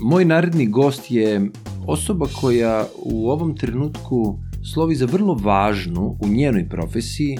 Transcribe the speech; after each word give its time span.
Moj 0.00 0.24
naredni 0.24 0.66
gost 0.66 1.10
je 1.10 1.50
osoba 1.86 2.26
koja 2.40 2.86
u 3.04 3.30
ovom 3.30 3.56
trenutku 3.56 4.38
slovi 4.72 4.94
za 4.94 5.06
vrlo 5.06 5.34
važnu 5.34 6.18
u 6.22 6.28
njenoj 6.28 6.68
profesiji, 6.68 7.38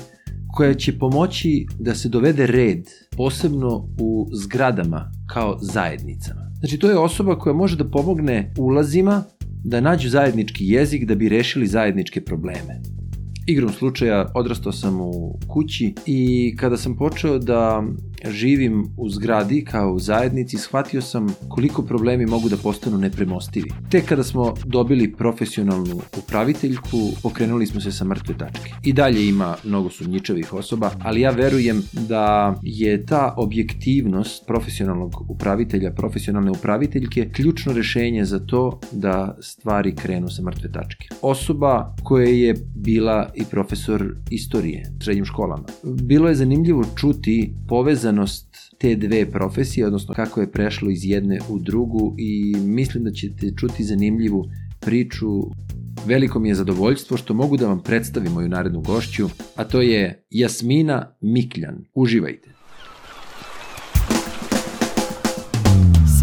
koja 0.54 0.74
će 0.74 0.98
pomoći 0.98 1.66
da 1.78 1.94
se 1.94 2.08
dovede 2.08 2.46
red, 2.46 2.84
posebno 3.16 3.88
u 4.00 4.28
zgradama 4.32 5.12
kao 5.26 5.58
zajednicama. 5.60 6.50
Znači, 6.58 6.78
to 6.78 6.90
je 6.90 6.98
osoba 6.98 7.38
koja 7.38 7.54
može 7.54 7.76
da 7.76 7.90
pomogne 7.90 8.52
ulazima 8.58 9.24
da 9.64 9.80
nađu 9.80 10.08
zajednički 10.08 10.66
jezik 10.66 11.04
da 11.04 11.14
bi 11.14 11.28
rešili 11.28 11.66
zajedničke 11.66 12.24
probleme. 12.24 12.93
Igrom 13.46 13.72
slučaja 13.72 14.30
odrastao 14.34 14.72
sam 14.72 15.00
u 15.00 15.38
kući 15.48 15.94
i 16.06 16.54
kada 16.58 16.76
sam 16.76 16.96
počeo 16.96 17.38
da 17.38 17.82
živim 18.30 18.86
u 18.96 19.10
zgradi 19.10 19.64
kao 19.64 19.92
u 19.92 19.98
zajednici, 19.98 20.58
shvatio 20.58 21.02
sam 21.02 21.26
koliko 21.48 21.82
problemi 21.82 22.26
mogu 22.26 22.48
da 22.48 22.56
postanu 22.56 22.98
nepremostivi. 22.98 23.70
Tek 23.90 24.04
kada 24.04 24.22
smo 24.22 24.54
dobili 24.64 25.12
profesionalnu 25.12 26.00
upraviteljku, 26.18 26.98
pokrenuli 27.22 27.66
smo 27.66 27.80
se 27.80 27.92
sa 27.92 28.04
mrtve 28.04 28.34
tačke. 28.38 28.70
I 28.82 28.92
dalje 28.92 29.28
ima 29.28 29.56
mnogo 29.64 29.90
sumnjičavih 29.90 30.52
osoba, 30.52 30.90
ali 31.02 31.20
ja 31.20 31.30
verujem 31.30 31.82
da 31.92 32.54
je 32.62 33.06
ta 33.06 33.34
objektivnost 33.36 34.46
profesionalnog 34.46 35.30
upravitelja, 35.30 35.92
profesionalne 35.92 36.50
upraviteljke, 36.50 37.30
ključno 37.32 37.72
rešenje 37.72 38.24
za 38.24 38.38
to 38.38 38.80
da 38.92 39.36
stvari 39.40 39.94
krenu 39.94 40.28
sa 40.28 40.42
mrtve 40.42 40.72
tačke. 40.72 41.08
Osoba 41.22 41.94
koja 42.02 42.28
je 42.28 42.54
bila 42.74 43.30
i 43.36 43.44
profesor 43.50 44.16
istorije 44.30 44.82
u 45.00 45.04
srednjim 45.04 45.24
školama. 45.24 45.64
Bilo 45.82 46.28
je 46.28 46.34
zanimljivo 46.34 46.84
čuti 46.96 47.54
povezanost 47.68 48.46
te 48.78 48.96
dve 48.96 49.30
profesije, 49.30 49.86
odnosno 49.86 50.14
kako 50.14 50.40
je 50.40 50.52
prešlo 50.52 50.90
iz 50.90 51.04
jedne 51.04 51.38
u 51.48 51.58
drugu 51.58 52.14
i 52.18 52.56
mislim 52.56 53.04
da 53.04 53.10
ćete 53.10 53.52
čuti 53.56 53.84
zanimljivu 53.84 54.44
priču 54.80 55.26
Veliko 56.06 56.38
mi 56.38 56.48
je 56.48 56.54
zadovoljstvo 56.54 57.16
što 57.16 57.34
mogu 57.34 57.56
da 57.56 57.66
vam 57.66 57.82
predstavim 57.82 58.32
moju 58.32 58.48
narednu 58.48 58.80
gošću, 58.80 59.28
a 59.56 59.64
to 59.64 59.82
je 59.82 60.24
Jasmina 60.30 61.16
Mikljan. 61.20 61.84
Uživajte! 61.94 62.53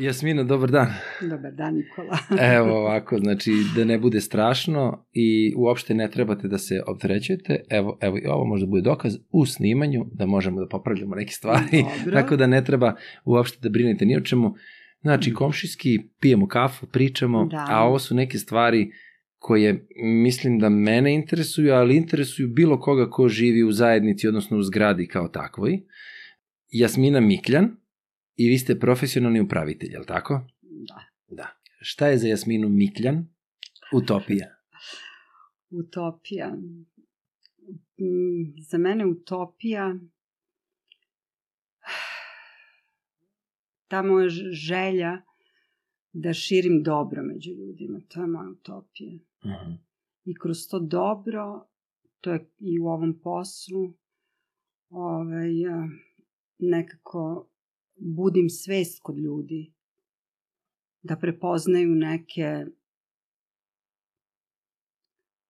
Jasmina, 0.00 0.44
dobar 0.44 0.70
dan. 0.70 0.86
Dobar 1.20 1.52
dan, 1.52 1.74
Nikola. 1.74 2.18
Evo 2.56 2.78
ovako, 2.78 3.18
znači 3.18 3.52
da 3.76 3.84
ne 3.84 3.98
bude 3.98 4.20
strašno 4.20 5.06
i 5.12 5.54
uopšte 5.56 5.94
ne 5.94 6.10
trebate 6.10 6.48
da 6.48 6.58
se 6.58 6.82
opterećujete. 6.86 7.60
Evo, 7.70 7.98
evo 8.00 8.18
i 8.18 8.26
ovo 8.26 8.44
možda 8.44 8.66
bude 8.66 8.82
dokaz 8.82 9.16
u 9.30 9.46
snimanju 9.46 10.06
da 10.12 10.26
možemo 10.26 10.60
da 10.60 10.68
popravljamo 10.68 11.14
neke 11.14 11.32
stvari. 11.32 11.84
Dobro. 11.98 12.20
Tako 12.20 12.36
da 12.36 12.46
ne 12.46 12.64
treba 12.64 12.94
uopšte 13.24 13.58
da 13.62 13.68
brinete 13.68 14.06
ni 14.06 14.16
o 14.16 14.20
čemu. 14.20 14.54
Znači, 15.00 15.34
komšijski 15.34 15.98
pijemo 16.20 16.48
kafu, 16.48 16.86
pričamo, 16.86 17.44
Da. 17.44 17.66
a 17.68 17.84
ovo 17.84 17.98
su 17.98 18.14
neke 18.14 18.38
stvari 18.38 18.90
koje 19.38 19.86
mislim 20.02 20.58
da 20.58 20.68
mene 20.68 21.14
interesuju, 21.14 21.72
ali 21.74 21.96
interesuju 21.96 22.48
bilo 22.48 22.80
koga 22.80 23.10
ko 23.10 23.28
živi 23.28 23.62
u 23.62 23.72
zajednici, 23.72 24.28
odnosno 24.28 24.58
u 24.58 24.62
zgradi 24.62 25.06
kao 25.06 25.28
takvoj. 25.28 25.80
Jasmina 26.70 27.20
Mikljan 27.20 27.79
i 28.40 28.48
vi 28.48 28.58
ste 28.58 28.78
profesionalni 28.78 29.40
upravitelj, 29.40 29.92
je 29.92 29.98
li 29.98 30.06
tako? 30.06 30.40
Da. 30.62 31.04
Da. 31.28 31.46
Šta 31.80 32.08
je 32.08 32.18
za 32.18 32.28
Jasminu 32.28 32.68
Mikljan? 32.68 33.28
Utopija. 33.92 34.46
Utopija. 35.70 36.56
Mm, 37.98 38.62
Za 38.70 38.78
mene 38.78 39.06
utopija 39.06 39.94
ta 43.90 44.02
moja 44.02 44.28
želja 44.52 45.22
da 46.12 46.32
širim 46.32 46.82
dobro 46.82 47.22
među 47.22 47.50
ljudima, 47.50 48.00
to 48.08 48.20
je 48.20 48.26
moja 48.26 48.50
utopija. 48.50 49.18
Mhm. 49.44 49.72
I 50.24 50.34
kroz 50.34 50.68
to 50.70 50.78
dobro, 50.78 51.68
to 52.20 52.32
je 52.32 52.50
i 52.58 52.80
u 52.80 52.86
ovom 52.86 53.20
poslu, 53.22 53.94
ovaj, 54.88 55.50
nekako 56.58 57.49
budim 58.00 58.48
svest 58.50 59.00
kod 59.02 59.18
ljudi, 59.18 59.72
da 61.02 61.16
prepoznaju 61.16 61.90
neke 61.90 62.66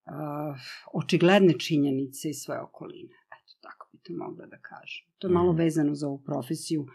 uh, 0.06 0.56
očigledne 0.94 1.59
činjenice 1.59 2.31
iz 2.31 2.37
svoje 2.37 2.61
okoline. 2.61 3.15
Eto, 3.28 3.53
tako 3.61 3.88
bi 3.93 3.99
to 3.99 4.12
mogla 4.15 4.47
da 4.47 4.59
kažem. 4.59 5.06
To 5.19 5.27
je 5.27 5.33
malo 5.33 5.53
Mhm. 5.53 5.59
vezano 5.59 5.94
za 5.94 6.09
ovu 6.09 6.19
profesiju, 6.21 6.87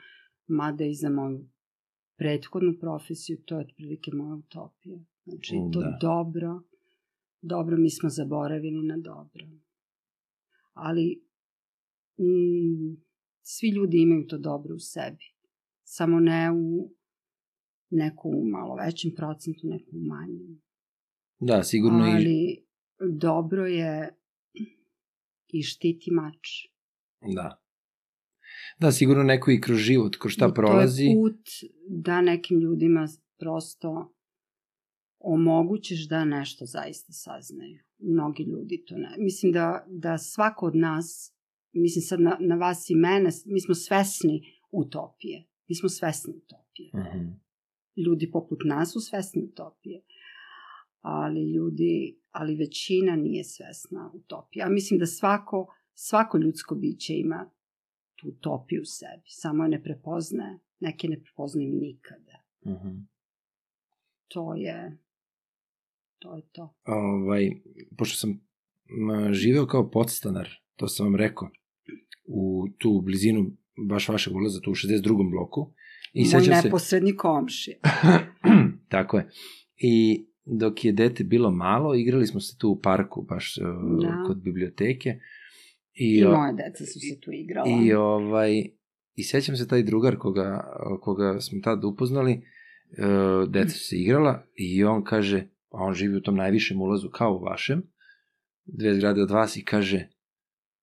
mada 0.47 0.85
i 0.85 0.95
za 0.95 1.09
moju 1.09 1.45
prethodnu 2.15 2.73
profesiju, 2.79 3.37
to 3.45 3.55
je 3.55 3.61
otprilike 3.61 4.11
moja 4.13 4.35
utopija. 4.35 4.99
Znači, 5.23 5.55
Mm, 5.55 5.71
to 5.71 5.79
da. 5.79 5.97
dobro, 6.01 6.61
dobro 7.41 7.77
mi 7.77 7.89
smo 7.89 8.09
zaboravili 8.09 8.83
na 8.83 8.97
dobro. 8.97 9.45
Ali 10.73 11.23
mm, 12.17 12.97
svi 13.43 13.69
ljudi 13.69 13.97
imaju 13.97 14.27
to 14.27 14.37
dobro 14.37 14.75
u 14.75 14.79
sebi. 14.79 15.25
Samo 15.87 16.19
ne 16.19 16.51
u 16.51 16.91
neku 17.89 18.31
malo 18.51 18.75
većem 18.75 19.11
procentu, 19.15 19.59
neku 19.63 19.89
u 19.91 20.05
manjem. 20.07 20.61
Da, 21.39 21.63
sigurno 21.63 22.07
i... 22.07 22.11
Ali 22.11 22.65
dobro 22.99 23.65
je 23.65 24.15
i 25.47 25.63
štiti 25.63 26.11
mač. 26.11 26.47
Da. 27.35 27.61
Da, 28.79 28.91
sigurno 28.91 29.23
neko 29.23 29.51
i 29.51 29.61
kroz 29.61 29.77
život, 29.77 30.15
kroz 30.15 30.31
šta 30.31 30.47
I 30.51 30.53
prolazi. 30.55 31.03
To 31.03 31.09
je 31.09 31.15
put 31.15 31.49
da 31.89 32.21
nekim 32.21 32.59
ljudima 32.59 33.07
prosto 33.39 34.15
omogućiš 35.19 36.07
da 36.09 36.25
nešto 36.25 36.65
zaista 36.65 37.13
saznaju. 37.13 37.79
Mnogi 37.97 38.43
ljudi 38.43 38.83
to 38.87 38.95
ne. 38.97 39.15
Mislim 39.17 39.51
da, 39.51 39.85
da 39.87 40.17
svako 40.17 40.65
od 40.65 40.75
nas, 40.75 41.33
mislim 41.73 42.01
sad 42.01 42.19
na, 42.19 42.37
na 42.39 42.55
vas 42.55 42.89
i 42.89 42.95
mene, 42.95 43.29
mi 43.45 43.61
smo 43.61 43.75
svesni 43.75 44.41
utopije. 44.71 45.47
Mi 45.67 45.75
smo 45.75 45.89
svesni 45.89 46.33
utopije. 46.33 46.91
Mhm. 46.95 47.27
Ljudi 48.05 48.31
poput 48.31 48.59
nas 48.65 48.93
su 48.93 48.99
svesni 48.99 49.43
utopije. 49.43 50.01
Ali 51.01 51.51
ljudi, 51.53 52.19
ali 52.31 52.55
većina 52.55 53.15
nije 53.15 53.43
svesna 53.43 54.11
utopije. 54.13 54.65
A 54.65 54.69
mislim 54.69 54.99
da 54.99 55.05
svako, 55.05 55.73
svako 55.93 56.37
ljudsko 56.37 56.75
biće 56.75 57.13
ima 57.17 57.49
tu 58.15 58.27
utopiju 58.27 58.81
u 58.81 58.85
sebi. 58.85 59.23
Samo 59.27 59.63
je 59.63 59.69
ne 59.69 59.83
prepoznaje. 59.83 60.59
Neke 60.79 61.07
ne 61.07 61.23
prepoznaju 61.23 61.73
nikada. 61.73 62.43
Mhm. 62.65 62.97
To 64.27 64.55
je, 64.55 64.97
to 66.19 66.35
je 66.35 66.41
to. 66.51 66.73
Ovaj, 66.85 67.51
pošto 67.97 68.17
sam 68.17 68.41
živeo 69.31 69.67
kao 69.67 69.91
podstanar, 69.91 70.49
to 70.75 70.87
sam 70.87 71.05
vam 71.05 71.15
rekao, 71.15 71.49
u 72.23 72.67
tu 72.77 73.01
blizinu 73.01 73.51
baš 73.79 74.09
vašeg 74.09 74.35
ulaza, 74.35 74.59
tu 74.61 74.71
u 74.71 74.75
62. 74.75 75.31
bloku. 75.31 75.71
I 76.13 76.19
Moj 76.19 76.25
sećam 76.25 76.55
se... 76.55 76.61
neposredni 76.63 77.15
komšija. 77.15 77.77
Tako 78.89 79.17
je. 79.17 79.29
I 79.77 80.25
dok 80.45 80.85
je 80.85 80.91
dete 80.91 81.23
bilo 81.23 81.51
malo, 81.51 81.95
igrali 81.95 82.27
smo 82.27 82.39
se 82.39 82.57
tu 82.57 82.69
u 82.69 82.81
parku, 82.81 83.21
baš 83.21 83.57
uh, 83.57 83.65
Da. 84.01 84.23
kod 84.27 84.37
biblioteke. 84.37 85.19
I, 85.93 86.25
o- 86.25 86.31
moje 86.31 86.53
deca 86.53 86.85
su 86.85 86.99
se 86.99 87.19
tu 87.21 87.31
igrala. 87.31 87.67
I 87.83 87.93
ovaj 87.93 88.63
i 89.15 89.23
sećam 89.23 89.55
se 89.55 89.67
taj 89.67 89.83
drugar 89.83 90.17
koga, 90.17 90.63
koga 91.01 91.39
smo 91.41 91.59
tad 91.63 91.83
upoznali, 91.83 92.31
e, 92.31 92.41
deca 93.47 93.69
su 93.69 93.79
se 93.79 93.95
igrala 93.97 94.45
i 94.55 94.83
on 94.83 95.03
kaže, 95.03 95.39
a 95.69 95.77
on 95.77 95.93
živi 95.93 96.15
u 96.15 96.21
tom 96.21 96.35
najvišem 96.35 96.81
ulazu 96.81 97.09
kao 97.09 97.35
u 97.35 97.43
vašem, 97.43 97.83
dve 98.65 98.95
zgrade 98.95 99.21
od 99.21 99.31
vas 99.31 99.57
i 99.57 99.63
kaže, 99.63 100.07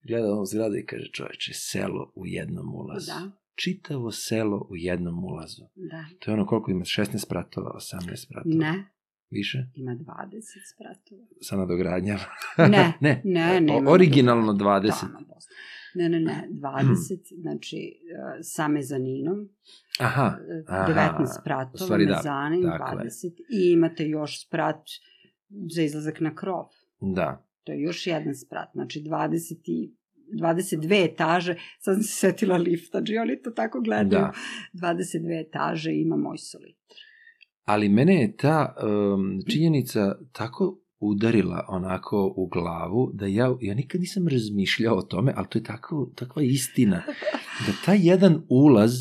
gleda 0.02 0.32
on 0.32 0.46
zgrade 0.46 0.78
i 0.80 0.86
kaže, 0.86 1.10
čoveče, 1.12 1.52
selo 1.54 2.12
u 2.14 2.26
jednom 2.26 2.74
ulazu. 2.74 3.06
Da, 3.06 3.30
Čitavo 3.54 4.10
selo 4.12 4.66
u 4.70 4.76
jednom 4.76 5.24
ulazu. 5.24 5.62
da. 5.74 6.04
To 6.18 6.30
je 6.30 6.34
ono 6.34 6.46
koliko 6.46 6.70
ima, 6.70 6.84
16 6.84 7.18
spratova, 7.18 7.70
18 7.72 8.16
spratova. 8.16 8.54
Ne, 8.56 8.84
Više? 9.30 9.58
ima 9.74 9.92
20 9.92 10.02
spratova. 10.74 11.22
Sa 11.40 11.56
nadogradnjama. 11.56 12.20
Ne, 12.70 12.92
ne, 13.00 13.20
ne, 13.24 13.56
o- 13.56 13.60
nema 13.60 13.90
originalno 13.90 14.46
nadogradnje. 14.46 14.88
20. 14.88 15.00
Tamo, 15.00 15.18
Bosna. 15.26 15.50
Ne, 15.94 16.08
ne, 16.08 16.20
ne, 16.20 16.48
20, 16.84 17.40
znači 17.40 17.76
uh, 17.76 18.38
sa 18.42 18.68
mezaninom, 18.68 19.48
Aha, 20.00 20.36
uh, 20.66 20.74
aha, 20.74 20.92
19 21.18 21.22
u 21.22 21.40
spratova, 21.40 21.78
stvari 21.78 22.06
da, 22.06 22.16
mezanin, 22.16 22.62
tako 22.62 22.98
je. 22.98 23.04
20 23.04 23.26
i 23.50 23.72
imate 23.72 24.08
još 24.08 24.46
sprat 24.46 24.82
za 25.68 25.82
izlazak 25.82 26.20
na 26.20 26.34
krov. 26.34 26.64
da. 27.00 27.46
To 27.64 27.72
je 27.72 27.80
još 27.80 28.06
jedan 28.06 28.34
sprat, 28.34 28.68
znači 28.74 29.00
26 29.00 29.92
22 30.32 31.12
etaže, 31.12 31.54
sad 31.80 31.94
sam 31.94 32.02
se 32.02 32.12
setila 32.12 32.56
lifta, 32.56 32.98
znači 32.98 33.16
oni 33.16 33.42
to 33.42 33.50
tako 33.50 33.80
gledaju, 33.80 34.08
Da. 34.10 34.32
22 34.88 35.46
etaže 35.46 35.92
ima 35.92 36.16
moj 36.16 36.38
soliter. 36.38 36.96
Ali 37.64 37.88
mene 37.88 38.20
je 38.20 38.36
ta 38.36 38.74
um, 38.82 39.40
činjenica 39.52 40.14
tako 40.32 40.78
udarila 41.00 41.64
onako 41.68 42.34
u 42.36 42.46
glavu 42.46 43.10
da 43.14 43.26
ja, 43.26 43.56
ja 43.60 43.74
nikad 43.74 44.00
nisam 44.00 44.28
razmišljao 44.28 44.96
o 44.96 45.02
tome, 45.02 45.32
ali 45.36 45.46
to 45.48 45.58
je 45.58 45.62
tako, 45.62 46.12
takva 46.14 46.42
istina. 46.42 47.02
Da 47.66 47.72
taj 47.84 47.98
jedan 48.02 48.42
ulaz 48.48 48.92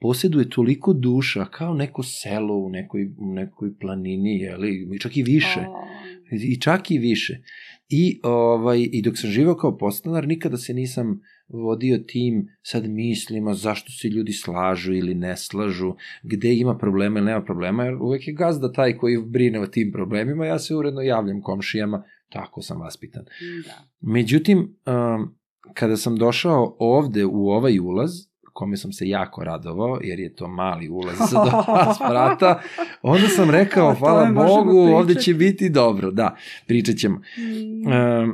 posjeduje 0.00 0.50
toliko 0.50 0.92
duša 0.92 1.44
kao 1.44 1.74
neko 1.74 2.02
selo 2.02 2.54
u 2.54 2.68
nekoj, 2.68 3.10
u 3.18 3.32
nekoj 3.32 3.78
planini, 3.80 4.38
jeli, 4.38 4.98
čak 5.00 5.16
i 5.16 5.22
više. 5.22 5.60
O, 5.60 5.84
I 6.30 6.60
čak 6.60 6.90
i 6.90 6.98
više. 6.98 7.42
I, 7.88 8.20
ovaj, 8.22 8.88
I 8.92 9.02
dok 9.02 9.18
sam 9.18 9.30
živao 9.30 9.54
kao 9.54 9.78
podstanar, 9.78 10.26
nikada 10.26 10.56
se 10.56 10.74
nisam 10.74 11.20
vodio 11.48 11.98
tim 11.98 12.48
sad 12.62 12.90
mislima 12.90 13.54
zašto 13.54 13.92
se 13.92 14.08
ljudi 14.08 14.32
slažu 14.32 14.92
ili 14.92 15.14
ne 15.14 15.36
slažu, 15.36 15.94
gde 16.22 16.54
ima 16.54 16.78
problema 16.78 17.18
ili 17.18 17.26
nema 17.26 17.44
problema, 17.44 17.84
jer 17.84 17.94
uvek 17.94 18.28
je 18.28 18.34
gazda 18.34 18.72
taj 18.72 18.96
koji 18.96 19.18
brine 19.26 19.60
o 19.60 19.66
tim 19.66 19.92
problemima, 19.92 20.46
ja 20.46 20.58
se 20.58 20.74
uredno 20.74 21.00
javljam 21.00 21.42
komšijama, 21.42 22.04
tako 22.28 22.62
sam 22.62 22.80
vaspitan. 22.80 23.24
da. 23.66 23.88
Međutim, 24.00 24.58
um, 24.58 25.38
kada 25.74 25.96
sam 25.96 26.16
došao 26.16 26.76
ovde 26.78 27.24
u 27.24 27.48
ovaj 27.48 27.78
ulaz, 27.78 28.10
kome 28.58 28.76
sam 28.76 28.92
se 28.92 29.08
jako 29.08 29.44
radovao, 29.44 29.98
jer 30.02 30.20
je 30.20 30.34
to 30.34 30.48
mali 30.48 30.88
ulaz 30.88 31.16
sa 31.30 31.44
dva 31.44 31.94
sprata, 31.94 32.60
onda 33.02 33.28
sam 33.28 33.50
rekao, 33.50 33.94
hvala 33.98 34.30
Bogu, 34.30 34.78
ovde 34.78 35.14
pričati." 35.14 35.24
će 35.24 35.34
biti 35.34 35.70
dobro. 35.70 36.10
Da, 36.10 36.36
pričat 36.66 36.96
ćemo. 36.96 37.16
Mm, 37.16 38.32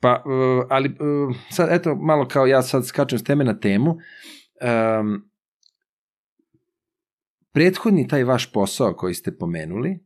pa, 0.00 0.22
uh, 0.26 0.66
ali 0.70 0.88
uh, 0.88 1.36
sad, 1.50 1.68
eto, 1.72 1.94
malo 1.94 2.28
kao 2.28 2.46
ja 2.46 2.62
sad 2.62 2.86
skačem 2.86 3.18
s 3.18 3.24
teme 3.24 3.44
na 3.44 3.58
temu. 3.58 3.90
Um, 3.90 5.30
prethodni 7.52 8.08
taj 8.08 8.24
vaš 8.24 8.52
posao 8.52 8.94
koji 8.94 9.14
ste 9.14 9.36
pomenuli, 9.36 9.98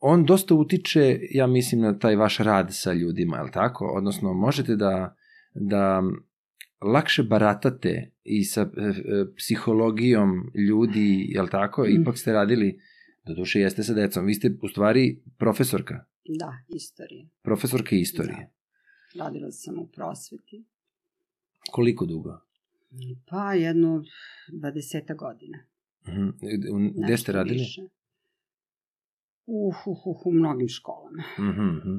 on 0.00 0.24
dosta 0.24 0.54
utiče, 0.54 1.18
ja 1.30 1.46
mislim, 1.46 1.80
na 1.80 1.98
taj 1.98 2.16
vaš 2.16 2.38
rad 2.38 2.66
sa 2.70 2.92
ljudima, 2.92 3.36
je 3.36 3.42
li 3.42 3.50
tako? 3.50 3.86
Odnosno, 3.96 4.32
možete 4.34 4.76
da, 4.76 5.16
da 5.54 6.02
lakše 6.84 7.22
baratate 7.22 8.10
i 8.24 8.44
sa 8.44 8.60
e, 8.60 8.82
e, 8.82 8.92
psihologijom 9.36 10.30
ljudi, 10.68 11.26
je 11.28 11.42
li 11.42 11.50
tako? 11.50 11.82
Mm. 11.82 12.00
Ipak 12.02 12.18
ste 12.18 12.32
radili, 12.32 12.80
do 13.24 13.34
duše 13.34 13.60
jeste 13.60 13.82
sa 13.82 13.94
decom, 13.94 14.26
vi 14.26 14.34
ste 14.34 14.58
u 14.62 14.68
stvari 14.68 15.22
profesorka, 15.38 16.04
Da, 16.38 16.52
istorije. 16.68 17.28
profesorka 17.42 17.96
istorije. 17.96 18.50
Radila 19.18 19.50
sam 19.50 19.78
u 19.78 19.86
prosveti. 19.86 20.64
Koliko 21.70 22.06
dugo? 22.06 22.40
Pa 23.26 23.54
jedno 23.54 24.04
20 24.52 25.16
godina. 25.16 25.58
Mhm. 26.08 26.28
Gde 26.90 27.00
nešto 27.00 27.22
ste 27.22 27.32
radili? 27.32 27.58
više. 27.58 27.80
Uh, 29.46 29.74
uh, 29.86 30.06
uh, 30.06 30.26
u 30.26 30.32
mnogim 30.32 30.68
školama. 30.68 31.22
Mhm, 31.38 31.66
mhm. 31.76 31.98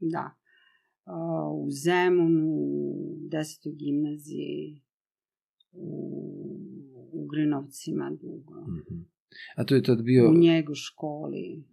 Da. 0.00 0.34
U 1.58 1.70
Zemunu, 1.84 2.46
u 2.48 3.16
10. 3.32 3.76
gimnaziji, 3.76 4.82
u 5.72 6.12
Ugrinovcima 7.12 8.10
dugo, 8.10 8.60
mhm. 8.60 9.02
A 9.56 9.64
to 9.64 9.74
je 9.74 9.82
tad 9.82 10.02
bio, 10.02 10.30
u 10.30 10.34
njegu 10.34 10.74
školi. 10.74 11.64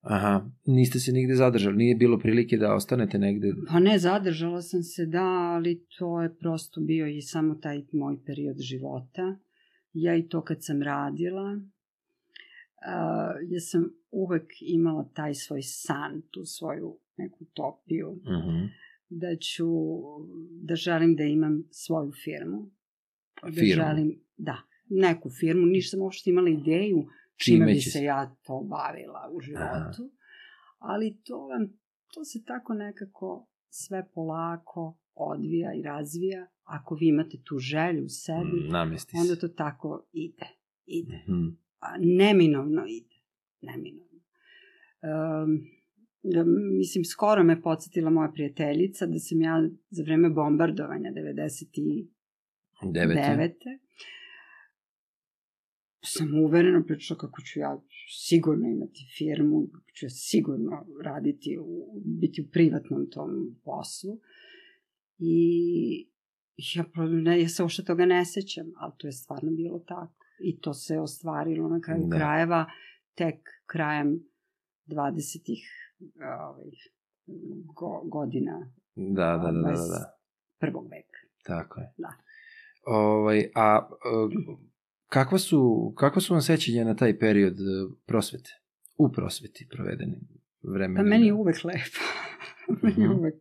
aha, 0.00 0.50
niste 0.66 0.98
se 0.98 1.12
nigde 1.12 1.34
zadržali, 1.34 1.76
nije 1.76 1.96
bilo 1.96 2.18
prilike 2.18 2.56
da 2.56 2.74
ostanete 2.74 3.18
negde? 3.18 3.54
Pa 3.68 3.80
ne, 3.80 3.98
zadržala 3.98 4.62
sam 4.62 4.82
se, 4.82 5.06
da, 5.06 5.24
ali 5.24 5.86
to 5.98 6.22
je 6.22 6.36
prosto 6.36 6.80
bio 6.80 7.06
i 7.06 7.22
samo 7.22 7.54
taj 7.54 7.82
moj 7.92 8.24
period 8.26 8.56
života. 8.58 9.36
Ja 9.92 10.16
i 10.16 10.28
to 10.28 10.42
kad 10.42 10.56
sam 10.60 10.82
radila, 10.82 11.60
ja 13.44 13.60
sam 13.60 13.82
uvek 14.10 14.46
imala 14.60 15.08
taj 15.14 15.34
svoj 15.34 15.62
san, 15.62 16.22
tu 16.30 16.44
svoju 16.46 16.98
neku 17.16 17.38
utopiju, 17.42 18.12
Mhm. 18.12 18.66
da 19.08 19.36
ću, 19.38 19.66
da 20.62 20.74
želim 20.76 21.16
da 21.16 21.22
imam 21.24 21.64
svoju 21.70 22.12
firmu. 22.14 22.70
Da 23.42 23.50
Firmu. 23.50 23.66
želim, 23.74 24.20
da, 24.36 24.56
neku 24.86 25.30
firmu, 25.30 25.66
nisam 25.66 26.00
uopšte 26.00 26.30
imala 26.30 26.48
ideju 26.50 27.06
Čime 27.36 27.56
čime 27.56 27.66
bi 27.66 27.80
se 27.80 27.98
ja 28.00 28.36
to 28.42 28.60
bavila 28.62 29.30
u 29.32 29.40
životu. 29.40 30.10
Ali 30.78 31.20
to 31.24 31.38
vam, 31.38 31.68
to 32.06 32.24
se 32.24 32.44
tako 32.44 32.74
nekako 32.74 33.46
sve 33.68 34.08
polako 34.14 34.98
odvija 35.14 35.74
i 35.74 35.82
razvija. 35.82 36.46
Ako 36.64 36.94
vi 36.94 37.08
imate 37.08 37.36
tu 37.44 37.58
želju 37.58 38.04
u 38.04 38.08
sebi, 38.08 38.60
Mm, 38.60 38.72
onda 39.14 39.36
to 39.36 39.48
tako 39.48 40.06
ide. 40.12 40.46
Ide. 40.86 41.24
Mhm. 41.28 41.61
A, 41.82 41.96
neminovno 41.98 42.84
ide. 42.88 43.16
Neminovno. 43.60 44.20
Um, 45.02 45.66
da, 46.22 46.44
mislim, 46.78 47.04
skoro 47.04 47.44
me 47.44 47.62
podsjetila 47.62 48.10
moja 48.10 48.30
prijateljica 48.34 49.06
da 49.06 49.18
sam 49.18 49.40
ja 49.40 49.68
za 49.90 50.02
vreme 50.02 50.30
bombardovanja 50.30 51.10
99. 51.10 52.06
Devete. 52.92 53.78
sam 56.04 56.44
uvereno 56.44 56.84
pričala 56.86 57.18
kako 57.18 57.42
ću 57.42 57.60
ja 57.60 57.80
sigurno 58.08 58.68
imati 58.68 59.06
firmu, 59.18 59.68
kako 59.72 59.90
ću 59.94 60.06
ja 60.06 60.10
sigurno 60.10 60.86
raditi, 61.04 61.58
u, 61.60 62.00
biti 62.04 62.42
u 62.42 62.50
privatnom 62.52 63.10
tom 63.10 63.56
poslu. 63.64 64.20
I 65.18 66.08
ja, 66.56 66.84
ne, 66.96 67.42
ja 67.42 67.48
se 67.48 67.62
uopšte 67.62 67.84
toga 67.84 68.06
ne 68.06 68.24
sećam, 68.24 68.66
ali 68.76 68.92
to 68.98 69.06
je 69.06 69.12
stvarno 69.12 69.50
bilo 69.50 69.78
tako. 69.78 70.21
I 70.42 70.60
to 70.60 70.74
se 70.74 70.98
ostvarilo 70.98 71.68
na 71.68 71.80
kraju 71.80 72.02
Da. 72.02 72.16
krajeva 72.16 72.66
tek 73.14 73.34
krajem 73.66 74.20
20-ih 74.86 75.60
ovaj, 76.40 76.64
go, 77.66 78.02
godina 78.04 78.70
Da, 78.94 79.12
da, 79.26 79.52
da, 79.52 79.60
da, 79.62 79.70
da, 79.70 80.18
prvog 80.58 80.84
veka. 80.86 81.18
Tako 81.44 81.80
je. 81.80 81.92
Da. 81.98 82.12
Ovaj, 82.86 83.50
a 83.54 83.88
kakva 85.06 85.38
su, 85.38 85.60
kakva 85.96 86.20
su 86.20 86.34
vam 86.34 86.42
sećanja 86.42 86.84
na 86.84 86.96
taj 86.96 87.18
period 87.18 87.52
e, 87.52 87.62
prosvete? 88.06 88.50
U 88.98 89.12
prosveti 89.12 89.68
provedeni 89.70 90.16
vremena. 90.64 91.00
Pa 91.00 91.04
meni 91.04 91.26
je 91.26 91.32
uvek 91.34 91.64
lepo. 91.64 92.00
meni 92.82 92.94
je 92.98 93.08
Mhm. 93.08 93.18
uvek. 93.18 93.34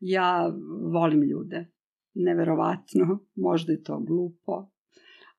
Ja 0.00 0.52
volim 0.92 1.22
ljude. 1.22 1.66
Neverovatno. 2.14 3.18
Možda 3.36 3.72
je 3.72 3.82
to 3.82 4.00
glupo. 4.00 4.70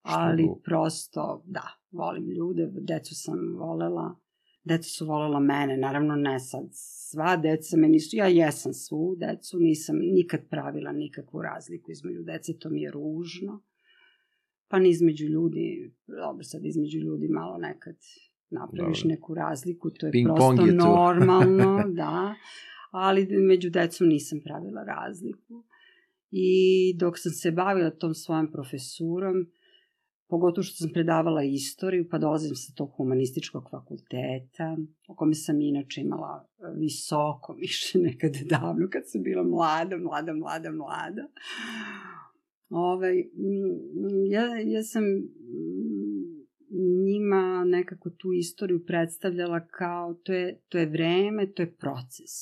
Ali 0.07 0.47
prosto, 0.63 1.43
da, 1.45 1.67
volim 1.91 2.29
ljude. 2.29 2.69
Decu 2.73 3.15
sam 3.15 3.55
volela. 3.57 4.15
Deca 4.63 4.89
su 4.89 5.05
volela 5.05 5.39
mene. 5.39 5.77
Naravno, 5.77 6.15
ne 6.15 6.39
sad 6.39 6.67
sva 6.71 7.35
deca 7.37 7.77
me 7.77 7.87
nisu. 7.87 8.15
Ja 8.15 8.27
jesam 8.27 8.73
svu 8.73 9.15
decu. 9.15 9.59
Nisam 9.59 9.95
nikad 9.97 10.49
pravila 10.49 10.91
nikakvu 10.91 11.41
razliku 11.41 11.91
između 11.91 12.23
dece. 12.23 12.59
To 12.59 12.69
mi 12.69 12.81
je 12.81 12.91
ružno. 12.91 13.63
Pa 14.67 14.79
ni 14.79 14.89
između 14.89 15.25
ljudi. 15.25 15.93
Dobro, 16.07 16.43
sad 16.43 16.65
između 16.65 16.99
ljudi 16.99 17.27
malo 17.27 17.57
nekad 17.57 17.95
napraviš 18.49 19.01
Dobro. 19.01 19.15
neku 19.15 19.33
razliku. 19.33 19.89
To 19.89 20.05
je 20.05 20.11
Ping 20.11 20.27
prosto 20.27 20.65
je 20.65 20.73
normalno, 20.73 21.83
da. 22.01 22.35
Ali 22.91 23.25
među 23.25 23.69
decom 23.69 24.07
nisam 24.07 24.39
pravila 24.43 24.83
razliku. 24.83 25.63
I 26.31 26.93
dok 26.97 27.19
sam 27.19 27.31
se 27.31 27.51
bavila 27.51 27.89
tom 27.89 28.13
svojom 28.13 28.51
profesurom, 28.51 29.35
pogotovo 30.29 30.63
što 30.63 30.75
sam 30.75 30.89
predavala 30.93 31.43
istoriju, 31.43 32.07
pa 32.11 32.17
dolazim 32.17 32.55
sa 32.55 32.73
tog 32.75 32.91
humanističkog 32.97 33.69
fakulteta, 33.71 34.77
o 35.07 35.15
kome 35.15 35.33
sam 35.33 35.61
inače 35.61 36.01
imala 36.01 36.47
e, 36.59 36.63
visoko 36.79 37.55
mišljenje 37.61 38.07
nekad 38.07 38.31
davno, 38.49 38.87
kad 38.91 39.03
sam 39.05 39.23
bila 39.23 39.43
mlada, 39.43 39.97
mlada, 39.97 40.33
mlada, 40.33 40.71
mlada. 40.71 41.27
Ovaj, 42.69 43.15
mm, 43.15 44.31
ja, 44.31 44.59
ja 44.59 44.83
sam 44.83 45.03
mm, 45.03 46.37
njima 47.05 47.63
nekako 47.65 48.09
tu 48.09 48.33
istoriju 48.33 48.85
predstavljala 48.85 49.67
kao 49.67 50.13
to 50.13 50.33
je, 50.33 50.59
to 50.69 50.77
je 50.77 50.85
vreme, 50.85 51.51
to 51.51 51.61
je 51.61 51.75
proces. 51.75 52.33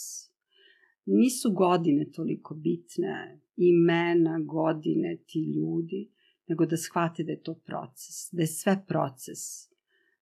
Nisu 1.06 1.52
godine 1.52 2.12
toliko 2.16 2.56
bitne, 2.56 3.40
imena, 3.58 4.40
godine, 4.40 5.18
ti 5.28 5.40
ljudi, 5.40 6.15
nego 6.48 6.66
da 6.66 6.78
shvate 6.78 7.24
da 7.24 7.32
je 7.32 7.44
to 7.44 7.54
proces, 7.54 8.30
da 8.32 8.42
je 8.42 8.48
sve 8.48 8.84
proces, 8.88 9.40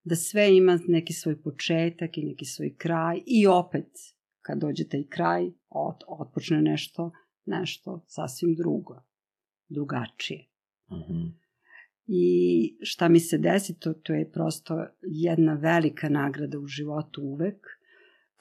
da 0.04 0.16
sve 0.16 0.56
ima 0.56 0.78
neki 0.88 1.12
svoj 1.12 1.42
početak 1.42 2.18
i 2.18 2.24
neki 2.24 2.44
svoj 2.44 2.74
kraj 2.76 3.22
i 3.26 3.46
opet 3.46 3.90
kad 4.40 4.58
dođe 4.58 4.88
taj 4.88 5.04
kraj 5.08 5.50
ot, 5.68 6.04
otpočne 6.06 6.62
nešto, 6.62 7.12
nešto 7.46 8.04
sasvim 8.06 8.54
drugo, 8.54 9.02
drugačije. 9.68 10.48
Mhm. 10.92 11.44
I 12.06 12.76
šta 12.80 13.08
mi 13.08 13.20
se 13.20 13.38
desi, 13.38 13.78
to, 13.78 13.92
to 13.92 14.12
je 14.12 14.32
prosto 14.32 14.86
jedna 15.02 15.54
velika 15.54 16.08
nagrada 16.08 16.58
u 16.58 16.66
životu 16.66 17.22
uvek, 17.22 17.66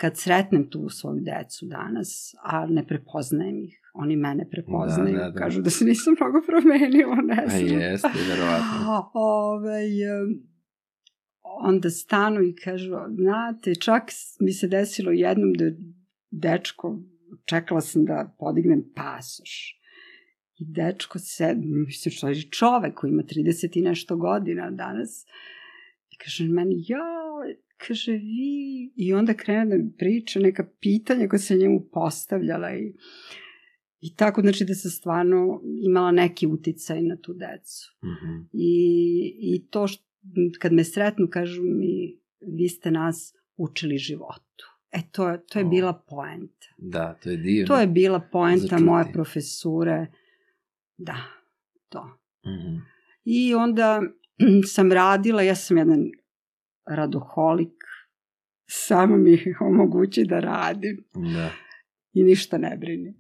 kad 0.04 0.18
sretnem 0.18 0.70
tu 0.70 0.90
svoju 0.90 1.20
decu 1.22 1.66
danas, 1.66 2.36
a 2.44 2.66
ne 2.66 2.88
prepoznajem 2.88 3.64
ih, 3.64 3.80
oni 3.94 4.16
mene 4.16 4.50
prepoznaju, 4.50 5.16
Da, 5.18 5.24
da, 5.24 5.30
da. 5.30 5.40
kažu 5.40 5.62
da 5.62 5.70
se 5.70 5.86
nisam 5.86 6.16
mnogo 6.20 6.42
promenila, 6.48 7.16
ne 7.16 7.48
znam. 7.48 7.82
jeste, 7.82 8.10
verovatno. 8.30 9.10
Ove, 9.14 9.80
onda 11.44 11.90
stanu 11.90 12.42
i 12.42 12.56
kažu, 12.56 12.90
znate, 13.16 13.76
čak 13.76 14.04
mi 14.40 14.52
se 14.52 14.68
desilo 14.68 15.12
jednom 15.12 15.54
da 15.54 15.66
dečko, 16.32 17.00
čekala 17.46 17.82
sam 17.82 18.06
da 18.06 18.36
podignem 18.40 18.84
pasoš. 18.96 19.80
I 20.58 20.66
dečko 20.66 21.20
se, 21.20 21.56
mislim 21.88 22.12
što 22.12 22.28
je 22.28 22.42
čovek 22.42 22.94
koji 22.96 23.12
ima 23.12 23.24
30 23.24 23.78
i 23.78 23.82
nešto 23.82 24.18
godina 24.18 24.72
danas, 24.72 25.26
i 26.10 26.18
kaže 26.24 26.48
meni, 26.48 26.76
ja, 26.88 27.00
kaže 27.84 28.12
vi, 28.14 28.54
i 28.98 29.14
onda 29.14 29.34
krene 29.36 29.66
da 29.68 29.76
mi 29.76 29.92
priča 29.94 30.40
neka 30.40 30.68
pitanja 30.80 31.28
koja 31.28 31.40
se 31.40 31.56
njemu 31.56 31.88
postavljala 31.92 32.76
i 32.76 32.94
I 34.02 34.16
tako, 34.16 34.42
znači 34.42 34.66
da 34.66 34.74
sam 34.74 34.92
stvarno 34.92 35.62
imala 35.82 36.12
neki 36.14 36.48
uticaj 36.48 37.02
na 37.02 37.16
tu 37.18 37.34
decu. 37.36 37.92
Mhm. 38.04 38.34
I, 38.54 38.74
i 39.40 39.68
to 39.68 39.88
što, 39.88 40.04
kad 40.60 40.74
me 40.74 40.84
sretnu, 40.84 41.28
kažu 41.30 41.62
mi, 41.64 42.20
vi 42.42 42.70
ste 42.70 42.92
nas 42.92 43.22
učili 43.58 43.98
životu. 43.98 44.66
E, 44.92 45.00
to, 45.12 45.30
je- 45.30 45.46
to 45.46 45.60
je 45.60 45.66
bila 45.66 45.94
poenta. 46.06 46.68
Da, 46.78 47.14
to 47.14 47.30
je 47.30 47.38
divno. 47.38 47.68
To 47.68 47.80
je 47.80 47.88
bila 47.90 48.20
poenta 48.22 48.62
Začuti. 48.62 48.84
moje 48.84 49.06
profesure. 49.14 50.08
Da, 50.98 51.16
to. 51.90 52.04
Mhm. 52.46 52.76
I 53.26 53.54
onda 53.56 54.02
sam 54.68 54.92
radila, 54.92 55.42
ja 55.42 55.56
sam 55.56 55.78
jedan 55.78 56.12
radoholik, 56.88 57.74
samo 58.66 59.18
mi 59.18 59.38
omogući 59.62 60.24
da 60.24 60.40
radim 60.40 61.04
Da. 61.34 61.50
i 62.14 62.24
ništa 62.24 62.58
ne 62.58 62.78
brini. 62.78 63.14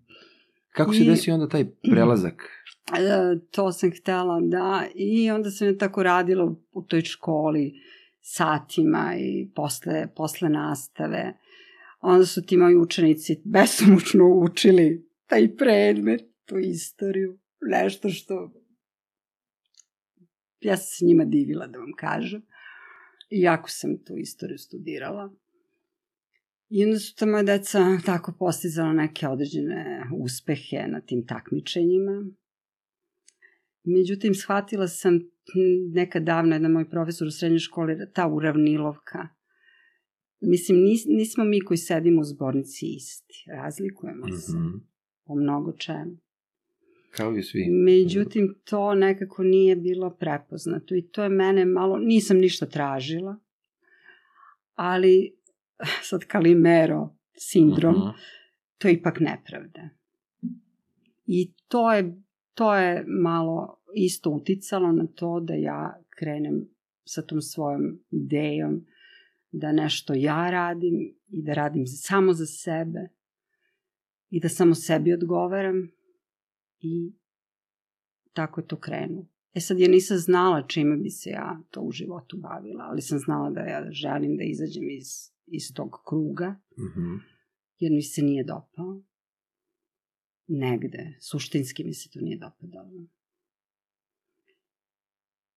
Kako 0.69 0.93
se 0.93 1.03
I- 1.03 1.07
desio 1.07 1.33
onda 1.33 1.49
taj 1.49 1.65
prelazak? 1.91 2.49
E, 2.89 2.99
to 3.51 3.71
sam 3.71 3.91
htela, 3.91 4.41
da. 4.41 4.85
I 4.95 5.31
onda 5.31 5.51
sam 5.51 5.67
je 5.67 5.77
tako 5.77 6.03
radila 6.03 6.45
u 6.71 6.81
toj 6.81 7.01
školi 7.01 7.73
satima 8.21 9.13
i 9.19 9.51
posle, 9.55 10.07
posle 10.15 10.49
nastave. 10.49 11.33
Onda 12.01 12.25
su 12.25 12.41
ti 12.41 12.57
moji 12.57 12.75
učenici 12.75 13.41
besomučno 13.45 14.25
učili 14.27 15.09
taj 15.27 15.55
predmet, 15.55 16.21
tu 16.45 16.57
istoriju, 16.57 17.39
nešto 17.61 18.09
što 18.09 18.51
ja 20.59 20.77
sam 20.77 20.85
se 20.87 21.05
njima 21.05 21.25
divila 21.25 21.67
da 21.67 21.79
vam 21.79 21.91
kažem. 21.97 22.41
Iako 23.41 23.69
sam 23.69 23.97
tu 24.05 24.17
istoriju 24.17 24.57
studirala. 24.57 25.33
I 26.69 26.83
onda 26.85 26.99
su 26.99 27.15
ta 27.15 27.25
moja 27.25 27.43
deca 27.43 27.79
tako 28.05 28.33
postizala 28.39 28.93
neke 28.93 29.27
određene 29.27 30.03
uspehe 30.23 30.87
na 30.87 31.01
tim 31.01 31.25
takmičenjima. 31.27 32.25
Međutim, 33.83 34.33
shvatila 34.33 34.87
sam 34.87 35.13
m, 35.15 35.21
nekad 35.93 36.23
davno, 36.23 36.55
jedan 36.55 36.71
moj 36.71 36.89
profesor 36.89 37.27
u 37.27 37.31
srednjoj 37.31 37.59
školi, 37.59 37.97
ta 38.13 38.27
uravnilovka. 38.27 39.27
Mislim, 40.41 40.77
nis, 40.81 41.01
nismo 41.07 41.43
mi 41.43 41.61
koji 41.61 41.77
sedimo 41.77 42.21
u 42.21 42.23
zbornici 42.23 42.85
isti. 42.95 43.43
Razlikujemo 43.47 44.27
se 44.27 44.57
Mhm. 44.57 44.77
po 45.25 45.35
mnogo 45.35 45.71
čemu. 45.71 46.17
Kao 47.17 47.35
i 47.37 47.43
svi. 47.43 47.67
Međutim, 47.69 48.55
to 48.63 48.95
nekako 48.95 49.43
nije 49.43 49.75
bilo 49.75 50.09
prepoznato 50.09 50.95
i 50.95 51.07
to 51.07 51.23
je 51.23 51.29
mene 51.29 51.65
malo, 51.65 51.97
nisam 51.97 52.37
ništa 52.37 52.65
tražila, 52.65 53.39
ali 54.73 55.35
sad 56.09 56.25
Kalimero 56.25 57.15
sindrom, 57.37 57.95
Mhm. 57.95 58.07
to 58.77 58.87
je 58.87 58.93
ipak 58.93 59.19
nepravda. 59.19 59.89
I 61.25 61.53
to 61.67 61.93
je, 61.93 62.21
to 62.53 62.75
je 62.75 63.05
malo 63.07 63.77
isto 63.95 64.29
uticalo 64.29 64.91
na 64.91 65.07
to 65.15 65.39
da 65.39 65.53
ja 65.53 66.01
krenem 66.09 66.69
sa 67.05 67.21
tom 67.21 67.41
svojom 67.41 67.99
idejom 68.11 68.85
da 69.51 69.71
nešto 69.71 70.13
ja 70.13 70.49
radim 70.49 71.15
i 71.27 71.43
da 71.43 71.53
radim 71.53 71.87
samo 71.87 72.33
za 72.33 72.45
sebe 72.45 73.09
i 74.29 74.39
da 74.39 74.49
samo 74.49 74.75
sebi 74.75 75.13
odgovaram 75.13 75.91
i 76.83 77.13
tako 78.33 78.61
je 78.61 78.67
to 78.67 78.79
krenulo. 78.79 79.25
E 79.53 79.59
sad 79.59 79.79
ja 79.79 79.87
nisam 79.89 80.17
znala 80.17 80.67
čime 80.67 80.97
bi 80.97 81.09
se 81.09 81.29
ja 81.29 81.61
to 81.71 81.81
u 81.81 81.91
životu 81.91 82.37
bavila, 82.37 82.83
ali 82.83 83.01
sam 83.01 83.19
znala 83.19 83.49
da 83.49 83.59
ja 83.61 83.87
želim 83.91 84.37
da 84.37 84.43
izađem 84.43 84.89
iz, 84.89 85.07
iz 85.47 85.73
tog 85.73 85.89
kruga 86.09 86.55
Mhm. 86.77 87.15
jer 87.79 87.91
mi 87.91 88.01
se 88.01 88.21
nije 88.21 88.43
dopao. 88.43 89.01
Negde, 90.47 91.17
suštinski 91.21 91.83
mi 91.83 91.93
se 91.93 92.09
to 92.09 92.19
nije 92.21 92.37
dopadalo. 92.37 92.91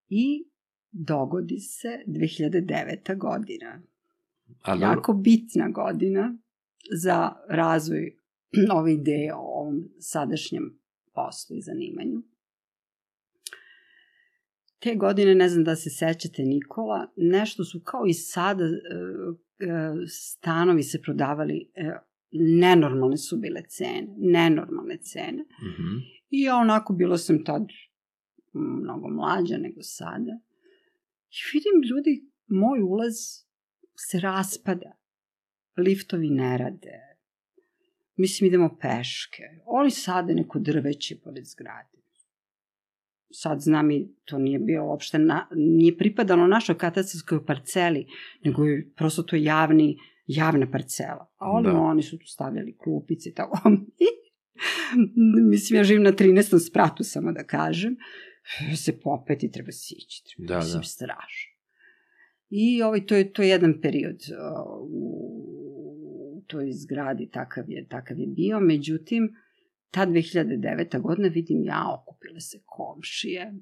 I 0.09 0.49
dogodi 0.91 1.59
se 1.59 1.89
2009. 2.07 3.19
godina. 3.19 3.83
A 4.63 4.75
dobro, 4.75 4.87
Jako 4.89 5.13
bitna 5.13 5.69
godina 5.69 6.39
za 7.03 7.33
razvoj 7.49 8.19
ove 8.79 8.95
ideje 8.95 9.35
o 9.35 9.39
ovom 9.39 9.89
sadašnjem 9.99 10.79
poslu 11.17 11.57
i 11.57 11.63
zanimanju. 11.63 12.23
Te 14.79 14.95
godine, 14.95 15.35
ne 15.35 15.49
znam 15.49 15.65
da 15.65 15.77
se 15.77 15.91
sećate 15.91 16.43
Nikola, 16.43 17.13
nešto 17.17 17.65
su 17.65 17.81
kao 17.85 18.07
i 18.07 18.13
sada 18.13 18.65
e, 18.65 18.69
e, 18.69 20.07
stanovi 20.09 20.83
se 20.83 21.03
prodavali, 21.03 21.71
e, 21.75 21.93
nenormalne 22.33 23.17
su 23.17 23.37
bile 23.37 23.63
cene, 23.69 24.15
nenormalne 24.17 24.99
cene. 25.03 25.43
Mhm. 25.43 25.97
I 26.31 26.43
ja 26.43 26.57
onako 26.57 26.93
bila 26.93 27.19
sam 27.19 27.45
tad 27.45 27.63
mnogo 28.53 29.09
mlađa 29.09 29.57
nego 29.57 29.83
sada. 29.83 30.39
I 31.31 31.39
vidim 31.53 31.91
ljudi, 31.91 32.31
moj 32.47 32.81
ulaz 32.83 33.15
se 33.97 34.21
raspada. 34.21 34.93
Liftovi 35.77 36.31
ne 36.31 36.59
rade. 36.59 37.16
Mislim, 38.17 38.49
idemo 38.49 38.77
peške. 38.81 39.43
Oni 39.65 39.91
sade 39.91 40.35
neko 40.35 40.59
drveće 40.59 41.17
pored 41.25 41.45
zgrade. 41.45 41.97
Sad 43.31 43.61
znam 43.61 43.91
i 43.91 44.09
to 44.25 44.39
nije 44.39 44.59
bilo 44.59 44.87
uopšte, 44.87 45.19
na, 45.19 45.49
nije 45.55 45.97
pripadalo 45.97 46.47
našoj 46.47 46.79
katastarskoj 46.79 47.47
parceli, 47.47 48.07
nego 48.45 48.65
je 48.65 48.91
prosto 48.97 49.23
to 49.23 49.37
javni, 49.37 49.99
javna 50.27 50.71
parcela. 50.71 51.33
A 51.37 51.51
oni, 51.51 51.67
Da. 51.67 51.73
da. 51.73 51.79
oni 51.79 52.03
su 52.03 52.19
tu 52.19 52.27
stavljali 52.27 52.77
klupice 52.79 53.29
i 53.29 53.35
tako. 53.35 53.71
Mislim, 55.51 55.77
ja 55.77 55.85
živim 55.85 56.03
na 56.03 56.13
13. 56.13 56.69
spratu, 56.69 57.05
samo 57.05 57.33
da 57.33 57.45
kažem. 57.45 57.97
Se 58.77 59.01
popeti, 59.01 59.51
treba 59.51 59.73
sići. 59.73 60.25
Treba, 60.25 60.49
Da, 60.49 60.59
mislim, 60.59 60.81
da. 60.81 60.87
strašno. 60.87 61.57
I 62.51 62.83
ovaj, 62.83 63.07
to, 63.07 63.17
je, 63.17 63.33
to 63.33 63.43
je 63.43 63.49
jedan 63.49 63.81
period 63.81 64.17
uh, 64.17 64.89
u 64.91 65.36
toj 66.47 66.73
zgradi, 66.73 67.31
takav 67.31 67.71
je, 67.71 67.89
takav 67.89 68.19
je 68.19 68.27
bio. 68.27 68.61
Međutim, 68.61 69.37
ta 69.91 70.07
2009. 70.07 71.01
godina 71.01 71.29
vidim 71.29 71.65
ja, 71.65 71.85
okupile 72.01 72.41
se 72.41 72.63
komšije, 72.65 73.55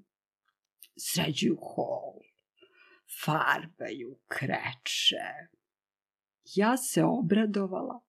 sređuju 0.96 1.56
hol, 1.60 2.20
farbaju, 3.24 4.18
kreče. 4.28 5.26
Ja 6.54 6.76
se 6.76 7.04
obradovala. 7.04 8.00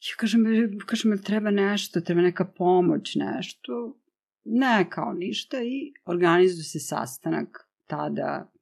Ja 0.00 0.16
kažem, 0.16 0.44
kažem, 0.86 1.18
treba 1.22 1.50
nešto, 1.50 2.00
treba 2.00 2.20
neka 2.20 2.44
pomoć, 2.44 3.14
nešto. 3.14 3.98
Ne, 4.44 4.86
kao 4.90 5.12
ništa 5.12 5.62
i 5.62 5.92
organizuje 6.04 6.64
se 6.64 6.80
sastanak 6.80 7.68
tada 7.86 8.52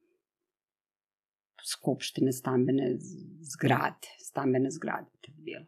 skupštine 1.65 2.31
stambene 2.31 2.95
zgrade, 3.43 4.07
stambene 4.19 4.71
zgrade 4.71 5.07
to 5.21 5.31
je 5.31 5.35
bilo. 5.37 5.65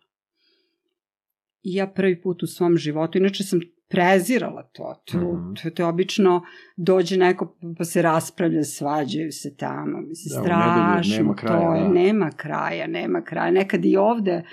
I 1.64 1.74
ja 1.74 1.88
prvi 1.88 2.22
put 2.22 2.44
u 2.44 2.48
svom 2.48 2.78
životu, 2.78 3.18
inače 3.18 3.44
sam 3.44 3.60
prezirala 3.90 4.64
to, 4.64 5.02
to, 5.06 5.18
Mhm. 5.18 5.54
to, 5.54 5.70
to 5.70 5.84
je 5.84 5.88
obično 5.88 6.42
dođe 6.78 7.18
neko 7.18 7.58
pa 7.78 7.84
se 7.84 8.02
raspravlja, 8.02 8.64
svađaju 8.64 9.32
se 9.32 9.56
tamo, 9.56 10.02
mislim, 10.02 10.36
Da, 10.36 10.44
strašno, 10.44 11.18
nema 11.18 11.36
kraja, 11.36 11.60
to 11.60 11.76
je, 11.76 11.82
da. 11.82 11.90
nema 11.90 12.30
kraja, 12.32 12.88
nema 12.88 13.22
kraja, 13.22 13.52
nekad 13.52 13.86
i 13.86 13.98
ovde 13.98 14.44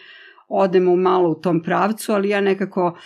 odemo 0.48 0.96
malo 0.96 1.30
u 1.30 1.34
tom 1.34 1.62
pravcu, 1.62 2.12
ali 2.12 2.28
ja 2.28 2.40
nekako 2.40 2.98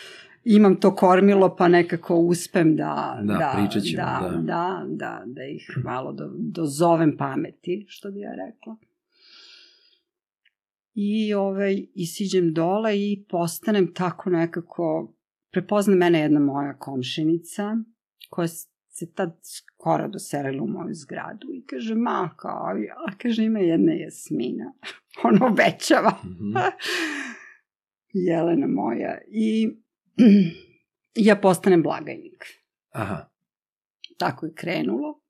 imam 0.56 0.80
to 0.80 0.94
kormilo, 0.94 1.56
pa 1.56 1.68
nekako 1.68 2.16
uspem 2.16 2.76
da, 2.76 3.20
Da, 3.24 3.52
pričat 3.56 3.82
ćemo, 3.82 4.02
da, 4.02 4.30
da. 4.30 4.40
da, 4.40 4.84
da, 4.88 5.22
da 5.26 5.44
ih 5.44 5.70
malo 5.84 6.12
do, 6.12 6.30
dozovem 6.38 7.16
pameti, 7.16 7.84
što 7.88 8.10
bi 8.10 8.20
ja 8.20 8.30
rekla. 8.30 8.76
I, 10.94 11.34
ovaj, 11.34 11.86
i 11.94 12.06
siđem 12.06 12.52
dole 12.54 12.98
i 12.98 13.24
postanem 13.28 13.94
tako 13.94 14.30
nekako, 14.30 15.14
prepozna 15.50 15.94
mene 15.94 16.20
jedna 16.20 16.40
moja 16.40 16.78
komšinica, 16.78 17.76
koja 18.30 18.48
se 18.88 19.12
tad 19.14 19.38
skoro 19.42 20.08
doselila 20.08 20.62
u 20.62 20.68
moju 20.68 20.94
zgradu 20.94 21.46
i 21.54 21.66
kaže, 21.66 21.94
ma, 21.94 22.30
kao, 22.36 22.74
a 23.06 23.12
kaže, 23.22 23.44
ima 23.44 23.58
jedna 23.58 23.92
Jasmina. 23.92 24.72
Ona 25.24 25.46
obećava. 25.46 26.12
Mhm. 26.24 26.56
Jelena 28.28 28.66
moja. 28.66 29.18
I 29.28 29.76
ja 31.14 31.36
postanem 31.36 31.82
blagajnik. 31.82 32.44
Aha. 32.90 33.30
Tako 34.18 34.46
je 34.46 34.54
krenulo. 34.54 35.20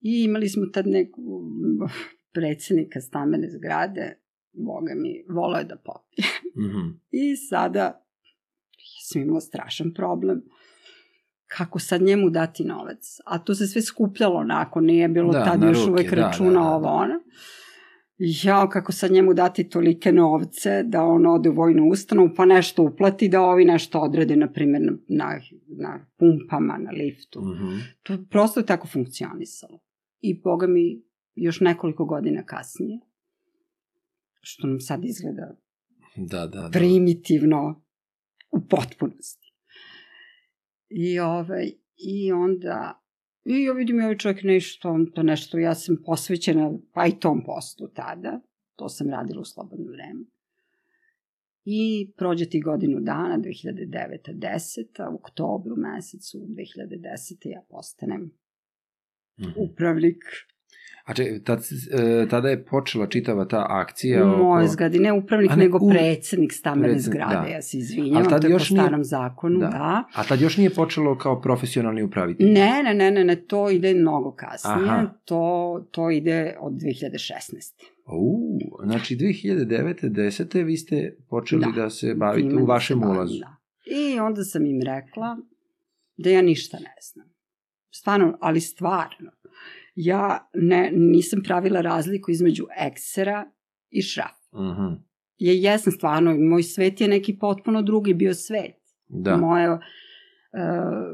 I 0.00 0.24
imali 0.24 0.48
smo 0.48 0.66
tad 0.72 0.86
neku 0.86 1.42
predsednika 2.32 3.00
stamene 3.00 3.50
zgrade, 3.50 4.18
boga 4.52 4.94
mi, 4.94 5.24
volao 5.28 5.58
je 5.58 5.64
da 5.64 5.76
popije. 5.76 6.28
Mhm. 6.66 6.88
I 7.10 7.36
sada 7.36 7.80
ja 7.80 9.00
sam 9.02 9.22
imala 9.22 9.40
strašan 9.40 9.94
problem 9.94 10.42
kako 11.46 11.78
sad 11.78 12.02
njemu 12.02 12.30
dati 12.30 12.64
novac. 12.64 13.18
A 13.24 13.38
to 13.38 13.54
se 13.54 13.66
sve 13.66 13.82
skupljalo 13.82 14.36
onako, 14.36 14.80
nije 14.80 15.08
bilo 15.08 15.32
Da, 15.32 15.44
tad 15.44 15.62
još 15.62 15.78
ruke, 15.78 15.90
uvek 15.90 16.10
da, 16.10 16.16
računa 16.16 16.50
da, 16.50 16.58
da, 16.60 16.68
ovo 16.68 16.80
da. 16.80 16.90
ona. 16.90 17.20
Ja, 18.18 18.68
kako 18.68 18.92
sad 18.92 19.10
njemu 19.10 19.34
dati 19.34 19.68
tolike 19.68 20.12
novce 20.12 20.82
da 20.82 21.02
on 21.04 21.26
ode 21.26 21.48
u 21.48 21.54
vojnu 21.54 21.88
ustanovu 21.90 22.30
pa 22.36 22.44
nešto 22.44 22.82
uplati 22.82 23.28
da 23.28 23.40
ovi 23.42 23.64
nešto 23.64 24.00
odrede, 24.00 24.36
na 24.36 24.52
primjer, 24.52 24.82
na, 24.82 24.96
na, 25.08 25.40
na 25.66 26.06
pumpama, 26.16 26.78
na 26.78 26.90
liftu. 26.90 27.40
Mhm. 27.40 27.78
To 28.02 28.12
je 28.12 28.26
prosto 28.30 28.62
tako 28.62 28.88
funkcionisalo. 28.88 29.78
I 30.20 30.40
boga 30.40 30.66
mi 30.66 31.02
još 31.34 31.60
nekoliko 31.60 32.04
godina 32.04 32.44
kasnije, 32.44 33.00
što 34.40 34.66
nam 34.66 34.80
sad 34.80 35.04
izgleda 35.04 35.56
Da, 36.16 36.46
da, 36.46 36.60
da. 36.60 36.70
primitivno 36.72 37.82
u 38.50 38.60
potpunosti. 38.60 39.52
I, 40.88 41.18
ovaj, 41.18 41.70
i 41.96 42.32
onda 42.32 43.02
i 43.44 43.62
ja 43.62 43.72
vidim 43.72 44.00
ovaj 44.00 44.18
čovjek 44.18 44.42
nešto, 44.42 44.90
on 44.90 45.06
to 45.14 45.22
nešto, 45.22 45.58
ja 45.58 45.74
sam 45.74 45.96
posvećena 46.04 46.72
pa 46.92 47.06
i 47.06 47.18
tom 47.20 47.44
poslu 47.44 47.88
tada, 47.88 48.40
to 48.76 48.88
sam 48.88 49.10
radila 49.10 49.40
u 49.40 49.44
slobodno 49.44 49.90
vreme. 49.92 50.24
I 51.64 52.12
prođe 52.16 52.46
ti 52.46 52.60
godinu 52.60 53.00
dana, 53.00 53.38
2009. 53.38 54.34
10. 54.34 55.12
u 55.12 55.14
oktobru 55.14 55.76
mesecu 55.76 56.38
2010. 56.38 57.48
ja 57.50 57.62
postanem 57.68 58.30
Mhm. 59.40 59.50
upravnik 59.56 60.24
A 61.08 61.14
če, 61.14 61.40
tad, 61.40 61.60
e, 61.92 62.26
tada 62.28 62.48
je 62.48 62.64
počela 62.64 63.06
čitava 63.06 63.44
ta 63.44 63.66
akcija 63.70 64.24
u 64.24 64.28
oko... 64.28 64.38
moje 64.38 64.68
zgradi, 64.68 64.98
ne 64.98 65.12
upravnik, 65.12 65.50
ne, 65.50 65.56
nego 65.56 65.78
u- 65.78 65.88
predsednik 65.90 66.52
stambene 66.52 66.88
Predsednik, 66.88 67.14
zgrade, 67.16 67.34
da. 67.42 67.54
ja 67.54 67.62
se 67.62 67.78
izvinjam, 67.78 68.24
to 68.24 68.34
je 68.34 68.40
po 68.40 68.48
još 68.48 68.70
nije- 68.70 68.80
starom 68.80 69.04
zakonu, 69.04 69.58
Da. 69.58 69.66
da. 69.68 70.04
A 70.14 70.24
tad 70.24 70.40
još 70.40 70.56
nije 70.56 70.70
počelo 70.70 71.18
kao 71.18 71.40
profesionalni 71.40 72.02
upravitelj? 72.02 72.46
Ne, 72.48 72.82
ne, 72.84 72.94
ne, 72.94 73.10
ne, 73.10 73.24
ne, 73.24 73.36
to 73.38 73.70
ide 73.70 73.94
mnogo 73.94 74.32
kasnije, 74.32 74.76
Aha. 74.84 75.06
to, 75.24 75.42
to 75.90 76.10
ide 76.10 76.56
od 76.60 76.72
2016. 76.72 77.72
U, 78.08 78.40
znači 78.82 79.16
2009. 79.16 79.94
10. 80.04 80.64
vi 80.64 80.76
ste 80.76 80.96
počeli 81.28 81.64
da, 81.66 81.82
Da. 81.82 81.90
se 81.90 82.14
bavite 82.16 82.48
u 82.48 82.58
da 82.58 82.64
vašem 82.64 83.00
bavim, 83.00 83.16
ulazu. 83.16 83.38
Da. 83.38 83.56
I 83.86 84.20
onda 84.20 84.44
sam 84.44 84.66
im 84.66 84.80
rekla 84.82 85.36
da 86.16 86.30
ja 86.30 86.42
ništa 86.42 86.76
ne 86.78 86.94
znam. 87.02 87.26
Stvarno, 87.90 88.38
ali 88.40 88.60
stvarno. 88.62 89.30
Ja 90.00 90.50
ne, 90.54 90.90
nisam 90.94 91.42
pravila 91.42 91.80
razliku 91.80 92.30
između 92.30 92.66
eksera 92.86 93.50
i 93.90 94.02
šraf. 94.02 94.36
Mhm. 94.54 94.94
Ja 95.38 95.52
jesam 95.52 95.92
stvarno, 95.92 96.36
moj 96.38 96.62
svet 96.62 97.00
je 97.00 97.08
neki 97.08 97.38
potpuno 97.38 97.82
drugi 97.82 98.14
bio 98.14 98.34
svet. 98.34 98.76
Da. 99.08 99.36
Moje, 99.36 99.70
uh, 99.70 99.78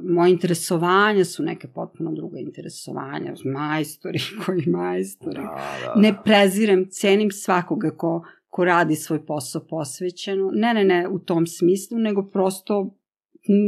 moje 0.03 0.33
interesovanja 0.33 1.25
su 1.25 1.43
neke 1.43 1.69
potpuno 1.69 2.13
druga 2.13 2.39
interesovanja. 2.39 3.35
Majstori 3.45 4.19
koji 4.47 4.67
majstori. 4.67 5.37
Da, 5.37 5.77
da, 5.95 6.01
Ne 6.01 6.13
da. 6.13 6.23
prezirem, 6.25 6.87
cenim 6.91 7.31
svakoga 7.31 7.91
ko, 7.91 8.25
ko 8.49 8.65
radi 8.65 8.95
svoj 8.95 9.27
posao 9.27 9.67
posvećeno. 9.67 10.51
Ne, 10.55 10.75
ne, 10.75 10.85
ne 10.85 11.09
u 11.09 11.19
tom 11.19 11.47
smislu, 11.47 11.99
nego 11.99 12.31
prosto 12.31 12.97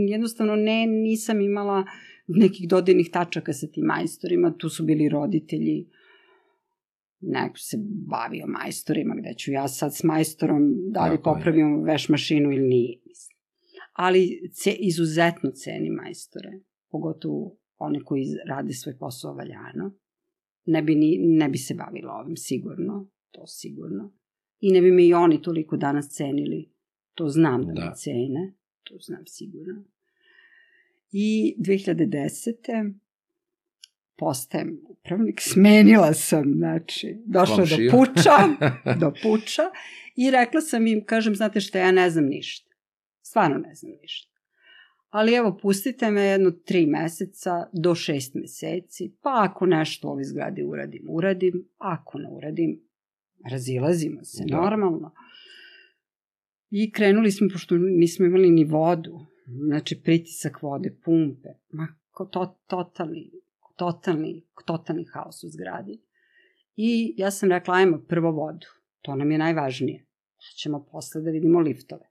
jednostavno 0.09 0.57
ne, 0.57 0.87
nisam 0.87 1.41
imala 1.41 1.85
nekih 2.26 2.68
dodirnih 2.68 3.11
tačaka 3.12 3.52
sa 3.52 3.66
tim 3.66 3.85
majstorima. 3.85 4.54
Tu 4.59 4.68
su 4.68 4.85
bili 4.85 5.09
roditelji, 5.09 5.88
neko 7.21 7.59
se 7.59 7.76
bavio 8.09 8.47
majstorima, 8.47 9.15
gde 9.19 9.34
ću 9.34 9.52
ja 9.52 9.69
sad 9.69 9.95
s 9.95 10.02
majstorom 10.02 10.62
da 10.93 11.06
li 11.06 11.17
Tako 11.17 11.30
je. 11.30 11.34
popravim 11.34 11.82
veš 11.84 12.08
mašinu 12.08 12.52
ili 12.52 12.69
nije. 12.69 12.99
Ali 13.93 14.50
ce, 14.52 14.73
izuzetno 14.73 15.50
cenim 15.50 15.95
majstore, 15.95 16.50
pogotovo 16.91 17.56
one 17.78 18.00
koji 18.04 18.25
rade 18.49 18.73
svoj 18.73 18.99
posao 18.99 19.34
valjano 19.34 19.97
ne 20.67 20.82
bi, 20.82 20.95
ni, 20.95 21.19
ne 21.19 21.49
bi 21.49 21.58
se 21.58 21.75
bavila 21.75 22.12
ovim, 22.12 22.36
sigurno, 22.36 23.10
to 23.30 23.47
sigurno. 23.47 24.12
I 24.60 24.73
ne 24.73 24.80
bi 24.80 24.91
me 24.91 25.06
i 25.06 25.15
oni 25.15 25.43
toliko 25.43 25.76
danas 25.76 26.08
cenili, 26.08 26.73
to 27.15 27.28
znam 27.28 27.67
da, 27.67 27.73
Da. 27.73 27.84
me 27.84 27.95
cene, 27.97 28.54
to 28.82 28.95
znam 29.00 29.23
sigurno. 29.26 29.84
I 31.12 31.56
2010. 31.58 32.92
postajem 34.16 34.80
upravnik, 34.88 35.40
smenila 35.40 36.12
sam, 36.14 36.52
znači, 36.56 37.16
došla 37.26 37.56
Komšiju. 37.56 37.90
do 37.90 37.97
puča, 37.99 38.30
do 39.00 39.12
puča 39.23 39.62
i 40.16 40.30
rekla 40.30 40.60
sam 40.60 40.86
im, 40.86 41.04
kažem, 41.04 41.34
znate 41.34 41.60
šta, 41.60 41.78
ja 41.78 41.92
ne 41.92 42.10
znam 42.10 42.25
ništa. 42.25 42.71
Stvarno 43.23 43.58
ne 43.58 43.75
znam 43.75 43.92
ništa. 44.02 44.32
Ali 45.08 45.34
evo, 45.34 45.58
pustite 45.62 46.10
me 46.10 46.23
jedno 46.23 46.50
tri 46.50 46.86
meseca 46.86 47.50
do 47.73 47.95
šest 47.95 48.34
meseci, 48.34 49.12
pa 49.23 49.30
ako 49.42 49.66
nešto 49.66 50.08
u 50.08 50.10
ovoj 50.10 50.25
zgradi 50.25 50.64
uradim, 50.64 51.06
uradim, 51.08 51.69
ako 51.78 52.19
ne 52.19 52.28
uradim, 52.28 52.80
razilazimo 53.50 54.25
se, 54.25 54.45
Da. 54.47 54.56
normalno. 54.56 55.14
I 56.71 56.92
krenuli 56.92 57.30
smo, 57.30 57.49
pošto 57.52 57.76
nismo 57.76 58.26
imali 58.26 58.50
ni 58.50 58.64
vodu, 58.64 59.26
znači 59.47 60.00
pritisak 60.04 60.63
vode, 60.63 60.97
pumpe, 61.04 61.49
ma 61.71 61.89
to, 62.30 62.59
totalni, 62.67 63.32
totalni, 63.76 64.47
totalni 64.67 65.04
haos 65.04 65.45
u 65.45 65.49
zgradi. 65.49 66.02
I 66.76 67.15
ja 67.17 67.30
sam 67.30 67.50
rekla, 67.50 67.75
ajmo 67.75 68.04
prvo 68.09 68.30
vodu, 68.30 68.67
to 69.00 69.15
nam 69.15 69.30
je 69.30 69.39
najvažnije, 69.39 70.06
pa 70.37 70.45
ćemo 70.56 70.87
posle 70.93 71.21
da 71.21 71.30
vidimo 71.30 71.61
liftove. 71.61 72.11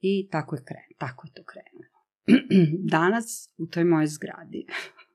I 0.00 0.28
tako 0.30 0.56
je 0.56 0.64
kren, 0.64 0.98
tako 0.98 1.26
je 1.26 1.32
to 1.32 1.42
krenulo. 1.44 1.96
Danas 2.96 3.54
u 3.58 3.66
toj 3.66 3.84
mojoj 3.84 4.06
zgradi 4.06 4.66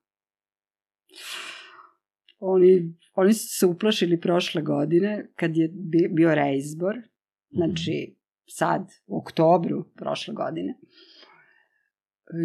oni, 2.41 2.95
oni 3.13 3.33
su 3.33 3.57
se 3.57 3.65
uplašili 3.65 4.19
prošle 4.19 4.61
godine 4.61 5.31
kad 5.35 5.57
je 5.57 5.69
bi- 5.73 6.09
bio 6.11 6.35
reizbor, 6.35 7.01
znači 7.49 8.15
sad 8.53 8.81
u 9.07 9.17
oktobru 9.17 9.83
prošle 9.95 10.33
godine. 10.33 10.75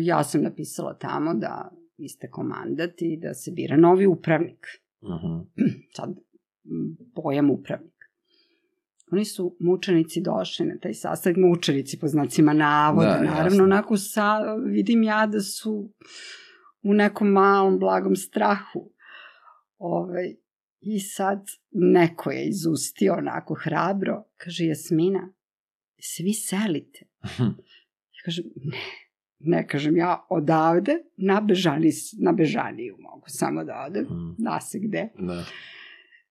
Ja 0.00 0.24
sam 0.24 0.42
napisala 0.42 0.94
tamo 0.94 1.34
da 1.34 1.70
isteko 1.98 2.42
mandat 2.42 3.02
i 3.02 3.16
da 3.16 3.34
se 3.34 3.50
bira 3.50 3.76
novi 3.76 4.06
upravnik. 4.06 4.66
Mhm. 5.02 5.64
Sad, 5.96 6.10
m, 6.10 6.16
pojam 7.14 7.50
upravnik. 7.50 7.92
Oni 9.12 9.24
su 9.24 9.56
mučenici 9.60 10.20
došli 10.20 10.66
na 10.66 10.78
taj 10.78 10.94
sastanak, 10.94 11.36
mučenici 11.38 11.98
po 11.98 12.08
znacima 12.08 12.52
navoda, 12.52 13.06
Da, 13.08 13.20
naravno, 13.20 13.44
jasno. 13.44 13.64
onako 13.64 13.96
sa, 13.96 14.38
vidim 14.54 15.02
ja 15.02 15.26
da 15.26 15.40
su 15.40 15.92
u 16.82 16.94
nekom 16.94 17.28
malom, 17.28 17.78
blagom 17.78 18.16
strahu. 18.16 18.92
Ovaj, 19.78 20.34
I 20.80 21.00
sad 21.00 21.44
neko 21.70 22.30
je 22.30 22.48
izustio 22.48 23.14
onako 23.14 23.54
hrabro, 23.54 24.24
kaže 24.36 24.64
Jasmina, 24.64 25.32
svi 25.98 26.32
selite. 26.32 27.06
Ja 28.12 28.22
kažem, 28.24 28.44
ne, 28.56 28.78
ne 29.40 29.66
kažem 29.68 29.96
ja 29.96 30.26
odavde 30.30 30.96
na, 31.16 31.40
Bežani, 31.40 31.90
na 32.18 32.32
Bežaniju 32.32 32.96
mogu 33.00 33.24
samo 33.28 33.64
da 33.64 33.84
odem, 33.86 34.04
Mhm. 34.04 34.30
da 34.38 34.60
se 34.60 34.78
gde. 34.78 35.08
Da. 35.18 35.44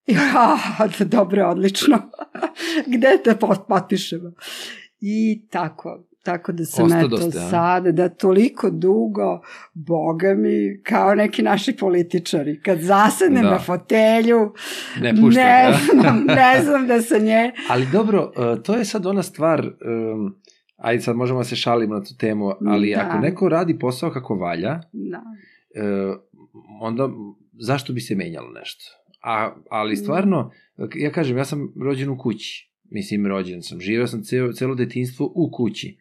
Ja, 0.06 0.58
dobro, 1.00 1.48
odlično. 1.48 1.98
Gde 2.88 3.18
te 3.24 3.30
pot- 3.32 3.66
potpišemo? 3.68 4.32
I 5.00 5.46
tako, 5.50 6.06
tako 6.26 6.52
da 6.52 6.64
sam 6.64 6.86
eto 6.86 6.96
Ostadoste, 6.96 7.38
a? 7.38 7.48
sada, 7.50 7.92
da 7.92 8.08
toliko 8.10 8.70
dugo, 8.70 9.40
boga 9.74 10.34
mi, 10.34 10.50
kao 10.82 11.14
neki 11.14 11.42
naši 11.42 11.72
političari, 11.74 12.60
kad 12.60 12.78
zasednem 12.80 13.42
Da. 13.42 13.50
na 13.50 13.58
fotelju, 13.58 14.52
Ne 15.00 15.10
puštam, 15.12 15.34
ne 15.36 15.70
da? 15.70 15.78
znam, 15.92 16.24
ne 16.26 16.62
znam 16.62 16.86
da 16.86 17.02
se 17.02 17.18
nje... 17.20 17.52
Ali 17.70 17.86
dobro, 17.92 18.32
e, 18.36 18.62
to 18.62 18.74
je 18.74 18.84
sad 18.84 19.06
ona 19.06 19.22
stvar, 19.22 19.60
um, 19.60 20.36
ajde 20.76 21.02
sad 21.02 21.16
možemo 21.16 21.38
da 21.40 21.44
se 21.44 21.56
šalimo 21.56 21.94
na 21.94 22.02
tu 22.02 22.16
temu, 22.16 22.52
ali 22.62 22.90
Da. 22.90 23.00
ako 23.02 23.18
neko 23.18 23.48
radi 23.48 23.78
posao 23.78 24.10
kako 24.10 24.34
valja, 24.34 24.80
Da. 24.92 25.22
e, 25.74 26.14
onda 26.80 27.08
zašto 27.54 27.92
bi 27.92 28.00
se 28.00 28.14
menjalo 28.14 28.50
nešto? 28.50 28.84
A, 29.22 29.48
Mm. 29.48 29.62
ali 29.70 29.96
stvarno, 29.96 30.50
ja 30.94 31.12
kažem, 31.12 31.36
ja 31.36 31.44
sam 31.44 31.72
rođen 31.82 32.08
u 32.08 32.18
kući. 32.18 32.72
Mislim, 32.84 33.26
rođen 33.26 33.62
sam. 33.62 33.80
Živeo 33.80 34.06
sam 34.06 34.22
celo, 34.22 34.52
celo 34.52 34.74
detinstvo 34.74 35.32
u 35.34 35.50
kući. 35.52 35.98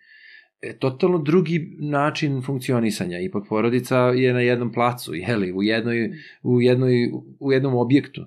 E, 0.61 0.77
totalno 0.77 1.17
drugi 1.17 1.77
način 1.79 2.41
funkcionisanja. 2.41 3.19
Ipak 3.19 3.43
porodica 3.49 3.97
je 3.97 4.33
na 4.33 4.41
jednom 4.41 4.71
placu, 4.71 5.13
jeli, 5.13 5.53
u, 5.53 5.63
jednoj, 5.63 6.11
u, 6.43 6.61
jednoj, 6.61 7.11
u 7.39 7.51
jednom 7.51 7.75
objektu. 7.75 8.25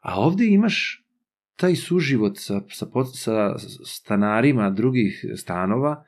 A 0.00 0.20
ovde 0.20 0.46
imaš 0.46 1.04
taj 1.56 1.76
suživot 1.76 2.38
sa, 2.38 2.60
sa, 2.70 2.86
sa 3.04 3.58
stanarima 3.84 4.70
drugih 4.70 5.24
stanova, 5.36 6.04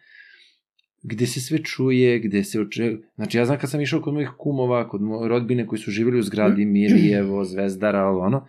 gde 1.02 1.26
se 1.26 1.40
sve 1.40 1.59
čuje, 1.59 2.18
gde 2.18 2.44
se 2.44 2.61
oče... 2.61 2.96
Znači, 3.14 3.38
ja 3.38 3.44
znam 3.44 3.59
kad 3.59 3.70
sam 3.70 3.81
išao 3.81 4.00
kod 4.00 4.14
mojih 4.14 4.31
kumova, 4.38 4.88
kod 4.88 5.02
moje 5.02 5.29
rodbine 5.29 5.66
koji 5.66 5.79
su 5.79 5.90
živjeli 5.90 6.18
u 6.18 6.22
zgradi 6.22 6.64
Mirjevo, 6.64 7.44
Zvezdara, 7.44 8.09
ono, 8.09 8.46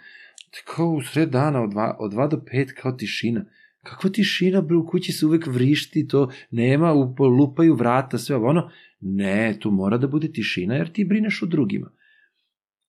kao 0.65 0.87
u 0.87 1.01
sred 1.01 1.29
dana 1.29 1.63
od 1.63 1.69
2, 1.69 1.95
od 1.99 2.11
2 2.13 2.29
do 2.29 2.37
5 2.37 2.73
kao 2.73 2.91
tišina. 2.91 3.45
Kakva 3.89 4.09
tišina, 4.09 4.61
bre, 4.61 4.75
u 4.75 4.85
kući 4.87 5.11
se 5.11 5.25
uvek 5.25 5.47
vrišti, 5.47 6.07
to 6.07 6.31
nema, 6.51 6.93
lupaju 7.39 7.75
vrata, 7.75 8.17
sve 8.17 8.35
ono. 8.35 8.69
Ne, 8.99 9.57
tu 9.59 9.71
mora 9.71 9.97
da 9.97 10.07
bude 10.07 10.31
tišina, 10.31 10.75
jer 10.75 10.91
ti 10.91 11.05
brineš 11.05 11.43
o 11.43 11.45
drugima. 11.45 11.91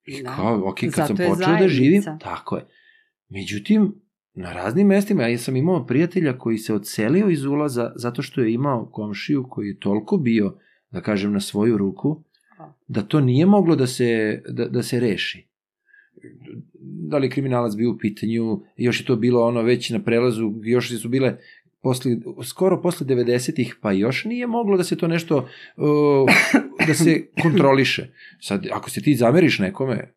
I 0.07 0.23
da. 0.23 0.37
kao, 0.37 0.69
ok, 0.69 0.81
kad 0.81 0.91
Zato 0.91 1.07
sam 1.07 1.17
počeo 1.17 1.29
da 1.29 1.35
zajednica. 1.35 1.63
da 1.63 1.69
živim, 1.69 2.03
tako 2.21 2.57
je. 2.57 2.67
Međutim, 3.29 3.95
na 4.35 4.53
raznim 4.53 4.87
mestima, 4.87 5.23
ja 5.23 5.39
sam 5.39 5.57
imao 5.57 5.87
prijatelja 5.87 6.39
koji 6.39 6.59
se 6.59 6.75
odselio 6.75 7.29
iz 7.29 7.45
ulaza 7.45 7.93
zato 7.97 8.23
što 8.23 8.41
je 8.41 8.53
imao 8.53 8.91
komšiju 8.93 9.47
koji 9.51 9.69
je 9.69 9.79
toliko 9.79 10.17
bio, 10.17 10.59
da 10.91 11.01
kažem, 11.01 11.33
na 11.33 11.41
svoju 11.41 11.79
ruku, 11.79 12.25
da 12.89 13.03
to 13.03 13.21
nije 13.21 13.47
moglo 13.47 13.77
da 13.77 13.87
se, 13.87 14.43
da, 14.49 14.69
da 14.69 14.83
se 14.83 15.01
reši. 15.01 15.48
Da 16.81 17.19
li 17.19 17.31
kriminalac 17.31 17.75
bio 17.77 17.91
u 17.91 17.99
pitanju, 17.99 18.61
još 18.77 19.01
je 19.01 19.07
to 19.07 19.17
bilo 19.17 19.47
ono 19.47 19.63
već 19.63 19.91
na 19.91 20.03
prelazu, 20.03 20.53
još 20.63 21.01
su 21.01 21.09
bile 21.09 21.37
posle, 21.83 22.17
skoro 22.45 22.83
posle 22.83 23.07
90-ih, 23.07 23.77
pa 23.81 23.93
još 23.93 24.25
nije 24.25 24.47
moglo 24.47 24.77
da 24.77 24.85
se 24.85 24.97
to 24.97 25.09
nešto, 25.09 25.49
uh, 25.77 26.31
da 26.87 26.95
se 26.95 27.27
kontroliše. 27.43 28.13
Sad, 28.41 28.67
ako 28.73 28.91
se 28.91 29.03
ti 29.03 29.15
zameriš 29.15 29.59
nekome, 29.59 30.15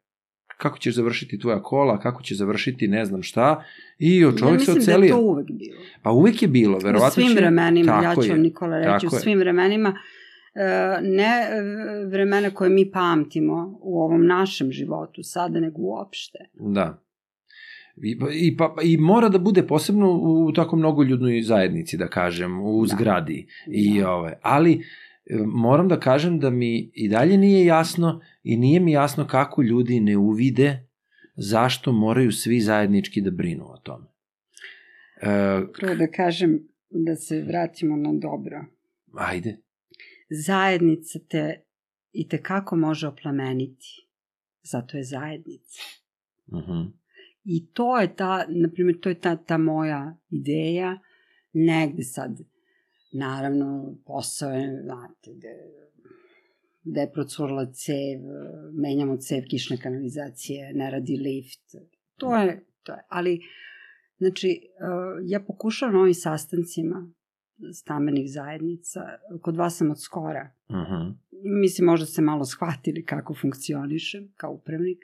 kako 0.57 0.77
ćeš 0.77 0.95
završiti 0.95 1.39
tvoja 1.39 1.63
kola, 1.63 1.99
kako 1.99 2.23
će 2.23 2.35
završiti 2.35 2.87
ne 2.87 3.05
znam 3.05 3.23
šta, 3.23 3.63
i 3.99 4.19
čovjek 4.19 4.61
ja 4.61 4.65
se 4.65 4.71
ocelio. 4.71 4.93
Ja 4.93 4.99
mislim 4.99 4.99
da 4.99 5.05
je 5.05 5.09
to 5.09 5.21
uvek 5.21 5.47
bilo. 5.47 5.81
Pa 6.01 6.11
uvek 6.11 6.41
je 6.41 6.47
bilo, 6.47 6.79
verovatno 6.79 7.07
U 7.07 7.11
svim 7.11 7.27
će... 7.27 7.41
vremenima, 7.41 8.01
ja 8.03 8.15
ću 8.15 8.29
vam 8.29 8.41
Nikola 8.41 8.77
reći, 8.77 9.07
u 9.07 9.09
svim 9.09 9.37
je. 9.39 9.43
vremenima, 9.43 9.97
ne 11.01 11.47
vremena 12.05 12.49
koje 12.49 12.69
mi 12.69 12.91
pamtimo 12.91 13.79
u 13.81 14.01
ovom 14.01 14.25
našem 14.25 14.71
životu 14.71 15.23
sada, 15.23 15.59
nego 15.59 15.81
uopšte. 15.81 16.39
Da. 16.53 17.03
I, 18.03 18.17
i, 18.33 18.57
pa, 18.57 18.75
I 18.83 18.97
mora 18.97 19.29
da 19.29 19.37
bude 19.37 19.67
posebno 19.67 20.11
u 20.11 20.51
tako 20.55 20.75
mnogo 20.75 21.03
ljudnoj 21.03 21.41
zajednici, 21.41 21.97
da 21.97 22.07
kažem, 22.07 22.61
u 22.61 22.85
da. 22.85 22.95
zgradi. 22.95 23.47
I, 23.67 23.99
da. 23.99 24.11
ove, 24.11 24.39
ali 24.41 24.83
moram 25.45 25.87
da 25.87 25.99
kažem 25.99 26.39
da 26.39 26.49
mi 26.49 26.91
i 26.93 27.09
dalje 27.09 27.37
nije 27.37 27.65
jasno 27.65 28.21
i 28.43 28.57
nije 28.57 28.79
mi 28.79 28.91
jasno 28.91 29.27
kako 29.27 29.61
ljudi 29.61 29.99
ne 29.99 30.17
uvide 30.17 30.87
zašto 31.35 31.91
moraju 31.91 32.31
svi 32.31 32.59
zajednički 32.59 33.21
da 33.21 33.31
brinu 33.31 33.65
o 33.65 33.77
tome. 33.77 34.05
E, 35.21 35.27
Prvo 35.79 35.95
da 35.95 36.07
kažem 36.07 36.59
da 36.89 37.15
se 37.15 37.41
vratimo 37.41 37.95
na 37.95 38.13
dobro. 38.13 38.65
Ajde. 39.13 39.57
Zajednica 40.45 41.19
te 41.29 41.63
i 42.11 42.27
te 42.27 42.43
kako 42.43 42.75
može 42.75 43.07
oplemeniti. 43.07 44.07
Zato 44.63 44.97
je 44.97 45.03
zajednica. 45.03 45.81
Uh 46.47 46.59
mhm. 46.59 46.71
-huh. 46.71 46.91
I 47.43 47.65
to 47.73 47.99
je 47.99 48.15
ta, 48.15 48.45
na 48.49 48.69
primjer, 48.69 48.99
to 48.99 49.09
je 49.09 49.19
ta, 49.19 49.35
ta 49.35 49.57
moja 49.57 50.17
ideja, 50.29 50.99
negde 51.53 52.03
sad 52.03 52.39
Naravno, 53.11 53.95
posao 54.05 54.49
je, 54.49 54.81
znate, 54.83 55.33
gde, 55.35 55.55
gde 56.83 57.01
je 57.01 57.11
procurla 57.11 57.65
cev, 57.65 58.21
menjamo 58.73 59.17
cev 59.17 59.43
kišne 59.49 59.77
kanalizacije, 59.77 60.73
ne 60.73 60.91
radi 60.91 61.17
lift. 61.17 61.75
To 62.17 62.35
je, 62.35 62.65
to 62.83 62.91
je. 62.91 63.03
Ali, 63.09 63.41
znači, 64.17 64.47
e, 64.47 64.61
ja 65.25 65.39
pokušavam 65.39 65.95
na 65.95 66.01
ovim 66.01 66.13
sastancima 66.13 67.11
stambenih 67.73 68.31
zajednica, 68.31 68.99
kod 69.41 69.57
vas 69.57 69.77
sam 69.77 69.91
od 69.91 70.01
skora. 70.01 70.51
Uh 70.67 70.75
mhm. 70.75 70.93
-huh. 70.93 71.13
Mislim, 71.61 71.85
možda 71.85 72.05
ste 72.05 72.21
malo 72.21 72.45
shvatili 72.45 73.05
kako 73.05 73.35
funkcionišem 73.41 74.33
kao 74.35 74.51
upravnik. 74.51 74.97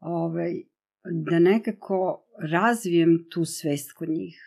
Ove, 0.00 0.24
ovaj, 0.24 0.62
da 1.04 1.38
nekako 1.38 2.24
razvijem 2.38 3.26
tu 3.30 3.44
svest 3.44 3.92
kod 3.92 4.08
njih. 4.08 4.42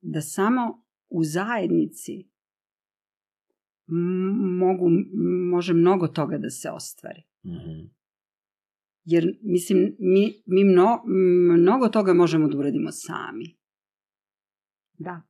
Da 0.00 0.20
samo 0.20 0.82
u 1.08 1.24
zajednici 1.24 2.28
mogu, 3.86 4.88
može 5.50 5.74
mnogo 5.74 6.08
toga 6.08 6.38
da 6.38 6.50
se 6.50 6.70
ostvari. 6.70 7.22
Mm 7.44 7.50
-hmm. 7.50 7.88
Jer, 9.04 9.38
mislim, 9.42 9.96
mi, 9.98 10.32
mi 10.46 10.64
mno, 10.64 11.02
mnogo 11.58 11.88
toga 11.88 12.14
možemo 12.14 12.48
da 12.48 12.58
uradimo 12.58 12.92
sami. 12.92 13.56
Da. 14.98 15.22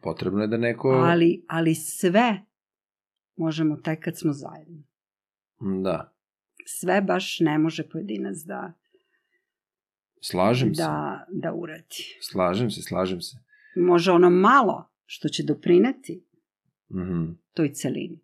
Potrebno 0.00 0.40
je 0.40 0.48
da 0.48 0.56
neko... 0.56 0.88
Ali, 0.88 1.44
ali 1.48 1.74
sve 1.74 2.42
možemo 3.36 3.76
tek 3.76 4.04
kad 4.04 4.18
smo 4.18 4.32
zajedno. 4.32 4.82
Da. 5.82 6.14
Sve 6.66 7.02
baš 7.02 7.40
ne 7.40 7.58
može 7.58 7.88
pojedinac 7.88 8.36
da... 8.36 8.72
Slažem 10.20 10.68
da, 10.68 10.74
se. 11.28 11.38
Da 11.40 11.52
uradi. 11.54 12.18
Slažem 12.20 12.70
se, 12.70 12.82
slažem 12.82 13.20
se. 13.20 13.36
Može 13.76 14.12
ono 14.12 14.30
malo, 14.30 14.92
što 15.04 15.28
će 15.28 15.42
doprineti 15.42 16.24
mm 16.90 16.98
-hmm. 16.98 17.34
toj 17.54 17.72
celini. 17.72 18.20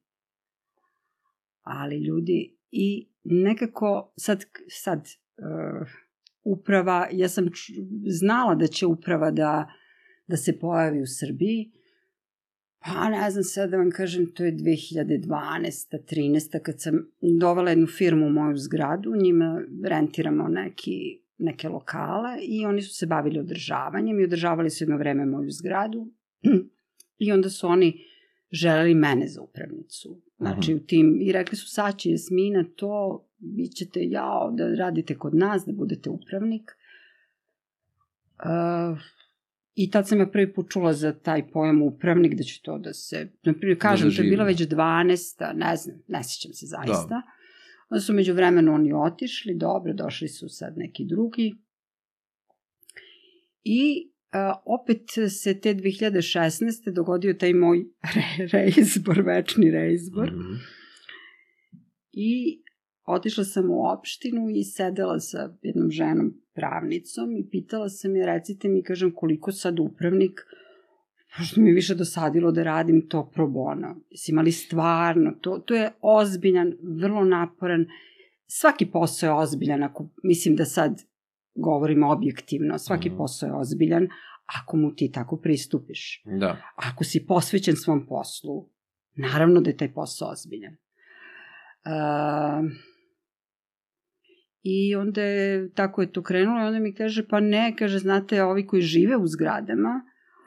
Ali 1.63 1.97
ljudi 1.97 2.57
i 2.71 3.09
nekako 3.25 4.13
sad, 4.17 4.45
sad 4.69 4.99
uh, 4.99 5.89
uprava, 6.43 7.09
ja 7.13 7.29
sam 7.29 7.49
znala 8.07 8.55
da 8.55 8.67
će 8.67 8.87
uprava 8.87 9.31
da, 9.31 9.73
da 10.29 10.37
se 10.37 10.59
pojavi 10.59 11.03
u 11.03 11.07
Srbiji, 11.07 11.71
pa 12.85 13.09
ne 13.09 13.31
znam 13.31 13.45
sad 13.45 13.71
da 13.71 13.77
vam 13.77 13.91
kažem, 13.91 14.27
to 14.35 14.45
je 14.45 14.53
2012. 14.53 15.99
13. 16.11 16.62
kad 16.62 16.81
sam 16.81 17.11
dovela 17.41 17.71
jednu 17.71 17.87
firmu 17.87 18.27
u 18.27 18.31
moju 18.31 18.57
zgradu, 18.57 19.17
njima 19.17 19.62
rentiramo 19.85 20.49
neki, 20.49 21.21
neke 21.38 21.69
lokale 21.69 22.38
i 22.43 22.67
oni 22.67 22.83
su 22.83 22.95
se 22.95 23.07
bavili 23.07 23.38
održavanjem 23.38 24.21
i 24.21 24.25
održavali 24.25 24.71
su 24.71 24.85
jedno 24.85 24.97
vreme 24.97 25.27
moju 25.27 25.51
zgradu 25.51 26.07
I 27.19 27.33
onda 27.33 27.51
su 27.51 27.67
oni 27.67 28.05
želeli 28.51 28.95
mene 28.95 29.27
za 29.27 29.43
upravnicu. 29.43 30.23
Znači, 30.38 30.75
u 30.75 30.81
tim, 30.81 31.19
i 31.21 31.33
rekli 31.33 31.57
su, 31.57 31.69
sad 31.69 31.97
će 31.97 32.11
Jasmina 32.11 32.64
to, 32.77 33.25
vi 33.38 33.69
ćete, 33.69 34.01
jao, 34.03 34.51
da 34.51 34.75
radite 34.75 35.19
kod 35.19 35.35
nas, 35.35 35.64
da 35.67 35.73
budete 35.73 36.11
upravnik. 36.11 36.71
Uh, 38.38 38.99
I 39.81 39.91
tad 39.91 40.09
sam 40.09 40.19
ja 40.19 40.27
prvi 40.27 40.53
put 40.53 40.71
čula 40.71 40.93
za 40.93 41.12
taj 41.12 41.51
pojam 41.51 41.83
upravnik, 41.83 42.35
da 42.35 42.43
će 42.43 42.62
to 42.62 42.79
da 42.79 42.93
se, 42.93 43.31
na 43.43 43.53
primjer, 43.53 43.79
kažem, 43.79 44.09
da 44.09 44.17
to 44.17 44.23
je 44.23 44.31
bila 44.31 44.45
već 44.45 44.61
12. 44.61 45.55
ne 45.55 45.77
znam, 45.77 46.03
ne 46.09 46.21
sjećam 46.25 46.53
se 46.53 46.67
zaista. 46.67 47.07
Da. 47.09 47.23
Onda 47.91 48.01
su 48.01 48.12
među 48.12 48.35
vremenu 48.35 48.75
oni 48.75 48.93
otišli, 48.93 49.55
dobro, 49.55 49.93
došli 49.93 50.29
su 50.29 50.49
sad 50.49 50.75
neki 50.77 51.05
drugi. 51.05 51.55
I 53.64 54.11
opet 54.64 55.03
se 55.31 55.61
te 55.61 55.75
2016. 55.75 56.95
dogodio 56.95 57.35
taj 57.35 57.55
moj 57.55 57.79
re, 58.14 58.47
reizbor, 58.53 59.21
večni 59.21 59.71
reizbor. 59.71 60.33
Mm 60.33 60.38
-hmm. 60.38 60.59
I 62.12 62.62
otišla 63.05 63.45
sam 63.45 63.71
u 63.71 63.85
opštinu 63.93 64.49
i 64.55 64.64
sedela 64.64 65.21
sa 65.21 65.57
jednom 65.62 65.91
ženom 65.91 66.41
pravnicom 66.59 67.37
i 67.37 67.49
pitala 67.51 67.88
sam 67.88 68.16
je, 68.16 68.27
recite 68.27 68.68
mi, 68.68 68.83
kažem, 68.83 69.12
koliko 69.14 69.53
sad 69.53 69.81
upravnik, 69.81 70.40
pošto 71.37 71.61
mi 71.61 71.73
više 71.73 71.94
dosadilo 71.94 72.53
da 72.53 72.62
radim 72.62 73.09
to 73.09 73.31
pro 73.35 73.47
bono. 73.47 73.97
Mislim, 74.11 74.38
ali 74.38 74.53
stvarno, 74.53 75.33
to, 75.40 75.59
to 75.59 75.75
je 75.75 75.90
ozbiljan, 76.01 76.73
vrlo 76.83 77.25
naporan, 77.25 77.87
svaki 78.47 78.87
posao 78.87 79.27
je 79.27 79.35
ozbiljan, 79.35 79.83
ako 79.83 80.09
mislim 80.23 80.57
da 80.57 80.64
sad 80.64 81.03
govorimo 81.55 82.11
objektivno, 82.11 82.79
svaki 82.79 83.11
mm. 83.11 83.16
posao 83.16 83.47
je 83.47 83.55
ozbiljan, 83.55 84.09
ako 84.47 84.77
mu 84.77 84.94
ti 84.94 85.11
tako 85.12 85.37
pristupiš. 85.37 86.23
Da. 86.25 86.57
Ako 86.77 87.05
si 87.05 87.27
posvećen 87.27 87.77
svom 87.77 88.07
poslu, 88.07 88.68
naravno 89.16 89.61
da 89.61 89.71
je 89.71 89.77
taj 89.77 89.92
posao 89.92 90.31
ozbiljan. 90.31 90.77
Uh, 91.85 92.71
I 94.62 94.97
onda 94.97 95.23
je, 95.23 95.71
tako 95.71 96.03
je 96.03 96.12
to 96.12 96.23
krenulo 96.23 96.61
i 96.61 96.66
onda 96.66 96.79
mi 96.79 96.94
kaže, 96.94 97.29
pa 97.29 97.40
ne, 97.40 97.75
kaže, 97.79 97.99
znate, 97.99 98.42
ovi 98.42 98.66
koji 98.66 98.83
žive 98.83 99.16
u 99.16 99.27
zgradama, 99.27 100.01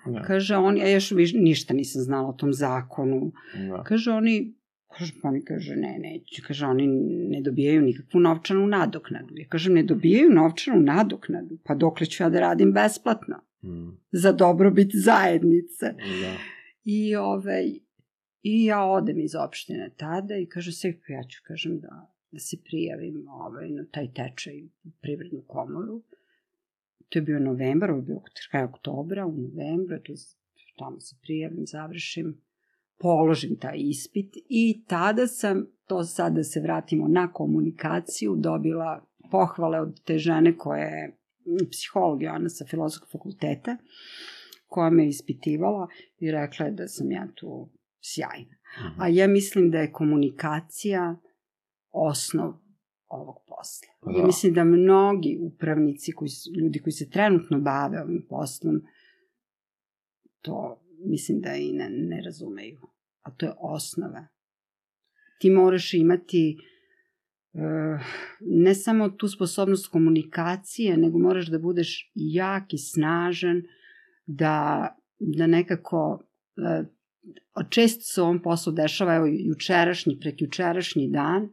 da. 0.05 0.21
kaže, 0.21 0.55
oni, 0.55 0.79
ja 0.79 0.89
još 0.89 1.11
ništa 1.33 1.73
nisam 1.73 2.01
znala 2.01 2.29
o 2.29 2.33
tom 2.33 2.53
zakonu, 2.53 3.31
da. 3.69 3.83
kaže, 3.83 4.11
oni 4.11 4.61
Kaže, 4.97 5.13
pa 5.21 5.27
oni 5.27 5.45
kaže, 5.45 5.75
ne, 5.75 5.99
neće. 5.99 6.41
Kaže, 6.41 6.65
oni 6.65 6.87
ne 7.29 7.41
dobijaju 7.41 7.81
nikakvu 7.81 8.19
novčanu 8.19 8.67
nadoknadu. 8.67 9.33
Ja 9.37 9.47
kažem, 9.49 9.73
ne 9.73 9.83
dobijaju 9.83 10.29
novčanu 10.29 10.81
nadoknadu. 10.81 11.57
Pa 11.63 11.75
dokle 11.75 12.05
ću 12.05 12.23
ja 12.23 12.29
da 12.29 12.39
radim 12.39 12.73
besplatno? 12.73 13.35
Mm. 13.63 13.89
Za 14.11 14.31
dobrobit 14.31 14.91
zajednice. 14.93 15.85
Da. 16.21 16.33
I, 16.83 17.15
ovaj, 17.15 17.65
I 18.43 18.65
ja 18.65 18.83
odem 18.83 19.19
iz 19.19 19.35
opštine 19.35 19.89
tada 19.97 20.35
i 20.35 20.45
kaže 20.45 20.71
se, 20.71 20.87
ja 20.87 21.23
ću, 21.23 21.39
kažem, 21.47 21.79
da, 21.79 22.10
da 22.31 22.39
se 22.39 22.57
prijavim 22.63 23.27
ovaj, 23.27 23.69
na 23.69 23.85
taj 23.91 24.13
tečaj 24.13 24.63
u 24.63 24.91
privrednu 25.01 25.43
komoru. 25.47 26.03
To 27.09 27.19
je 27.19 27.23
bio 27.23 27.39
novembar, 27.39 27.91
ovo 27.91 27.99
je 27.99 28.05
bio 28.05 28.21
kraj 28.51 28.63
oktobra, 28.63 29.25
u 29.25 29.37
novembru, 29.37 29.99
to, 30.03 30.13
tamo 30.77 30.99
se 30.99 31.15
prijavim, 31.21 31.65
završim, 31.67 32.41
položim 32.99 33.57
taj 33.59 33.77
ispit 33.77 34.33
i 34.49 34.83
tada 34.87 35.27
sam, 35.27 35.65
to 35.87 36.03
sad 36.03 36.33
da 36.33 36.43
se 36.43 36.59
vratimo 36.59 37.07
na 37.07 37.33
komunikaciju, 37.33 38.35
dobila 38.35 39.05
pohvale 39.31 39.79
od 39.79 40.03
te 40.03 40.17
žene 40.17 40.57
koja 40.57 40.83
je 40.83 41.17
psiholog 41.71 42.23
Joana 42.23 42.49
sa 42.49 42.65
filozofskog 42.65 43.09
fakulteta, 43.11 43.77
koja 44.67 44.89
me 44.89 45.07
ispitivala 45.07 45.87
i 46.19 46.31
rekla 46.31 46.65
je 46.65 46.71
da 46.71 46.87
sam 46.87 47.11
ja 47.11 47.27
tu 47.35 47.69
sjajna. 48.01 48.55
A 48.97 49.07
ja 49.07 49.27
mislim 49.27 49.71
da 49.71 49.77
je 49.77 49.91
komunikacija 49.91 51.15
osnov 51.91 52.53
ovog 53.07 53.35
posla. 53.47 53.87
Pa 54.01 54.11
Da. 54.11 54.17
Ja 54.19 54.25
mislim 54.25 54.53
da 54.53 54.63
mnogi 54.63 55.37
upravnici, 55.41 56.11
koji, 56.11 56.29
su- 56.29 56.51
ljudi 56.59 56.81
koji 56.81 56.93
se 56.93 57.09
trenutno 57.09 57.59
bave 57.59 58.01
ovim 58.01 58.25
poslom, 58.29 58.81
to 60.41 60.83
mislim 61.05 61.41
da 61.41 61.55
i 61.55 61.71
ne, 61.71 61.89
ne 61.89 62.21
razumeju. 62.21 62.79
A 63.21 63.31
to 63.31 63.45
je 63.45 63.53
osnova. 63.57 64.27
Ti 65.39 65.49
moraš 65.49 65.93
imati 65.93 66.57
e, 67.53 67.59
ne 68.39 68.75
samo 68.75 69.09
tu 69.09 69.27
sposobnost 69.27 69.87
komunikacije, 69.87 70.97
nego 70.97 71.19
moraš 71.19 71.47
da 71.47 71.59
budeš 71.59 72.11
jak 72.15 72.73
i 72.73 72.77
snažan, 72.77 73.63
da, 74.25 74.87
da 75.19 75.47
nekako 75.47 76.23
e, 76.57 76.83
često 77.69 78.01
se 78.01 78.21
u 78.21 78.23
ovom 78.23 78.41
poslu 78.41 78.73
dešava, 78.73 79.15
evo 79.15 79.25
jučerašnji, 79.29 80.19
prekjučerašnji 80.19 81.09
dan 81.09 81.49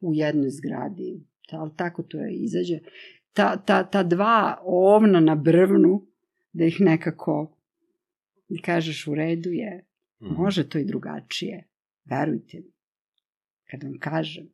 u 0.00 0.14
jednoj 0.14 0.50
zgradi, 0.50 1.20
ali 1.50 1.70
tako 1.76 2.02
to 2.02 2.18
je 2.18 2.34
izađe, 2.34 2.78
ta, 3.32 3.56
ta, 3.56 3.84
ta 3.84 4.02
dva 4.02 4.58
ovna 4.62 5.20
na 5.20 5.34
brvnu, 5.36 6.06
da 6.52 6.64
ih 6.64 6.76
nekako 6.80 7.56
kažeš 8.58 9.06
u 9.06 9.14
redu 9.14 9.50
je, 9.50 9.86
Mhm. 10.20 10.34
može 10.34 10.68
to 10.68 10.78
i 10.78 10.84
drugačije, 10.84 11.68
verujte 12.04 12.56
mi, 12.58 12.72
kad 13.64 13.82
vam 13.82 13.98
kažem. 13.98 14.48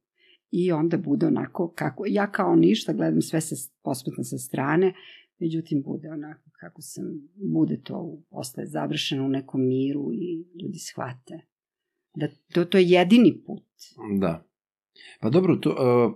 I 0.50 0.72
onda 0.72 0.96
bude 0.98 1.26
onako, 1.26 1.68
kako, 1.68 2.04
ja 2.08 2.26
kao 2.28 2.56
ništa 2.56 2.92
gledam 2.92 3.22
sve 3.22 3.40
sa, 3.40 3.54
posmetno 3.82 4.24
sa 4.24 4.38
strane, 4.38 4.94
međutim 5.38 5.82
bude 5.82 6.10
onako 6.10 6.50
kako 6.52 6.82
sam, 6.82 7.04
bude 7.34 7.80
to 7.80 7.98
u- 7.98 8.22
posle 8.22 8.66
završeno 8.66 9.24
u 9.24 9.28
nekom 9.28 9.60
miru 9.62 10.12
i 10.12 10.36
ljudi 10.54 10.78
shvate. 10.80 11.40
Da 12.14 12.28
to, 12.52 12.64
to 12.64 12.78
je 12.78 12.84
jedini 12.86 13.42
put. 13.46 13.64
Da. 14.20 14.44
Pa 15.20 15.30
dobro, 15.30 15.56
to, 15.56 15.70
uh, 15.70 16.12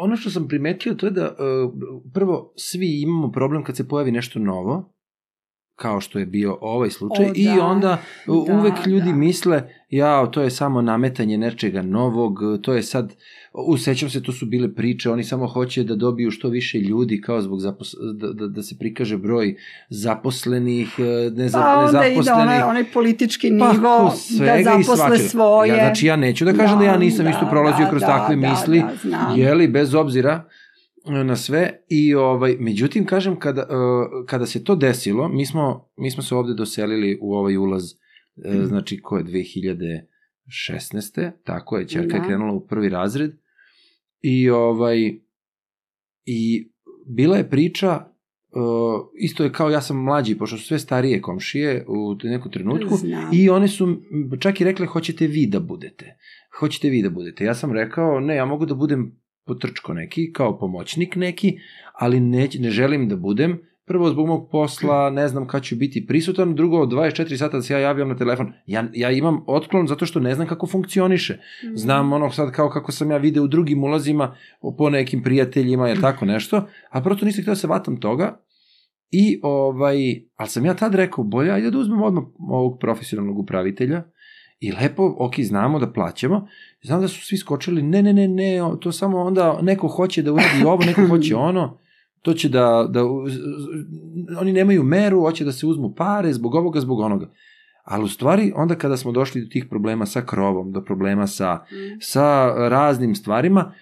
ono 0.00 0.16
što 0.16 0.30
sam 0.30 0.48
primetio 0.48 0.94
to 0.94 1.06
je 1.06 1.12
da 1.12 1.26
uh, 1.30 1.72
prvo 2.14 2.52
svi 2.56 3.00
imamo 3.02 3.32
problem 3.32 3.64
kad 3.64 3.76
se 3.76 3.88
pojavi 3.88 4.12
nešto 4.12 4.38
novo, 4.38 4.94
kao 5.76 6.00
što 6.00 6.18
je 6.18 6.26
bio 6.26 6.58
ovaj 6.60 6.90
slučaj, 6.90 7.24
O, 7.26 7.32
i 7.34 7.44
da. 7.44 7.64
onda 7.64 7.98
Da, 8.26 8.32
uvek 8.32 8.86
ljudi 8.86 9.10
da. 9.10 9.16
misle, 9.16 9.62
ja, 9.90 10.26
to 10.26 10.42
je 10.42 10.50
samo 10.50 10.82
nametanje 10.82 11.38
nečega 11.38 11.82
novog, 11.82 12.38
to 12.62 12.72
je 12.72 12.82
sad, 12.82 13.12
usećam 13.68 14.10
se, 14.10 14.22
to 14.22 14.32
su 14.32 14.46
bile 14.46 14.74
priče, 14.74 15.10
oni 15.10 15.24
samo 15.24 15.46
hoće 15.46 15.84
da 15.84 15.96
dobiju 15.96 16.30
što 16.30 16.48
više 16.48 16.78
ljudi, 16.78 17.20
kao 17.20 17.42
zbog 17.42 17.60
zapos, 17.60 17.94
da, 18.14 18.32
da, 18.32 18.46
da 18.46 18.62
se 18.62 18.78
prikaže 18.78 19.16
broj 19.16 19.56
zaposlenih, 19.88 20.94
uh, 20.98 21.36
neza, 21.36 21.58
Pa 21.58 21.78
onda 21.78 22.06
ide 22.06 22.08
nezaposlenih. 22.08 22.42
onaj, 22.42 22.62
onaj 22.62 22.84
politički 22.84 23.48
Pa, 23.58 23.72
nivo 23.72 24.12
ko 24.38 24.44
da 24.44 24.62
zaposle 24.62 25.18
svoje. 25.18 25.68
Ja, 25.68 25.74
znači 25.74 26.06
ja 26.06 26.16
neću 26.16 26.44
da 26.44 26.52
kažem 26.52 26.78
da, 26.78 26.84
ja 26.84 26.96
nisam 26.96 27.28
isto 27.28 27.46
prolazio 27.50 27.86
kroz 27.90 28.02
takve 28.02 28.36
da, 28.36 28.48
misli, 28.50 28.80
Da, 28.80 28.90
znam. 29.02 29.38
jeli, 29.38 29.68
bez 29.68 29.94
obzira 29.94 30.32
e, 30.32 30.61
na 31.06 31.36
sve 31.36 31.80
i 31.88 32.14
ovaj 32.14 32.56
međutim 32.60 33.06
kažem 33.06 33.38
kada 33.38 33.62
uh, 33.62 33.68
kada 34.26 34.46
se 34.46 34.64
to 34.64 34.74
desilo 34.76 35.28
mi 35.28 35.46
smo 35.46 35.88
mi 35.96 36.10
smo 36.10 36.22
se 36.22 36.34
ovde 36.34 36.54
doselili 36.54 37.18
u 37.20 37.34
ovaj 37.34 37.56
ulaz 37.56 37.82
uh, 37.84 37.90
Mhm. 38.46 38.64
znači 38.64 39.00
ko 39.00 39.18
je 39.18 39.24
2016. 39.24 41.30
tako 41.44 41.78
je 41.78 41.86
ćerka 41.86 42.16
je 42.16 42.20
Da. 42.20 42.26
krenula 42.26 42.52
u 42.52 42.66
prvi 42.66 42.88
razred 42.88 43.30
i 44.20 44.50
ovaj 44.50 44.98
i 46.24 46.70
bila 47.06 47.36
je 47.36 47.50
priča 47.50 47.96
uh, 47.96 48.02
isto 49.16 49.44
je 49.44 49.52
kao 49.52 49.70
ja 49.70 49.80
sam 49.80 49.96
mlađi 49.96 50.34
pošto 50.34 50.56
su 50.56 50.64
sve 50.64 50.78
starije 50.78 51.22
komšije 51.22 51.84
u 51.88 52.16
nekom 52.24 52.52
trenutku 52.52 52.96
Znam. 52.96 53.30
i 53.32 53.50
one 53.50 53.68
su 53.68 53.96
čak 54.40 54.60
i 54.60 54.64
rekle 54.64 54.86
hoćete 54.86 55.26
vi 55.26 55.46
da 55.46 55.60
budete. 55.60 56.16
Hoćete 56.60 56.88
vi 56.88 57.02
da 57.02 57.10
budete. 57.10 57.44
Ja 57.44 57.54
sam 57.54 57.72
rekao 57.72 58.20
ne, 58.20 58.36
ja 58.36 58.44
mogu 58.44 58.66
da 58.66 58.74
budem 58.74 59.21
potrčko 59.46 59.94
neki, 59.94 60.32
kao 60.32 60.58
pomoćnik 60.58 61.16
neki, 61.16 61.58
ali 61.92 62.20
ne, 62.20 62.48
ne 62.58 62.70
želim 62.70 63.08
da 63.08 63.16
budem. 63.16 63.60
Prvo 63.86 64.10
zbog 64.10 64.26
mog 64.26 64.48
posla, 64.50 65.10
ne 65.10 65.28
znam 65.28 65.46
kad 65.46 65.62
ću 65.62 65.76
biti 65.76 66.06
prisutan, 66.06 66.54
drugo 66.54 66.76
24 66.76 67.36
sata 67.36 67.56
da 67.56 67.62
se 67.62 67.72
ja 67.72 67.78
javljam 67.78 68.08
na 68.08 68.16
telefon. 68.16 68.52
Ja, 68.66 68.84
ja 68.92 69.10
imam 69.10 69.44
otklon 69.46 69.86
zato 69.86 70.06
što 70.06 70.20
ne 70.20 70.34
znam 70.34 70.46
kako 70.46 70.66
funkcioniše. 70.66 71.32
Mhm. 71.64 71.76
Znam 71.76 72.12
ono 72.12 72.30
sad 72.30 72.52
kao 72.52 72.70
kako 72.70 72.92
sam 72.92 73.10
ja 73.10 73.16
video 73.16 73.44
u 73.44 73.48
drugim 73.48 73.84
ulazima 73.84 74.36
po 74.78 74.90
nekim 74.90 75.22
prijateljima 75.22 75.90
ili 75.90 76.00
tako 76.00 76.24
nešto, 76.24 76.68
a 76.90 77.02
prosto 77.02 77.26
nisam 77.26 77.42
htio 77.42 77.50
da 77.50 77.56
se 77.56 77.66
vatam 77.66 78.00
toga. 78.00 78.40
I 79.10 79.40
ovaj, 79.42 79.96
ali 80.36 80.48
sam 80.48 80.64
ja 80.64 80.74
tad 80.74 80.94
rekao, 80.94 81.24
bolje 81.24 81.50
ajde 81.50 81.70
da 81.70 81.78
uzmem 81.78 82.02
odmah 82.02 82.24
ovog 82.38 82.78
profesionalnog 82.80 83.38
upravitelja 83.38 84.02
i 84.62 84.72
lepo, 84.72 85.14
ok, 85.18 85.40
znamo 85.40 85.78
da 85.78 85.92
plaćamo. 85.92 86.48
Znam 86.82 87.00
da 87.00 87.08
su 87.08 87.26
svi 87.26 87.36
skočili, 87.36 87.82
ne, 87.82 88.02
ne, 88.02 88.12
ne, 88.12 88.28
ne, 88.28 88.58
to 88.80 88.92
samo 88.92 89.18
onda 89.18 89.58
neko 89.62 89.88
hoće 89.88 90.22
da 90.22 90.32
uradi 90.32 90.64
ovo, 90.66 90.84
neko 90.84 91.06
hoće 91.06 91.36
ono, 91.50 91.78
to 92.22 92.34
će 92.34 92.48
da, 92.48 92.86
da, 92.90 93.00
oni 94.40 94.52
nemaju 94.52 94.82
meru, 94.82 95.20
hoće 95.20 95.44
da 95.44 95.52
se 95.52 95.66
uzmu 95.66 95.94
pare 95.94 96.32
zbog 96.32 96.54
ovoga, 96.54 96.80
zbog 96.80 97.00
onoga. 97.00 97.30
Ali 97.84 98.04
u 98.04 98.08
stvari, 98.08 98.52
onda 98.56 98.74
kada 98.74 98.96
smo 98.96 99.12
došli 99.12 99.40
do 99.42 99.48
tih 99.48 99.66
problema 99.70 100.06
sa 100.06 100.22
krovom, 100.26 100.72
do 100.72 100.84
problema 100.84 101.26
sa, 101.26 101.64
Mhm. 101.72 101.98
sa 102.00 102.54
raznim 102.68 103.14
stvarima 103.14 103.74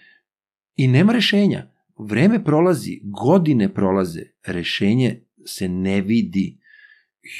i 0.76 0.88
nema 0.88 1.12
rešenja. 1.12 1.66
Vreme 1.98 2.44
prolazi, 2.44 3.00
godine 3.04 3.74
prolaze, 3.74 4.22
rešenje 4.46 5.20
se 5.46 5.68
ne 5.68 6.00
vidi. 6.00 6.58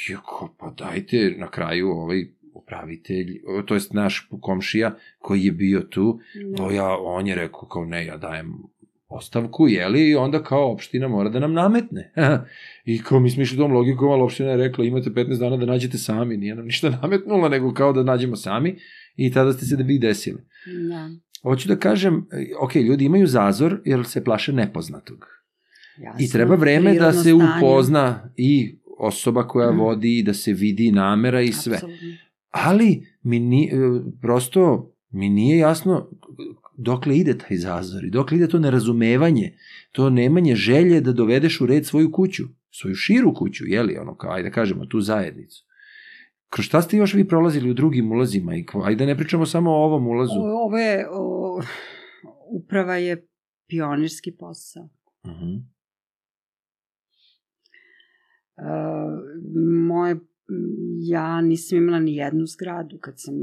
Iako, 0.09 0.55
pa 0.59 0.69
dajte 0.69 1.35
na 1.39 1.47
kraju 1.51 1.89
ovaj 1.89 2.40
upravitelj, 2.71 3.27
to 3.65 3.73
jest 3.73 3.93
naš 3.93 4.27
komšija 4.41 4.91
koji 5.19 5.43
je 5.43 5.51
bio 5.51 5.81
tu, 5.81 6.19
Da. 6.47 6.63
o, 6.63 6.71
ja, 6.71 6.97
on 6.97 7.27
je 7.27 7.35
rekao 7.35 7.61
kao 7.61 7.85
ne, 7.85 8.05
ja 8.05 8.17
dajem 8.17 8.53
ostavku, 9.09 9.67
jeli, 9.67 10.09
i 10.09 10.15
onda 10.15 10.43
kao 10.43 10.71
opština 10.71 11.07
mora 11.07 11.29
da 11.29 11.39
nam 11.39 11.53
nametne. 11.53 12.11
I 12.85 13.01
kao 13.01 13.19
mi 13.19 13.29
smo 13.29 13.43
išli 13.43 13.57
tom 13.57 13.71
logikom, 13.71 14.09
ali 14.09 14.21
opština 14.21 14.49
je 14.49 14.57
rekla 14.57 14.85
imate 14.85 15.09
15 15.09 15.39
dana 15.39 15.57
da 15.57 15.65
nađete 15.65 15.97
sami, 15.97 16.37
nije 16.37 16.55
nam 16.55 16.65
ništa 16.65 16.89
nametnula, 17.01 17.49
nego 17.49 17.73
kao 17.73 17.93
da 17.93 18.03
nađemo 18.03 18.35
sami 18.35 18.75
i 19.15 19.31
tada 19.31 19.53
ste 19.53 19.65
se 19.65 19.75
da 19.75 19.83
vi 19.83 19.99
desili. 19.99 20.39
Da. 20.89 21.09
Hoću 21.43 21.67
da 21.67 21.75
kažem, 21.75 22.27
ok, 22.59 22.75
ljudi 22.75 23.05
imaju 23.05 23.27
zazor 23.27 23.79
jer 23.85 24.05
se 24.05 24.23
plaše 24.23 24.53
nepoznatog. 24.53 25.25
Jasno, 25.97 26.25
I 26.25 26.29
treba 26.29 26.55
vreme 26.55 26.93
da 26.93 27.13
se 27.13 27.19
stanje. 27.19 27.33
upozna 27.57 28.33
i 28.37 28.75
osoba 28.99 29.47
koja 29.47 29.69
Mhm. 29.69 29.79
vodi 29.79 30.17
i 30.17 30.23
da 30.23 30.33
se 30.33 30.53
vidi 30.53 30.91
namera 30.91 31.41
i 31.41 31.51
sve. 31.51 31.75
Apsolutno. 31.75 32.07
Ali 32.51 33.07
mi 33.21 33.39
ni, 33.39 33.65
e, 33.65 33.71
prosto 34.21 34.91
mi 35.09 35.29
nije 35.29 35.57
jasno 35.57 36.09
dokle 36.77 37.17
ide 37.17 37.37
taj 37.37 37.57
zazor 37.57 38.03
i 38.03 38.09
dokle 38.09 38.37
ide 38.37 38.47
to 38.47 38.59
nerazumevanje, 38.59 39.57
to 39.91 40.09
nemanje 40.09 40.55
želje 40.55 41.01
da 41.01 41.11
dovedeš 41.13 41.61
u 41.61 41.65
red 41.65 41.85
svoju 41.85 42.11
kuću, 42.11 42.43
svoju 42.71 42.95
širu 42.95 43.33
kuću, 43.33 43.65
jeli, 43.67 43.97
ono 43.97 44.15
kao, 44.15 44.31
ajde 44.31 44.49
da 44.49 44.53
kažemo, 44.53 44.85
tu 44.85 45.01
zajednicu. 45.01 45.65
Kroz 46.49 46.65
šta 46.65 46.81
ste 46.81 46.97
još 46.97 47.13
vi 47.13 47.27
prolazili 47.27 47.71
u 47.71 47.73
drugim 47.73 48.11
ulazima? 48.11 48.55
I, 48.55 48.65
ajde 48.83 49.05
ne 49.05 49.17
pričamo 49.17 49.45
samo 49.45 49.71
o 49.71 49.83
ovom 49.85 50.07
ulazu. 50.07 50.33
O- 50.33 50.65
Ovo 50.65 50.77
je, 50.77 51.07
o, 51.11 51.61
uprava 52.49 52.95
je 52.95 53.27
pionirski 53.67 54.31
posao. 54.31 54.89
Mhm. 55.25 55.55
E, 58.57 58.63
moje, 59.87 60.15
ja 60.99 61.41
nisam 61.41 61.77
imala 61.77 61.99
ni 61.99 62.15
jednu 62.15 62.45
zgradu 62.45 62.97
kad 62.97 63.13
sam 63.17 63.33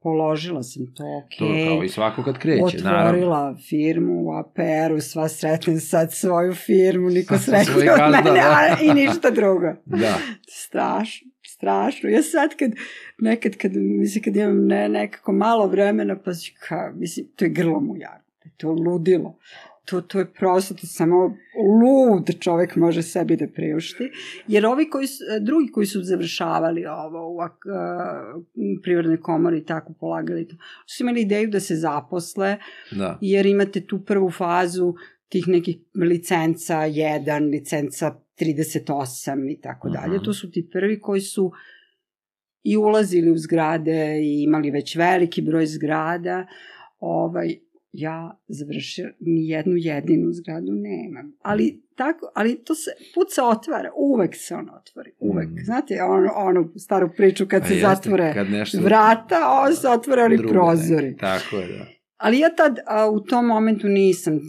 položila 0.00 0.62
sam 0.62 0.94
to, 0.94 1.04
ok. 1.04 1.38
To 1.38 1.68
kao 1.68 1.84
i 1.84 1.88
svako 1.88 2.22
kad 2.22 2.38
kreće, 2.38 2.64
Otvorila 2.64 2.92
naravno. 2.92 3.58
firmu 3.68 4.22
u 4.24 4.32
APR-u, 4.32 5.00
sva 5.00 5.28
sretnem 5.28 5.80
sad 5.80 6.12
svoju 6.12 6.54
firmu, 6.54 7.08
niko 7.10 7.38
Svoj 7.38 7.64
sretnije 7.64 7.92
od 7.92 7.98
mene, 8.00 8.30
da. 8.40 8.76
i 8.82 8.94
ništa 8.94 9.30
drugo. 9.30 9.74
Da. 9.84 10.18
strašno, 10.48 11.30
strašno. 11.46 12.08
Ja 12.08 12.22
sad 12.22 12.56
kad, 12.58 12.70
nekad 13.18 13.56
kad, 13.56 13.72
mislim, 13.76 14.24
kad 14.24 14.36
imam 14.36 14.66
ne, 14.66 14.88
nekako 14.88 15.32
malo 15.32 15.66
vremena, 15.66 16.16
pa 16.24 16.30
ka, 16.68 16.92
mislim, 16.94 17.26
to 17.36 17.44
je 17.44 17.48
grlo 17.48 17.80
mu 17.80 17.96
jako, 17.96 18.24
to 18.56 18.70
je 18.70 18.74
ludilo. 18.74 19.38
To, 19.86 20.00
to 20.00 20.18
je 20.18 20.32
prosto, 20.32 20.74
to 20.74 20.86
samo 20.86 21.36
lud 21.82 22.40
čovek 22.40 22.76
može 22.76 23.02
sebi 23.02 23.36
da 23.36 23.46
priušti, 23.54 24.10
jer 24.46 24.66
ovi 24.66 24.90
koji 24.90 25.06
su, 25.06 25.24
drugi 25.40 25.72
koji 25.72 25.86
su 25.86 26.02
završavali 26.02 26.86
ovo 26.86 27.28
u 27.28 27.36
uh, 27.36 27.44
privrednoj 28.82 29.20
komori 29.20 29.58
i 29.58 29.64
tako 29.64 29.92
polagali 30.00 30.48
to, 30.48 30.56
su 30.86 31.02
imali 31.02 31.20
ideju 31.20 31.50
da 31.50 31.60
se 31.60 31.76
zaposle, 31.76 32.56
Da. 32.90 33.18
jer 33.20 33.46
imate 33.46 33.86
tu 33.86 34.04
prvu 34.04 34.30
fazu 34.30 34.94
tih 35.28 35.48
nekih 35.48 35.76
licenca 35.94 36.74
1, 36.74 37.50
licenca 37.50 38.20
38 38.40 39.52
i 39.52 39.60
tako 39.60 39.88
dalje. 39.88 40.22
To 40.22 40.32
su 40.34 40.50
ti 40.50 40.68
prvi 40.72 41.00
koji 41.00 41.20
su 41.20 41.52
i 42.62 42.76
ulazili 42.76 43.30
u 43.30 43.38
zgrade 43.38 44.18
i 44.22 44.42
imali 44.42 44.70
već 44.70 44.96
veliki 44.96 45.42
broj 45.42 45.66
zgrada. 45.66 46.46
Ovaj, 46.98 47.56
ja 47.96 48.40
završila 48.48 49.08
ni 49.20 49.48
jednu 49.48 49.76
jedinu 49.76 50.32
zgradu 50.32 50.72
nemam. 50.72 51.32
Ali, 51.42 51.82
tako, 51.96 52.30
ali 52.34 52.64
to 52.64 52.74
se, 52.74 52.90
put 53.14 53.26
se 53.30 53.42
otvara, 53.42 53.90
uvek 53.96 54.36
se 54.36 54.54
on 54.54 54.68
otvori, 54.70 55.12
uvek. 55.18 55.48
Mhm. 55.48 55.58
Znate, 55.64 56.02
on, 56.02 56.28
onu 56.48 56.72
staru 56.76 57.10
priču 57.16 57.46
kad 57.48 57.62
A 57.62 57.66
se 57.66 57.74
jeste, 57.74 57.88
zatvore 57.88 58.32
kad 58.34 58.50
nešto 58.50 58.78
vrata, 58.80 59.36
on 59.66 59.74
se 59.74 59.88
otvore 59.88 60.22
oni 60.22 60.38
prozori. 60.38 61.10
ne. 61.10 61.16
Tako 61.16 61.56
je, 61.56 61.68
da. 61.68 61.86
Ali 62.16 62.38
ja 62.38 62.48
tad 62.50 62.78
a, 62.86 63.10
u 63.10 63.20
tom 63.20 63.46
momentu 63.46 63.88
nisam 63.88 64.34
m, 64.34 64.40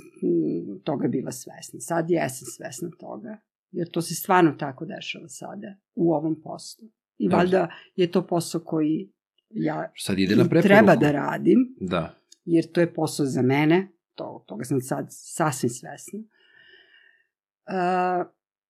toga 0.84 1.08
bila 1.08 1.32
svesna. 1.32 1.80
Sad 1.80 2.10
jesam 2.10 2.46
svesna 2.48 2.90
toga. 3.00 3.38
Jer 3.72 3.90
to 3.90 4.02
se 4.02 4.16
stvarno 4.16 4.52
tako 4.52 4.86
dešava 4.86 5.28
sada 5.28 5.76
u 5.96 6.14
ovom 6.14 6.42
poslu. 6.42 6.88
I 7.18 7.26
Dobro. 7.26 7.38
valjda 7.38 7.68
je 7.96 8.12
to 8.12 8.28
posao 8.28 8.62
koji 8.62 9.12
ja 9.50 9.92
Sad 9.98 10.20
ide 10.20 10.36
na 10.36 10.44
preporuku. 10.44 10.68
treba 10.68 10.96
da 10.96 11.12
radim, 11.12 11.76
Da. 11.80 12.16
Jer 12.48 12.72
to 12.72 12.82
je 12.82 12.94
posao 12.94 13.26
za 13.26 13.42
mene, 13.42 13.88
to, 14.16 14.44
toga 14.48 14.64
sam 14.64 14.82
sad 14.82 15.08
sasvim 15.10 15.70
svesna. 15.70 16.20
Uh, 16.20 16.26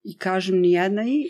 I 0.04 0.18
kažem 0.18 0.60
ni 0.60 0.72
jedna 0.72 1.04
i 1.08 1.30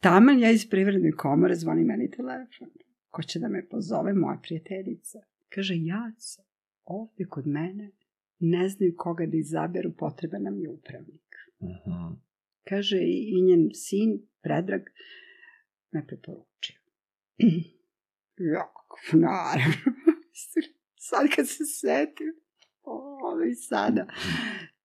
taman 0.00 0.38
ja 0.38 0.50
iz 0.50 0.70
privredne 0.70 1.12
komore 1.12 1.54
zvoni 1.54 1.84
meni 1.84 2.10
telefon. 2.10 2.68
Ko 3.10 3.22
će 3.22 3.38
da 3.38 3.48
me 3.48 3.68
pozove? 3.68 4.14
Moja 4.14 4.38
prijateljica. 4.42 5.18
Kaže, 5.48 5.74
Jaca, 5.76 6.42
ovde 6.84 7.24
kod 7.28 7.46
mene 7.46 7.90
ne 8.38 8.68
znaju 8.68 8.94
koga 8.96 9.26
da 9.26 9.36
izaberu, 9.36 9.92
potreba 9.98 10.38
nam 10.38 10.60
je 10.60 10.70
upravnik. 10.70 11.34
Mhm. 11.62 12.14
Kaže, 12.68 12.96
i, 12.96 13.38
i 13.38 13.42
njen 13.42 13.70
sin, 13.74 14.22
Predrag, 14.42 14.82
me 15.90 16.06
preporučio. 16.06 16.80
ja, 18.54 18.72
naravno. 19.12 19.92
sad 21.08 21.26
kad 21.36 21.48
se 21.48 21.64
setim, 21.64 22.34
ovo 22.82 23.42
i 23.42 23.54
sada, 23.54 24.06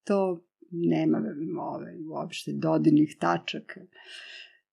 to 0.03 0.43
nema 0.71 1.21
ove, 1.61 1.97
uopšte 2.09 2.51
dodirnih 2.53 3.15
tačaka. 3.19 3.81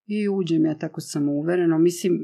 I 0.05 0.29
uđem 0.29 0.65
ja 0.65 0.77
tako 0.77 1.01
samouvereno. 1.01 1.77
Mislim, 1.77 2.19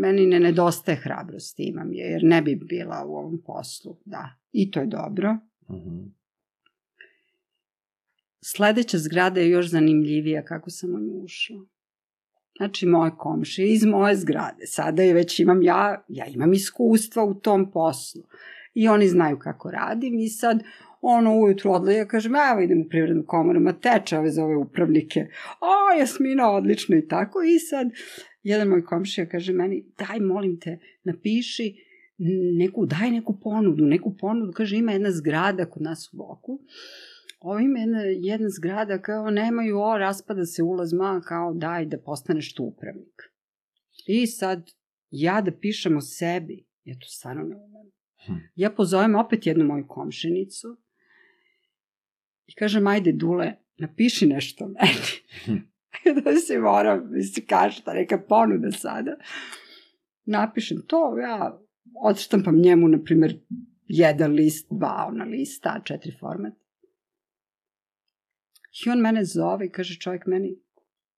meni 0.00 0.26
ne 0.26 0.40
nedostaje 0.40 0.96
hrabrosti 0.96 1.62
imam 1.62 1.92
je, 1.92 2.04
jer 2.04 2.24
ne 2.24 2.42
bi 2.42 2.56
bila 2.56 3.04
u 3.06 3.14
ovom 3.16 3.42
poslu. 3.46 3.96
Da, 4.04 4.34
i 4.52 4.70
to 4.70 4.80
je 4.80 4.86
dobro. 4.86 5.36
Mhm. 5.70 5.98
Sledeća 8.40 8.98
zgrada 8.98 9.40
je 9.40 9.50
još 9.50 9.70
zanimljivija 9.70 10.44
kako 10.44 10.70
sam 10.70 10.94
u 10.94 10.98
nju 10.98 11.24
ušla. 11.24 11.56
Znači, 12.56 12.86
moje 12.86 13.10
komšije 13.18 13.72
iz 13.72 13.84
moje 13.84 14.16
zgrade. 14.16 14.66
Sada 14.66 15.02
je 15.02 15.14
već 15.14 15.40
imam 15.40 15.62
ja, 15.62 16.04
ja 16.08 16.26
imam 16.26 16.52
iskustva 16.52 17.24
u 17.24 17.34
tom 17.34 17.70
poslu. 17.70 18.22
I 18.74 18.88
oni 18.88 19.08
znaju 19.08 19.38
kako 19.38 19.70
radim 19.70 20.18
i 20.18 20.28
sad 20.28 20.62
ono 21.00 21.38
ujutru 21.38 21.72
odlaje, 21.72 21.98
ja 21.98 22.08
kažem, 22.08 22.32
evo 22.52 22.60
idem 22.60 22.80
u 22.80 22.88
privrednu 22.88 23.24
komoru, 23.26 23.60
ma 23.60 23.72
teče 23.72 24.18
ove 24.18 24.30
za 24.30 24.44
ove 24.44 24.56
upravnike. 24.56 25.20
A, 25.60 25.98
Jasmina, 25.98 26.50
odlično 26.50 26.96
i 26.96 27.08
tako. 27.08 27.42
I 27.42 27.58
sad, 27.58 27.88
jedan 28.42 28.68
moj 28.68 28.84
komšija 28.84 29.28
kaže 29.28 29.52
meni, 29.52 29.84
daj, 29.98 30.20
molim 30.20 30.60
te, 30.60 30.78
napiši 31.04 31.74
neku, 32.58 32.86
daj 32.86 33.10
neku 33.10 33.40
ponudu, 33.40 33.84
neku 33.84 34.16
ponudu, 34.16 34.52
kaže, 34.52 34.76
ima 34.76 34.92
jedna 34.92 35.10
zgrada 35.10 35.70
kod 35.70 35.82
nas 35.82 36.10
u 36.12 36.16
Boku, 36.16 36.60
ovo 37.40 37.58
ima 37.58 37.78
jedna, 37.78 38.00
jedna 38.02 38.48
zgrada, 38.48 39.02
kao 39.02 39.30
nemaju, 39.30 39.78
o, 39.78 39.98
raspada 39.98 40.44
se 40.44 40.62
ulaz, 40.62 40.92
ma, 40.92 41.20
kao 41.20 41.54
daj 41.54 41.86
da 41.86 41.98
postaneš 41.98 42.54
tu 42.54 42.64
upravnik. 42.64 43.22
I 44.06 44.26
sad, 44.26 44.70
ja 45.10 45.40
da 45.40 45.52
pišem 45.52 45.96
o 45.96 46.00
sebi, 46.00 46.66
ja 46.84 46.94
to 46.94 47.06
stvarno 47.08 47.42
ne 47.42 47.56
umem. 47.56 47.90
Hm. 48.26 48.32
Ja 48.54 48.70
pozovem 48.70 49.14
opet 49.14 49.46
jednu 49.46 49.64
moju 49.64 49.86
komšinicu 49.88 50.76
i 52.46 52.54
kažem, 52.54 52.86
ajde, 52.86 53.12
Dule, 53.12 53.52
napiši 53.76 54.26
nešto 54.26 54.68
meni. 54.68 55.64
da 56.24 56.36
se 56.36 56.58
mora, 56.58 56.96
mislim, 57.10 57.46
kaže 57.46 57.82
ta 57.84 57.94
neka 57.94 58.18
ponuda 58.28 58.72
sada. 58.72 59.16
Napišem 60.24 60.82
to, 60.86 61.18
ja 61.18 61.60
odštampam 62.02 62.60
njemu, 62.60 62.88
na 62.88 62.98
primjer, 63.04 63.38
jedan 63.88 64.32
list, 64.32 64.66
dva 64.70 65.06
ona 65.08 65.24
lista, 65.24 65.80
četiri 65.84 66.12
format. 66.20 66.52
I 68.86 68.90
on 68.90 68.98
mene 68.98 69.24
zove 69.24 69.66
i 69.66 69.70
kaže 69.70 69.98
čovjek 70.00 70.26
meni, 70.26 70.56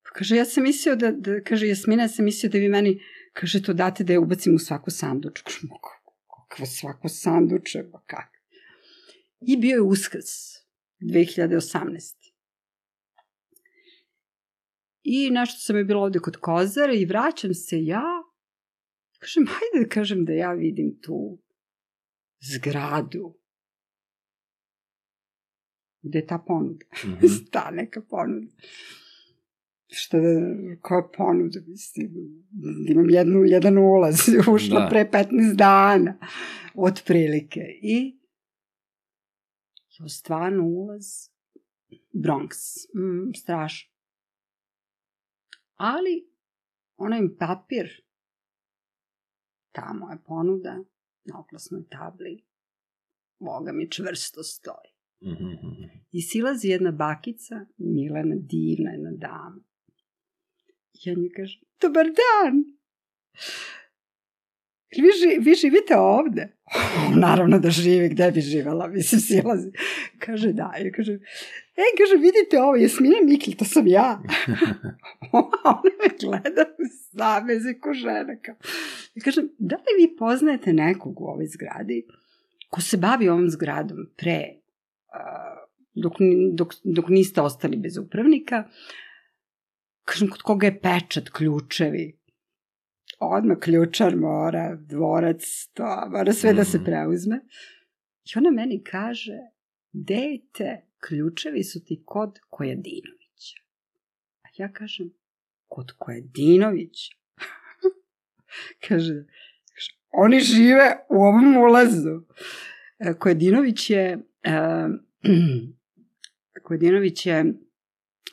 pa 0.03 0.11
kaže 0.19 0.37
ja 0.37 0.45
sam 0.45 0.63
mislio 0.63 0.97
da, 0.97 1.11
da 1.11 1.41
kaže 1.41 1.69
Jasmina, 1.69 2.03
ja 2.03 2.09
sam 2.09 2.25
mislio 2.25 2.51
da 2.51 2.59
vi 2.59 2.69
meni, 2.69 3.01
kaže 3.33 3.63
to 3.63 3.73
date 3.73 4.05
da 4.05 4.13
je 4.13 4.19
ubacim 4.19 4.55
u 4.55 4.59
svaku 4.59 4.91
sandučku. 4.91 5.53
"Ma, 5.69 5.77
Kakvo 6.57 6.67
svako 6.67 7.09
sanduče, 7.09 7.85
pa 7.93 8.01
kak. 8.07 8.31
I 9.41 9.57
bio 9.57 9.75
je 9.75 9.81
uskrs 9.81 10.27
2018. 11.01 12.15
I 15.03 15.31
nešto 15.31 15.61
sam 15.61 15.77
je 15.77 15.85
bilo 15.85 16.03
ovde 16.03 16.19
kod 16.19 16.37
Kozara 16.37 16.93
i 16.93 17.05
vraćam 17.05 17.55
se 17.55 17.85
ja. 17.85 18.05
Kažem, 19.19 19.47
hajde 19.47 19.85
da 19.85 19.95
kažem 19.95 20.25
da 20.25 20.33
ja 20.33 20.53
vidim 20.53 20.99
tu 21.03 21.39
zgradu. 22.41 23.39
Gde 26.03 26.19
je 26.19 26.27
ta 26.27 26.39
ponuda? 26.47 26.87
Mhm. 27.05 27.27
ta 27.53 27.71
neka 27.71 28.01
ponuda. 28.01 28.53
Šta 29.89 30.19
da, 30.19 30.29
koja 30.81 31.09
ponuda, 31.17 31.61
mislim, 31.67 32.11
imam 32.89 33.11
jednu, 33.11 33.45
jedan 33.45 33.79
ulaz, 33.79 34.17
ušla 34.55 34.81
Da. 34.81 34.89
pre 34.91 35.11
15 35.13 35.55
dana, 35.57 36.19
otprilike. 36.75 37.61
I 37.83 38.19
jo, 39.99 40.09
stvarno 40.09 40.65
ulaz, 40.65 41.05
Bronx, 42.13 42.51
mm, 42.95 43.33
strašno. 43.35 43.93
Ali, 45.75 46.31
onaj 46.97 47.21
papir, 47.39 48.03
ta 49.73 49.93
moja 49.93 50.19
ponuda, 50.27 50.85
na 51.25 51.41
oglasnoj 51.41 51.83
tabli, 51.89 52.45
Boga 53.39 53.73
mi 53.73 53.91
čvrsto 53.91 54.43
stoji. 54.43 54.91
Mhm. 55.23 55.57
I 56.13 56.23
silazi 56.23 56.69
jedna 56.69 56.91
bakica, 56.91 57.67
Milena, 57.77 58.35
divna 58.39 58.91
jedna 58.91 59.11
dama. 59.11 59.61
Ja 61.05 61.15
kažem, 61.37 61.61
dobar 61.81 62.07
dan! 62.07 62.65
Vi, 64.97 65.11
ži, 65.21 65.39
vi 65.41 65.55
živite 65.55 65.97
ovde? 65.97 66.49
Naravno 67.25 67.59
da 67.59 67.71
živi, 67.71 68.09
gde 68.09 68.31
bi 68.31 68.41
živela, 68.41 68.89
mislim, 68.89 69.21
silazi. 69.21 69.71
Kaže, 70.19 70.53
da, 70.53 70.73
ja 70.79 70.93
kažem, 70.93 71.15
e, 71.77 71.83
kaže, 71.99 72.17
vidite 72.17 72.63
ovo, 72.63 72.77
Jasmina 72.77 73.17
Mikl, 73.25 73.51
to 73.59 73.65
sam 73.65 73.87
ja. 73.87 74.23
Ona 75.33 75.81
me 75.85 76.09
gleda 76.21 76.65
u 76.79 76.87
zaveze 77.13 77.79
ko 77.81 77.95
žena. 77.95 78.37
Kao. 78.43 78.55
Ja 79.15 79.23
kažem, 79.25 79.51
da 79.59 79.77
li 79.77 80.03
vi 80.03 80.17
poznajete 80.17 80.73
nekog 80.73 81.21
u 81.21 81.25
ovoj 81.25 81.47
zgradi 81.47 82.07
ko 82.71 82.81
se 82.81 82.97
bavi 82.97 83.29
ovom 83.29 83.49
zgradom 83.51 84.07
pre 84.17 84.39
dok, 85.95 86.19
dok, 86.53 86.75
dok 86.85 87.09
niste 87.09 87.41
ostali 87.41 87.77
bez 87.81 87.97
upravnika, 87.99 88.65
kažem, 90.07 90.29
kod 90.31 90.43
koga 90.43 90.67
je 90.67 90.81
pečat, 90.81 91.29
ključevi, 91.29 92.19
odmah 93.19 93.59
ključar 93.59 94.17
mora, 94.17 94.77
dvorac, 94.77 95.43
to, 95.75 95.85
mora 96.11 96.33
sve 96.33 96.53
da 96.55 96.65
se 96.65 96.79
Mhm. 96.79 96.85
preuzme. 96.85 97.41
I 98.25 98.39
ona 98.39 98.51
meni 98.51 98.83
kaže, 98.85 99.39
dete, 99.93 100.87
ključevi 101.09 101.65
su 101.65 101.85
ti 101.85 102.03
kod 102.05 102.39
Kojadinovića. 102.51 103.57
A 104.43 104.49
ja 104.57 104.73
kažem, 104.73 105.11
kod 105.69 105.93
Kojadinovića? 105.99 107.17
kaže, 108.89 109.15
kaže, 109.75 109.91
oni 110.11 110.41
žive 110.41 110.97
u 111.11 111.15
ovom 111.17 111.57
ulazu. 111.57 112.21
E, 112.99 113.15
Kojadinović 113.19 113.91
je 113.91 114.19
e, 114.43 114.53
Kojadinović 116.63 117.27
je 117.27 117.55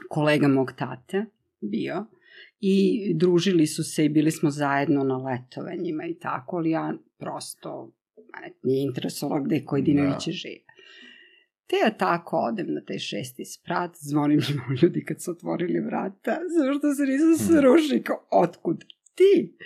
kolega 0.09 0.47
mog 0.47 0.71
tate 0.77 1.25
bio 1.63 2.05
i 2.59 3.01
družili 3.15 3.67
su 3.67 3.83
se 3.83 4.05
i 4.05 4.09
bili 4.09 4.31
smo 4.31 4.49
zajedno 4.49 5.03
na 5.03 5.17
letovanjima 5.17 6.05
i 6.05 6.19
tako, 6.19 6.57
ali 6.57 6.69
ja 6.69 6.93
prosto 7.17 7.93
mene 8.33 8.53
nije 8.63 8.83
interesovalo 8.83 9.43
gde 9.43 9.65
Kojdinović 9.65 10.25
Da. 10.25 10.31
žive. 10.31 10.73
Te 11.67 11.75
ja 11.75 11.97
tako 11.97 12.37
odem 12.37 12.73
na 12.73 12.81
taj 12.81 12.99
šesti 12.99 13.45
sprat, 13.45 13.91
zvonim 13.95 14.39
njima 14.49 14.65
ljudi 14.81 15.05
kad 15.05 15.21
su 15.21 15.31
otvorili 15.31 15.79
vrata, 15.79 16.39
zašto 16.57 16.93
se 16.93 17.03
nisu 17.03 17.45
srušili, 17.45 18.03
kao, 18.03 18.27
otkud 18.31 18.83
ti? 19.15 19.57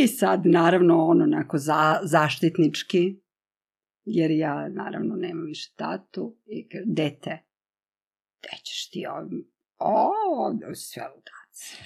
I 0.00 0.06
sad, 0.06 0.46
naravno, 0.46 1.06
on 1.06 1.22
onako 1.22 1.58
za, 1.58 2.00
zaštitnički, 2.02 3.20
jer 4.04 4.30
ja, 4.30 4.68
naravno, 4.68 5.16
nemam 5.16 5.46
više 5.46 5.72
tatu, 5.76 6.36
i 6.46 6.68
dete, 6.84 7.38
gde 8.40 8.56
ćeš 8.64 8.90
ti 8.90 9.06
ovim? 9.06 9.57
O, 9.78 10.12
sve 10.74 11.02
ludaci. 11.02 11.76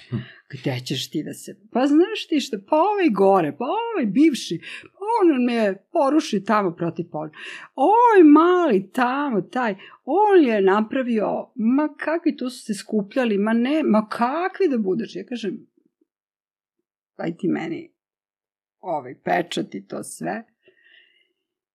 Gde 0.49 0.79
ćeš 0.85 1.09
ti 1.09 1.23
da 1.23 1.33
se... 1.33 1.59
Pa 1.71 1.87
znaš 1.87 2.27
ti 2.27 2.39
što, 2.39 2.57
pa 2.67 2.75
ovaj 2.75 3.09
gore, 3.09 3.55
pa 3.57 3.65
ovaj 3.65 4.05
bivši, 4.05 4.61
pa 4.81 4.99
on 5.21 5.45
me 5.45 5.75
poruši 5.91 6.43
tamo 6.43 6.75
protiv 6.75 7.05
polja. 7.11 7.31
Oj, 7.75 8.23
mali 8.23 8.91
tamo, 8.91 9.41
taj, 9.41 9.75
on 10.05 10.43
je 10.43 10.61
napravio, 10.61 11.51
ma 11.55 11.95
kakvi 11.97 12.37
tu 12.37 12.49
su 12.49 12.65
se 12.65 12.73
skupljali, 12.73 13.37
ma 13.37 13.53
ne, 13.53 13.83
ma 13.83 14.07
kakvi 14.09 14.67
da 14.69 14.77
budeš. 14.77 15.15
Ja 15.15 15.25
kažem, 15.25 15.67
daj 17.17 17.37
ti 17.37 17.47
meni 17.47 17.93
ovaj 18.79 19.15
pečat 19.23 19.75
i 19.75 19.87
to 19.87 20.03
sve. 20.03 20.43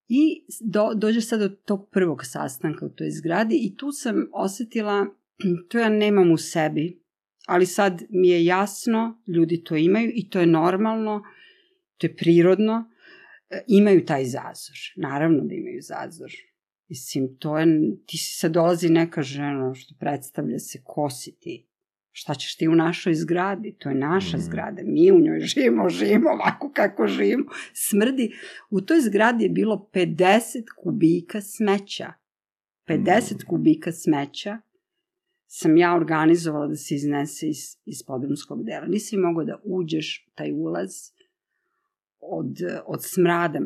I 0.07 0.45
do, 0.61 0.93
dođe 0.95 1.21
sad 1.21 1.39
do 1.39 1.49
tog 1.49 1.89
prvog 1.91 2.25
sastanka 2.25 2.85
u 2.85 2.89
toj 2.89 3.11
zgradi 3.11 3.59
i 3.61 3.77
tu 3.77 3.91
sam 3.91 4.27
osetila, 4.33 5.05
to 5.69 5.79
ja 5.79 5.89
nemam 5.89 6.31
u 6.31 6.37
sebi, 6.37 7.01
ali 7.47 7.65
sad 7.65 8.03
mi 8.09 8.29
je 8.29 8.45
jasno, 8.45 9.21
ljudi 9.27 9.63
to 9.63 9.75
imaju 9.75 10.11
i 10.15 10.29
to 10.29 10.39
je 10.39 10.45
normalno, 10.45 11.23
to 11.97 12.07
je 12.07 12.15
prirodno, 12.15 12.91
e, 13.49 13.63
imaju 13.67 14.05
taj 14.05 14.25
zazor. 14.25 14.77
Naravno 14.95 15.43
da 15.43 15.55
imaju 15.55 15.79
zazor. 15.81 16.31
Mislim, 16.87 17.37
to 17.39 17.57
je, 17.59 17.65
ti 18.05 18.17
si 18.17 18.39
sad 18.39 18.51
dolazi 18.51 18.89
neka 18.89 19.21
žena 19.21 19.73
što 19.75 19.95
predstavlja 19.99 20.59
se 20.59 20.81
ko 20.83 21.09
si 21.09 21.39
ti. 21.39 21.65
Šta 22.11 22.35
ćeš 22.35 22.55
ti 22.55 22.67
u 22.67 22.75
našoj 22.75 23.13
zgradi? 23.13 23.75
To 23.79 23.89
je 23.89 23.95
naša 23.95 24.37
mm. 24.37 24.41
zgrada. 24.41 24.81
Mi 24.85 25.11
u 25.11 25.19
njoj 25.19 25.39
živimo, 25.39 25.89
živimo 25.89 26.29
ovako 26.29 26.71
kako 26.73 27.07
živimo. 27.07 27.45
Smrdi. 27.73 28.31
U 28.69 28.81
toj 28.81 29.01
zgradi 29.01 29.43
je 29.43 29.49
bilo 29.49 29.89
50 29.93 30.63
kubika 30.83 31.41
smeća. 31.41 32.13
50 32.87 33.33
mm. 33.33 33.47
kubika 33.47 33.91
smeća 33.91 34.57
sam 35.51 35.77
ja 35.77 35.95
organizovala 35.95 36.67
da 36.67 36.75
se 36.75 36.95
iznese 36.95 37.47
iz, 37.47 37.77
iz 37.85 38.03
podrumskog 38.07 38.63
dela. 38.63 38.85
Nisi 38.87 39.17
mogao 39.17 39.43
da 39.43 39.61
uđeš 39.63 40.29
taj 40.35 40.51
ulaz 40.53 40.91
od, 42.19 42.57
od 42.85 42.99
smrada. 43.03 43.59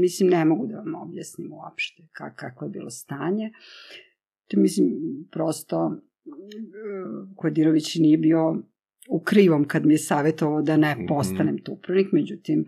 Mislim, 0.00 0.30
ne 0.30 0.44
mogu 0.44 0.66
da 0.66 0.76
vam 0.76 0.94
objasnim 0.94 1.52
uopšte 1.52 2.02
kako 2.36 2.64
je 2.64 2.70
bilo 2.70 2.90
stanje. 2.90 3.52
To 4.48 4.60
mislim, 4.60 4.88
prosto 5.30 5.96
Kodirović 7.36 7.94
nije 7.94 8.18
bio 8.18 8.62
u 9.08 9.20
krivom 9.20 9.64
kad 9.64 9.86
mi 9.86 9.94
je 9.94 9.98
savjetovao 9.98 10.62
da 10.62 10.76
ne 10.76 10.94
mhm. 10.94 11.06
postanem 11.08 11.62
tu 11.64 11.72
upravnik, 11.72 12.12
međutim, 12.12 12.66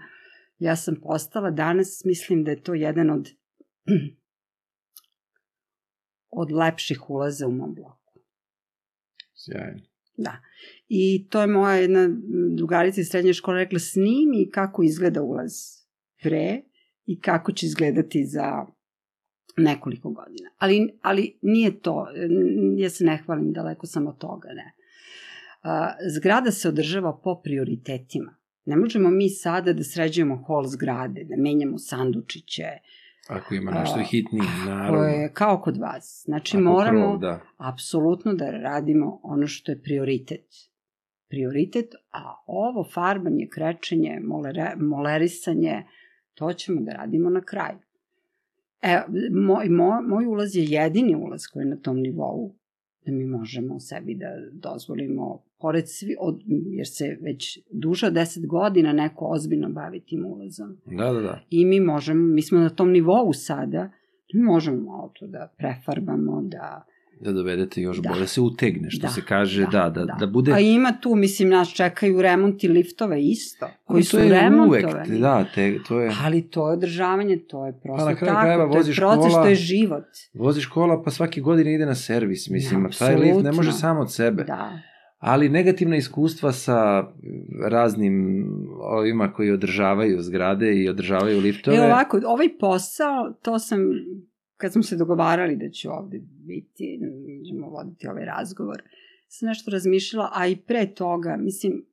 ja 0.59 0.76
sam 0.76 0.96
postala 1.03 1.50
danas, 1.50 2.05
mislim 2.05 2.44
da 2.44 2.50
je 2.50 2.62
to 2.62 2.74
jedan 2.74 3.11
od 3.11 3.28
od 6.40 6.53
lepših 6.53 7.11
ulaza 7.11 7.46
u 7.46 7.53
mom 7.53 7.74
bloku. 7.74 8.01
Sjajno. 9.45 9.80
Da. 10.16 10.36
I 10.88 11.28
to 11.30 11.40
je 11.40 11.47
moja 11.47 11.74
jedna 11.74 12.09
drugarica 12.57 13.01
iz 13.01 13.09
srednje 13.09 13.32
škole 13.32 13.59
rekla, 13.59 13.78
snimi 13.78 14.51
kako 14.51 14.82
izgleda 14.82 15.22
ulaz 15.22 15.53
pre 16.22 16.62
i 17.07 17.20
kako 17.20 17.53
će 17.53 17.66
izgledati 17.66 18.24
za 18.26 18.66
nekoliko 19.57 20.11
godina. 20.11 20.51
Ali, 20.59 20.99
ali 21.03 21.38
nije 21.43 21.80
to, 21.80 22.07
ja 22.76 22.90
se 22.90 23.05
ne 23.05 23.22
hvalim, 23.26 23.53
daleko 23.53 23.86
sam 23.86 24.07
od 24.07 24.18
toga, 24.18 24.49
ne. 24.49 24.72
Zgrada 26.16 26.51
se 26.51 26.68
održava 26.68 27.20
po 27.24 27.40
prioritetima. 27.45 28.36
Ne 28.64 28.76
možemo 28.76 29.11
mi 29.11 29.28
sada 29.28 29.72
da 29.72 29.84
sređujemo 29.84 30.36
hol 30.47 30.66
zgrade, 30.66 31.24
da 31.24 31.43
menjamo 31.43 31.78
sandučiće, 31.78 32.68
Ako 33.29 33.55
ima 33.55 33.70
nešto 33.70 34.01
uh, 34.01 34.07
hitnije, 34.07 34.45
naravno. 34.66 35.03
Je 35.03 35.33
kao 35.33 35.61
kod 35.61 35.77
vas. 35.77 36.23
Znači 36.25 36.57
Ako 36.57 36.64
moramo 36.64 37.09
krov, 37.09 37.18
da. 37.18 37.41
apsolutno 37.57 38.35
da 38.35 38.51
radimo 38.51 39.20
ono 39.23 39.47
što 39.47 39.73
je 39.73 39.83
prioritet. 39.83 40.47
Prioritet, 41.29 41.95
a 42.12 42.35
ovo 42.47 42.85
farbanje, 42.95 43.49
krečenje, 43.53 44.20
molere, 44.25 44.73
molerisanje, 44.77 45.85
to 46.35 46.53
ćemo 46.53 46.81
da 46.81 46.93
radimo 46.93 47.31
na 47.31 47.41
kraju. 47.41 47.79
E, 48.83 49.03
moj, 49.47 49.68
moj, 49.68 50.03
moj 50.03 50.27
ulaz 50.27 50.57
je 50.57 50.64
jedini 50.64 51.16
ulaz 51.16 51.47
koji 51.53 51.62
je 51.62 51.70
na 51.70 51.77
tom 51.77 51.97
nivou 51.97 52.55
da 53.07 53.12
mi 53.12 53.24
možemo 53.24 53.80
sebi 53.80 54.14
da 54.14 54.26
dozvolimo, 54.53 55.42
pored 55.59 55.88
svi, 55.88 56.16
od, 56.20 56.40
jer 56.70 56.86
se 56.88 57.18
već 57.20 57.59
duže 57.70 58.07
od 58.07 58.12
10 58.12 58.46
godina 58.46 58.92
neko 58.92 59.24
ozbiljno 59.24 59.68
bavi 59.68 60.00
tim 60.00 60.26
ulazom. 60.26 60.76
Da, 60.86 61.12
da, 61.12 61.20
da. 61.20 61.40
I 61.50 61.64
mi 61.64 61.80
možemo, 61.80 62.22
mi 62.22 62.42
smo 62.42 62.59
na 62.59 62.70
tom 62.70 62.90
nivou 62.90 63.32
sada, 63.32 63.90
mi 64.32 64.42
možemo 64.42 64.82
malo 64.82 65.12
to 65.18 65.26
da 65.26 65.55
prefarbamo, 65.59 66.42
da 66.42 66.84
da 67.23 67.33
dovedete 67.33 67.81
još 67.81 67.99
da. 67.99 68.09
bolje, 68.09 68.20
da 68.20 68.27
se 68.27 68.41
utegne, 68.41 68.91
što 68.91 69.07
da, 69.07 69.09
se 69.09 69.20
kaže, 69.29 69.62
da, 69.62 69.70
da, 69.70 69.89
da, 69.89 70.05
da, 70.05 70.16
da 70.18 70.27
bude... 70.27 70.53
A 70.53 70.59
ima 70.59 70.93
tu, 71.01 71.14
mislim, 71.14 71.49
nas 71.49 71.68
čekaju 71.68 72.23
remonti 72.23 72.68
liftova 72.68 73.16
isto, 73.16 73.66
koji 73.85 74.03
su 74.03 74.18
remontovani. 74.18 75.09
Uvek, 75.09 75.20
da, 75.20 75.45
te, 75.55 75.79
to 75.89 76.01
je... 76.01 76.12
Ali 76.25 76.43
to 76.43 76.68
je 76.68 76.73
održavanje, 76.73 77.37
to 77.49 77.66
je 77.66 77.73
prosto 77.83 78.07
pa, 78.07 78.14
tako, 78.14 78.27
krajeva, 78.27 78.73
to 78.73 78.79
je 78.79 78.95
proces, 78.97 79.33
kola, 79.33 79.43
to 79.43 79.49
je 79.49 79.55
život. 79.55 80.05
Vozi 80.35 80.61
škola, 80.61 81.03
pa 81.03 81.11
svake 81.11 81.41
godine 81.41 81.75
ide 81.75 81.87
na 81.87 81.95
servis, 81.95 82.49
mislim, 82.51 82.85
ja, 82.85 82.91
taj 82.99 83.16
lift 83.16 83.43
ne 83.43 83.53
može 83.53 83.73
samo 83.73 84.01
od 84.01 84.12
sebe. 84.12 84.45
Da. 84.45 84.79
Ali 85.18 85.49
negativna 85.49 85.97
iskustva 85.97 86.53
sa 86.53 87.05
raznim 87.70 88.47
ovima 88.81 89.33
koji 89.33 89.51
održavaju 89.51 90.23
zgrade 90.23 90.75
i 90.75 90.89
održavaju 90.89 91.41
liftove... 91.41 91.77
E 91.77 91.81
ovako, 91.81 92.20
ovaj 92.27 92.49
posao, 92.61 93.35
to 93.43 93.59
sam 93.59 93.79
kad 94.63 94.73
smo 94.73 94.83
se 94.83 94.97
dogovarali 94.97 95.57
da 95.57 95.71
ću 95.71 95.91
ovde 95.91 96.21
biti, 96.23 96.99
da 97.01 97.45
ćemo 97.49 97.69
voditi 97.69 98.09
ovaj 98.09 98.25
razgovor, 98.25 98.83
sam 99.29 99.49
nešto 99.49 99.71
razmišljala, 99.71 100.31
a 100.35 100.47
i 100.47 100.57
pre 100.57 100.95
toga, 100.95 101.37
mislim, 101.37 101.87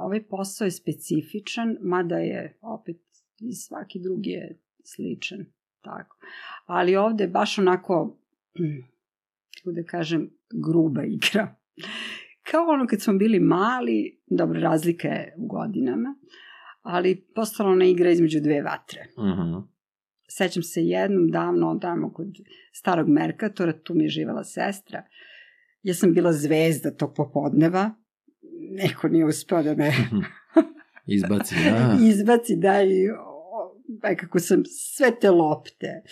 ovaj 0.00 0.22
posao 0.22 0.64
je 0.64 0.70
specifičan, 0.70 1.76
mada 1.82 2.16
je 2.16 2.58
opet 2.62 2.96
i 3.38 3.54
svaki 3.54 3.98
drugi 3.98 4.30
je 4.30 4.58
sličan, 4.84 5.46
tako. 5.80 6.16
Ali 6.66 6.96
ovde 6.96 7.24
je 7.24 7.28
baš 7.28 7.58
onako, 7.58 8.18
kako 9.58 9.72
da 9.72 9.82
kažem, 9.82 10.30
gruba 10.64 11.02
igra. 11.04 11.56
Kao 12.50 12.66
ono 12.68 12.86
kad 12.86 13.00
smo 13.00 13.14
bili 13.14 13.40
mali, 13.40 14.20
dobro, 14.26 14.60
razlika 14.60 15.08
je 15.08 15.34
u 15.38 15.46
godinama, 15.46 16.14
ali 16.82 17.24
postala 17.34 17.70
ona 17.70 17.84
igra 17.84 18.10
između 18.10 18.40
dve 18.40 18.62
vatre. 18.62 19.06
Uh 19.16 19.24
mhm. 19.24 19.40
-huh 19.40 19.77
sećam 20.28 20.62
se 20.62 20.84
jednom 20.84 21.30
davno 21.30 21.78
tamo 21.82 22.12
kod 22.12 22.26
starog 22.72 23.08
Merkatora, 23.08 23.72
tu 23.72 23.94
mi 23.94 24.04
je 24.04 24.08
živala 24.08 24.44
sestra. 24.44 25.02
Ja 25.82 25.94
sam 25.94 26.14
bila 26.14 26.32
zvezda 26.32 26.90
tog 26.90 27.14
popodneva. 27.16 27.90
Neko 28.70 29.08
nije 29.08 29.24
uspeo 29.24 29.62
da 29.62 29.74
me... 29.74 29.92
Izbaci, 31.06 31.54
da. 31.64 31.96
Izbaci, 32.10 32.56
da, 32.56 32.82
i 32.82 33.08
nekako 34.02 34.38
sam 34.38 34.62
sve 34.64 35.20
te 35.20 35.30
lopte 35.30 36.02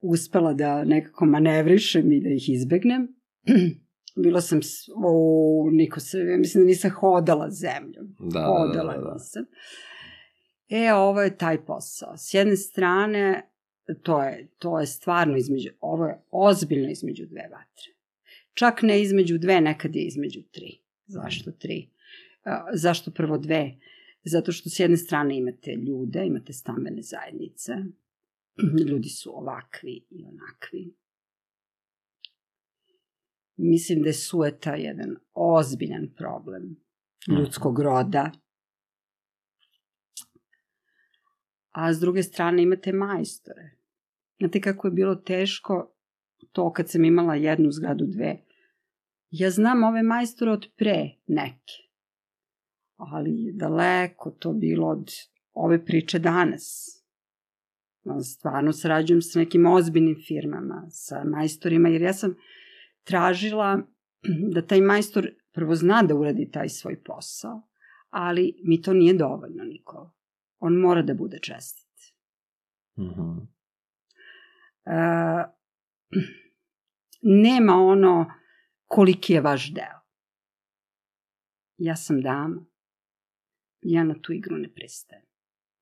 uspela 0.00 0.52
da 0.52 0.84
nekako 0.84 1.24
manevrišem 1.24 2.12
i 2.12 2.20
da 2.20 2.28
ih 2.28 2.48
izbegnem. 2.48 3.08
Bila 4.22 4.40
sam, 4.40 4.60
o, 4.96 5.68
niko 5.72 6.00
se, 6.00 6.18
mislim 6.38 6.64
da 6.64 6.66
nisam 6.66 6.90
hodala 6.90 7.50
zemljom. 7.50 8.16
Da, 8.18 8.40
hodala 8.40 8.92
da, 8.92 8.98
da, 8.98 9.04
da. 9.04 9.12
nisam. 9.12 9.44
E, 10.70 10.92
ovo 10.94 11.22
je 11.22 11.36
taj 11.36 11.64
posao. 11.64 12.16
S 12.16 12.34
jedne 12.34 12.56
strane, 12.56 13.50
to 14.02 14.22
je, 14.22 14.48
to 14.58 14.80
je 14.80 14.86
stvarno 14.86 15.36
između, 15.36 15.70
ovo 15.80 16.06
je 16.06 16.20
ozbiljno 16.30 16.90
između 16.90 17.26
dve 17.26 17.48
vatre. 17.52 17.90
Čak 18.54 18.82
ne 18.82 19.02
između 19.02 19.38
dve, 19.38 19.60
nekad 19.60 19.96
je 19.96 20.02
između 20.02 20.42
tri. 20.50 20.78
Zašto 21.06 21.50
tri? 21.50 21.88
Zašto 22.72 23.10
prvo 23.10 23.38
dve? 23.38 23.76
Zato 24.24 24.52
što 24.52 24.70
s 24.70 24.80
jedne 24.80 24.96
strane 24.96 25.38
imate 25.38 25.74
ljude, 25.74 26.26
imate 26.26 26.52
stambene 26.52 27.02
zajednice, 27.02 27.72
ljudi 28.88 29.08
su 29.08 29.38
ovakvi 29.38 30.06
i 30.10 30.24
onakvi. 30.24 30.94
Mislim 33.56 34.02
da 34.02 34.08
je 34.08 34.12
sueta 34.12 34.74
jedan 34.74 35.16
ozbiljan 35.34 36.08
problem 36.16 36.76
ljudskog 37.38 37.80
roda, 37.80 38.32
a 41.70 41.92
s 41.92 42.00
druge 42.00 42.22
strane 42.22 42.62
imate 42.62 42.92
majstore. 42.92 43.70
Znate 44.38 44.60
kako 44.60 44.86
je 44.86 44.92
bilo 44.92 45.14
teško 45.14 45.94
to 46.52 46.72
kad 46.72 46.90
sam 46.90 47.04
imala 47.04 47.34
jednu 47.34 47.70
zgradu, 47.70 48.06
dve. 48.06 48.36
Ja 49.30 49.50
znam 49.50 49.84
ove 49.84 50.02
majstore 50.02 50.50
od 50.50 50.66
pre 50.76 51.10
neke, 51.26 51.74
ali 52.96 53.52
daleko 53.54 54.30
to 54.30 54.52
bilo 54.52 54.88
od 54.88 55.10
ove 55.52 55.84
priče 55.84 56.18
danas. 56.18 56.96
Stvarno 58.24 58.72
sarađujem 58.72 59.22
sa 59.22 59.38
nekim 59.38 59.66
ozbiljnim 59.66 60.16
firmama, 60.28 60.86
sa 60.90 61.24
majstorima, 61.24 61.88
jer 61.88 62.02
ja 62.02 62.12
sam 62.12 62.36
tražila 63.04 63.82
da 64.54 64.66
taj 64.66 64.80
majstor 64.80 65.30
prvo 65.52 65.74
zna 65.74 66.02
da 66.02 66.14
uradi 66.14 66.50
taj 66.50 66.68
svoj 66.68 67.02
posao, 67.02 67.62
ali 68.10 68.54
mi 68.64 68.82
to 68.82 68.92
nije 68.92 69.14
dovoljno, 69.14 69.64
Nikola. 69.64 70.19
On 70.60 70.76
mora 70.76 71.02
da 71.02 71.14
bude 71.14 71.38
čestit. 71.38 72.14
Mm 72.98 73.04
-hmm. 73.04 73.46
e, 74.84 75.60
nema 77.22 77.72
ono 77.72 78.32
koliki 78.86 79.32
je 79.32 79.40
vaš 79.40 79.72
deo. 79.74 80.00
Ja 81.76 81.96
sam 81.96 82.20
dama. 82.20 82.66
Ja 83.82 84.04
na 84.04 84.14
tu 84.22 84.32
igru 84.32 84.56
ne 84.56 84.72
pristajem. 84.74 85.22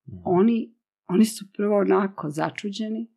Mm 0.06 0.14
-hmm. 0.14 0.22
Oni, 0.24 0.74
oni 1.06 1.24
su 1.24 1.52
prvo 1.52 1.78
onako 1.78 2.30
začuđeni. 2.30 3.10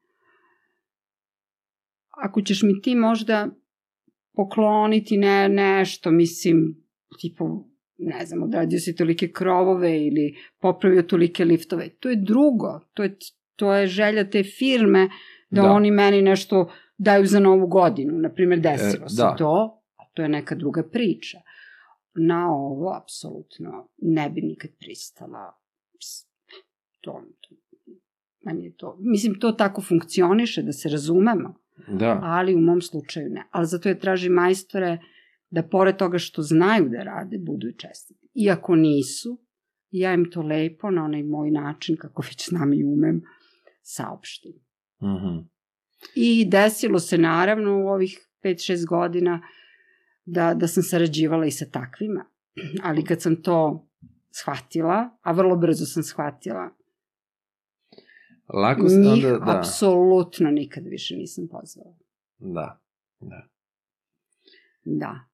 Ako 2.09 2.41
ćeš 2.41 2.62
mi 2.64 2.82
ti 2.82 2.95
možda 2.95 3.47
pokloniti 4.34 5.18
ne, 5.18 5.49
nešto, 5.49 6.12
mislim, 6.12 6.86
tipo, 7.20 7.70
ne 8.02 8.26
znam, 8.26 8.43
odradio 8.43 8.80
si 8.80 8.95
tolike 8.95 9.32
krovove 9.32 10.06
ili 10.06 10.36
popravio 10.60 11.02
tolike 11.04 11.45
liftove. 11.45 11.89
To 11.89 12.10
je 12.10 12.16
drugo, 12.16 12.80
to 12.93 13.04
je, 13.04 13.18
to 13.56 13.74
je 13.74 13.88
želja 13.88 14.30
te 14.30 14.43
firme 14.43 15.10
da, 15.49 15.62
da. 15.62 15.72
oni 15.72 15.91
meni 15.91 16.22
nešto 16.22 16.72
daju 16.97 17.26
za 17.26 17.39
novu 17.39 17.68
godinu. 17.68 18.14
Naprimer, 18.20 18.60
desilo 18.60 19.06
e, 19.06 19.10
se 19.10 19.22
da. 19.22 19.36
to, 19.36 19.82
a 19.97 20.04
to 20.14 20.22
je 20.22 20.30
neka 20.30 20.56
druga 20.56 20.84
priča. 20.84 21.38
Na 22.14 22.54
ovo, 22.54 22.97
apsolutno, 23.02 23.89
ne 23.97 24.30
bi 24.30 24.41
nikad 24.41 24.72
pristala. 24.80 25.58
To, 27.02 27.24
to, 27.41 27.56
meni 28.45 28.66
je 28.66 28.76
to, 28.76 28.97
mislim, 28.99 29.39
to 29.39 29.52
tako 29.52 29.82
funkcioniše, 29.82 30.62
da 30.62 30.72
se 30.72 30.89
razumemo. 30.89 31.56
Da. 31.88 32.20
Ali 32.24 32.56
u 32.56 32.60
mom 32.60 32.82
slučaju 32.82 33.30
ne. 33.30 33.47
Ali 33.52 33.66
zato 33.66 33.89
je 33.89 33.99
traži 33.99 34.30
majstore 34.30 34.97
da 35.52 35.64
pored 35.64 35.97
toga 35.97 36.18
što 36.18 36.41
znaju 36.41 36.89
da 36.89 37.04
rade, 37.04 37.38
budu 37.38 37.68
i 37.68 37.78
čestiti. 37.78 38.28
Iako 38.34 38.76
nisu, 38.76 39.39
ja 39.91 40.14
im 40.14 40.32
to 40.32 40.41
lepo 40.41 40.91
na 40.91 41.06
onaj 41.06 41.24
moj 41.24 41.52
način, 41.52 41.97
kako 41.97 42.22
već 42.22 42.49
znam 42.49 42.74
i 42.74 42.84
umem, 42.84 43.22
saopštim. 43.82 44.54
Mm 45.02 45.06
-hmm. 45.06 45.45
I 46.16 46.45
desilo 46.49 46.99
se 46.99 47.18
naravno 47.18 47.78
u 47.78 47.88
ovih 47.88 48.28
5-6 48.43 48.88
godina 48.88 49.41
da, 50.26 50.54
da 50.54 50.68
sam 50.68 50.84
sarađivala 50.84 51.45
i 51.45 51.52
sa 51.52 51.66
takvima. 51.66 52.26
Ali 52.84 53.06
kad 53.06 53.22
sam 53.22 53.41
to 53.41 53.88
shvatila, 54.32 55.18
a 55.22 55.32
vrlo 55.32 55.56
brzo 55.56 55.86
sam 55.86 56.04
shvatila, 56.04 56.70
Lako 58.54 58.89
se 58.89 58.95
njih 58.95 59.26
onda, 59.26 59.45
da. 59.45 59.60
apsolutno 59.60 60.52
nikad 60.52 60.84
više 60.88 61.16
nisam 61.16 61.47
pozvala. 61.47 61.95
Da, 62.38 62.80
da. 63.20 63.47
Da. 64.84 65.31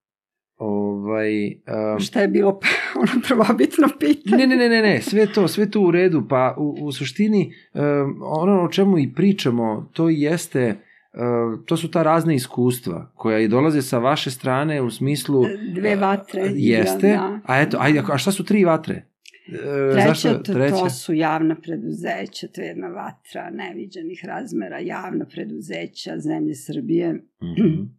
Ovaj, 0.58 1.46
um, 1.46 2.00
Šta 2.00 2.20
je 2.20 2.28
bilo 2.28 2.60
ono 3.02 3.22
prvobitno 3.28 3.88
pitanje? 3.98 4.36
Ne, 4.36 4.46
ne, 4.46 4.56
ne, 4.56 4.68
ne, 4.68 4.82
ne, 4.82 5.02
sve 5.02 5.32
to, 5.32 5.48
sve 5.48 5.70
to 5.70 5.80
u 5.80 5.90
redu, 5.90 6.22
pa 6.28 6.54
u, 6.58 6.76
u 6.80 6.92
suštini 6.92 7.52
um, 7.74 7.82
ono 8.22 8.62
o 8.62 8.68
čemu 8.68 8.98
i 8.98 9.12
pričamo, 9.14 9.90
to 9.92 10.08
jeste, 10.08 10.76
uh, 11.12 11.64
to 11.66 11.76
su 11.76 11.90
ta 11.90 12.02
razne 12.02 12.34
iskustva 12.34 13.12
koja 13.14 13.38
i 13.38 13.48
dolaze 13.48 13.82
sa 13.82 13.98
vaše 13.98 14.30
strane 14.30 14.82
u 14.82 14.90
smislu... 14.90 15.44
Dve 15.74 15.96
vatre. 15.96 16.42
Jeste, 16.54 17.08
da. 17.08 17.40
a 17.44 17.60
eto, 17.60 17.76
ajde, 17.80 18.02
a 18.12 18.18
šta 18.18 18.32
su 18.32 18.44
tri 18.44 18.64
vatre? 18.64 19.04
E, 19.48 19.92
Treća, 19.92 20.08
zašto, 20.08 20.38
treća? 20.52 20.76
to 20.76 20.90
su 20.90 21.14
javna 21.14 21.56
preduzeća, 21.62 22.48
to 22.48 22.60
je 22.60 22.66
jedna 22.66 22.88
vatra 22.88 23.50
neviđenih 23.50 24.24
razmera, 24.24 24.78
javna 24.78 25.24
preduzeća 25.24 26.18
zemlje 26.18 26.54
Srbije, 26.54 27.12
mm 27.12 27.22
-hmm. 27.40 27.97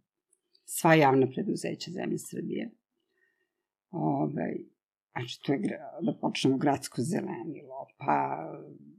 Sva 0.70 0.94
javna 0.94 1.28
preduzeća 1.28 1.92
zemlje 1.92 2.18
Srbije. 2.18 2.72
Ove, 3.92 4.56
znači, 5.12 5.42
to 5.44 5.54
je, 5.54 5.60
da 6.02 6.14
počnemo 6.22 6.58
gradsko 6.58 7.02
zelenilo, 7.02 7.88
pa 7.98 8.38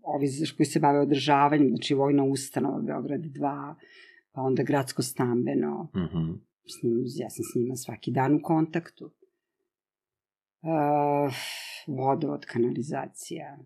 ovi 0.03 0.27
koji 0.57 0.66
se 0.66 0.81
bave 0.81 1.01
održavanjem, 1.01 1.68
znači 1.68 1.95
vojna 1.95 2.25
ustanova 2.25 2.81
Beograd 2.81 3.21
2, 3.21 3.75
pa 4.33 4.41
onda 4.41 4.62
gradsko 4.62 5.03
stambeno, 5.03 5.91
mm 5.95 5.99
-hmm. 5.99 6.39
s 6.66 6.83
njim, 6.83 7.05
ja 7.16 7.31
sam 7.31 7.45
s 7.45 7.55
njima 7.55 7.77
svaki 7.77 8.11
dan 8.11 8.35
u 8.35 8.41
kontaktu 8.43 9.05
uh, 9.05 9.12
vodovod, 11.87 12.47
kanalizacija, 12.47 13.59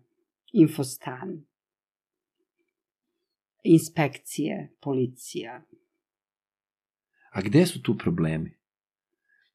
infostan, 0.53 1.45
inspekcije, 3.63 4.71
policija. 4.81 5.61
A 7.35 7.41
gde 7.41 7.65
su 7.65 7.81
tu 7.81 7.97
problemi? 7.97 8.51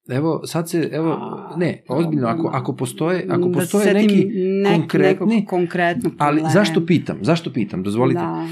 Evo, 0.09 0.41
sad 0.45 0.69
se, 0.69 0.89
evo, 0.91 1.11
A, 1.11 1.55
ne, 1.57 1.83
ozbiljno, 1.87 2.27
ako, 2.27 2.49
ako 2.53 2.75
postoje, 2.75 3.25
ako 3.29 3.47
da 3.47 3.59
postoje 3.59 3.93
neki 3.93 4.25
nek, 4.63 4.79
konkretni, 4.79 5.45
konkretno 5.45 6.11
ali 6.17 6.41
zašto 6.53 6.85
pitam, 6.85 7.17
zašto 7.21 7.53
pitam, 7.53 7.83
dozvolite. 7.83 8.19
Da. 8.19 8.47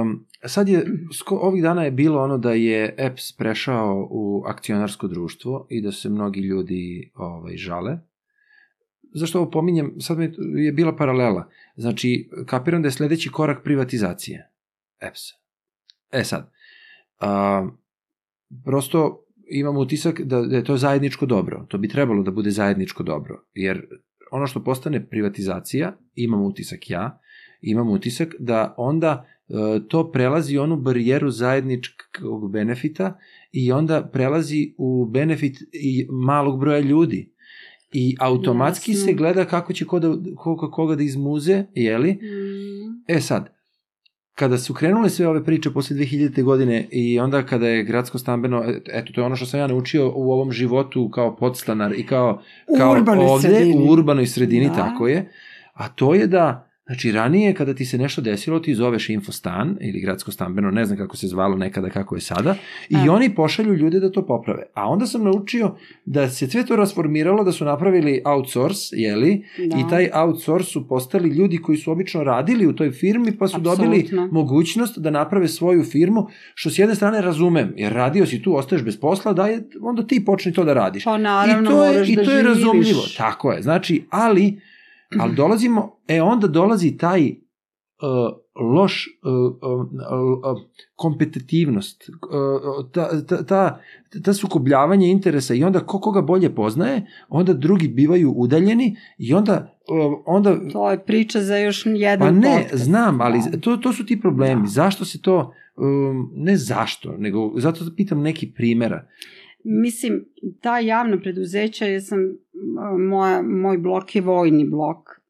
Um, 0.00 0.26
sad 0.44 0.68
je, 0.68 0.84
sko, 1.12 1.36
ovih 1.36 1.62
dana 1.62 1.84
je 1.84 1.90
bilo 1.90 2.22
ono 2.22 2.38
da 2.38 2.52
je 2.52 2.94
EPS 2.98 3.32
prešao 3.32 4.08
u 4.10 4.44
akcionarsko 4.46 5.08
društvo 5.08 5.66
i 5.70 5.82
da 5.82 5.92
se 5.92 6.08
mnogi 6.08 6.40
ljudi 6.40 7.10
ovaj, 7.14 7.56
žale 7.56 7.98
zašto 9.12 9.40
ovo 9.40 9.50
pominjem, 9.50 9.94
sad 10.00 10.18
mi 10.18 10.32
je 10.64 10.72
bila 10.72 10.96
paralela. 10.96 11.48
Znači, 11.76 12.30
kapiram 12.46 12.82
da 12.82 12.88
je 12.88 12.92
sledeći 12.92 13.30
korak 13.30 13.64
privatizacije 13.64 14.50
EPS-a. 15.00 15.36
E 16.12 16.24
sad, 16.24 16.52
a, 17.20 17.68
prosto 18.64 19.24
imam 19.50 19.76
utisak 19.76 20.20
da, 20.20 20.42
da 20.42 20.56
je 20.56 20.64
to 20.64 20.76
zajedničko 20.76 21.26
dobro. 21.26 21.66
To 21.68 21.78
bi 21.78 21.88
trebalo 21.88 22.22
da 22.22 22.30
bude 22.30 22.50
zajedničko 22.50 23.02
dobro. 23.02 23.44
Jer 23.54 23.86
ono 24.30 24.46
što 24.46 24.64
postane 24.64 25.06
privatizacija, 25.06 25.96
imam 26.14 26.42
utisak 26.42 26.90
ja, 26.90 27.20
imam 27.60 27.90
utisak 27.90 28.34
da 28.38 28.74
onda 28.76 29.26
e, 29.48 29.52
to 29.88 30.10
prelazi 30.12 30.58
onu 30.58 30.76
barijeru 30.76 31.30
zajedničkog 31.30 32.52
benefita 32.52 33.18
i 33.52 33.72
onda 33.72 34.10
prelazi 34.12 34.74
u 34.78 35.06
benefit 35.10 35.56
i 35.72 36.06
malog 36.10 36.60
broja 36.60 36.80
ljudi. 36.80 37.32
I 37.92 38.16
automatski 38.20 38.92
Jasno. 38.92 39.06
se 39.06 39.12
gleda 39.12 39.44
kako 39.44 39.72
će 39.72 39.84
koga, 39.84 40.12
koga, 40.36 40.70
koga 40.70 40.96
da 40.96 41.02
izmuze, 41.02 41.64
jeli? 41.74 42.12
Mm. 42.12 43.04
E 43.08 43.20
sad, 43.20 43.59
kada 44.40 44.58
su 44.58 44.74
krenule 44.74 45.10
sve 45.10 45.28
ove 45.28 45.44
priče 45.44 45.70
posle 45.70 45.96
2000. 45.96 46.42
godine 46.42 46.88
i 46.90 47.20
onda 47.20 47.42
kada 47.42 47.68
je 47.68 47.82
gradsko 47.84 48.18
stambeno, 48.18 48.64
eto, 48.92 49.12
to 49.12 49.20
je 49.20 49.24
ono 49.24 49.36
što 49.36 49.46
sam 49.46 49.60
ja 49.60 49.66
naučio 49.66 50.12
u 50.14 50.32
ovom 50.32 50.52
životu 50.52 51.10
kao 51.10 51.36
podstanar 51.36 51.92
i 51.92 52.06
kao, 52.06 52.42
kao 52.78 52.90
ovde, 52.90 53.48
sredini. 53.48 53.76
u 53.76 53.92
urbanoj 53.92 54.26
sredini, 54.26 54.68
da. 54.68 54.74
tako 54.74 55.08
je, 55.08 55.32
a 55.72 55.88
to 55.88 56.14
je 56.14 56.26
da 56.26 56.69
Znači, 56.90 57.12
ranije 57.12 57.54
kada 57.54 57.74
ti 57.74 57.84
se 57.84 57.98
nešto 57.98 58.20
desilo, 58.20 58.60
ti 58.60 58.74
zoveš 58.74 59.08
infostan 59.08 59.76
ili 59.80 60.00
gradsko 60.00 60.32
stambeno, 60.32 60.70
ne 60.70 60.84
znam 60.84 60.98
kako 60.98 61.16
se 61.16 61.28
zvalo 61.28 61.56
nekada, 61.56 61.90
kako 61.90 62.14
je 62.14 62.20
sada, 62.20 62.54
i 62.88 62.96
A. 62.96 63.12
oni 63.12 63.34
pošalju 63.34 63.74
ljude 63.74 64.00
da 64.00 64.12
to 64.12 64.26
poprave. 64.26 64.62
A 64.74 64.88
onda 64.88 65.06
sam 65.06 65.24
naučio 65.24 65.74
da 66.04 66.30
se 66.30 66.46
sve 66.46 66.66
to 66.66 66.76
rasformiralo, 66.76 67.44
da 67.44 67.52
su 67.52 67.64
napravili 67.64 68.22
outsource, 68.24 68.96
jeli, 68.96 69.44
da. 69.58 69.76
i 69.76 69.90
taj 69.90 70.10
outsource 70.14 70.70
su 70.70 70.88
postali 70.88 71.28
ljudi 71.28 71.58
koji 71.58 71.78
su 71.78 71.92
obično 71.92 72.24
radili 72.24 72.66
u 72.66 72.72
toj 72.72 72.90
firmi, 72.90 73.36
pa 73.38 73.48
su 73.48 73.56
Absolutno. 73.56 73.84
dobili 73.84 74.08
mogućnost 74.32 74.98
da 74.98 75.10
naprave 75.10 75.48
svoju 75.48 75.84
firmu, 75.84 76.26
što 76.54 76.70
s 76.70 76.78
jedne 76.78 76.94
strane 76.94 77.20
razumem, 77.20 77.72
jer 77.76 77.92
radio 77.92 78.26
si 78.26 78.42
tu, 78.42 78.56
ostaješ 78.56 78.84
bez 78.84 79.00
posla, 79.00 79.32
da 79.32 79.46
je, 79.46 79.68
onda 79.80 80.06
ti 80.06 80.24
počni 80.24 80.52
to 80.52 80.64
da 80.64 80.74
radiš. 80.74 81.04
Pa 81.04 81.18
naravno, 81.18 81.70
I 81.70 81.74
to 81.74 81.84
je, 81.84 82.04
i 82.06 82.16
to 82.16 82.22
da 82.22 82.32
je 82.32 82.42
živiš. 82.42 82.56
razumljivo, 82.56 83.02
tako 83.16 83.52
je. 83.52 83.62
Znači, 83.62 84.04
ali 84.10 84.60
Ali 85.18 85.34
dolazimo, 85.34 86.00
e 86.08 86.22
onda 86.22 86.46
dolazi 86.46 86.96
taj 86.96 87.22
uh, 88.02 88.40
loš 88.74 89.06
uh, 89.22 89.32
uh, 89.32 89.86
uh, 90.52 90.62
kompetitivnost, 90.94 92.02
uh, 92.08 92.90
ta, 92.92 93.26
ta, 93.26 93.44
ta, 93.44 93.80
ta 94.24 94.32
sukobljavanje 94.34 95.10
interesa 95.10 95.54
i 95.54 95.64
onda 95.64 95.80
ko 95.80 96.00
koga 96.00 96.22
bolje 96.22 96.54
poznaje, 96.54 97.06
onda 97.28 97.52
drugi 97.52 97.88
bivaju 97.88 98.32
udaljeni 98.36 98.96
i 99.18 99.34
onda 99.34 99.78
uh, 99.88 100.22
onda 100.26 100.68
to 100.72 100.90
je 100.90 101.04
priča 101.04 101.40
za 101.40 101.56
još 101.56 101.86
jedan 101.86 102.28
Pa 102.28 102.48
ne, 102.48 102.62
podcast. 102.62 102.84
znam, 102.84 103.20
ali 103.20 103.38
da. 103.50 103.60
to, 103.60 103.76
to 103.76 103.92
su 103.92 104.06
ti 104.06 104.20
problemi. 104.20 104.62
Da. 104.62 104.68
Zašto 104.68 105.04
se 105.04 105.22
to 105.22 105.52
um, 105.76 106.30
ne 106.34 106.56
zašto, 106.56 107.16
nego 107.18 107.52
zato 107.56 107.84
da 107.84 107.90
pitam 107.96 108.20
neki 108.20 108.52
primera. 108.56 109.06
Mislim, 109.64 110.24
ta 110.60 110.78
javna 110.78 111.20
preduzeća, 111.20 111.86
ja 111.86 112.00
sam, 112.00 112.18
moja, 112.98 113.42
moj 113.42 113.78
blok 113.78 114.16
je 114.16 114.22
vojni 114.22 114.68
blok 114.68 115.20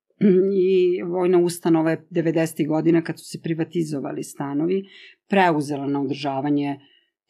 i 0.55 1.03
vojna 1.03 1.39
ustanova 1.39 1.91
je 1.91 2.07
90. 2.11 2.69
godina 2.69 3.03
kad 3.03 3.19
su 3.19 3.25
se 3.25 3.43
privatizovali 3.43 4.23
stanovi, 4.23 4.85
preuzela 5.29 5.87
na 5.87 6.03
održavanje 6.03 6.81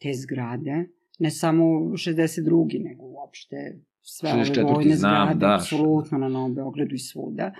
te 0.01 0.13
zgrade, 0.13 0.89
ne 1.19 1.29
samo 1.29 1.63
62. 1.63 2.83
nego 2.83 3.03
uopšte 3.03 3.79
sve 4.01 4.31
ove 4.33 4.73
vojne 4.73 4.95
znam, 4.95 5.25
zgrade, 5.25 5.39
da. 5.39 5.55
apsolutno 5.55 6.17
na 6.17 6.29
Novom 6.29 6.55
Beogradu 6.55 6.95
i 6.95 6.99
svuda. 6.99 7.53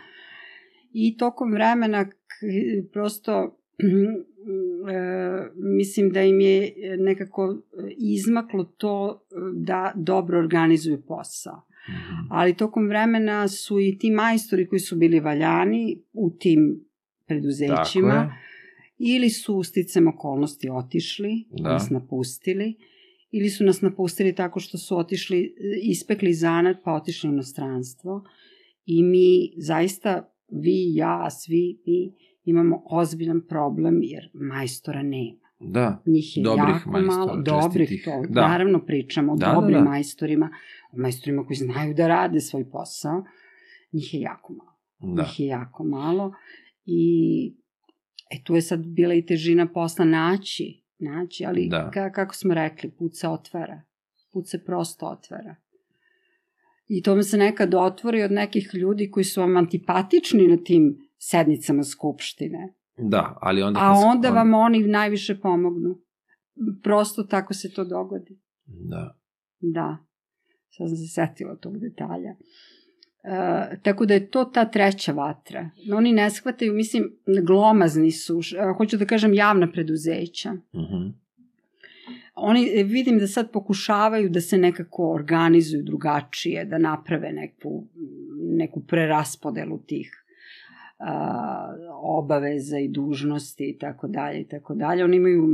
I 0.93 1.17
tokom 1.17 1.51
vremena 1.51 2.09
prosto 2.93 3.57
e, 3.79 3.85
mislim 5.55 6.09
da 6.09 6.21
im 6.21 6.39
je 6.39 6.73
nekako 6.99 7.57
izmaklo 7.97 8.63
to 8.63 9.25
da 9.53 9.91
dobro 9.95 10.39
organizuju 10.39 11.01
posao. 11.01 11.61
Mhm. 11.89 12.27
Ali 12.29 12.57
tokom 12.57 12.88
vremena 12.88 13.47
su 13.47 13.79
i 13.79 13.97
ti 13.99 14.11
majstori 14.11 14.67
koji 14.67 14.79
su 14.79 14.95
bili 14.95 15.19
valjani 15.19 16.01
u 16.13 16.38
tim 16.39 16.86
preduzećima 17.27 18.36
ili 18.97 19.29
su 19.29 19.63
sticam 19.63 20.07
okolnosti 20.07 20.69
otišli, 20.69 21.47
Da. 21.51 21.73
nas 21.73 21.89
napustili, 21.89 22.75
ili 23.32 23.49
su 23.49 23.63
nas 23.63 23.82
napustili 23.82 24.36
tako 24.36 24.59
što 24.59 24.77
su 24.77 24.97
otišli, 24.97 25.55
ispekli 25.84 26.34
zanat 26.34 26.77
pa 26.84 26.93
otišli 26.93 27.29
u 27.29 27.34
inostranstvo. 27.34 28.23
I 28.86 29.03
mi 29.03 29.53
zaista, 29.57 30.34
vi, 30.49 30.93
ja, 30.95 31.29
svi, 31.29 31.82
mi 31.86 32.13
imamo 32.43 32.84
ozbiljan 32.86 33.41
problem 33.49 33.99
jer 34.03 34.29
majstora 34.34 35.03
nema. 35.03 35.40
Da. 35.62 36.01
Njih 36.05 36.38
je 36.38 36.43
Dobrih 36.43 36.76
jako 36.76 36.91
majstora, 36.91 37.18
malo, 37.18 37.41
dobrih, 37.41 38.01
to, 38.05 38.24
Da. 38.30 38.41
naravno 38.41 38.86
pričamo 38.86 39.34
o 39.34 39.36
Da, 39.36 39.45
da, 39.45 39.53
dobrim 39.53 39.78
da. 39.78 39.84
majstorima, 39.84 40.49
o 40.91 40.97
majstorima 40.97 41.45
koji 41.45 41.57
znaju 41.57 41.93
da 41.93 42.07
rade 42.07 42.39
svoj 42.39 42.70
posao, 42.70 43.24
njih 43.91 44.14
je 44.14 44.22
jako 44.22 44.53
malo. 44.53 44.72
Da. 45.16 45.22
Njih 45.24 45.39
je 45.39 45.45
jako 45.47 45.84
malo 45.84 46.34
i 46.86 47.53
e, 48.32 48.43
tu 48.43 48.55
je 48.55 48.62
sad 48.62 48.80
bila 48.86 49.14
i 49.14 49.26
težina 49.26 49.68
posla 49.68 50.05
naći, 50.05 50.84
naći, 50.99 51.45
ali 51.45 51.68
Da. 51.70 51.91
ka, 51.93 52.12
kako 52.12 52.36
smo 52.36 52.53
rekli, 52.53 52.91
put 52.91 53.12
se 53.16 53.28
otvara, 53.28 53.82
put 54.34 54.47
se 54.47 54.66
prosto 54.66 55.05
otvara. 55.05 55.55
I 56.88 57.01
to 57.03 57.16
mi 57.16 57.24
se 57.24 57.38
nekad 57.38 57.74
otvori 57.74 58.24
od 58.24 58.32
nekih 58.32 58.70
ljudi 58.74 59.12
koji 59.12 59.24
su 59.24 59.41
vam 59.41 59.57
antipatični 59.57 60.47
na 60.47 60.57
tim 60.57 60.97
sednicama 61.18 61.84
skupštine. 61.84 62.74
Da, 63.02 63.38
ali 63.41 63.62
onda... 63.62 63.80
A 63.84 63.95
se- 63.95 64.06
onda 64.06 64.30
vam 64.30 64.54
oni 64.54 64.88
najviše 64.88 65.39
pomognu. 65.39 66.02
Prosto 66.84 67.24
tako 67.24 67.54
se 67.54 67.74
to 67.74 67.84
dogodi. 67.84 68.39
Da. 68.66 69.18
Da, 69.60 69.97
sad 70.70 70.88
sam 70.88 70.97
se 70.97 71.08
setila 71.08 71.56
tog 71.56 71.80
detalja. 71.80 72.36
E, 73.24 73.78
tako 73.84 74.06
da 74.06 74.14
je 74.14 74.30
to 74.30 74.45
ta 74.45 74.66
treća 74.66 75.12
vatra. 75.12 75.70
Oni 75.93 76.14
ne 76.14 76.30
shvataju, 76.30 76.74
mislim, 76.74 77.18
glomazni 77.43 78.12
su, 78.12 78.39
e, 78.39 78.74
hoću 78.78 78.97
da 78.97 79.06
kažem 79.06 79.34
javna 79.34 79.72
preduzeća. 79.72 80.52
Mhm. 80.54 81.10
Oni 82.36 82.70
e, 82.80 82.84
vidim 82.84 83.20
da 83.20 83.28
sad 83.28 83.52
pokušavaju 83.52 84.30
da 84.30 84.41
se 84.41 84.58
nekako 84.58 85.14
organizuju 85.14 85.84
drugačije, 85.84 86.66
da 86.66 86.78
naprave 86.78 87.32
neku, 87.32 87.88
neku 88.58 88.86
preraspodelu 88.88 89.78
tih 89.78 90.20
obaveza 92.02 92.80
i 92.80 92.88
dužnosti 92.88 93.64
i 93.70 93.78
tako 93.78 94.08
dalje 94.08 94.41
i 94.41 94.47
tako 94.47 94.76
dalje. 94.76 95.04
Oni 95.04 95.18
imaju 95.18 95.47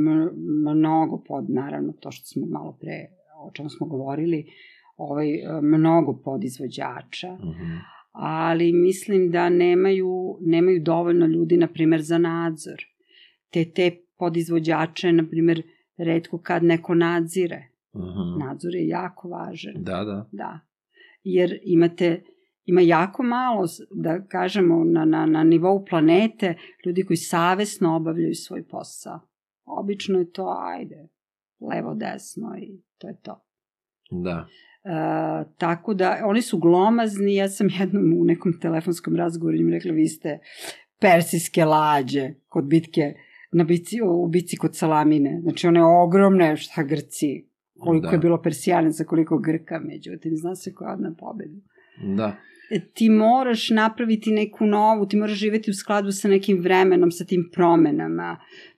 mnogo 0.76 1.24
pod, 1.28 1.50
naravno, 1.50 1.94
to 2.00 2.12
što 2.12 2.26
smo 2.26 2.48
malo 2.48 2.78
pre, 2.82 3.06
o 3.40 3.52
čemu 3.54 3.70
smo 3.70 3.88
govorili, 3.88 4.46
ovaj, 4.98 5.36
e, 5.36 5.62
mnogo 5.62 6.22
podizvođača, 6.26 7.34
Mhm. 7.34 7.76
ali 8.12 8.74
mislim 8.74 9.32
da 9.32 9.50
nemaju, 9.50 10.38
nemaju 10.42 10.82
dovoljno 10.84 11.26
ljudi, 11.26 11.58
na 11.58 11.68
primer, 11.68 12.02
za 12.02 12.18
nadzor. 12.18 12.84
Te, 13.50 13.66
te 13.66 13.92
podizvođače, 14.18 15.12
na 15.12 15.24
primer, 15.30 15.62
redko 15.98 16.38
kad 16.38 16.64
neko 16.64 16.96
nadzire. 16.96 17.68
Mhm. 17.96 18.40
Nadzor 18.46 18.76
je 18.76 18.88
jako 18.88 19.30
važan. 19.30 19.74
Da, 19.78 20.04
da. 20.04 20.30
Da. 20.32 20.60
Jer 21.24 21.60
imate, 21.64 22.22
ima 22.68 22.82
jako 22.82 23.24
malo, 23.24 23.66
da 23.92 24.26
kažemo, 24.28 24.84
na, 24.84 25.06
na, 25.06 25.26
na 25.26 25.44
nivou 25.44 25.86
planete, 25.86 26.56
ljudi 26.86 27.04
koji 27.04 27.18
savesno 27.18 27.96
obavljaju 27.96 28.36
svoj 28.36 28.68
posao. 28.68 29.20
Obično 29.66 30.20
je 30.20 30.32
to, 30.32 30.56
ajde, 30.60 31.08
levo, 31.70 31.96
desno 31.96 32.56
i 32.58 32.82
to 32.98 33.08
je 33.08 33.22
to. 33.22 33.44
Da. 34.12 34.48
E, 34.84 35.46
tako 35.58 35.94
da, 35.94 36.22
oni 36.26 36.42
su 36.42 36.60
glomazni, 36.60 37.36
ja 37.36 37.50
sam 37.50 37.68
jednom 37.80 38.14
u 38.20 38.24
nekom 38.24 38.60
telefonskom 38.62 39.16
razgovoru 39.16 39.58
im 39.58 39.70
rekla, 39.70 39.92
vi 39.92 40.08
ste 40.08 40.40
persijske 41.00 41.66
lađe 41.66 42.34
kod 42.48 42.66
bitke 42.66 43.14
na 43.52 43.64
bici, 43.64 44.02
u 44.02 44.28
bici 44.28 44.58
kod 44.58 44.76
Salamine. 44.76 45.40
Znači 45.42 45.68
one 45.68 45.84
ogromne, 45.86 46.58
šta 46.58 46.84
Grci, 46.84 47.48
koliko 47.80 48.08
Da. 48.08 48.12
je 48.12 48.18
bilo 48.18 48.42
Persijanaca, 48.42 49.04
koliko 49.04 49.38
Grka, 49.38 49.80
međutim, 49.80 50.32
zna 50.36 50.56
se 50.56 50.74
koja 50.74 50.94
odna 50.94 51.16
pobeda. 51.20 51.60
Da. 52.18 52.36
Ti 52.94 53.10
moraš 53.10 53.70
napraviti 53.70 54.32
neku 54.32 54.66
novu, 54.66 55.06
ti 55.06 55.18
moraš 55.18 55.34
živeti 55.36 55.72
u 55.72 55.74
skladu 55.74 56.12
sa 56.12 56.28
nekim 56.28 56.60
vremenom, 56.60 57.12
sa 57.12 57.26
tim 57.26 57.50
promenama, 57.54 58.38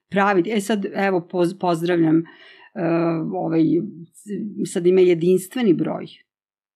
praviti. 0.09 0.51
E 0.51 0.61
sad, 0.61 0.85
evo, 0.95 1.27
poz, 1.27 1.53
pozdravljam, 1.55 2.17
uh, 2.17 2.23
ovaj, 3.35 3.61
sad 4.65 4.87
ima 4.87 5.01
jedinstveni 5.01 5.73
broj. 5.73 6.05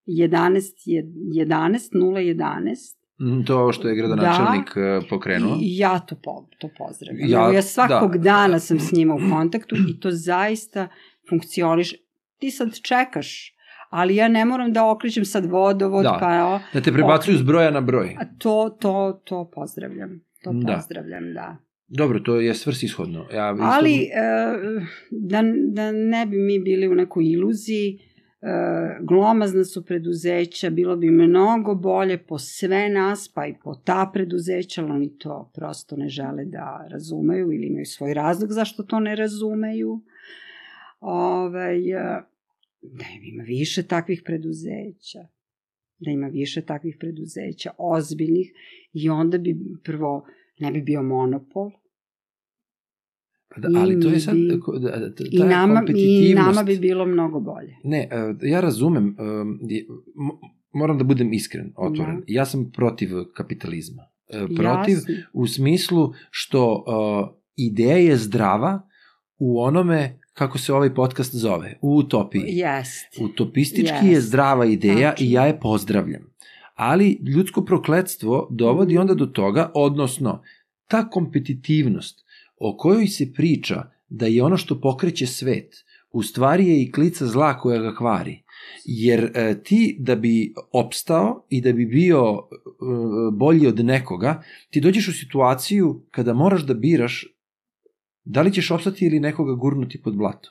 11, 0.08 0.62
je, 0.86 1.04
11, 1.38 1.80
011. 1.94 2.76
Mm, 3.22 3.44
To 3.44 3.54
je 3.54 3.60
ovo 3.60 3.72
što 3.74 3.88
je 3.88 3.96
gradonačelnik 3.96 4.76
da. 4.76 5.02
pokrenuo. 5.10 5.58
I 5.62 5.78
ja 5.78 6.00
to, 6.00 6.16
po, 6.16 6.32
to 6.60 6.70
pozdravljam. 6.78 7.30
Ja- 7.30 7.40
Ja, 7.42 7.52
ja 7.52 7.62
svakog 7.62 8.12
da. 8.14 8.24
dana 8.24 8.60
sam 8.60 8.80
s 8.80 8.92
njima 8.92 9.16
u 9.16 9.30
kontaktu 9.32 9.76
i 9.90 10.00
to 10.00 10.12
zaista 10.12 10.88
funkcioniš. 11.30 11.94
Ti 12.38 12.52
sad 12.52 12.82
čekaš, 12.82 13.53
ali 13.94 14.16
ja 14.16 14.28
ne 14.28 14.46
moram 14.46 14.74
da 14.74 14.90
okrećem 14.90 15.26
sad 15.26 15.46
vodovod, 15.46 16.04
Da. 16.04 16.18
pa 16.20 16.46
o, 16.46 16.60
Da 16.74 16.82
te 16.82 16.92
prebacuju 16.92 17.38
s 17.38 17.42
broja 17.42 17.72
na 17.72 17.82
broj. 17.82 18.16
a 18.20 18.26
to, 18.38 18.78
to, 18.80 19.22
to 19.24 19.52
pozdravljam. 19.56 20.22
To 20.44 20.52
Da. 20.54 20.74
pozdravljam, 20.76 21.34
da. 21.34 21.58
Dobro, 21.88 22.20
to 22.20 22.36
je 22.36 22.54
svrsishodno. 22.56 23.26
Ja 23.34 23.52
isto... 23.54 23.66
Ali 23.66 23.96
e, 23.96 24.10
da, 25.12 25.42
da 25.72 25.92
ne 25.92 26.26
bi 26.26 26.38
mi 26.38 26.60
bili 26.60 26.88
u 26.88 26.96
nekoj 26.96 27.26
iluziji, 27.26 28.00
e, 28.42 28.48
glomazna 29.02 29.64
su 29.64 29.86
preduzeća, 29.86 30.70
bilo 30.70 30.96
bi 30.96 31.10
mnogo 31.12 31.76
bolje 31.76 32.18
po 32.18 32.38
sve 32.40 32.90
nas, 32.90 33.32
pa 33.36 33.48
i 33.48 33.54
po 33.64 33.76
ta 33.76 34.10
preduzeća, 34.14 34.82
ali 34.82 34.92
oni 34.92 35.18
to 35.18 35.52
prosto 35.56 35.96
ne 35.96 36.10
žele 36.10 36.46
da 36.46 36.88
razumeju 36.92 37.52
ili 37.52 37.68
imaju 37.68 37.86
svoj 37.86 38.14
razlog 38.14 38.52
zašto 38.52 38.84
to 38.84 39.00
ne 39.00 39.16
razumeju. 39.16 40.02
Ovaj, 41.00 41.92
e, 41.92 42.22
da 42.84 43.06
ima 43.32 43.44
više 43.44 43.84
takvih 43.84 44.22
preduzeća 44.26 45.28
da 46.06 46.12
ima 46.12 46.28
više 46.28 46.62
takvih 46.62 46.98
preduzeća, 47.00 47.72
ozbiljnih, 47.78 48.54
i 48.94 49.10
onda 49.10 49.38
bi 49.38 49.56
prvo 49.84 50.26
ne 50.60 50.72
bi 50.72 50.82
bio 50.82 51.04
monopol, 51.04 51.72
Pa 53.56 53.62
Da, 53.62 53.80
ali 53.80 54.00
to 54.00 54.10
je 54.10 54.20
sad... 54.20 54.36
Da, 54.82 54.98
da, 54.98 55.16
ta 55.16 55.24
I 55.32 55.40
nama, 55.40 55.84
I 55.96 56.34
nama 56.34 56.64
bi 56.64 56.80
bilo 56.80 57.06
mnogo 57.06 57.40
bolje. 57.40 57.76
Ne, 57.84 58.10
e, 58.12 58.36
ja 58.42 58.62
razumem, 58.62 59.08
e, 59.08 59.84
moram 60.74 60.98
da 60.98 61.04
budem 61.04 61.34
iskren, 61.34 61.74
otvoren. 61.76 62.16
Da. 62.16 62.24
Ja 62.28 62.46
sam 62.46 62.72
protiv 62.72 63.10
kapitalizma. 63.34 64.04
E, 64.30 64.56
Protiv 64.56 64.94
Jasno. 64.94 65.16
u 65.34 65.48
smislu 65.48 66.14
što 66.30 66.86
ideja 67.56 67.98
je 67.98 68.18
zdrava 68.18 68.90
u 69.38 69.62
onome 69.62 70.20
kako 70.34 70.58
se 70.58 70.74
ovaj 70.74 70.94
podcast 70.94 71.36
zove, 71.36 71.78
u 71.82 71.96
utopiji. 71.96 72.44
Jest. 72.48 73.18
Utopistički 73.22 74.06
je 74.06 74.12
Jest. 74.12 74.28
zdrava 74.28 74.66
ideja 74.66 75.10
Tačno. 75.10 75.26
i 75.26 75.32
ja 75.32 75.46
je 75.46 75.60
pozdravljam. 75.60 76.34
Ali 76.76 77.20
ljudsko 77.36 77.66
prokledstvo 77.66 78.48
dovodi 78.52 78.98
onda 78.98 79.14
do 79.14 79.26
toga, 79.26 79.72
odnosno 79.74 80.42
ta 80.88 81.10
kompetitivnost 81.10 82.26
o 82.58 82.78
kojoj 82.78 83.08
se 83.08 83.34
priča 83.34 83.84
da 84.10 84.26
je 84.26 84.44
ono 84.44 84.58
što 84.58 84.82
pokreće 84.82 85.28
svet, 85.28 85.86
u 86.12 86.24
stvari 86.24 86.68
je 86.68 86.82
i 86.82 86.92
klica 86.92 87.28
zla 87.28 87.58
koja 87.58 87.80
ga 87.82 87.96
kvari. 87.96 88.44
Jer 88.86 89.32
e, 89.36 89.64
ti 89.64 89.98
da 90.00 90.16
bi 90.16 90.54
opstao 90.72 91.46
i 91.50 91.62
da 91.62 91.74
bi 91.74 91.86
bio 91.86 92.24
e, 92.24 92.42
bolji 93.32 93.68
od 93.68 93.86
nekoga, 93.86 94.44
ti 94.70 94.82
dođeš 94.82 95.08
u 95.08 95.14
situaciju 95.14 96.02
kada 96.12 96.34
moraš 96.34 96.62
da 96.66 96.74
biraš 96.74 97.33
da 98.24 98.42
li 98.42 98.54
ćeš 98.54 98.72
opstati 98.72 99.06
ili 99.06 99.20
nekoga 99.20 99.54
gurnuti 99.54 100.02
pod 100.02 100.18
blato. 100.18 100.50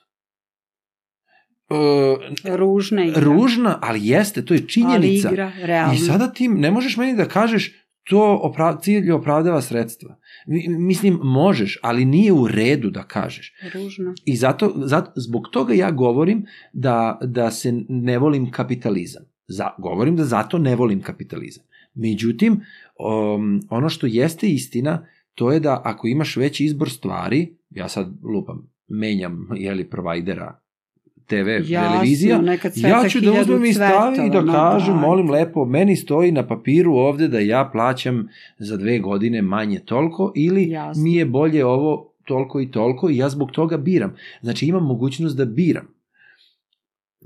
E, 2.45 2.57
Ružna 2.57 3.05
igra. 3.05 3.21
ružna, 3.23 3.79
ali 3.83 4.01
jeste, 4.03 4.45
to 4.45 4.55
je 4.55 4.69
činjenica. 4.69 5.29
Ali 5.29 5.35
igra, 5.35 5.53
realno. 5.57 5.95
I 5.95 5.99
sada 5.99 6.33
ti 6.33 6.49
ne 6.49 6.71
možeš 6.71 6.97
meni 6.97 7.17
da 7.17 7.25
kažeš 7.25 7.73
to 8.05 8.41
opra 8.43 8.79
cilj 8.79 9.11
opravdava 9.11 9.63
sredstva. 9.63 10.19
Mi- 10.47 10.69
Mislim, 10.69 11.19
možeš, 11.23 11.79
ali 11.83 12.05
nije 12.05 12.33
u 12.33 12.49
redu 12.49 12.91
da 12.91 13.03
kažeš. 13.03 13.53
Ružna. 13.75 14.15
I 14.25 14.37
zato, 14.37 14.73
zato 14.77 15.13
zbog 15.17 15.49
toga 15.53 15.75
ja 15.75 15.91
govorim 15.91 16.45
da, 16.73 17.19
da 17.23 17.51
se 17.51 17.73
ne 17.89 18.19
volim 18.19 18.51
kapitalizam. 18.51 19.23
Za, 19.47 19.69
govorim 19.79 20.17
da 20.17 20.25
zato 20.25 20.59
ne 20.59 20.77
volim 20.77 21.03
kapitalizam. 21.03 21.65
Međutim, 21.95 22.53
um, 23.33 23.61
ono 23.71 23.89
što 23.89 24.07
jeste 24.07 24.49
istina, 24.49 25.07
to 25.35 25.53
je 25.53 25.61
da 25.61 25.81
ako 25.85 26.07
imaš 26.07 26.37
veći 26.37 26.65
izbor 26.65 26.91
stvari, 26.91 27.57
ja 27.71 27.89
sad 27.89 28.13
lupam, 28.25 28.73
menjam, 28.89 29.49
jeli, 29.57 29.91
provajdera 29.91 30.63
TV, 31.27 31.49
Jasno, 31.49 31.89
televizija, 31.91 32.41
ja 32.77 33.09
ću 33.09 33.21
da 33.21 33.41
uzmem 33.41 33.65
i 33.65 33.73
stavim 33.73 34.27
i 34.27 34.31
da 34.31 34.41
daj. 34.41 34.95
molim 34.95 35.31
lepo, 35.31 35.65
meni 35.65 35.97
stoji 35.97 36.33
na 36.33 36.47
papiru 36.47 36.93
ovde 36.93 37.29
da 37.29 37.39
ja 37.39 37.71
plaćam 37.73 38.29
za 38.59 38.77
dve 38.77 38.99
godine 38.99 39.43
manje 39.43 39.79
toliko 39.79 40.33
ili 40.37 40.69
Jasno. 40.71 41.03
mi 41.03 41.15
je 41.15 41.27
bolje 41.27 41.67
ovo 41.67 42.13
toliko 42.25 42.61
i 42.61 42.71
toliko 42.71 43.11
i 43.11 43.17
ja 43.17 43.29
zbog 43.29 43.51
toga 43.51 43.77
biram. 43.77 44.15
Znači 44.43 44.67
imam 44.67 44.85
mogućnost 44.87 45.37
da 45.37 45.45
biram. 45.45 45.89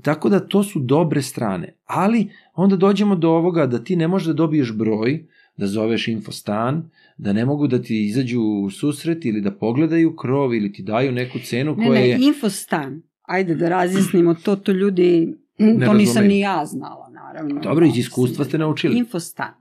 Tako 0.01 0.29
da 0.29 0.39
to 0.39 0.63
su 0.63 0.79
dobre 0.79 1.21
strane. 1.21 1.73
Ali 1.85 2.29
onda 2.53 2.75
dođemo 2.75 3.15
do 3.15 3.29
ovoga 3.29 3.65
da 3.65 3.83
ti 3.83 3.95
ne 3.95 4.07
možeš 4.07 4.27
da 4.27 4.33
dobiješ 4.33 4.73
broj, 4.73 5.27
da 5.57 5.67
zoveš 5.67 6.07
infostan, 6.07 6.89
da 7.17 7.33
ne 7.33 7.45
mogu 7.45 7.67
da 7.67 7.81
ti 7.81 8.05
izađu 8.05 8.41
u 8.41 8.69
susret 8.69 9.25
ili 9.25 9.41
da 9.41 9.51
pogledaju 9.51 10.15
krov 10.15 10.55
ili 10.55 10.73
ti 10.73 10.83
daju 10.83 11.11
neku 11.11 11.39
cenu 11.39 11.75
koja 11.75 11.89
ne, 11.89 11.99
ne, 11.99 12.09
je... 12.09 12.17
infostan. 12.21 13.01
Ajde 13.21 13.55
da 13.55 13.69
razjasnimo 13.69 14.33
to, 14.33 14.55
to 14.55 14.71
ljudi, 14.71 15.37
Ne 15.57 15.85
to 15.85 15.93
nisam 15.93 16.15
razumeju. 16.15 16.29
ni 16.29 16.39
ja 16.39 16.65
znala, 16.65 17.09
naravno. 17.09 17.61
Dobro, 17.61 17.85
iz 17.85 17.97
iskustva 17.97 18.45
ste 18.45 18.57
naučili. 18.57 18.97
Infostan 18.97 19.53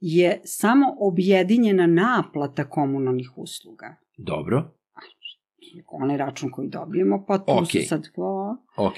je 0.00 0.40
samo 0.44 0.86
objedinjena 1.00 1.86
naplata 1.86 2.64
komunalnih 2.64 3.30
usluga. 3.36 3.96
Dobro, 4.16 4.74
Onaj 5.86 6.16
račun 6.16 6.50
koji 6.50 6.68
dobijemo, 6.68 7.24
pa 7.28 7.38
tu 7.38 7.44
Okej. 7.46 7.82
su 7.82 7.88
sad... 7.88 8.08
o, 8.16 8.56
ok. 8.76 8.94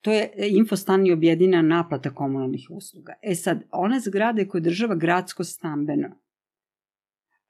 To 0.00 0.12
je 0.12 0.22
e, 0.22 0.48
infostan 0.48 1.06
i 1.06 1.12
objedina 1.12 1.62
naplata 1.62 2.14
komunalnih 2.14 2.66
usluga. 2.70 3.12
E 3.22 3.34
sad, 3.34 3.62
one 3.70 4.00
zgrade 4.00 4.48
koje 4.48 4.60
država 4.60 4.94
gradsko 4.94 5.44
stambeno, 5.44 6.08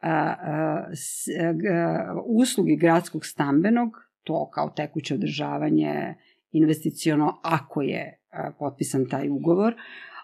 a, 0.00 0.10
a, 0.10 0.86
s, 0.94 1.28
a, 1.28 1.52
g- 1.52 2.20
usluge 2.26 2.76
gradskog 2.76 3.26
stambenog, 3.26 3.90
to 4.22 4.50
kao 4.50 4.70
tekuće 4.70 5.14
održavanje, 5.14 6.14
investiciono, 6.52 7.40
ako 7.42 7.82
je 7.82 8.20
a, 8.30 8.52
potpisan 8.58 9.08
taj 9.08 9.28
ugovor, 9.28 9.74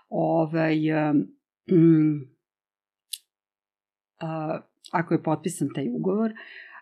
ovaj, 0.08 0.76
mm, 1.70 2.36
ako 4.92 5.14
je 5.14 5.22
potpisan 5.22 5.68
taj 5.74 5.88
ugovor, 5.88 6.32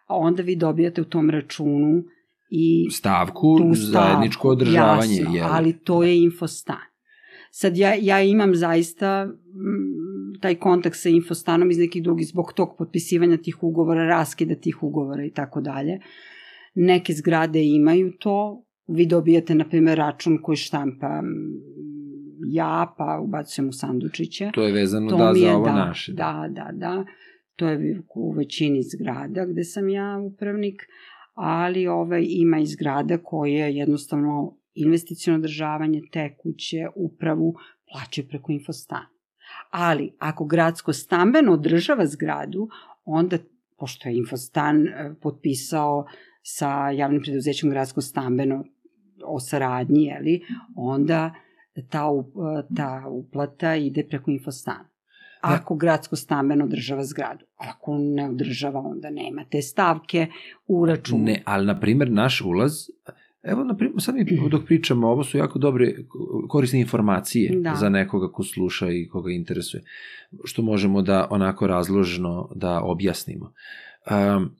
onda 0.08 0.42
vi 0.42 0.56
dobijate 0.56 1.00
u 1.00 1.04
tom 1.04 1.30
računu 1.30 2.02
i 2.50 2.90
Stavku, 2.90 3.58
tu 3.58 3.74
zajedničko 3.74 4.40
stavku, 4.40 4.48
održavanje. 4.48 5.16
jasno, 5.16 5.34
jel? 5.34 5.46
ali 5.50 5.72
to 5.72 6.02
je 6.02 6.22
infostan. 6.22 6.94
Sad 7.50 7.76
ja, 7.76 7.94
ja 8.00 8.22
imam 8.22 8.54
zaista 8.54 9.26
mm, 9.26 10.40
taj 10.40 10.54
kontakt 10.54 10.96
sa 10.96 11.08
infostanom 11.08 11.70
iz 11.70 11.78
nekih 11.78 12.02
drugih, 12.02 12.26
zbog 12.28 12.52
tog 12.52 12.74
potpisivanja 12.78 13.36
tih 13.36 13.62
ugovora, 13.62 14.06
raskida 14.06 14.54
tih 14.54 14.82
ugovora 14.82 15.24
i 15.24 15.30
tako 15.30 15.60
dalje. 15.60 15.98
Neke 16.74 17.12
zgrade 17.12 17.64
imaju 17.64 18.12
to, 18.18 18.64
vi 18.86 19.06
dobijate, 19.06 19.54
na 19.54 19.68
primjer, 19.68 19.98
račun 19.98 20.38
koji 20.42 20.56
štampa 20.56 21.22
mm, 21.22 21.84
ja, 22.46 22.94
pa 22.98 23.20
ubacujem 23.22 23.68
u 23.68 23.72
sandučiće. 23.72 24.50
To 24.54 24.62
je 24.62 24.72
vezano 24.72 25.10
To 25.10 25.16
da 25.16 25.28
je, 25.28 25.34
za 25.34 25.56
ovo 25.56 25.64
da, 25.64 25.72
naše. 25.72 26.12
Da, 26.12 26.48
da, 26.50 26.70
da. 26.72 27.04
To 27.56 27.68
je 27.68 28.02
u 28.14 28.32
većini 28.32 28.82
zgrada 28.82 29.46
gde 29.46 29.64
sam 29.64 29.88
ja 29.88 30.20
upravnik, 30.32 30.82
ali 31.34 31.86
ovaj, 31.86 32.26
ima 32.28 32.58
i 32.58 32.66
zgrada 32.66 33.18
koje 33.18 33.76
jednostavno 33.76 34.56
investicijono 34.74 35.38
održavanje, 35.38 36.02
tekuće, 36.12 36.86
upravu 36.96 37.54
plaćaju 37.92 38.28
preko 38.28 38.52
infostana. 38.52 39.08
Ali 39.70 40.12
ako 40.18 40.44
gradsko 40.44 40.92
stambeno 40.92 41.52
održava 41.52 42.06
zgradu, 42.06 42.68
onda, 43.04 43.38
pošto 43.78 44.08
je 44.08 44.16
infostan 44.16 44.86
e, 44.88 45.14
potpisao 45.22 46.06
sa 46.42 46.90
javnim 46.90 47.22
preduzećem 47.22 47.70
gradsko 47.70 48.00
stambeno 48.00 48.64
o 49.24 49.40
saradnji, 49.40 50.04
jeli, 50.04 50.40
onda 50.76 51.34
ta, 51.90 52.02
up- 52.04 52.66
ta 52.76 53.08
uplata 53.08 53.76
ide 53.76 54.06
preko 54.08 54.30
infostana. 54.30 54.93
Ako 55.44 55.74
gradsko 55.74 56.16
stambeno 56.16 56.64
održava 56.64 57.04
zgradu. 57.04 57.44
Ako 57.56 57.98
ne 57.98 58.28
održava, 58.28 58.80
onda 58.80 59.10
nema 59.10 59.44
te 59.50 59.62
stavke 59.62 60.26
u 60.66 60.86
računu. 60.86 61.24
Ne, 61.24 61.42
ali 61.44 61.66
na 61.66 61.80
primjer 61.80 62.10
naš 62.10 62.40
ulaz, 62.40 62.72
evo 63.42 63.64
na 63.64 63.76
primjer, 63.76 64.02
sad 64.02 64.14
mi 64.14 64.24
dok 64.50 64.64
pričamo, 64.66 65.08
ovo 65.08 65.24
su 65.24 65.38
jako 65.38 65.58
dobre 65.58 65.94
korisne 66.48 66.80
informacije 66.80 67.60
Da. 67.60 67.74
za 67.74 67.88
nekoga 67.88 68.32
ko 68.32 68.42
sluša 68.42 68.90
i 68.90 69.08
koga 69.08 69.30
interesuje, 69.30 69.82
što 70.44 70.62
možemo 70.62 71.02
da 71.02 71.26
onako 71.30 71.66
razložno 71.66 72.50
da 72.54 72.80
objasnimo. 72.82 73.52
Um, 74.36 74.50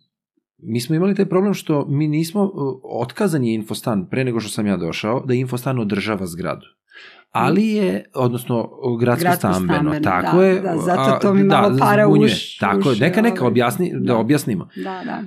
mi 0.58 0.80
smo 0.80 0.94
imali 0.94 1.14
taj 1.14 1.26
problem 1.26 1.54
što 1.54 1.86
mi 1.88 2.08
nismo, 2.08 2.42
uh, 2.44 2.80
otkazan 2.82 3.44
je 3.44 3.54
Infostan 3.54 4.06
pre 4.10 4.24
nego 4.24 4.40
što 4.40 4.50
sam 4.50 4.66
ja 4.66 4.76
došao, 4.76 5.24
da 5.26 5.34
Infostan 5.34 5.78
održava 5.78 6.26
zgradu. 6.26 6.66
Ali 7.34 7.66
je, 7.68 8.04
odnosno 8.14 8.68
gradsko, 9.00 9.22
Gradsko 9.22 9.38
stambeno, 9.38 9.78
stambeno, 9.80 10.00
tako 10.02 10.36
da, 10.36 10.44
je. 10.44 10.60
da, 10.60 10.76
zato 10.76 11.18
to 11.18 11.34
mi 11.34 11.42
malo 11.44 11.76
para 11.78 12.04
zbunjuje. 12.06 12.26
uš- 12.26 12.58
Tako 12.60 12.90
je, 12.90 12.96
neka, 12.98 13.22
neka 13.22 13.40
ovaj, 13.40 13.48
objasni, 13.48 13.92
da, 13.92 13.98
da. 14.00 14.16
objasnimo. 14.16 14.68
Da, 14.76 15.02
da. 15.04 15.22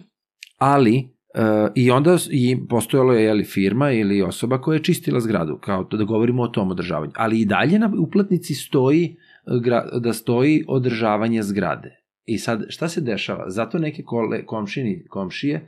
Ali, 0.57 1.09
uh, 1.35 1.43
i 1.75 1.91
onda 1.91 2.17
i 2.31 2.57
postojalo 2.69 3.13
je 3.13 3.23
jeli, 3.23 3.43
firma 3.43 3.91
ili 3.91 4.21
osoba 4.21 4.61
koja 4.61 4.75
je 4.75 4.83
čistila 4.83 5.19
zgradu, 5.19 5.57
kao 5.57 5.83
to 5.83 5.97
da 5.97 6.03
govorimo 6.03 6.43
o 6.43 6.47
tom 6.47 6.71
održavanju. 6.71 7.11
Ali 7.15 7.39
i 7.39 7.45
dalje 7.45 7.79
na 7.79 7.91
uplatnici 7.99 8.53
stoji 8.55 9.15
uh, 9.45 9.61
gra, 9.61 9.85
da 9.93 10.13
stoji 10.13 10.65
održavanje 10.67 11.43
zgrade. 11.43 11.95
I 12.25 12.37
sad, 12.37 12.63
šta 12.69 12.89
se 12.89 13.01
dešava? 13.01 13.49
Zato 13.49 13.79
neke 13.79 14.03
kole, 14.03 14.45
komšini, 14.45 15.05
komšije 15.09 15.67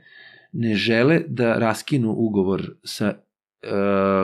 ne 0.52 0.74
žele 0.74 1.20
da 1.28 1.54
raskinu 1.54 2.10
ugovor 2.12 2.62
sa 2.84 3.12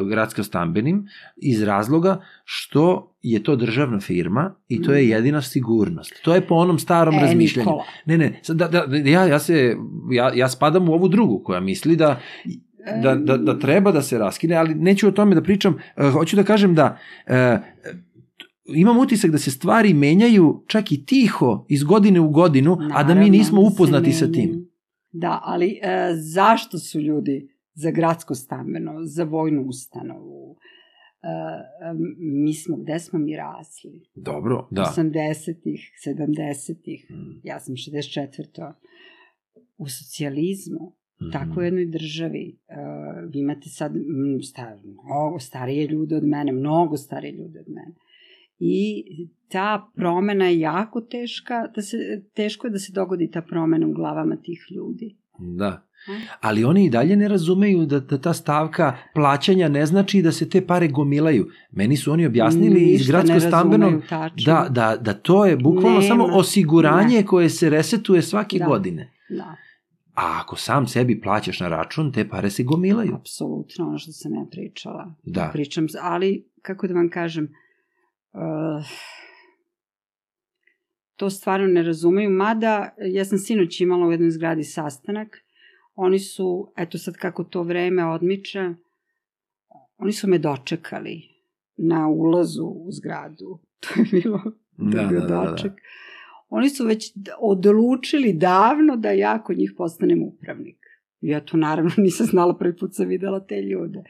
gradsko-stambenim 0.04 1.06
iz 1.36 1.62
razloga 1.62 2.20
što 2.44 3.14
je 3.22 3.42
to 3.42 3.56
državna 3.56 4.00
firma 4.00 4.54
i 4.68 4.82
to 4.82 4.92
je 4.92 5.04
Mm. 5.06 5.08
jedina 5.08 5.42
sigurnost. 5.42 6.12
To 6.22 6.34
je 6.34 6.40
po 6.40 6.54
onom 6.54 6.78
starom 6.78 7.14
E, 7.14 7.20
razmišljanju. 7.20 7.64
Nikola. 7.64 7.84
Ne, 8.06 8.18
ne, 8.18 8.40
da, 8.48 8.68
da, 8.68 8.96
ja, 9.10 9.26
ja, 9.26 9.38
se, 9.38 9.76
ja, 10.10 10.32
ja 10.34 10.48
spadam 10.48 10.88
u 10.88 10.92
ovu 10.92 11.08
drugu 11.08 11.42
koja 11.44 11.60
misli 11.60 11.96
da, 11.96 12.20
da, 13.02 13.14
da, 13.14 13.36
da 13.36 13.58
treba 13.58 13.92
da 13.92 14.02
se 14.02 14.18
raskine, 14.18 14.56
ali 14.56 14.74
neću 14.74 15.08
o 15.08 15.12
tome 15.12 15.34
da 15.34 15.42
pričam. 15.42 15.74
Uh, 15.96 16.12
hoću 16.12 16.36
da 16.36 16.42
kažem 16.42 16.74
da 16.74 16.98
uh, 17.26 17.34
imam 18.74 18.98
utisak 18.98 19.30
da 19.30 19.38
se 19.38 19.50
stvari 19.50 19.94
menjaju 19.94 20.64
čak 20.66 20.92
i 20.92 21.04
tiho 21.06 21.66
iz 21.68 21.84
godine 21.84 22.20
u 22.20 22.28
godinu, 22.30 22.72
a 22.94 23.02
da 23.02 23.08
mi 23.08 23.14
Naravno 23.14 23.30
nismo 23.30 23.60
upoznati 23.60 24.12
sa 24.12 24.32
tim. 24.32 24.70
Da, 25.12 25.40
ali 25.44 25.80
e, 25.82 26.10
zašto 26.14 26.78
su 26.78 27.00
ljudi 27.00 27.55
za 27.76 27.90
gradsko 27.90 28.34
stambeno, 28.34 29.04
za 29.04 29.24
vojnu 29.24 29.62
ustanovu? 29.62 30.56
E, 31.22 31.28
mi 32.18 32.54
smo, 32.54 32.76
gde 32.76 32.98
smo 32.98 33.18
mi 33.18 33.36
rasli? 33.36 34.08
Dobro, 34.14 34.68
da. 34.70 34.94
80-ih, 34.96 35.90
70-ih, 36.06 37.06
Mm, 37.10 37.40
ja 37.42 37.60
sam 37.60 37.74
64. 37.74 38.72
U 39.78 39.88
socijalizmu, 39.88 40.92
mhm. 41.22 41.30
tako 41.32 41.60
u 41.60 41.62
jednoj 41.62 41.86
državi. 41.86 42.58
E, 42.68 42.74
vi 43.28 43.38
imate 43.38 43.68
sad 43.68 43.96
mm, 43.96 44.42
star, 44.42 44.76
mnogo 44.84 45.38
starije 45.38 45.86
ljude 45.86 46.16
od 46.16 46.24
mene, 46.24 46.52
mnogo 46.52 46.96
starije 46.96 47.32
ljude 47.32 47.60
od 47.60 47.68
mene. 47.68 47.94
I 48.58 49.04
ta 49.48 49.90
promena 49.94 50.46
je 50.46 50.60
jako 50.60 51.00
teška, 51.00 51.66
da 51.74 51.82
se, 51.82 51.96
teško 52.34 52.66
je 52.66 52.70
da 52.70 52.78
se 52.78 52.92
dogodi 52.92 53.30
ta 53.30 53.42
promena 53.42 53.86
u 53.86 53.92
glavama 53.92 54.36
tih 54.36 54.66
ljudi. 54.70 55.16
Da. 55.38 55.85
Ali 56.40 56.64
oni 56.64 56.84
i 56.84 56.90
dalje 56.90 57.16
ne 57.16 57.28
razumeju 57.28 57.86
da, 57.86 58.00
da 58.00 58.18
ta 58.18 58.32
stavka 58.32 58.96
plaćanja 59.14 59.68
ne 59.68 59.86
znači 59.86 60.22
da 60.22 60.32
se 60.32 60.48
te 60.48 60.66
pare 60.66 60.88
gomilaju. 60.88 61.46
Meni 61.70 61.96
su 61.96 62.12
oni 62.12 62.26
objasnili 62.26 62.80
iz 62.82 62.98
Ništa 63.00 63.12
gradsko 63.12 63.34
ne 63.34 63.40
stambenog 63.40 63.90
razumeju 63.90 64.08
tačno. 64.08 64.52
da, 64.54 64.66
da, 64.70 64.96
da 64.96 65.12
to 65.14 65.46
je 65.46 65.56
bukvalno 65.56 65.90
Nema. 65.90 66.02
samo 66.02 66.24
osiguranje 66.26 67.22
koje 67.22 67.48
se 67.50 67.70
resetuje 67.70 68.22
svake 68.22 68.58
Da. 68.58 68.66
godine. 68.66 69.12
Da, 69.28 69.56
A 70.14 70.40
ako 70.40 70.56
sam 70.56 70.86
sebi 70.86 71.20
plaćaš 71.20 71.60
na 71.60 71.68
račun, 71.68 72.12
te 72.12 72.28
pare 72.28 72.50
se 72.50 72.62
gomilaju. 72.62 73.14
apsolutno 73.14 73.86
ono 73.86 73.98
što 73.98 74.12
sam 74.12 74.34
ja 74.34 74.44
pričala. 74.50 75.14
Da. 75.24 75.50
Pričam, 75.52 75.86
ali 76.02 76.48
kako 76.62 76.86
da 76.86 76.94
vam 76.94 77.10
kažem, 77.10 77.44
uh, 78.32 78.86
to 81.16 81.30
stvarno 81.30 81.66
ne 81.66 81.82
razumeju, 81.82 82.30
mada 82.30 82.88
ja 83.06 83.24
sam 83.24 83.38
sinoć 83.38 83.80
imala 83.80 84.06
u 84.06 84.12
jednoj 84.12 84.30
zgradi 84.30 84.64
sastanak, 84.64 85.36
oni 85.96 86.18
su, 86.18 86.72
eto 86.76 86.98
sad 86.98 87.14
kako 87.14 87.44
to 87.44 87.62
vreme 87.62 88.04
odmiče, 88.06 88.74
oni 89.98 90.12
su 90.12 90.28
me 90.28 90.38
dočekali 90.38 91.22
na 91.76 92.08
ulazu 92.08 92.64
u 92.64 92.92
zgradu. 92.92 93.58
To 93.80 94.00
je 94.00 94.22
bilo, 94.22 94.38
to 94.92 94.98
je 94.98 95.04
Da, 95.04 95.08
bio 95.08 95.20
da, 95.20 95.26
da, 95.26 95.54
da. 95.62 95.74
Oni 96.48 96.70
su 96.70 96.84
već 96.84 97.12
odlučili 97.38 98.32
davno 98.32 98.96
da 98.96 99.10
ja 99.10 99.42
kod 99.42 99.58
njih 99.58 99.72
postanem 99.76 100.22
upravnik. 100.22 100.76
Ja 101.20 101.40
to 101.40 101.56
naravno 101.56 101.90
nisam 102.06 102.26
znala, 102.26 102.56
prvi 102.58 102.76
put 102.76 102.94
sam 102.94 103.08
videla 103.08 103.40
te 103.40 103.62
ljude. 103.62 104.02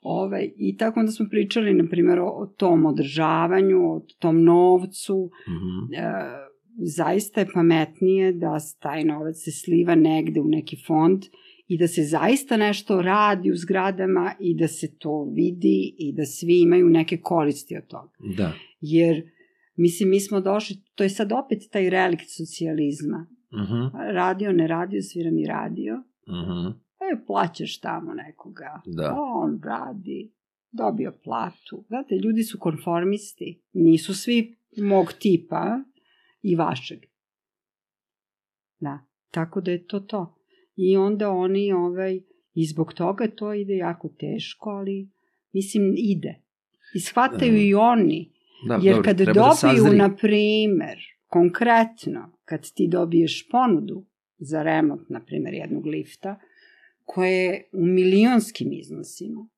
Ovaj, 0.00 0.50
I 0.56 0.76
tako 0.76 1.00
onda 1.00 1.12
smo 1.12 1.26
pričali, 1.30 1.74
na 1.74 1.88
primjer, 1.90 2.18
o, 2.18 2.26
o 2.26 2.46
tom 2.46 2.86
održavanju, 2.86 3.92
o 3.92 4.06
tom 4.18 4.44
novcu. 4.44 5.30
Mhm. 5.48 5.94
E, 5.94 6.45
zaista 6.76 7.40
je 7.40 7.46
pametnije 7.54 8.32
da 8.32 8.56
taj 8.80 9.04
novac 9.04 9.36
se 9.36 9.50
sliva 9.50 9.94
negde 9.94 10.40
u 10.40 10.48
neki 10.48 10.76
fond 10.86 11.22
i 11.68 11.78
da 11.78 11.88
se 11.88 12.02
zaista 12.02 12.56
nešto 12.56 13.02
radi 13.02 13.50
u 13.50 13.56
zgradama 13.56 14.32
i 14.40 14.54
da 14.56 14.68
se 14.68 14.98
to 14.98 15.24
vidi 15.24 15.94
i 15.98 16.12
da 16.12 16.24
svi 16.24 16.60
imaju 16.62 16.88
neke 16.88 17.16
koristi 17.16 17.76
od 17.76 17.86
toga. 17.86 18.12
Da. 18.36 18.52
Jer, 18.80 19.30
mislim, 19.76 20.08
mi 20.10 20.20
smo 20.20 20.40
došli, 20.40 20.76
to 20.94 21.02
je 21.02 21.08
sad 21.10 21.32
opet 21.32 21.58
taj 21.72 21.90
relikt 21.90 22.24
socijalizma. 22.36 23.26
Mhm, 23.52 23.96
Radio, 24.14 24.52
ne 24.52 24.66
radio, 24.66 25.02
sviram 25.02 25.38
i 25.38 25.46
radio. 25.46 25.94
mhm. 26.28 26.86
E, 27.00 27.24
plaćaš 27.26 27.80
tamo 27.80 28.14
nekoga. 28.14 28.80
Da. 28.86 29.16
On 29.18 29.60
radi, 29.64 30.32
dobio 30.72 31.12
platu. 31.24 31.84
Znate, 31.88 32.14
ljudi 32.14 32.42
su 32.42 32.58
konformisti. 32.58 33.62
Nisu 33.72 34.14
svi 34.14 34.56
mog 34.76 35.12
tipa 35.12 35.80
i 36.42 36.56
vašeg. 36.56 36.98
Da, 38.80 38.98
tako 39.30 39.60
da 39.60 39.70
je 39.70 39.86
to 39.86 40.00
to. 40.00 40.38
I 40.76 40.96
onda 40.96 41.30
oni, 41.30 41.72
ovaj, 41.72 42.20
i 42.54 42.66
zbog 42.66 42.92
toga 42.92 43.28
to 43.36 43.54
ide 43.54 43.76
jako 43.76 44.08
teško, 44.08 44.70
ali 44.70 45.08
mislim 45.52 45.94
ide. 45.96 46.34
I 46.94 47.00
shvataju 47.00 47.52
Da. 47.52 47.58
i 47.58 47.74
oni. 47.74 48.32
Da, 48.68 48.74
Jer 48.82 48.94
dobro, 48.94 49.02
kad 49.02 49.16
da 49.16 49.24
dobiju, 49.24 49.54
sazri. 49.56 49.96
na 49.96 50.16
primer, 50.16 50.98
konkretno, 51.26 52.38
kad 52.44 52.72
ti 52.74 52.88
dobiješ 52.88 53.48
ponudu 53.50 54.04
za 54.38 54.62
remont, 54.62 55.08
na 55.08 55.20
primer, 55.24 55.54
jednog 55.54 55.86
lifta, 55.86 56.40
koje 57.04 57.44
je 57.44 57.68
u 57.72 57.86
milionskim 57.86 58.72
iznosima, 58.72 59.48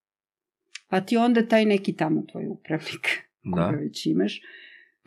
pa 0.89 1.01
ti 1.01 1.17
onda 1.17 1.47
taj 1.47 1.65
neki 1.65 1.93
tamo 1.97 2.23
tvoj 2.33 2.47
upravnik, 2.49 3.09
koga 3.51 3.63
Da. 3.63 3.71
već 3.71 4.07
imaš, 4.07 4.41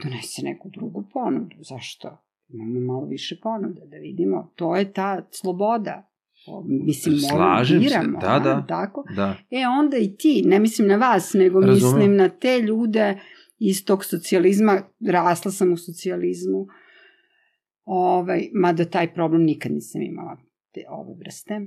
donese 0.04 0.42
neku 0.44 0.70
drugu 0.70 1.04
ponudu. 1.14 1.56
Zašto? 1.60 2.18
Imamo 2.50 2.80
malo 2.94 3.06
više 3.06 3.40
ponuda, 3.44 3.86
da 3.86 3.98
vidimo. 3.98 4.52
To 4.56 4.76
je 4.76 4.94
ta 4.94 5.28
sloboda. 5.32 6.08
O, 6.48 6.64
Mislim, 6.68 7.16
moramo, 7.22 7.38
Slažem 7.38 7.82
se, 7.82 7.88
biramo, 7.88 8.20
da, 8.20 8.36
a, 8.36 8.40
da. 8.40 8.66
Tako? 8.68 9.04
Da, 9.16 9.36
E 9.52 9.68
onda 9.68 9.98
i 9.98 10.16
ti, 10.16 10.44
ne 10.46 10.60
mislim 10.60 10.88
na 10.88 10.96
vas, 10.96 11.34
nego 11.34 11.60
Razumem. 11.60 11.96
mislim 11.96 12.16
na 12.16 12.30
te 12.30 12.60
ljude 12.60 13.20
iz 13.60 13.86
tog 13.86 14.06
socijalizma, 14.06 14.82
rasla 15.10 15.52
sam 15.52 15.74
u 15.74 15.78
socijalizmu, 15.78 16.68
ovaj, 17.86 18.50
mada 18.54 18.86
taj 18.86 19.14
problem 19.14 19.44
nikad 19.44 19.72
nisam 19.72 20.02
imala 20.02 20.38
te 20.74 20.84
ove 20.90 21.14
vrste. 21.20 21.62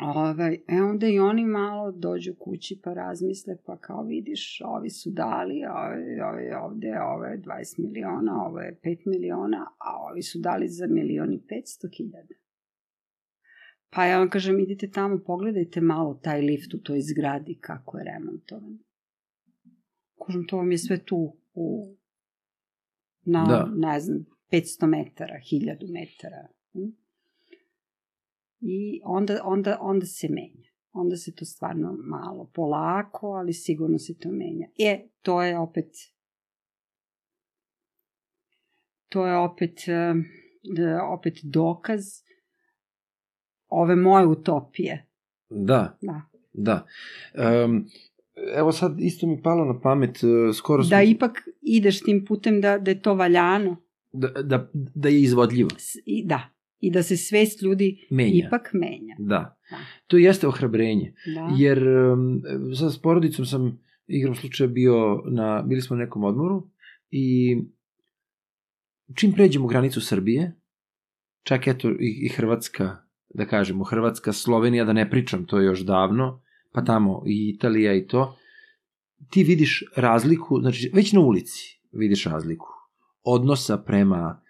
Ovaj, 0.00 0.58
e 0.68 0.82
onda 0.82 1.06
i 1.08 1.18
oni 1.18 1.44
malo 1.44 1.92
dođu 1.92 2.34
kući 2.38 2.80
pa 2.84 2.92
razmisle, 2.94 3.56
pa 3.66 3.76
kao 3.76 4.02
vidiš, 4.02 4.60
ovi 4.64 4.90
su 4.90 5.10
dali, 5.10 5.62
ovi, 5.64 6.20
ovi 6.20 6.52
ovde, 6.64 7.00
ovo 7.00 7.24
je 7.24 7.40
20 7.40 7.78
miliona, 7.78 8.46
ovo 8.46 8.60
je 8.60 8.80
5 8.84 8.98
miliona, 9.06 9.66
a 9.78 10.10
ovi 10.10 10.22
su 10.22 10.38
dali 10.38 10.68
za 10.68 10.86
milion 10.86 11.32
i 11.32 11.38
500 11.38 11.96
hiljada. 11.96 12.34
Pa 13.90 14.04
ja 14.04 14.18
vam 14.18 14.30
kažem, 14.30 14.60
idite 14.60 14.90
tamo, 14.90 15.18
pogledajte 15.26 15.80
malo 15.80 16.14
taj 16.14 16.40
lift 16.40 16.74
u 16.74 16.82
toj 16.82 17.00
zgradi 17.00 17.58
kako 17.60 17.98
je 17.98 18.04
remontovan. 18.04 18.78
Kažem, 20.26 20.46
to 20.46 20.56
vam 20.56 20.70
je 20.72 20.78
sve 20.78 21.04
tu 21.04 21.36
u, 21.54 21.96
na, 23.22 23.44
Da. 23.44 23.70
ne 23.76 24.00
znam, 24.00 24.24
500 24.52 24.86
metara, 24.86 25.34
1000 25.52 25.92
metara. 25.92 26.48
hm? 26.72 27.03
I 28.66 29.00
onda, 29.04 29.40
onda, 29.44 29.78
onda 29.80 30.06
se 30.06 30.28
menja. 30.28 30.70
Onda 30.92 31.16
se 31.16 31.34
to 31.34 31.44
stvarno 31.44 31.96
malo, 32.04 32.50
polako, 32.54 33.26
ali 33.26 33.52
sigurno 33.52 33.98
se 33.98 34.18
to 34.18 34.30
menja. 34.30 34.68
E, 34.78 35.08
to 35.22 35.42
je 35.42 35.58
opet 35.58 35.86
to 39.08 39.26
je 39.26 39.36
opet 39.36 39.88
eh, 39.88 40.14
opet 41.12 41.38
dokaz 41.42 42.00
ove 43.68 43.96
moje 43.96 44.26
utopije. 44.26 45.06
da, 45.48 45.98
Da. 46.00 46.22
da. 46.52 46.86
Um, 47.64 47.86
evo 48.56 48.72
sad 48.72 49.00
isto 49.00 49.26
mi 49.26 49.42
palo 49.42 49.64
na 49.64 49.80
pamet, 49.80 50.22
uh, 50.22 50.54
skoro 50.54 50.84
smo, 50.84 50.96
Da 50.96 51.02
ipak 51.02 51.48
ideš 51.62 52.00
tim 52.00 52.24
putem 52.24 52.60
da, 52.60 52.78
da 52.78 52.90
je 52.90 53.02
to 53.02 53.14
valjano. 53.14 53.76
da, 54.12 54.28
da, 54.28 54.70
da 54.72 55.08
je 55.08 55.22
izvodljivo. 55.22 55.70
I, 56.06 56.24
da. 56.26 56.53
I 56.86 56.90
da 56.90 57.02
se 57.02 57.16
svest 57.16 57.62
ljudi 57.62 58.06
Menja. 58.10 58.46
ipak 58.46 58.70
menja. 58.72 59.14
Da. 59.18 59.58
Da. 59.70 59.78
To 60.06 60.18
jeste 60.18 60.48
ohrabrenje. 60.48 61.14
Da. 61.34 61.50
Jer 61.58 61.88
um, 61.88 62.42
sad 62.78 62.92
s 62.92 63.02
porodicom 63.02 63.46
sam 63.46 63.78
igrom 64.06 64.34
slučaja 64.34 64.68
bio 64.68 65.22
na, 65.26 65.62
bili 65.62 65.80
smo 65.80 65.96
na 65.96 66.04
nekom 66.04 66.24
odmoru 66.24 66.68
i 67.10 67.56
čim 69.14 69.32
pređemo 69.32 69.66
granicu 69.66 70.00
Srbije, 70.00 70.52
čak 71.42 71.66
eto 71.66 71.90
i, 71.90 72.26
i 72.26 72.28
Hrvatska, 72.28 72.96
da 73.28 73.46
kažemo, 73.46 73.84
Hrvatska, 73.84 74.32
Slovenija, 74.32 74.84
da 74.84 74.92
ne 74.92 75.10
pričam, 75.10 75.46
to 75.46 75.58
je 75.58 75.64
još 75.66 75.80
davno, 75.80 76.42
pa 76.72 76.84
tamo 76.84 77.22
i 77.26 77.52
Italija 77.56 77.94
i 77.94 78.06
to, 78.06 78.36
ti 79.30 79.44
vidiš 79.44 79.84
razliku, 79.96 80.60
znači 80.60 80.90
već 80.94 81.12
na 81.12 81.20
ulici 81.20 81.80
vidiš 81.92 82.24
razliku 82.24 82.66
odnosa 83.24 83.78
prema 83.78 84.42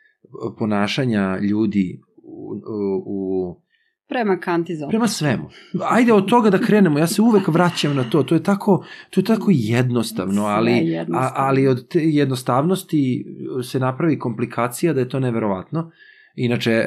ponašanja 0.59 1.39
ljudi 1.39 2.01
u, 2.35 2.63
u, 3.07 3.61
Prema 4.09 4.41
kanti 4.41 4.77
za 4.77 4.89
Prema 4.89 5.09
svemu. 5.09 5.51
Ajde 5.91 6.13
od 6.13 6.29
toga 6.29 6.51
da 6.51 6.59
krenemo, 6.59 6.99
ja 6.99 7.07
se 7.07 7.23
uvek 7.23 7.49
vraćam 7.49 7.97
na 7.97 8.11
to, 8.11 8.23
to 8.23 8.35
je 8.35 8.43
tako, 8.43 8.85
to 9.11 9.21
je 9.21 9.25
tako 9.25 9.51
jednostavno, 9.55 10.45
ali, 10.45 10.73
jednostavno. 10.73 11.19
A, 11.19 11.33
ali 11.35 11.69
od 11.69 11.89
te 11.89 12.01
jednostavnosti 12.03 13.25
se 13.63 13.79
napravi 13.81 14.19
komplikacija 14.19 14.93
da 14.93 15.01
je 15.01 15.09
to 15.09 15.21
neverovatno. 15.21 15.91
Inače, 16.35 16.85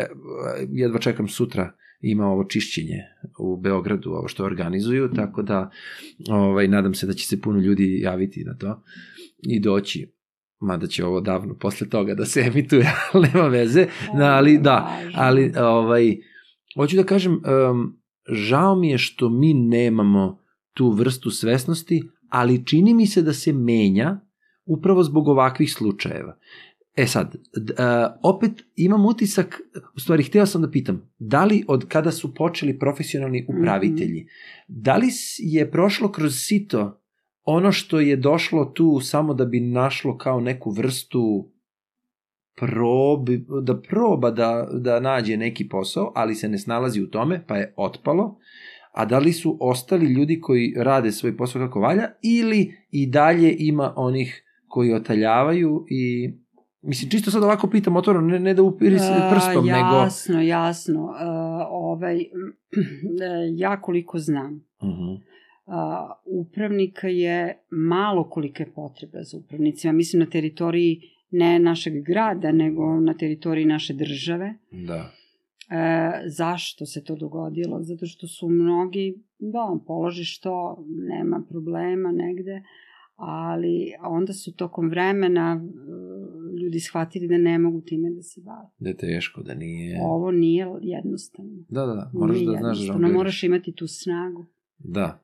jedva 0.70 1.00
čekam 1.00 1.28
sutra 1.28 1.74
ima 2.02 2.26
ovo 2.26 2.44
čišćenje 2.44 2.98
u 3.40 3.58
Beogradu, 3.58 4.10
ovo 4.10 4.28
što 4.28 4.46
organizuju, 4.46 5.10
tako 5.16 5.42
da 5.42 5.70
ovaj, 6.30 6.68
nadam 6.68 6.94
se 6.94 7.08
da 7.08 7.14
će 7.14 7.28
se 7.28 7.42
puno 7.42 7.60
ljudi 7.60 8.00
javiti 8.02 8.44
na 8.44 8.58
to 8.58 8.84
i 9.42 9.60
doći 9.60 10.17
mada 10.60 10.88
će 10.88 11.06
ovo 11.06 11.22
davno 11.22 11.54
posle 11.54 11.90
toga 11.90 12.16
da 12.16 12.26
se 12.26 12.42
emituje, 12.52 12.92
ali 13.14 13.30
nema 13.34 13.48
veze, 13.48 13.88
da, 14.18 14.26
ali 14.26 14.58
da, 14.58 15.00
ali 15.16 15.54
ovaj, 15.58 16.18
hoću 16.76 16.96
da 16.96 17.04
kažem, 17.04 17.34
um, 17.34 18.00
žao 18.32 18.76
mi 18.76 18.90
je 18.90 18.98
što 18.98 19.30
mi 19.30 19.54
nemamo 19.54 20.40
tu 20.74 20.92
vrstu 20.92 21.32
svesnosti, 21.32 22.04
ali 22.30 22.66
čini 22.66 22.94
mi 22.94 23.08
se 23.08 23.22
da 23.22 23.34
se 23.34 23.54
menja 23.54 24.20
upravo 24.66 25.04
zbog 25.04 25.28
ovakvih 25.28 25.74
slučajeva. 25.74 26.38
E 26.96 27.08
sad, 27.08 27.36
d, 27.56 27.74
a, 27.78 28.18
opet 28.24 28.52
imam 28.76 29.06
utisak, 29.06 29.62
u 29.96 30.00
stvari 30.00 30.24
hteo 30.24 30.46
sam 30.46 30.62
da 30.62 30.72
pitam, 30.72 31.10
da 31.20 31.46
li 31.46 31.64
od 31.68 31.88
kada 31.88 32.12
su 32.12 32.34
počeli 32.34 32.80
profesionalni 32.80 33.46
upravitelji, 33.50 34.28
da 34.68 34.98
li 34.98 35.08
je 35.38 35.72
prošlo 35.72 36.12
kroz 36.12 36.34
sito 36.36 37.02
ono 37.50 37.72
što 37.72 38.00
je 38.00 38.16
došlo 38.16 38.66
tu 38.66 39.00
samo 39.00 39.34
da 39.34 39.46
bi 39.46 39.60
našlo 39.60 40.18
kao 40.18 40.40
neku 40.40 40.72
vrstu 40.72 41.52
probi, 42.56 43.46
da 43.62 43.82
proba 43.82 44.32
da, 44.32 44.68
da 44.74 45.00
nađe 45.00 45.38
neki 45.38 45.70
posao, 45.70 46.12
ali 46.16 46.36
se 46.36 46.50
ne 46.50 46.58
snalazi 46.58 47.02
u 47.02 47.08
tome, 47.08 47.44
pa 47.48 47.58
je 47.58 47.74
otpalo, 47.78 48.38
a 48.92 49.06
da 49.06 49.20
li 49.20 49.34
su 49.34 49.58
ostali 49.62 50.06
ljudi 50.06 50.42
koji 50.42 50.74
rade 50.78 51.12
svoj 51.12 51.38
posao 51.38 51.68
kako 51.68 51.80
valja, 51.80 52.10
ili 52.22 52.74
i 52.92 53.08
dalje 53.08 53.56
ima 53.60 53.94
onih 53.96 54.44
koji 54.68 54.94
otaljavaju 54.94 55.86
i 55.90 56.32
Mislim, 56.82 57.12
čisto 57.12 57.32
sad 57.32 57.44
ovako 57.44 57.70
pitam 57.70 57.96
otvoreno, 57.96 58.28
ne, 58.28 58.40
ne 58.40 58.54
da 58.54 58.64
upiri 58.64 59.00
se 59.00 59.14
A, 59.14 59.30
prstom, 59.34 59.66
nego... 59.66 59.96
Jasno, 60.04 60.42
jasno. 60.42 61.04
Uh, 61.04 61.12
ovaj, 61.70 62.18
ja 63.64 63.82
koliko 63.82 64.20
znam, 64.20 64.68
Uh-huh. 64.82 65.20
A, 65.68 66.12
upravnika 66.26 67.08
je 67.08 67.58
malo 67.70 68.30
kolike 68.30 68.66
potrebe 68.76 69.24
za 69.24 69.38
upravnicima. 69.38 69.94
Mislim 69.94 70.20
na 70.20 70.26
teritoriji 70.30 71.02
ne 71.32 71.60
našeg 71.60 71.94
grada, 72.04 72.52
nego 72.52 73.00
na 73.00 73.14
teritoriji 73.14 73.66
naše 73.66 73.94
države. 73.94 74.54
Da. 74.72 75.12
E, 75.70 76.12
zašto 76.28 76.86
se 76.86 77.04
to 77.04 77.16
dogodilo? 77.16 77.84
Zato 77.84 78.06
što 78.06 78.28
su 78.28 78.50
mnogi, 78.50 79.16
da, 79.40 79.80
položiš 79.88 80.40
to, 80.40 80.86
nema 80.88 81.44
problema 81.50 82.12
negde, 82.12 82.64
ali 83.16 83.94
onda 84.02 84.34
su 84.34 84.56
tokom 84.56 84.90
vremena 84.90 85.62
e, 85.62 86.64
ljudi 86.64 86.80
shvatili 86.80 87.28
da 87.28 87.38
ne 87.38 87.60
mogu 87.60 87.82
time 87.82 88.10
da 88.10 88.22
se 88.22 88.42
bave. 88.42 88.68
Da 88.80 88.90
je 88.90 88.98
teško, 88.98 89.44
da 89.44 89.54
nije... 89.56 90.00
Ovo 90.04 90.32
nije 90.32 90.68
jednostavno. 90.82 91.52
Da, 91.70 91.86
da, 91.86 91.94
da, 91.94 92.12
moraš 92.14 92.38
Nije 92.38 92.52
da 92.52 92.58
znaš 92.58 92.78
da 92.80 92.84
žongliraš. 92.86 93.14
moraš 93.14 93.44
imati 93.44 93.72
tu 93.72 93.88
snagu. 93.88 94.46
Da. 94.80 95.20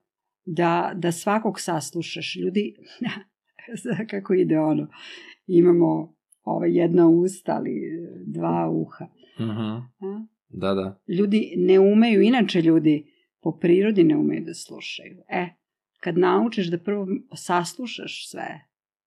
Da, 0.45 0.91
da 0.95 1.11
svakog 1.11 1.59
saslušaš. 1.59 2.35
Ljudi, 2.35 2.75
kako 4.11 4.33
ide 4.33 4.59
ono, 4.59 4.87
imamo 5.47 6.15
ova 6.43 6.65
jedna 6.65 7.07
usta, 7.07 7.55
ali 7.55 7.81
dva 8.25 8.69
uha. 8.69 9.07
Uh-huh. 9.39 9.81
A? 9.99 10.25
Da, 10.49 10.73
da. 10.73 11.01
Ljudi 11.07 11.53
ne 11.57 11.79
umeju, 11.79 12.21
inače 12.21 12.61
ljudi 12.61 13.05
po 13.41 13.57
prirodi 13.57 14.03
ne 14.03 14.17
umeju 14.17 14.43
da 14.45 14.53
slušaju. 14.53 15.17
E, 15.29 15.47
kad 15.99 16.17
naučiš 16.17 16.67
da 16.67 16.77
prvo 16.77 17.07
saslušaš 17.35 18.29
sve, 18.31 18.59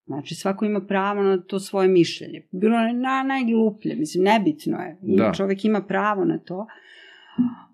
znači 0.06 0.34
svako 0.34 0.64
ima 0.64 0.80
pravo 0.80 1.22
na 1.22 1.42
to 1.42 1.60
svoje 1.60 1.88
mišljenje. 1.88 2.48
Bilo 2.50 2.78
je 2.78 2.92
na, 2.92 3.22
najgluplje, 3.22 3.96
mislim, 3.96 4.24
nebitno 4.24 4.78
je. 4.78 4.98
Da. 5.02 5.32
Čovek 5.36 5.64
ima 5.64 5.82
pravo 5.82 6.24
na 6.24 6.38
to. 6.38 6.66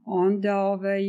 Onda, 0.05 0.59
ovaj, 0.59 1.03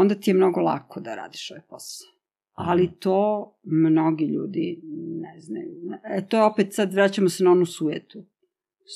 onda 0.00 0.14
ti 0.14 0.30
je 0.30 0.34
mnogo 0.34 0.60
lako 0.60 1.00
da 1.00 1.14
radiš 1.14 1.50
ovaj 1.50 1.62
posao. 1.68 2.06
Ali 2.52 2.90
to 2.98 3.50
mnogi 3.64 4.24
ljudi 4.24 4.80
ne 5.20 5.40
znaju. 5.40 5.68
E, 6.04 6.26
to 6.28 6.36
je 6.36 6.42
opet 6.44 6.74
sad, 6.74 6.92
vraćamo 6.92 7.28
se 7.28 7.44
na 7.44 7.50
onu 7.50 7.66
sujetu. 7.66 8.24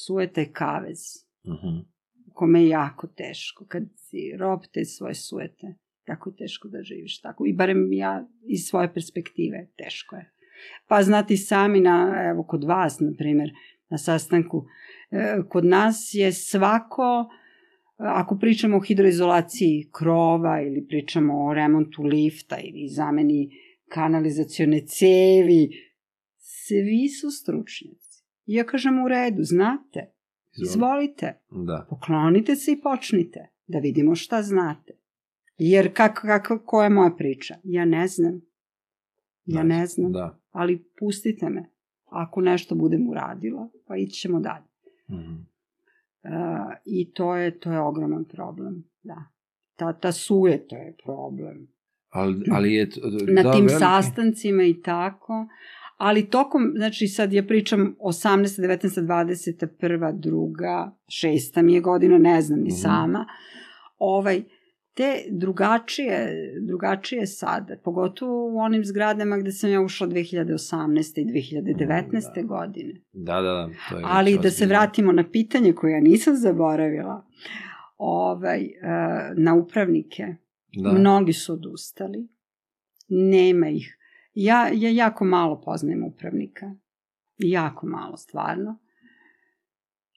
Sujeta 0.06 0.40
je 0.40 0.52
kavez, 0.52 0.98
Mhm. 1.46 1.78
kome 2.32 2.62
je 2.62 2.68
jako 2.68 3.06
teško. 3.06 3.64
Kad 3.68 3.82
si 3.96 4.36
rob 4.38 4.60
te 4.72 4.84
svoje 4.84 5.14
sujete, 5.14 5.74
jako 6.08 6.30
je 6.30 6.36
teško 6.36 6.68
da 6.68 6.82
živiš 6.82 7.20
tako. 7.20 7.46
I 7.46 7.52
barem 7.52 7.92
ja 7.92 8.26
iz 8.48 8.60
svoje 8.60 8.94
perspektive 8.94 9.66
teško 9.76 10.16
je. 10.16 10.30
Pa 10.88 11.02
znati 11.02 11.36
sami 11.36 11.80
na, 11.80 12.14
evo 12.30 12.42
kod 12.42 12.64
vas, 12.64 13.00
na 13.00 13.12
primjer, 13.18 13.50
na 13.88 13.98
sastanku, 13.98 14.64
e, 15.10 15.36
kod 15.48 15.64
nas 15.64 16.10
je 16.12 16.32
svako, 16.32 17.30
ako 17.96 18.38
pričamo 18.38 18.76
o 18.76 18.80
hidroizolaciji 18.80 19.88
krova 19.92 20.62
ili 20.62 20.86
pričamo 20.86 21.46
o 21.46 21.54
remontu 21.54 22.02
lifta 22.02 22.56
ili 22.58 22.88
zameni 22.88 23.50
kanalizacione 23.88 24.86
cevi, 24.86 25.70
svi 26.36 27.08
su 27.08 27.30
stručnjaci. 27.30 28.24
Ja 28.46 28.64
kažem 28.64 29.04
u 29.04 29.08
redu, 29.08 29.42
znate, 29.42 30.12
izvolite, 30.62 31.40
Da. 31.66 31.86
poklonite 31.90 32.56
se 32.56 32.72
i 32.72 32.80
počnite, 32.80 33.48
da 33.66 33.78
vidimo 33.78 34.14
šta 34.14 34.42
znate. 34.42 34.92
Jer 35.58 35.94
kako, 35.94 36.20
kako, 36.20 36.58
koja 36.64 36.84
je 36.84 36.90
moja 36.90 37.10
priča? 37.10 37.54
Ja 37.64 37.84
ne 37.84 38.08
znam. 38.08 38.40
Ja 39.44 39.62
ne 39.62 39.86
znam, 39.86 40.12
Da. 40.12 40.38
ali 40.50 40.84
pustite 40.98 41.48
me. 41.48 41.70
Ako 42.04 42.40
nešto 42.40 42.74
budem 42.74 43.08
uradila, 43.08 43.68
pa 43.86 43.96
ići 43.96 44.20
ćemo 44.20 44.40
dalje. 44.40 44.64
Mhm. 45.10 45.32
Uh, 45.32 45.53
I 46.86 47.12
to 47.12 47.36
je, 47.36 47.58
to 47.58 47.72
je 47.72 47.80
ogroman 47.80 48.24
problem, 48.26 48.84
da. 49.02 49.24
Ta, 49.76 49.92
ta 49.92 50.12
sujeta 50.12 50.76
je 50.76 50.96
problem. 51.04 51.68
Ali, 52.10 52.44
ali 52.50 52.74
je... 52.74 52.90
t- 52.90 53.00
Na 53.28 53.42
da, 53.42 53.52
tim 53.52 53.60
veliki- 53.62 53.78
sastancima 53.78 54.62
i 54.64 54.74
tako. 54.74 55.46
Ali 55.96 56.26
tokom, 56.26 56.72
znači 56.76 57.06
sad 57.06 57.32
ja 57.32 57.42
pričam 57.42 57.96
18. 58.00 58.60
19. 58.60 59.00
20. 59.00 59.66
prva, 59.68 60.12
druga, 60.12 60.96
šesta 61.08 61.62
mi 61.62 61.74
je 61.74 61.80
godina, 61.82 62.18
ne 62.18 62.40
znam 62.40 62.58
ni 62.58 62.64
Mhm. 62.64 62.76
sama. 62.76 63.26
Ovaj, 63.98 64.42
te 64.94 65.24
drugačije, 65.30 66.32
drugačije 66.60 67.26
sada, 67.26 67.76
pogotovo 67.84 68.54
u 68.54 68.58
onim 68.58 68.84
zgradama 68.84 69.36
gde 69.36 69.52
sam 69.52 69.70
ja 69.70 69.80
ušla 69.80 70.06
2018. 70.06 71.20
i 71.20 71.24
2019. 71.24 72.34
Da. 72.34 72.42
godine. 72.42 73.00
Da, 73.12 73.34
da, 73.34 73.52
da. 73.52 73.70
To 73.90 73.96
je 73.98 74.04
Ali 74.06 74.38
da 74.42 74.50
se 74.50 74.66
vratimo 74.66 75.12
na 75.12 75.30
pitanje 75.30 75.72
koje 75.72 75.92
ja 75.92 76.00
nisam 76.00 76.36
zaboravila, 76.36 77.26
ovaj, 77.96 78.64
e, 78.64 78.70
na 79.36 79.54
upravnike. 79.54 80.36
Da. 80.82 80.92
Mnogi 80.92 81.32
su 81.32 81.52
odustali. 81.52 82.28
Nema 83.08 83.68
ih. 83.68 83.98
Ja, 84.34 84.68
ja 84.72 84.90
jako 84.90 85.24
malo 85.24 85.60
poznajem 85.60 86.04
upravnika. 86.04 86.74
Jako 87.38 87.86
malo, 87.86 88.16
stvarno. 88.16 88.78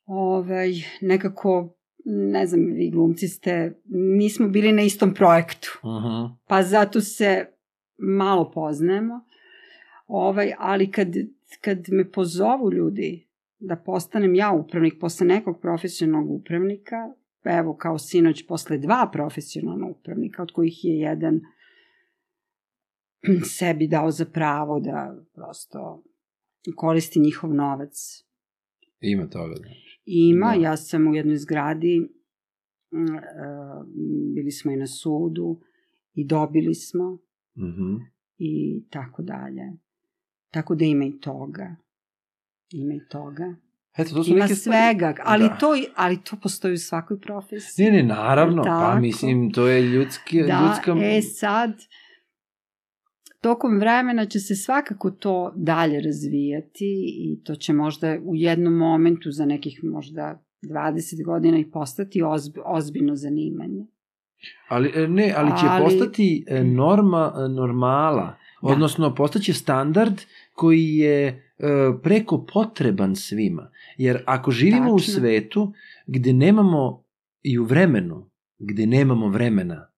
Ovaj, 0.05 0.71
nekako, 1.01 1.76
ne 2.09 2.45
znam, 2.45 2.65
vi 2.65 2.89
glumci 2.91 3.27
ste, 3.27 3.73
nismo 3.89 4.47
bili 4.47 4.71
na 4.71 4.81
istom 4.81 5.13
projektu 5.13 5.67
Mhm. 5.83 6.33
pa 6.47 6.63
zato 6.63 7.01
se 7.01 7.45
malo 7.97 8.51
poznajemo. 8.51 9.25
Ovaj, 10.07 10.53
ali 10.57 10.91
kad, 10.91 11.07
kad 11.61 11.85
me 11.87 12.11
pozovu 12.11 12.73
ljudi 12.73 13.27
da 13.59 13.75
postanem 13.75 14.35
ja 14.35 14.51
upravnik 14.51 14.93
posle 14.99 15.27
nekog 15.27 15.61
profesionalnog 15.61 16.31
upravnika, 16.31 16.95
evo 17.43 17.75
kao 17.77 17.97
sinoć 17.97 18.47
posle 18.47 18.77
dva 18.77 19.09
profesionalna 19.13 19.87
upravnika, 19.87 20.43
od 20.43 20.51
kojih 20.51 20.85
je 20.85 20.97
jedan 20.97 21.41
sebi 23.57 23.87
dao 23.87 24.11
za 24.11 24.25
pravo 24.25 24.79
da 24.79 25.23
prosto 25.33 26.03
koristi 26.75 27.19
njihov 27.19 27.53
novac. 27.53 28.23
Ima 29.01 29.29
toga. 29.29 29.53
da. 29.55 29.86
Ima, 30.07 30.47
Da. 30.47 30.61
ja 30.61 30.77
sam 30.77 31.07
u 31.07 31.15
jednoj 31.15 31.37
zgradi, 31.37 31.99
mm, 32.91 33.15
e, 33.15 33.21
bili 34.35 34.51
smo 34.51 34.71
i 34.71 34.77
na 34.77 34.87
sudu 34.87 35.59
i 36.13 36.25
dobili 36.25 36.75
smo 36.75 37.17
Mhm. 37.57 37.95
i 38.37 38.83
tako 38.89 39.21
dalje. 39.23 39.73
Tako 40.49 40.75
da 40.75 40.85
ima 40.85 41.05
i 41.05 41.19
toga. 41.19 41.75
Ima 42.71 42.93
i 42.93 43.01
toga. 43.09 43.55
Eto, 43.97 44.09
to 44.11 44.23
su 44.23 44.31
Ima 44.31 44.39
neke 44.39 44.55
stvari- 44.55 44.77
svega, 44.89 45.15
ali, 45.19 45.43
Da. 45.43 45.57
to, 45.57 45.67
ali 45.95 46.17
to 46.19 46.35
postoji 46.37 46.73
u 46.73 46.77
svakoj 46.79 47.19
profesiji. 47.19 47.85
Ne, 47.85 47.91
ne, 47.93 48.03
naravno, 48.05 48.63
pa 48.63 48.69
Tako. 48.69 48.99
mislim, 48.99 49.51
to 49.51 49.67
je 49.67 49.81
ljudski, 49.83 50.37
da, 50.37 50.61
ljudska... 50.61 51.05
e 51.07 51.21
sad, 51.23 51.71
tokom 53.47 53.79
vremena 53.79 54.25
će 54.25 54.39
se 54.39 54.55
svakako 54.55 55.11
to 55.11 55.53
dalje 55.55 56.01
razvijati 56.01 56.85
i 57.17 57.43
to 57.43 57.55
će 57.55 57.73
možda 57.73 58.17
u 58.23 58.35
jednom 58.35 58.73
momentu 58.73 59.31
za 59.31 59.45
nekih 59.45 59.79
možda 59.83 60.43
20 60.63 61.25
godina 61.25 61.57
i 61.57 61.71
postati 61.71 62.21
ozb, 62.23 62.57
ozbiljno 62.65 63.15
zanimanje. 63.15 63.85
Ali, 64.67 64.91
e, 64.95 65.07
ne, 65.07 65.33
ali 65.37 65.49
će 65.49 65.65
Ali- 65.69 65.83
postati 65.83 66.45
e, 66.47 66.63
norma, 66.63 67.33
e, 67.35 67.49
normala, 67.49 68.37
Da. 68.61 68.67
odnosno 68.67 69.15
postaće 69.15 69.53
standard 69.53 70.21
koji 70.53 70.95
je 70.95 71.27
e, 71.27 71.33
preko 72.03 72.45
potreban 72.53 73.15
svima. 73.15 73.71
Jer 73.97 74.23
ako 74.25 74.51
živimo 74.51 74.93
u 74.93 74.97
Tačno. 74.97 75.13
svetu 75.13 75.73
gde 76.07 76.33
nemamo 76.33 77.03
i 77.43 77.59
u 77.59 77.63
vremenu, 77.63 78.29
gde 78.59 78.85
nemamo 78.85 79.29
vremena, 79.29 79.89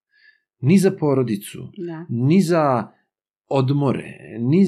ni 0.62 0.78
za 0.78 0.92
porodicu, 0.92 1.68
Da. 1.78 2.06
ni 2.10 2.42
za 2.42 2.88
odmore, 3.50 4.38
ni, 4.40 4.66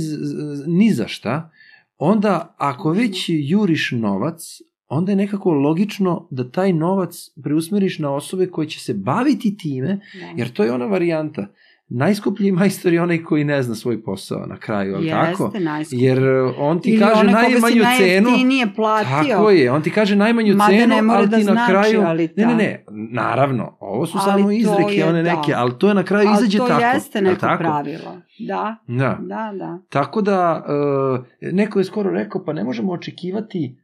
ni 0.67 0.93
za 0.93 1.07
šta, 1.07 1.51
onda 1.97 2.55
ako 2.57 2.91
već 2.91 3.25
juriš 3.29 3.91
novac, 3.91 4.61
onda 4.87 5.11
je 5.11 5.15
nekako 5.15 5.51
logično 5.51 6.27
da 6.31 6.51
taj 6.51 6.73
novac 6.73 7.29
preusmeriš 7.43 7.99
na 7.99 8.15
osobe 8.15 8.47
koje 8.47 8.67
će 8.67 8.79
se 8.79 8.93
baviti 8.93 9.57
time, 9.57 9.87
da. 9.87 10.33
jer 10.35 10.53
to 10.53 10.63
je 10.63 10.71
ona 10.71 10.85
varijanta. 10.85 11.47
Najskuplji 11.93 12.51
majstor 12.51 12.93
je 12.93 13.01
onaj 13.01 13.23
koji 13.23 13.43
ne 13.43 13.63
zna 13.63 13.75
svoj 13.75 14.03
posao 14.03 14.45
na 14.45 14.57
kraju, 14.57 14.95
ali 14.95 15.09
tako? 15.09 15.43
Jeste, 15.43 15.59
najskuplji. 15.59 16.05
Jer 16.05 16.23
uh, 16.23 16.53
on 16.57 16.79
ti 16.79 16.89
Ili 16.89 16.99
kaže 16.99 17.23
najmanju 17.23 17.83
cenu, 17.97 18.29
najjeftinije 18.29 18.67
platio. 18.75 19.35
Tako 19.35 19.49
je, 19.49 19.71
on 19.71 19.81
ti 19.81 19.91
kaže 19.91 20.15
najmanju 20.15 20.55
Mada 20.55 20.71
cenu, 20.71 20.87
ne 20.87 21.13
ali 21.13 21.27
da 21.27 21.37
ti 21.37 21.43
na 21.43 21.51
znači, 21.51 21.71
kraju... 21.71 22.03
ali 22.05 22.29
Ne, 22.35 22.45
ne, 22.45 22.51
da. 22.51 22.57
ne, 22.57 22.85
naravno, 23.11 23.77
ovo 23.79 24.05
su 24.05 24.17
Ali 24.21 24.41
samo 24.41 24.51
izreke, 24.51 24.95
je, 24.95 25.05
one 25.05 25.23
da. 25.23 25.35
neke, 25.35 25.53
ali 25.53 25.71
to 25.79 25.87
je 25.87 25.93
na 25.93 26.03
kraju 26.03 26.29
izađe 26.33 26.59
Ali 26.59 26.69
to 26.69 26.73
tako. 26.79 26.95
jeste 26.95 27.21
neko 27.21 27.39
tako? 27.39 27.63
pravilo. 27.63 28.17
Da, 28.39 28.75
Da. 28.87 29.17
da, 29.21 29.51
da. 29.57 29.79
Tako 29.89 30.21
da, 30.21 30.65
uh, 30.67 31.25
neko 31.53 31.79
je 31.79 31.85
skoro 31.85 32.11
rekao, 32.11 32.45
pa 32.45 32.53
ne 32.53 32.63
možemo 32.63 32.91
očekivati, 32.91 33.80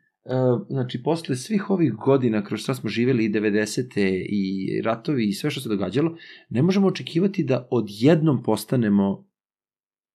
znači, 0.69 1.03
posle 1.03 1.35
svih 1.35 1.69
ovih 1.69 1.93
godina 1.93 2.43
kroz 2.43 2.59
šta 2.59 2.73
smo 2.73 2.89
živjeli 2.89 3.25
i 3.25 3.29
90. 3.29 3.91
i 4.29 4.81
ratovi 4.81 5.27
i 5.27 5.33
sve 5.33 5.51
što 5.51 5.61
se 5.61 5.69
događalo, 5.69 6.17
ne 6.49 6.61
možemo 6.61 6.87
očekivati 6.87 7.43
da 7.43 7.67
odjednom 7.71 8.43
postanemo, 8.43 9.27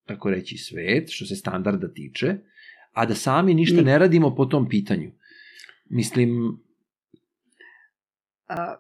tako 0.07 0.31
reći, 0.31 0.57
svet, 0.57 1.09
što 1.11 1.27
se 1.27 1.37
standarda 1.37 1.93
tiče, 1.93 2.37
a 2.93 3.07
da 3.07 3.15
sami 3.15 3.55
ništa 3.55 3.77
Ni- 3.77 3.85
ne 3.85 3.99
radimo 3.99 4.35
po 4.35 4.47
tom 4.47 4.69
pitanju. 4.69 5.11
Mislim, 5.85 6.59
A, 8.47 8.77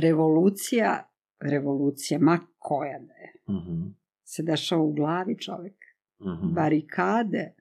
revolucija, 0.00 1.10
revolucija, 1.40 2.18
ma 2.18 2.40
koja 2.58 2.98
da 2.98 3.14
je, 3.14 3.32
uh 3.46 3.92
se 4.28 4.42
dešava 4.42 4.82
u 4.82 4.92
glavi 4.92 5.38
čovek. 5.38 5.76
-huh, 6.20 6.54
Barikade 6.54 7.54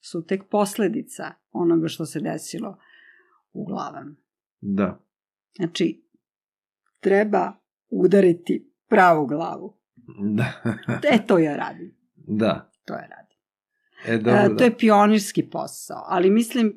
su 0.00 0.26
tek 0.26 0.42
posledica 0.50 1.24
onoga 1.56 1.88
što 1.88 2.06
se 2.06 2.20
desilo 2.20 2.78
u 3.52 3.64
glavama. 3.64 4.14
da, 4.60 5.00
Znači, 5.56 6.04
treba 7.00 7.52
udariti 7.90 8.72
pravu 8.88 9.26
glavu. 9.26 9.76
da, 10.36 10.44
E, 11.04 11.26
to 11.26 11.38
ja 11.38 11.56
radim. 11.56 11.94
da. 12.16 12.70
To 12.84 12.94
ja 12.94 13.00
radim. 13.02 13.36
E, 14.06 14.18
dobro, 14.18 14.32
e, 14.34 14.48
da. 14.48 14.56
to 14.56 14.64
je 14.64 14.78
pionirski 14.78 15.42
posao, 15.44 16.02
ali 16.06 16.30
mislim, 16.30 16.76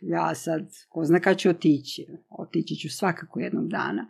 ja 0.00 0.34
sad, 0.34 0.60
ko 0.88 1.04
zna 1.04 1.20
kad 1.20 1.38
ću 1.38 1.50
otići, 1.50 2.06
otići 2.30 2.74
ću 2.76 2.88
svakako 2.90 3.40
jednog 3.40 3.68
dana, 3.68 4.06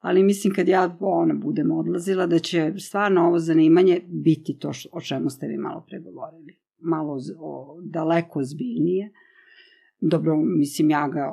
ali 0.00 0.22
mislim 0.22 0.54
kad 0.54 0.68
ja 0.68 0.96
ona 1.00 1.34
budem 1.34 1.70
odlazila 1.70 2.26
da 2.26 2.38
će 2.38 2.72
stvarno 2.78 3.20
ovo 3.22 3.38
zanimanje 3.38 4.00
biti 4.06 4.58
to 4.58 4.72
što, 4.72 4.88
o 4.92 5.00
čemu 5.00 5.30
ste 5.30 5.46
vi 5.46 5.56
malo 5.58 5.84
pregovorili. 5.88 6.58
Malo 6.78 7.18
z- 7.18 7.34
o, 7.38 7.78
daleko 7.82 8.42
zbiljnije. 8.42 9.12
Dobro, 10.00 10.36
mislim 10.36 10.90
ja 10.90 11.08
ga 11.08 11.30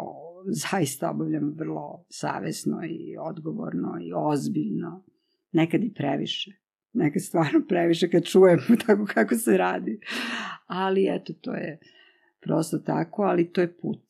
zaista 0.47 1.11
obavljam 1.11 1.53
vrlo 1.57 2.05
savesno 2.09 2.81
i 2.89 3.15
odgovorno 3.19 3.97
i 4.01 4.11
ozbiljno. 4.15 5.05
Nekad 5.51 5.83
i 5.83 5.93
previše. 5.93 6.51
Nekad 6.93 7.21
stvarno 7.21 7.61
previše 7.67 8.09
kad 8.09 8.23
čujem 8.23 8.59
tako 8.85 9.05
kako 9.13 9.35
se 9.35 9.57
radi. 9.57 9.99
Ali 10.65 11.07
eto, 11.15 11.33
to 11.41 11.53
je 11.53 11.79
prosto 12.41 12.77
tako, 12.77 13.23
ali 13.23 13.51
to 13.51 13.61
je 13.61 13.77
put. 13.77 14.03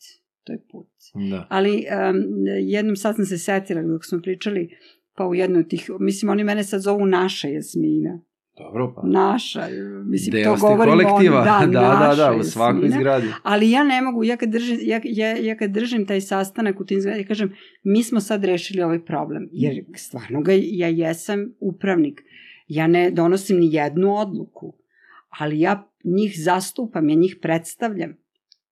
To 0.44 0.54
je 0.54 0.60
put. 0.72 0.90
da. 1.30 1.48
Ali 1.50 1.72
um, 2.10 2.46
jednom 2.62 2.96
sad 2.96 3.16
sam 3.16 3.26
se 3.26 3.38
setila 3.38 3.82
dok 3.82 4.06
smo 4.06 4.22
pričali, 4.22 4.70
pa 5.16 5.28
u 5.28 5.36
jednoj 5.36 5.60
od 5.60 5.70
tih, 5.70 5.90
mislim 6.00 6.32
oni 6.32 6.44
mene 6.44 6.64
sad 6.64 6.82
zovu 6.82 7.06
naša 7.06 7.48
Jasmina. 7.48 8.22
Dobro, 8.58 8.94
pa. 8.96 9.02
Naša, 9.06 9.68
mislim, 10.06 10.32
Deo 10.32 10.52
to 10.52 10.58
ste 10.58 10.68
govorimo 10.68 11.10
kolektiva, 11.10 11.44
da, 11.50 11.60
da, 11.66 11.80
da, 11.80 11.80
da, 11.80 12.08
naša 12.08 12.40
u 12.40 12.44
svakoj 12.44 12.90
zgradi. 12.90 13.28
Ali 13.44 13.72
ja 13.72 13.84
ne 13.84 14.02
mogu, 14.02 14.24
ja 14.24 14.38
kad 14.38 14.50
držim, 14.50 14.78
ja, 14.82 15.02
ja, 15.04 15.38
ja 15.38 15.58
kad 15.58 15.72
držim 15.72 16.06
taj 16.06 16.22
sastanak 16.22 16.80
u 16.80 16.86
tim 16.86 17.02
zgradama, 17.02 17.22
ja 17.22 17.28
kažem, 17.28 17.54
mi 17.84 18.04
smo 18.04 18.20
sad 18.20 18.44
rešili 18.44 18.82
ovaj 18.82 19.06
problem, 19.06 19.50
jer 19.52 19.86
stvarno 19.96 20.42
ga, 20.42 20.52
ja 20.56 20.88
jesam 20.88 21.54
upravnik, 21.60 22.22
ja 22.68 22.88
ne 22.88 23.12
donosim 23.12 23.60
ni 23.60 23.74
jednu 23.74 24.16
odluku, 24.16 24.74
ali 25.40 25.60
ja 25.60 25.92
njih 26.04 26.34
zastupam, 26.44 27.10
ja 27.10 27.16
njih 27.16 27.38
predstavljam. 27.42 28.18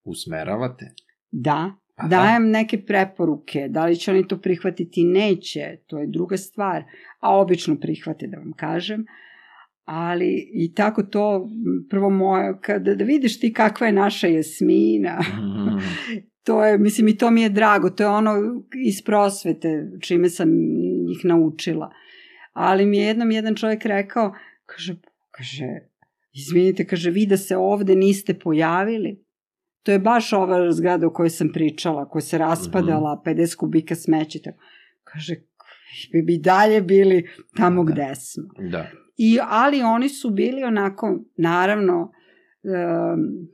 Usmeravate. 0.04 0.94
Da, 1.32 1.74
da. 1.98 2.08
dajem 2.08 2.50
neke 2.50 2.86
preporuke, 2.86 3.68
da 3.70 3.86
li 3.86 3.96
će 3.96 4.12
oni 4.12 4.28
to 4.28 4.38
prihvatiti, 4.38 5.04
neće, 5.04 5.78
to 5.88 6.00
je 6.00 6.08
druga 6.08 6.38
stvar, 6.38 6.84
a 7.20 7.40
obično 7.40 7.80
prihvate 7.80 8.28
da 8.28 8.38
vam 8.38 8.54
kažem, 8.54 9.06
ali 9.86 10.50
i 10.54 10.74
tako 10.74 11.04
to, 11.04 11.50
prvo 11.90 12.10
moje, 12.10 12.58
kada 12.62 12.96
da 12.96 13.04
vidiš 13.04 13.40
ti 13.40 13.54
kakva 13.54 13.88
je 13.88 13.94
naša 13.94 14.28
Jasmina, 14.28 15.20
Mhm. 15.20 15.78
to 16.46 16.66
je, 16.66 16.78
mislim 16.78 17.08
i 17.08 17.18
to 17.18 17.32
mi 17.32 17.42
je 17.42 17.50
drago, 17.50 17.90
to 17.90 18.04
je 18.04 18.08
ono 18.08 18.32
iz 18.86 19.04
prosvete 19.06 19.92
čime 20.02 20.30
sam 20.30 20.50
ih 21.12 21.26
naučila. 21.26 21.92
Ali 22.54 22.86
mi 22.86 22.98
je 22.98 23.06
jednom 23.06 23.32
jedan 23.32 23.56
čovjek 23.56 23.86
rekao, 23.86 24.34
kaže, 24.66 24.96
kaže, 25.32 25.66
izvinite, 26.34 26.88
kaže, 26.88 27.10
vi 27.12 27.26
da 27.26 27.38
se 27.38 27.58
ovde 27.58 27.96
niste 27.96 28.40
pojavili, 28.40 29.24
to 29.84 29.92
je 29.92 30.00
baš 30.00 30.34
ova 30.34 30.72
zgrada 30.72 31.08
o 31.08 31.14
kojoj 31.14 31.30
sam 31.30 31.50
pričala, 31.54 32.10
koja 32.10 32.22
se 32.22 32.38
raspadala, 32.38 33.22
50 33.26 33.56
kubika 33.56 33.96
smeća, 33.96 34.40
tako. 34.44 34.58
kaže, 35.04 35.36
bi 36.12 36.22
bi 36.22 36.38
dalje 36.38 36.82
bili 36.82 37.30
tamo 37.58 37.84
Da. 37.84 37.92
gde 37.92 38.16
smo. 38.16 38.44
Da. 38.70 38.88
I, 39.18 39.40
ali 39.42 39.82
oni 39.82 40.10
su 40.10 40.30
bili 40.30 40.64
onako, 40.64 41.20
naravno, 41.38 42.12
um, 42.64 43.48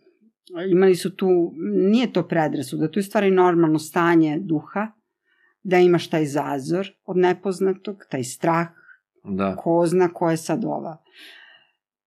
imali 0.72 0.96
su 0.96 1.16
tu, 1.16 1.54
nije 1.82 2.14
to 2.14 2.28
predrasuda, 2.28 2.88
to 2.88 3.00
je 3.00 3.04
stvari 3.04 3.32
normalno 3.32 3.80
stanje 3.80 4.40
duha, 4.40 4.88
da 5.64 5.78
imaš 5.78 6.10
taj 6.10 6.26
zazor 6.26 6.88
od 7.06 7.18
nepoznatog, 7.18 7.98
taj 8.10 8.24
strah, 8.24 8.68
Da. 9.26 9.56
ko 9.56 9.86
zna 9.86 10.08
ko 10.08 10.30
je 10.30 10.38
sad 10.38 10.66
ova. 10.66 10.98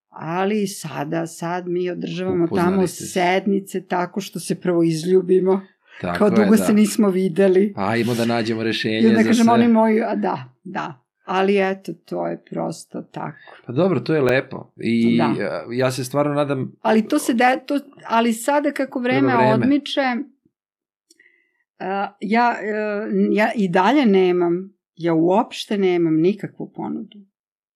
Ali 0.09 0.67
sada, 0.67 1.27
sad 1.27 1.69
mi 1.69 1.91
održavamo 1.91 2.45
Upoznali 2.45 2.69
tamo 2.69 2.87
se. 2.87 3.07
sednice 3.07 3.81
tako 3.83 4.21
što 4.21 4.41
se 4.41 4.61
prvo 4.61 4.83
izljubimo, 4.83 5.61
Tako 6.01 6.19
kao 6.19 6.27
je, 6.27 6.31
dugo 6.31 6.51
da. 6.51 6.57
se 6.57 6.73
nismo 6.73 7.09
videli. 7.09 7.73
Pa 7.75 7.89
ajmo 7.89 8.15
da 8.15 8.25
nađemo 8.25 8.63
rešenje 8.63 8.99
I 8.99 9.07
onda 9.07 9.19
za 9.19 9.25
kažem, 9.25 9.45
sve. 9.45 9.55
oni 9.55 9.69
moji, 9.69 10.03
a 10.03 10.15
da, 10.15 10.45
da. 10.65 11.02
Ali 11.25 11.57
eto, 11.59 11.93
to 12.05 12.27
je 12.27 12.45
prosto 12.51 13.03
tako. 13.03 13.57
Pa 13.67 13.73
dobro, 13.73 14.01
to 14.01 14.15
je 14.15 14.21
lepo. 14.21 14.73
I 14.77 15.19
Da. 15.19 15.25
a, 15.25 15.65
ja 15.73 15.91
se 15.91 16.05
stvarno 16.05 16.35
nadam, 16.35 16.73
Ali 16.81 17.09
to 17.09 17.19
se 17.19 17.35
de, 17.35 17.61
to, 17.67 17.79
ali 18.07 18.33
sada 18.33 18.73
kako 18.73 19.01
vreme, 19.01 19.37
vreme. 19.37 19.55
odmiče, 19.55 20.01
uh, 21.81 21.87
ja, 22.21 22.55
uh, 22.61 23.13
ja 23.33 23.51
i 23.55 23.69
dalje 23.69 24.07
nemam, 24.07 24.75
ja 24.95 25.15
uopšte 25.15 25.79
nemam 25.79 26.15
nikakvu 26.21 26.73
ponudu. 26.73 27.19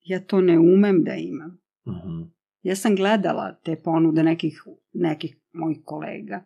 Ja 0.00 0.20
to 0.20 0.40
ne 0.40 0.58
umem 0.58 1.04
da 1.04 1.14
imam. 1.14 1.58
Mhm. 1.88 2.22
Ja 2.62 2.76
sam 2.76 2.96
gledala 2.96 3.52
te 3.64 3.76
ponude 3.76 4.22
nekih, 4.22 4.62
nekih 4.92 5.36
mojih 5.52 5.78
kolega. 5.84 6.44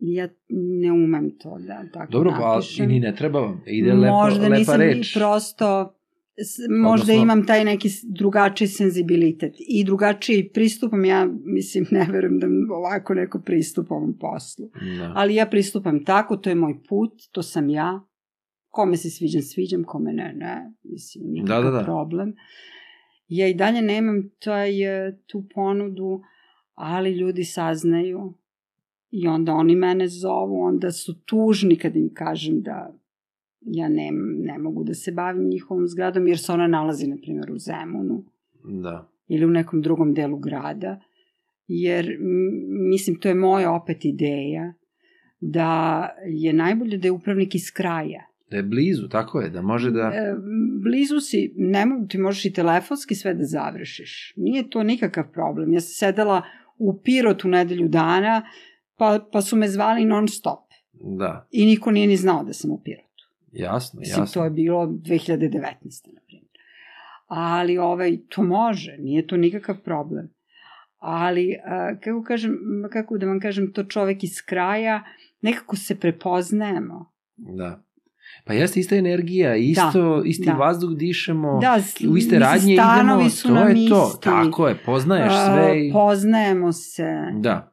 Ja 0.00 0.28
ne 0.48 0.92
umem 0.92 1.38
to 1.38 1.58
da 1.58 1.82
tako 1.92 2.12
dobro, 2.12 2.30
pa 2.32 2.54
napišem. 2.54 2.84
i 2.84 2.88
ni 2.88 3.00
ne 3.00 3.14
treba 3.14 3.40
vam. 3.40 3.62
Ide 3.66 3.92
lepo, 3.92 4.14
možda 4.14 4.42
lepa 4.42 4.56
nisam 4.56 4.76
reč. 4.76 5.10
i 5.10 5.18
prosto 5.18 5.94
možda 6.72 6.90
Odnosno- 7.04 7.22
imam 7.22 7.46
taj 7.46 7.64
neki 7.64 7.88
drugačiji 8.04 8.68
senzibilitet 8.68 9.54
i 9.58 9.84
drugačiji 9.84 10.48
pristupam, 10.48 11.04
ja 11.04 11.28
mislim 11.44 11.86
ne 11.90 12.06
verujem 12.12 12.38
da 12.38 12.46
ovako 12.70 13.14
neko 13.14 13.40
pristupa 13.40 13.94
ovom 13.94 14.18
poslu. 14.18 14.70
Da. 14.98 15.12
Ali 15.14 15.34
ja 15.34 15.46
pristupam 15.46 16.04
tako, 16.04 16.36
to 16.36 16.48
je 16.50 16.54
moj 16.56 16.74
put, 16.88 17.12
to 17.32 17.42
sam 17.42 17.68
ja. 17.70 18.00
Kome 18.68 18.96
se 18.96 19.10
sviđam, 19.10 19.42
sviđam, 19.42 19.84
kome 19.84 20.12
ne, 20.12 20.32
ne. 20.36 20.72
Mislim, 20.82 21.24
nikakav 21.26 21.62
Da, 21.64 21.70
da, 21.70 21.78
da. 21.78 21.84
problem. 21.84 22.34
Ja 23.28 23.48
i 23.48 23.54
dalje 23.54 23.82
nemam 23.82 24.30
taj, 24.38 24.82
e, 25.06 25.18
tu 25.26 25.44
ponudu, 25.54 26.20
ali 26.74 27.10
ljudi 27.10 27.44
saznaju 27.44 28.34
i 29.10 29.28
onda 29.28 29.52
oni 29.52 29.76
mene 29.76 30.08
zovu, 30.08 30.60
onda 30.60 30.92
su 30.92 31.14
tužni 31.24 31.76
kad 31.76 31.96
im 31.96 32.10
kažem 32.14 32.62
da 32.62 32.94
ja 33.60 33.88
ne, 33.88 34.10
ne 34.38 34.58
mogu 34.58 34.84
da 34.84 34.94
se 34.94 35.12
bavim 35.12 35.48
njihovom 35.48 35.88
zgradom 35.88 36.26
jer 36.26 36.38
se 36.38 36.52
ona 36.52 36.66
nalazi, 36.66 37.06
na 37.06 37.16
primjer, 37.22 37.52
u 37.52 37.58
Zemunu 37.58 38.24
Da. 38.82 39.08
ili 39.28 39.44
u 39.44 39.50
nekom 39.50 39.82
drugom 39.82 40.14
delu 40.14 40.38
grada, 40.38 41.00
jer 41.66 42.16
mislim 42.90 43.16
to 43.20 43.28
je 43.28 43.34
moja 43.34 43.72
opet 43.72 44.04
ideja 44.04 44.72
da 45.40 46.08
je 46.26 46.52
najbolje 46.52 46.98
da 46.98 47.08
je 47.08 47.12
upravnik 47.12 47.54
iz 47.54 47.70
kraja. 47.72 48.22
Da 48.50 48.56
je 48.56 48.62
blizu, 48.62 49.08
tako 49.08 49.40
je, 49.40 49.50
da 49.50 49.62
može 49.62 49.90
da... 49.90 50.00
E, 50.14 50.34
blizu 50.82 51.20
si, 51.20 51.52
ne 51.56 51.86
mogu, 51.86 52.06
ti 52.06 52.18
možeš 52.18 52.44
i 52.44 52.52
telefonski 52.52 53.14
sve 53.14 53.34
da 53.34 53.44
završiš. 53.44 54.32
Nije 54.36 54.70
to 54.70 54.82
nikakav 54.82 55.24
problem. 55.32 55.72
Ja 55.72 55.80
sam 55.80 56.08
sedela 56.08 56.42
u 56.78 56.98
Pirotu 57.04 57.48
nedelju 57.48 57.88
dana, 57.88 58.42
pa, 59.00 59.18
pa 59.32 59.42
su 59.42 59.56
me 59.56 59.68
zvali 59.68 60.04
non 60.04 60.28
stop. 60.28 60.60
Da, 60.92 61.46
I 61.50 61.66
niko 61.66 61.90
nije 61.90 62.06
ni 62.06 62.16
znao 62.16 62.44
da 62.44 62.52
sam 62.52 62.70
u 62.70 62.80
Pirotu. 62.84 63.24
jasno, 63.52 64.00
Mislim, 64.00 64.22
jasno. 64.22 64.34
to 64.34 64.44
je 64.44 64.50
bilo 64.50 64.86
2019. 64.86 65.62
na 66.06 66.20
primjer. 66.26 66.50
Ali 67.26 67.78
ovaj, 67.78 68.18
to 68.28 68.42
može, 68.42 68.96
nije 68.98 69.26
to 69.26 69.36
nikakav 69.36 69.76
problem. 69.76 70.30
Ali, 70.98 71.56
kako, 72.00 72.22
kažem, 72.22 72.58
kako 72.92 73.18
da 73.18 73.26
vam 73.26 73.40
kažem, 73.40 73.72
to 73.72 73.84
čovek 73.84 74.24
iz 74.24 74.42
kraja, 74.42 75.02
nekako 75.40 75.76
se 75.76 75.94
prepoznajemo. 75.94 77.12
Da. 77.36 77.82
Pa 78.44 78.52
jeste 78.52 78.80
ista 78.80 78.96
energija, 78.96 79.56
isto, 79.56 80.22
isti 80.24 80.46
da. 80.46 80.52
vazduh 80.52 80.90
dišemo, 80.90 81.58
Da, 81.60 81.74
u 81.74 82.16
iste 82.16 82.38
mislim, 82.38 82.40
radnje 82.40 82.74
idemo, 82.74 83.30
su 83.30 83.48
to 83.48 83.58
je 83.58 83.88
to, 83.88 84.06
isti. 84.08 84.24
tako 84.24 84.68
je, 84.68 84.74
poznaješ 84.76 85.32
sve 85.32 85.86
i... 85.86 85.92
Poznajemo 85.92 86.72
se. 86.72 87.06
Da, 87.40 87.69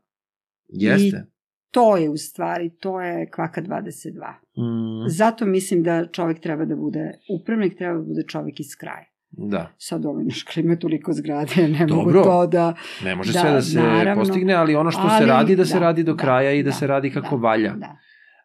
jeste. 0.68 1.26
To 1.72 1.98
je 1.98 2.10
u 2.10 2.18
stvari, 2.18 2.70
to 2.80 3.02
je 3.02 3.30
kvaka 3.32 3.62
22. 3.62 4.34
Mm, 4.58 5.10
Zato 5.10 5.46
mislim 5.46 5.84
da 5.84 6.08
čovek 6.12 6.40
treba 6.40 6.66
da 6.66 6.76
bude, 6.76 7.12
upravnik 7.42 7.78
treba 7.78 7.98
da 7.98 8.04
bude 8.04 8.24
čovek 8.28 8.60
iz 8.60 8.76
kraja. 8.80 9.06
da, 9.30 9.74
Sad 9.78 10.06
ovaj 10.06 10.24
naš 10.24 10.44
klima 10.44 10.76
toliko 10.76 11.14
zgrade, 11.14 11.68
ne 11.68 11.88
mogu 11.88 12.12
Dobro. 12.12 12.24
to 12.24 12.48
da... 12.48 12.74
ne 13.04 13.16
može 13.16 13.34
Da, 13.34 13.40
sve 13.40 13.52
da 13.52 13.62
se 13.62 13.80
naravno. 13.80 14.22
postigne, 14.24 14.54
ali 14.54 14.76
ono 14.76 14.92
što 14.92 15.02
se 15.02 15.16
Ali, 15.16 15.26
radi, 15.26 15.56
da 15.56 15.66
se 15.66 15.74
da, 15.74 15.80
radi 15.80 16.04
do 16.04 16.14
da, 16.14 16.18
kraja 16.18 16.52
i 16.52 16.64
da, 16.64 16.70
da, 16.70 16.72
se 16.76 16.88
radi 16.88 17.10
kako 17.12 17.38
da, 17.38 17.42
valja, 17.42 17.74
Da, 17.74 17.98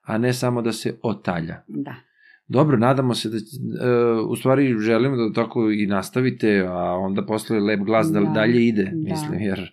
a 0.02 0.18
ne 0.18 0.32
samo 0.32 0.62
da 0.62 0.72
se 0.72 0.98
otalja. 1.02 1.62
da. 1.68 1.94
Dobro, 2.48 2.76
nadamo 2.76 3.14
se 3.14 3.28
da, 3.28 3.36
uh, 3.36 4.30
u 4.30 4.36
stvari 4.36 4.74
želim 4.78 5.16
da 5.16 5.42
tako 5.42 5.70
i 5.70 5.86
nastavite, 5.86 6.64
a 6.68 6.96
onda 6.96 7.26
posle 7.26 7.60
lep 7.60 7.80
glas 7.80 8.06
da, 8.06 8.20
Da, 8.20 8.26
dalje 8.30 8.66
ide, 8.66 8.84
da. 8.84 9.10
mislim, 9.10 9.40
jer 9.40 9.72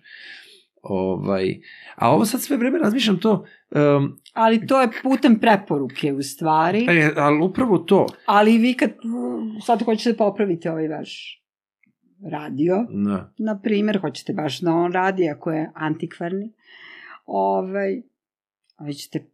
ovaj, 0.81 1.59
a 1.95 2.11
ovo 2.11 2.25
sad 2.25 2.41
sve 2.41 2.57
vreme 2.57 2.79
razmišljam 2.79 3.19
to, 3.19 3.45
um, 3.71 4.17
Ali 4.33 4.67
to 4.67 4.81
je 4.81 4.89
putem 5.03 5.39
preporuke 5.39 6.13
u 6.13 6.21
stvari. 6.21 6.85
e, 6.89 7.11
ali 7.15 7.45
upravo 7.45 7.77
to, 7.77 8.05
Ali 8.25 8.57
vi 8.57 8.73
kad 8.73 8.91
sad 9.65 9.83
hoćete 9.83 10.17
popraviti 10.17 10.69
ovaj 10.69 10.87
vaš 10.87 11.43
radio, 12.31 12.75
da, 12.89 13.33
na 13.37 13.59
primjer, 13.59 13.99
hoćete 14.01 14.33
baš 14.33 14.59
da 14.59 14.71
on 14.71 14.91
radi 14.93 15.29
ako 15.29 15.51
je 15.51 15.71
antikvarni, 15.75 16.53
ovaj, 17.25 18.01
vi 18.79 18.93
ćete 18.93 19.25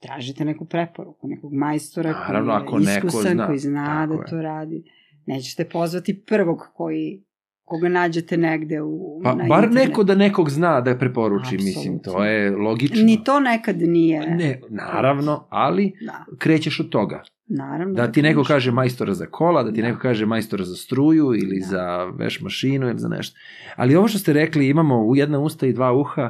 tražite 0.00 0.44
neku 0.44 0.64
preporuku, 0.64 1.28
nekog 1.28 1.52
majstora 1.52 2.12
Naravno, 2.12 2.52
koji 2.52 2.62
ako 2.62 2.78
je 2.78 2.94
neko 2.94 3.06
iskusan, 3.06 3.32
zna, 3.32 3.46
koji 3.46 3.58
zna 3.58 4.06
da 4.06 4.14
je. 4.14 4.26
to 4.30 4.42
radi. 4.42 4.84
Nećete 5.26 5.64
pozvati 5.64 6.24
prvog 6.24 6.58
koji 6.74 7.24
koga 7.70 7.88
nađete 7.88 8.36
negde 8.36 8.80
u, 8.82 9.20
pa 9.24 9.34
na 9.34 9.44
bar 9.44 9.64
internetu. 9.64 9.88
neko 9.88 10.04
da 10.04 10.14
nekog 10.14 10.50
zna 10.50 10.80
da 10.80 10.96
preporuči, 10.96 11.54
mislim, 11.56 11.98
to 11.98 12.24
je 12.24 12.50
logično. 12.50 13.04
Ni 13.04 13.24
to 13.24 13.40
nekad 13.40 13.76
nije. 13.78 14.20
Ne, 14.28 14.60
naravno, 14.70 15.46
ali 15.50 15.92
Da, 16.00 16.24
krećeš 16.38 16.80
od 16.80 16.88
toga. 16.88 17.22
naravno. 17.46 17.94
Da 17.94 18.12
ti 18.12 18.22
neko 18.22 18.44
kaže 18.44 18.70
majstora 18.72 19.14
za 19.14 19.26
kola, 19.26 19.62
da 19.62 19.72
ti 19.72 19.80
Da. 19.82 19.88
neko 19.88 19.98
kaže 20.00 20.26
majstora 20.26 20.64
za 20.64 20.74
struju 20.74 21.26
ili 21.34 21.60
Da. 21.60 21.66
za 21.66 22.04
veš 22.04 22.40
mašinu 22.40 22.88
ili 22.88 22.98
za 22.98 23.08
nešto. 23.08 23.38
Ali 23.76 23.96
ovo 23.96 24.08
što 24.08 24.18
ste 24.18 24.32
rekli, 24.32 24.68
imamo 24.68 25.06
u 25.06 25.16
jedna 25.16 25.38
usta 25.38 25.66
i 25.66 25.72
dva 25.72 25.92
uha, 25.92 26.22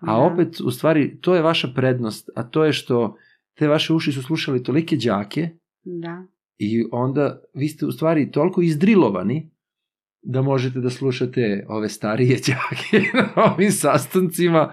a 0.00 0.06
Da. 0.06 0.16
opet, 0.16 0.60
u 0.60 0.70
stvari, 0.70 1.18
to 1.20 1.34
je 1.34 1.42
vaša 1.42 1.68
prednost, 1.76 2.30
a 2.36 2.42
to 2.42 2.64
je 2.64 2.72
što 2.72 3.16
te 3.54 3.68
vaše 3.68 3.92
uši 3.92 4.12
su 4.12 4.22
slušali 4.22 4.62
tolike 4.62 4.96
đake 4.96 5.48
Da, 5.84 6.22
i 6.58 6.84
onda 6.92 7.40
vi 7.54 7.68
ste 7.68 7.86
u 7.86 7.92
stvari 7.92 8.30
toliko 8.30 8.62
izdrilovani 8.62 9.51
da 10.22 10.42
možete 10.42 10.80
da 10.80 10.90
slušate 10.90 11.66
ove 11.68 11.88
starije 11.88 12.36
đake 12.36 13.06
na 13.36 13.52
ovim 13.52 13.70
sastancima. 13.70 14.72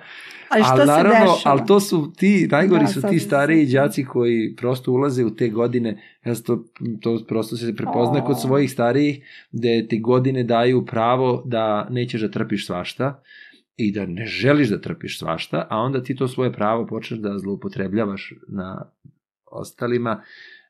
Ali 0.49 0.63
šta 0.63 0.71
Ali 0.71 0.81
se 0.81 0.87
naravno, 0.87 1.33
dešava? 1.33 1.39
ali 1.45 1.61
to 1.67 1.79
su 1.79 2.13
ti, 2.17 2.47
najgori 2.51 2.85
Da, 2.85 2.87
su 2.87 3.01
ti 3.01 3.19
se 3.19 3.25
stariji 3.25 3.65
đaci 3.65 4.05
koji 4.05 4.55
prosto 4.55 4.91
ulaze 4.91 5.25
u 5.25 5.35
te 5.35 5.49
godine, 5.49 6.01
ja 6.25 6.35
to, 6.35 6.65
to 7.01 7.25
prosto 7.27 7.57
se 7.57 7.75
prepozna 7.75 8.23
O. 8.23 8.25
kod 8.25 8.41
svojih 8.41 8.71
starijih, 8.71 9.47
da 9.51 9.67
ti 9.89 9.99
godine 9.99 10.43
daju 10.43 10.85
pravo 10.85 11.43
da 11.45 11.87
nećeš 11.89 12.21
da 12.21 12.31
trpiš 12.31 12.67
svašta 12.67 13.21
i 13.77 13.91
da 13.91 14.05
ne 14.05 14.25
želiš 14.25 14.69
da 14.69 14.81
trpiš 14.81 15.19
svašta, 15.19 15.67
a 15.69 15.77
onda 15.77 16.03
ti 16.03 16.15
to 16.15 16.27
svoje 16.27 16.53
pravo 16.53 16.87
počneš 16.87 17.19
da 17.19 17.37
zloupotrebljavaš 17.37 18.33
na 18.47 18.91
ostalima, 19.51 20.23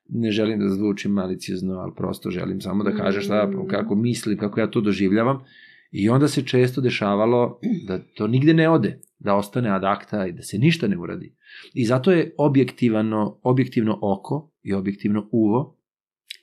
ne 0.09 0.31
želim 0.31 0.59
da 0.59 0.69
zvučim 0.69 1.11
maliciozno, 1.11 1.73
ali 1.73 1.91
prosto 1.95 2.29
želim 2.29 2.61
samo 2.61 2.83
da 2.83 2.91
kažem 2.95 3.21
šta, 3.21 3.47
Mm. 3.47 3.67
kako 3.67 3.95
mislim, 3.95 4.37
kako 4.37 4.59
ja 4.59 4.67
to 4.71 4.81
doživljavam. 4.81 5.43
I 5.91 6.09
onda 6.09 6.27
se 6.27 6.45
često 6.45 6.81
dešavalo 6.81 7.59
da 7.87 7.99
to 7.99 8.27
nigde 8.27 8.53
ne 8.53 8.69
ode, 8.69 9.01
da 9.19 9.35
ostane 9.35 9.69
ad 9.69 9.83
acta 9.83 10.27
i 10.27 10.31
da 10.31 10.41
se 10.41 10.57
ništa 10.57 10.87
ne 10.87 10.97
uradi. 10.97 11.35
I 11.73 11.85
zato 11.85 12.11
je 12.11 12.35
objektivano, 12.37 13.39
objektivno 13.43 13.99
oko 14.01 14.51
i 14.63 14.73
objektivno 14.73 15.29
uvo, 15.31 15.77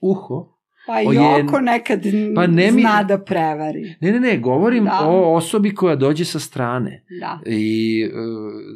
uho, 0.01 0.56
Pa 0.87 1.01
i 1.03 1.05
je- 1.07 1.45
oko 1.45 1.61
nekad 1.61 2.01
Pa 2.35 2.47
ne 2.47 2.65
mi- 2.67 2.81
zna 2.81 3.03
da 3.03 3.19
prevari. 3.19 3.95
ne, 4.01 4.13
ne, 4.13 4.21
ne, 4.21 4.39
govorim 4.39 4.85
Da. 4.85 5.01
o 5.03 5.35
osobi 5.35 5.75
koja 5.75 5.97
dođe 5.97 6.25
sa 6.25 6.39
strane. 6.39 7.05
Da. 7.21 7.41
I, 7.47 8.03
e, 8.05 8.11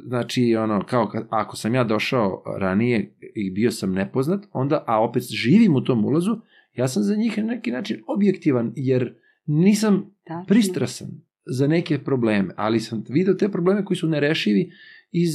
znači, 0.06 0.56
ono, 0.56 0.82
kao, 0.82 1.08
kad- 1.08 1.26
ako 1.30 1.56
sam 1.56 1.74
ja 1.74 1.84
došao 1.84 2.42
ranije 2.58 3.14
i 3.34 3.50
bio 3.50 3.70
sam 3.70 3.92
nepoznat, 3.92 4.44
onda, 4.52 4.84
a 4.86 5.02
opet 5.02 5.22
živim 5.24 5.76
u 5.76 5.84
tom 5.84 6.04
ulazu, 6.04 6.36
ja 6.74 6.88
sam 6.88 7.02
za 7.02 7.14
njih 7.16 7.38
na 7.38 7.44
neki 7.44 7.70
način 7.70 8.02
objektivan, 8.08 8.72
jer 8.76 9.14
nisam 9.46 10.14
Tačno. 10.24 10.44
pristrasan 10.46 11.08
za 11.46 11.66
neke 11.66 11.98
probleme, 11.98 12.54
ali 12.56 12.80
sam 12.80 13.04
video 13.08 13.34
te 13.34 13.48
probleme 13.48 13.84
koji 13.84 13.96
su 13.96 14.08
nerešivi 14.08 14.70
iz 15.12 15.30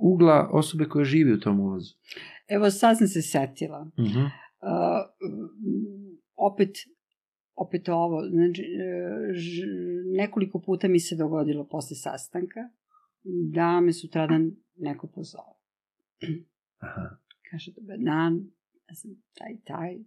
ugla 0.00 0.48
osobe 0.52 0.84
koja 0.84 1.04
živi 1.04 1.32
u 1.32 1.40
tom 1.40 1.60
ulazu. 1.60 1.94
Evo 2.48 2.70
sad 2.70 2.98
sam 2.98 3.08
se 3.08 3.22
setila. 3.22 3.90
Uh 3.96 4.04
-huh. 4.04 4.30
Uh, 4.66 5.06
opet 6.36 6.76
opet 7.56 7.88
ovo, 7.88 8.28
znači, 8.30 8.62
e, 8.62 9.66
nekoliko 10.16 10.60
puta 10.60 10.88
mi 10.88 11.00
se 11.00 11.16
dogodilo 11.16 11.68
posle 11.68 11.96
sastanka 11.96 12.60
da 13.52 13.80
me 13.80 13.92
sutradan 13.92 14.56
neko 14.76 15.06
pozove. 15.06 15.54
Aha. 16.78 17.16
Kaže, 17.50 17.72
dobar 17.72 17.98
dan, 17.98 18.50
ja 18.88 18.94
sam 18.94 19.10
taj, 19.34 19.56
taj, 19.64 19.98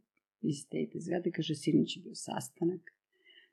vi 0.42 0.54
ste 0.54 0.90
te 0.92 1.00
zgrade, 1.00 1.32
kaže, 1.32 1.56
sinoć 1.56 1.98
je 1.98 2.04
bio 2.04 2.16
sastanak. 2.16 2.82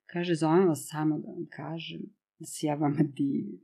Kaže, 0.06 0.34
zovem 0.34 0.68
vas 0.68 0.88
samo 0.90 1.18
da 1.18 1.28
vam 1.28 1.46
kažem 1.50 2.00
da 2.38 2.46
se 2.46 2.66
ja 2.66 2.74
vama 2.74 3.02
divim. 3.16 3.60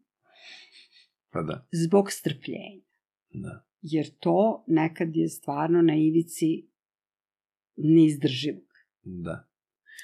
Pa 1.31 1.43
da, 1.43 1.69
Zbog 1.73 2.13
strpljenja. 2.13 2.83
da. 3.31 3.67
Jer 3.83 4.07
to 4.21 4.65
nekad 4.67 5.17
je 5.17 5.29
stvarno 5.29 5.83
na 5.83 5.97
ivici 5.97 6.69
neizdrživog. 7.77 8.63
Da. 9.03 9.49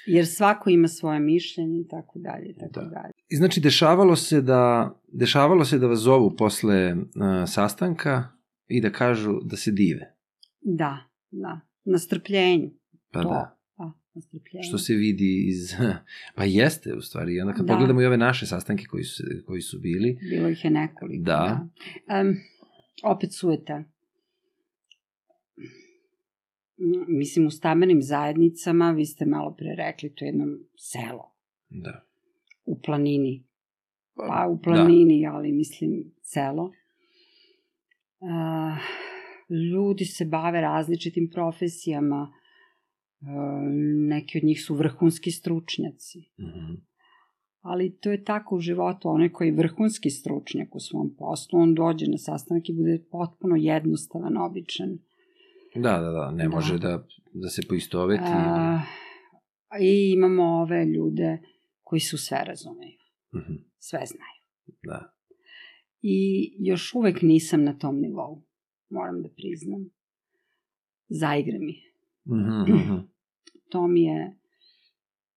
Jer 0.05 0.27
svako 0.27 0.69
ima 0.69 0.87
svoje 0.87 1.19
mišljenje 1.19 1.79
i 1.79 1.87
tako 1.87 2.19
dalje 2.19 2.49
i 2.49 2.55
tako 2.55 2.79
Da. 2.79 2.85
dalje. 2.85 3.13
I 3.29 3.35
znači 3.35 3.61
dešavalo 3.61 4.15
se 4.15 4.41
da 4.41 4.93
dešavalo 5.07 5.65
se 5.65 5.77
da 5.79 5.87
vas 5.87 5.99
zovu 5.99 6.35
posle 6.35 6.93
uh, 6.93 7.01
sastanka 7.47 8.23
i 8.67 8.81
da 8.81 8.91
kažu 8.91 9.39
da 9.43 9.57
se 9.57 9.71
dive. 9.71 10.15
Da, 10.61 10.97
da. 11.31 11.59
Na 11.85 11.97
strpljenju. 11.97 12.69
Pa 13.11 13.21
to. 13.23 13.29
da. 13.29 13.55
Da, 13.77 13.85
na 14.13 14.21
strpljenju. 14.21 14.63
Što 14.63 14.77
se 14.77 14.93
vidi 14.93 15.45
iz 15.47 15.73
pa 16.35 16.43
jeste 16.43 16.93
u 16.93 17.01
stvari. 17.01 17.35
I 17.35 17.41
onda 17.41 17.53
kad 17.53 17.65
Da. 17.65 17.73
pogledamo 17.73 18.01
i 18.01 18.05
ove 18.05 18.17
naše 18.17 18.45
sastanke 18.45 18.85
koji 18.85 19.03
su 19.03 19.23
koji 19.45 19.61
su 19.61 19.79
bili, 19.79 20.17
Bilo 20.29 20.49
ih 20.49 20.65
je 20.65 20.71
nekoliko. 20.71 21.23
Da. 21.23 21.67
da. 22.07 22.21
Um, 22.21 22.35
opet 23.03 23.33
sueta. 23.33 23.83
Mm, 26.79 27.17
Mislim, 27.17 27.47
u 27.47 27.51
stambenim 27.51 28.01
zajednicama, 28.01 28.91
vi 28.91 29.05
ste 29.05 29.25
malo 29.25 29.55
pre 29.57 29.75
rekli, 29.77 30.13
to 30.15 30.25
je 30.25 30.29
jedno 30.29 30.45
selo 30.77 31.35
da. 31.69 32.05
u 32.65 32.81
planini. 32.81 33.43
Pa 34.15 34.47
u 34.51 34.55
Da. 34.55 34.61
planini, 34.61 35.27
ali 35.27 35.51
mislim 35.51 36.11
selo. 36.21 36.63
Uh, 38.19 38.77
ljudi 39.71 40.05
se 40.05 40.25
bave 40.25 40.61
različitim 40.61 41.29
profesijama. 41.33 42.33
Uh, 43.21 43.27
neki 44.09 44.37
od 44.37 44.43
njih 44.43 44.61
su 44.63 44.75
vrhunski 44.75 45.31
stručnjaci. 45.31 46.19
Mhm. 46.39 46.73
Ali 47.61 47.97
to 47.97 48.11
je 48.11 48.23
tako 48.23 48.55
u 48.55 48.59
životu, 48.59 49.09
onaj 49.09 49.29
koji 49.29 49.47
je 49.47 49.55
vrhunski 49.55 50.09
stručnjak 50.09 50.75
u 50.75 50.79
svom 50.79 51.15
poslu, 51.17 51.59
on 51.59 51.75
dođe 51.75 52.07
na 52.07 52.17
sastanak 52.17 52.69
i 52.69 52.73
bude 52.73 53.05
potpuno 53.11 53.55
jednostavan, 53.55 54.37
običan. 54.37 54.97
Da, 55.75 55.99
da, 55.99 56.09
da, 56.11 56.31
ne 56.31 56.43
Da. 56.43 56.49
može 56.49 56.77
da 56.77 57.05
da 57.33 57.49
se 57.49 57.61
poistoveti. 57.69 58.23
A, 58.25 58.81
I 59.81 60.11
imamo 60.13 60.43
ove 60.43 60.85
ljude 60.85 61.37
koji 61.81 61.99
su 61.99 62.17
sve 62.17 62.43
razumeju, 62.45 62.99
Mhm. 63.35 63.53
sve 63.79 63.99
znaju. 64.05 64.41
Da. 64.83 65.13
I 66.01 66.17
još 66.59 66.93
uvek 66.93 67.21
nisam 67.21 67.63
na 67.63 67.77
tom 67.77 67.99
nivou, 67.99 68.43
moram 68.89 69.21
da 69.21 69.29
priznam. 69.29 69.89
Zaigra 71.09 71.57
mi. 71.59 71.81
Mhm, 72.27 72.71
mhm. 72.75 72.95
To 73.69 73.87
mi 73.87 74.03
je, 74.03 74.37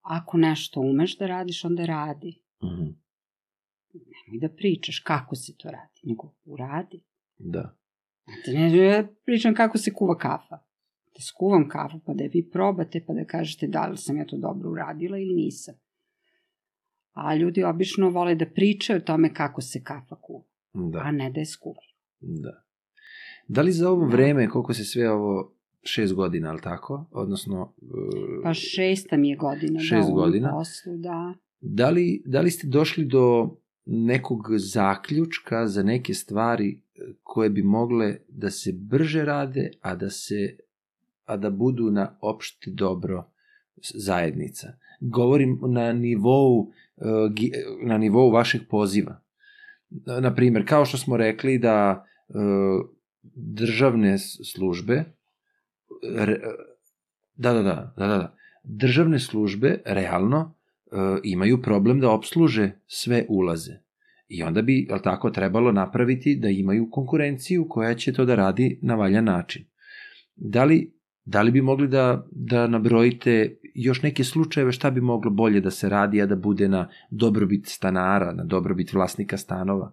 ako 0.01 0.39
nešto 0.39 0.81
umeš 0.81 1.19
da 1.19 1.27
radiš, 1.27 1.65
onda 1.65 1.85
radi. 1.85 2.43
Mhm. 2.65 2.83
Nemoj 3.95 4.41
da 4.41 4.49
pričaš 4.49 4.99
kako 4.99 5.35
se 5.37 5.57
to 5.57 5.69
radi, 5.71 6.01
nego 6.03 6.35
uradi. 6.45 7.05
Da. 7.39 7.77
Znate, 8.24 8.53
ne, 8.53 8.77
ja 8.78 9.09
pričam 9.24 9.55
kako 9.55 9.78
se 9.78 9.93
kuva 9.93 10.19
kafa. 10.19 10.57
Da 11.09 11.23
skuvam 11.23 11.69
kafu, 11.69 12.01
pa 12.07 12.15
da 12.15 12.24
je 12.24 12.31
vi 12.31 12.51
probate, 12.51 13.05
pa 13.07 13.12
da 13.12 13.24
kažete 13.24 13.66
da 13.66 13.86
li 13.86 13.97
sam 13.97 14.16
ja 14.16 14.27
to 14.27 14.36
dobro 14.39 14.70
uradila 14.70 15.19
ili 15.19 15.35
nisam. 15.35 15.74
A 17.12 17.35
ljudi 17.35 17.65
obično 17.65 18.11
vole 18.11 18.35
da 18.35 18.47
pričaju 18.47 18.97
o 18.97 19.03
tome 19.03 19.35
kako 19.35 19.61
se 19.61 19.82
kafa 19.82 20.16
kuva, 20.16 20.44
Da. 20.73 20.99
a 20.99 21.11
ne 21.11 21.31
da 21.31 21.40
je 21.40 21.47
skuvaju. 21.47 21.89
Da. 22.20 22.62
Da 23.49 23.62
li 23.62 23.73
za 23.73 23.90
ovo 23.90 24.07
Da. 24.07 24.12
vreme, 24.12 24.49
koliko 24.49 24.74
se 24.74 24.85
sve 24.85 25.11
ovo 25.11 25.53
šest 25.82 26.15
godina, 26.15 26.51
ali 26.51 26.61
tako? 26.61 27.07
Odnosno, 27.12 27.74
e, 27.78 28.43
Pa 28.43 28.55
šesta 28.55 29.16
mi 29.16 29.28
je 29.28 29.36
godina 29.36 29.81
Šest 29.81 29.93
da 29.93 30.07
u 30.07 30.09
ovom 30.09 30.15
godina? 30.16 30.51
poslu, 30.51 30.97
da. 30.97 31.35
da 31.61 31.90
li, 31.90 32.23
da 32.27 32.40
li 32.40 32.51
ste 32.51 32.66
došli 32.66 33.05
do 33.05 33.57
nekog 33.86 34.39
zaključka 34.51 35.66
za 35.66 35.82
neke 35.82 36.15
stvari 36.15 36.82
koje 37.23 37.51
bi 37.51 37.62
mogle 37.62 38.16
da 38.28 38.51
se 38.51 38.73
brže 38.73 39.24
rade, 39.24 39.70
a 39.81 39.94
da 39.94 40.10
se 40.10 40.56
a 41.24 41.36
da 41.36 41.51
budu 41.51 41.90
na 41.90 42.19
opšte 42.20 42.70
dobro 42.70 43.24
zajednica. 43.94 44.73
Govorim 45.01 45.59
na 45.69 45.93
nivou 45.93 46.73
e, 46.97 47.05
na 47.82 47.98
nivou 47.98 48.31
vašeg 48.31 48.62
poziva. 48.70 49.20
Na 50.20 50.35
primjer, 50.35 50.69
kao 50.69 50.85
što 50.85 50.98
smo 50.98 51.16
rekli 51.16 51.59
da 51.59 52.06
e, 52.28 52.32
državne 53.35 54.19
službe 54.52 55.05
da, 57.36 57.52
da, 57.52 57.62
da, 57.62 57.62
da, 57.97 58.06
da, 58.06 58.06
da. 58.06 58.36
Državne 58.64 59.19
službe 59.19 59.82
realno 59.85 60.55
e, 60.93 60.97
imaju 61.23 61.62
problem 61.62 62.01
da 62.01 62.10
obsluže 62.10 62.70
sve 62.86 63.27
ulaze. 63.28 63.73
I 64.33 64.43
onda 64.43 64.63
bi, 64.63 64.87
jel 64.89 64.99
tako, 65.05 65.31
trebalo 65.31 65.73
napraviti 65.73 66.37
da 66.37 66.49
imaju 66.49 66.89
konkurenciju 66.91 67.67
koja 67.69 67.95
će 67.95 68.13
to 68.13 68.25
da 68.25 68.35
radi 68.35 68.79
na 68.83 68.95
valjan 68.95 69.25
način. 69.25 69.65
Da 70.35 70.65
li, 70.65 70.93
da 71.25 71.43
li 71.43 71.51
bi 71.51 71.61
mogli 71.61 71.89
da, 71.89 72.27
da 72.31 72.67
nabrojite 72.67 73.57
još 73.75 74.03
neke 74.03 74.25
slučajeve 74.25 74.73
šta 74.73 74.91
bi 74.91 75.01
moglo 75.01 75.31
bolje 75.31 75.61
da 75.61 75.71
se 75.71 75.89
radi, 75.89 76.23
a 76.23 76.27
da 76.27 76.37
bude 76.37 76.69
na 76.69 76.89
dobrobit 77.11 77.67
stanara, 77.67 78.33
na 78.33 78.45
dobrobit 78.45 78.93
vlasnika 78.93 79.37
stanova? 79.37 79.93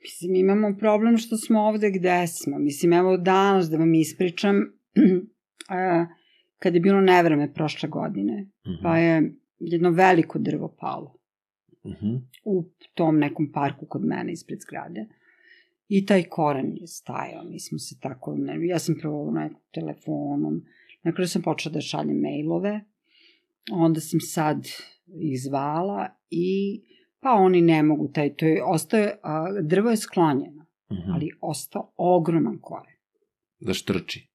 Mislim, 0.00 0.34
imamo 0.34 0.76
problem 0.78 1.18
što 1.18 1.36
smo 1.36 1.60
ovde 1.60 1.90
gde 1.90 2.26
smo. 2.26 2.58
Mislim, 2.58 2.92
evo 2.92 3.16
danas 3.16 3.70
da 3.70 3.76
vam 3.76 3.94
ispričam, 3.94 4.56
a, 5.68 6.06
kad 6.58 6.74
je 6.74 6.80
bilo 6.80 7.00
nevreme 7.00 7.52
prošle 7.54 7.88
godine, 7.88 8.46
Mhm, 8.66 8.82
pa 8.82 8.98
je 8.98 9.34
jedno 9.58 9.90
veliko 9.90 10.38
drvo 10.38 10.76
palo 10.80 11.21
mhm, 11.86 12.16
u 12.44 12.64
tom 12.94 13.18
nekom 13.18 13.52
parku 13.52 13.86
kod 13.86 14.04
mene 14.04 14.32
ispred 14.32 14.60
zgrade. 14.60 15.06
I 15.88 16.06
taj 16.06 16.22
koren 16.22 16.76
je 16.76 16.86
stajao, 16.86 17.44
mi 17.44 17.60
smo 17.60 17.78
se 17.78 18.00
tako, 18.00 18.36
ne, 18.36 18.66
ja 18.66 18.78
sam 18.78 18.94
prvo 19.00 19.30
nekom 19.30 19.60
telefonom, 19.74 20.62
na 21.02 21.12
kraju 21.12 21.28
sam 21.28 21.42
počela 21.42 21.72
da 21.72 21.80
šaljem 21.80 22.20
mailove, 22.20 22.80
onda 23.72 24.00
sam 24.00 24.20
sad 24.20 24.66
ih 25.20 25.42
zvala 25.42 26.08
i 26.30 26.80
pa 27.20 27.30
oni 27.32 27.60
ne 27.60 27.82
mogu, 27.82 28.08
taj, 28.08 28.34
to 28.34 28.46
je, 28.46 28.64
ostaje, 28.64 29.18
a, 29.22 29.46
drvo 29.62 29.90
je 29.90 29.96
sklonjeno, 29.96 30.66
mhm. 30.92 31.12
ali 31.12 31.30
ostao 31.40 31.92
ogroman 31.96 32.58
koren. 32.60 32.96
Da 33.60 33.74
štrči. 33.74 34.28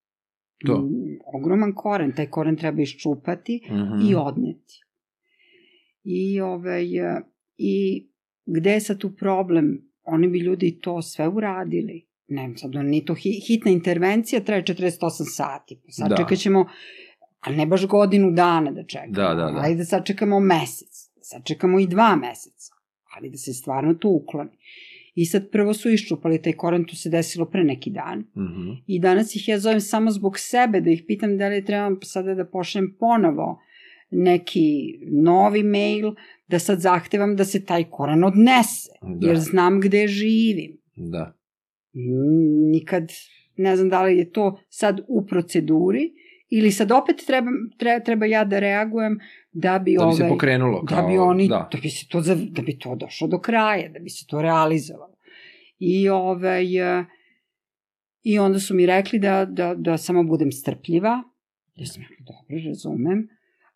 To. 0.65 0.77
Mm, 0.77 1.19
ogroman 1.25 1.73
koren, 1.75 2.15
taj 2.15 2.29
koren 2.29 2.55
treba 2.55 2.81
iščupati 2.81 3.61
Mhm. 3.65 4.09
i 4.09 4.15
odneti. 4.15 4.83
I, 6.03 6.41
ovaj, 6.41 6.87
I 7.57 8.07
gde 8.45 8.71
je 8.71 8.79
sad 8.81 8.97
tu 8.97 9.15
problem? 9.15 9.91
Oni 10.03 10.27
bi 10.27 10.39
ljudi 10.39 10.79
to 10.81 11.01
sve 11.01 11.27
uradili. 11.27 12.07
Ne, 12.27 12.53
sad 12.57 12.71
ni 12.75 13.05
to 13.05 13.13
hi, 13.13 13.29
hitna 13.47 13.71
intervencija 13.71 14.41
traje 14.41 14.63
48 14.63 15.09
sati. 15.35 15.81
Sad 15.89 16.09
Da. 16.09 16.15
da. 16.15 16.23
čekat 16.23 16.37
ćemo, 16.37 16.65
a 17.39 17.51
ne 17.51 17.65
baš 17.65 17.85
godinu 17.87 18.31
dana 18.31 18.71
da 18.71 18.83
čekamo. 18.83 19.13
Da, 19.13 19.33
da, 19.33 19.51
da. 19.51 19.61
Ajde 19.61 19.85
sad 19.85 20.05
čekamo 20.05 20.39
mesec. 20.39 21.09
Sad 21.21 21.45
čekamo 21.45 21.79
i 21.79 21.87
dva 21.87 22.15
meseca. 22.15 22.73
Ali 23.17 23.29
da 23.29 23.37
se 23.37 23.53
stvarno 23.53 23.93
to 23.93 24.09
ukloni. 24.09 24.57
I 25.15 25.25
sad 25.25 25.49
prvo 25.51 25.73
su 25.73 25.89
iščupali 25.89 26.41
taj 26.41 26.53
koren, 26.53 26.85
to 26.85 26.95
se 26.95 27.09
desilo 27.09 27.45
pre 27.45 27.63
neki 27.63 27.89
dan. 27.89 28.19
Mhm. 28.19 28.71
I 28.87 28.99
danas 28.99 29.35
ih 29.35 29.47
ja 29.47 29.59
zovem 29.59 29.81
samo 29.81 30.11
zbog 30.11 30.39
sebe, 30.39 30.81
da 30.81 30.89
ih 30.89 31.03
pitam 31.07 31.37
da 31.37 31.47
li 31.47 31.65
trebam 31.65 31.99
sada 32.03 32.35
da 32.35 32.45
pošljem 32.45 32.95
ponovo 32.99 33.59
neki 34.09 34.69
novi 35.13 35.63
mail, 35.63 36.11
da 36.47 36.59
sad 36.59 36.79
zahtevam 36.79 37.35
da 37.35 37.45
se 37.45 37.65
taj 37.65 37.83
koran 37.83 38.23
odnese, 38.23 38.89
Da. 39.01 39.27
jer 39.27 39.37
znam 39.39 39.81
gde 39.81 40.07
živim. 40.07 40.77
Da. 40.95 41.33
Nikad, 42.71 43.11
ne 43.57 43.75
znam 43.75 43.89
da 43.89 44.03
li 44.03 44.17
je 44.17 44.31
to 44.31 44.59
sad 44.69 44.99
u 45.07 45.25
proceduri, 45.25 46.11
ili 46.49 46.71
sad 46.71 46.91
opet 46.91 47.15
treba, 47.27 47.47
treba, 47.77 47.99
treba 47.99 48.25
ja 48.25 48.43
da 48.45 48.59
reagujem 48.59 49.19
da 49.51 49.79
bi, 49.79 49.95
Da 49.99 50.05
bi 50.05 50.13
se 50.13 50.23
ovaj, 50.23 50.29
pokrenulo. 50.29 50.81
da 50.81 50.95
Kao, 50.95 51.07
bi 51.07 51.17
oni, 51.17 51.47
Da. 51.47 51.69
da. 51.71 51.79
bi 51.81 51.89
se 51.89 52.07
to, 52.07 52.21
da 52.49 52.61
bi 52.61 52.77
to 52.79 52.95
došlo 52.95 53.27
do 53.27 53.39
kraja, 53.39 53.89
da 53.89 53.99
bi 53.99 54.09
se 54.09 54.25
to 54.27 54.41
realizovalo. 54.41 55.13
I 55.79 56.09
ovaj, 56.09 56.65
i 58.23 58.39
onda 58.39 58.59
su 58.59 58.75
mi 58.75 58.85
rekli 58.85 59.19
da, 59.19 59.45
da, 59.45 59.75
da 59.75 59.97
samo 59.97 60.23
budem 60.23 60.51
strpljiva, 60.51 61.23
ja 61.75 61.85
sam 61.85 62.03
rekla, 62.03 62.25
dobro, 62.25 62.67
razumem, 62.67 63.27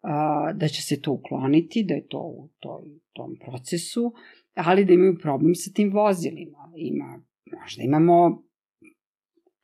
a, 0.01 0.13
da 0.53 0.67
će 0.67 0.81
se 0.81 1.01
to 1.01 1.11
ukloniti, 1.11 1.83
da 1.83 1.93
je 1.93 2.07
to 2.07 2.19
u 2.19 2.49
toj, 2.59 2.81
tom 3.13 3.35
procesu, 3.41 4.13
ali 4.55 4.85
da 4.85 4.93
imaju 4.93 5.17
problem 5.17 5.55
sa 5.55 5.71
tim 5.71 5.91
vozilima. 5.91 6.57
Ima, 6.75 7.19
možda 7.53 7.83
imamo 7.83 8.43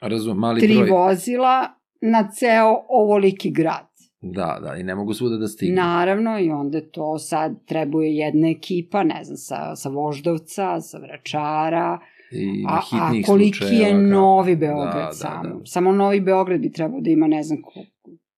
Razumem, 0.02 0.38
mali 0.38 0.62
tri 0.62 0.76
broj. 0.76 0.90
vozila 0.90 1.68
na 2.04 2.30
ceo 2.30 2.76
ovoliki 2.90 3.52
grad. 3.52 3.88
Da, 4.22 4.60
da, 4.62 4.76
i 4.76 4.84
ne 4.84 4.96
mogu 4.96 5.14
svuda 5.14 5.38
da 5.38 5.48
stignu. 5.48 5.76
Naravno, 5.76 6.40
i 6.40 6.50
onda 6.52 6.82
to 6.82 7.20
sad 7.20 7.66
trebuje 7.66 8.16
jedna 8.16 8.50
ekipa, 8.50 9.04
ne 9.04 9.24
znam, 9.24 9.38
sa, 9.38 9.76
sa 9.76 9.90
Voždovca, 9.90 10.82
sa 10.82 10.98
Vračara, 10.98 12.00
I 12.32 12.66
a, 12.68 12.80
a 12.94 13.12
koliki 13.24 13.48
je 13.54 13.62
slučajeva, 13.62 13.90
kao- 13.92 14.02
Novi 14.02 14.56
Beograd 14.56 14.94
Da, 14.94 15.00
da, 15.02 15.12
samo. 15.12 15.50
da. 15.50 15.66
Samo 15.66 15.92
Novi 15.92 16.20
Beograd 16.22 16.60
bi 16.62 16.72
trebalo 16.72 17.02
da 17.02 17.10
ima, 17.10 17.28
ne 17.28 17.44
znam, 17.44 17.58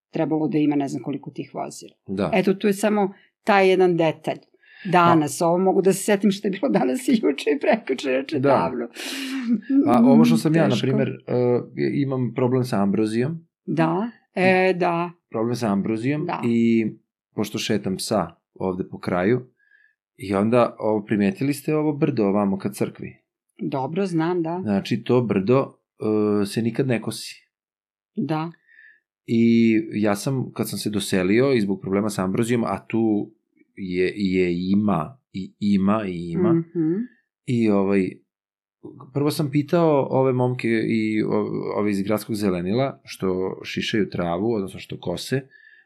trebalo 0.10 0.48
da 0.48 0.57
ima 0.57 0.76
ne 0.76 0.88
znam 0.88 1.03
koliko 1.03 1.31
tih 1.31 1.52
vozila. 1.53 1.95
Da. 2.07 2.31
Eto, 2.34 2.53
tu 2.53 2.68
je 2.68 2.73
samo 2.73 3.14
taj 3.44 3.69
jedan 3.69 3.98
detalj. 3.98 4.38
Danas, 4.86 5.41
ovo 5.41 5.57
mogu 5.57 5.81
da 5.81 5.94
se 5.94 6.03
setim 6.03 6.31
što 6.31 6.48
je 6.48 6.52
bilo 6.52 6.69
danas 6.69 7.07
i 7.07 7.11
juče 7.14 7.49
i 7.49 7.60
prekuče, 7.60 8.11
reče 8.11 8.40
Da. 8.40 8.49
davno. 8.49 8.88
A 9.88 10.02
ovo 10.03 10.26
što 10.26 10.38
sam 10.38 10.56
ja, 10.56 10.64
na 10.64 10.69
Teško. 10.69 10.81
primjer, 10.81 11.10
uh, 11.10 11.64
imam 11.95 12.34
problem 12.36 12.64
sa 12.64 12.81
ambrozijom, 12.84 13.48
Da, 13.65 14.10
e, 14.36 14.73
da, 14.73 15.11
problem 15.30 15.56
sa 15.56 15.72
ambrozijom 15.72 16.26
Da. 16.26 16.41
i 16.45 16.86
pošto 17.36 17.57
šetam 17.57 17.95
psa 17.98 18.27
ovde 18.53 18.84
po 18.84 18.99
kraju, 18.99 19.41
i 20.18 20.36
onda 20.36 20.76
ovo, 20.80 21.06
primetili 21.06 21.53
ste 21.53 21.76
ovo 21.76 21.94
brdo 21.94 22.23
ovamo 22.26 22.57
ka 22.57 22.69
crkvi. 22.69 23.15
dobro, 23.61 24.06
znam, 24.06 24.44
da, 24.44 24.60
Znači, 24.64 25.03
to 25.03 25.22
brdo 25.22 25.60
uh, 25.61 26.48
se 26.48 26.61
nikad 26.61 26.88
ne 26.88 27.02
kosi. 27.02 27.49
da, 28.15 28.52
I 29.31 29.73
ja 29.93 30.15
sam, 30.15 30.51
kad 30.53 30.69
sam 30.69 30.80
se 30.80 30.89
doselio 30.89 31.53
i 31.53 31.61
zbog 31.61 31.81
problema 31.81 32.10
sa 32.10 32.23
ambrozijom, 32.23 32.64
a 32.64 32.85
tu 32.88 33.31
je, 33.76 34.14
je 34.15 34.69
ima, 34.72 35.19
i 35.34 35.53
ima, 35.60 36.03
i 36.07 36.31
ima, 36.31 36.53
Mhm. 36.53 36.93
I 37.45 37.69
ovaj, 37.69 38.10
prvo 39.14 39.31
sam 39.31 39.51
pitao 39.51 40.07
ove 40.10 40.34
momke 40.34 40.68
i 40.88 41.23
ove 41.76 41.91
iz 41.91 42.01
gradskog 42.01 42.35
zelenila, 42.35 43.01
što 43.03 43.60
šišaju 43.64 44.10
travu, 44.10 44.53
odnosno 44.53 44.80
što 44.80 44.99
kose, 44.99 45.41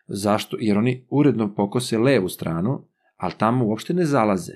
zašto, 0.07 0.57
jer 0.59 0.77
oni 0.77 1.05
uredno 1.09 1.55
pokose 1.55 1.97
levu 1.97 2.29
stranu, 2.29 2.85
ali 3.17 3.33
tamo 3.37 3.65
uopšte 3.65 3.93
ne 3.93 4.05
zalaze. 4.05 4.53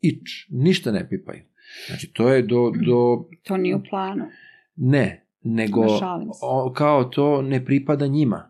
Ič, 0.00 0.46
ništa 0.50 0.92
ne 0.92 1.08
pipaju. 1.08 1.42
Znači, 1.86 2.12
to 2.12 2.28
je 2.28 2.42
do, 2.42 2.72
do 2.86 3.24
To 3.42 3.56
nije 3.56 3.76
u 3.76 3.82
planu. 3.90 4.24
ne, 4.76 5.21
nego 5.44 5.86
o, 6.42 6.72
kao 6.72 7.04
to 7.04 7.42
ne 7.42 7.64
pripada 7.64 8.06
njima. 8.06 8.48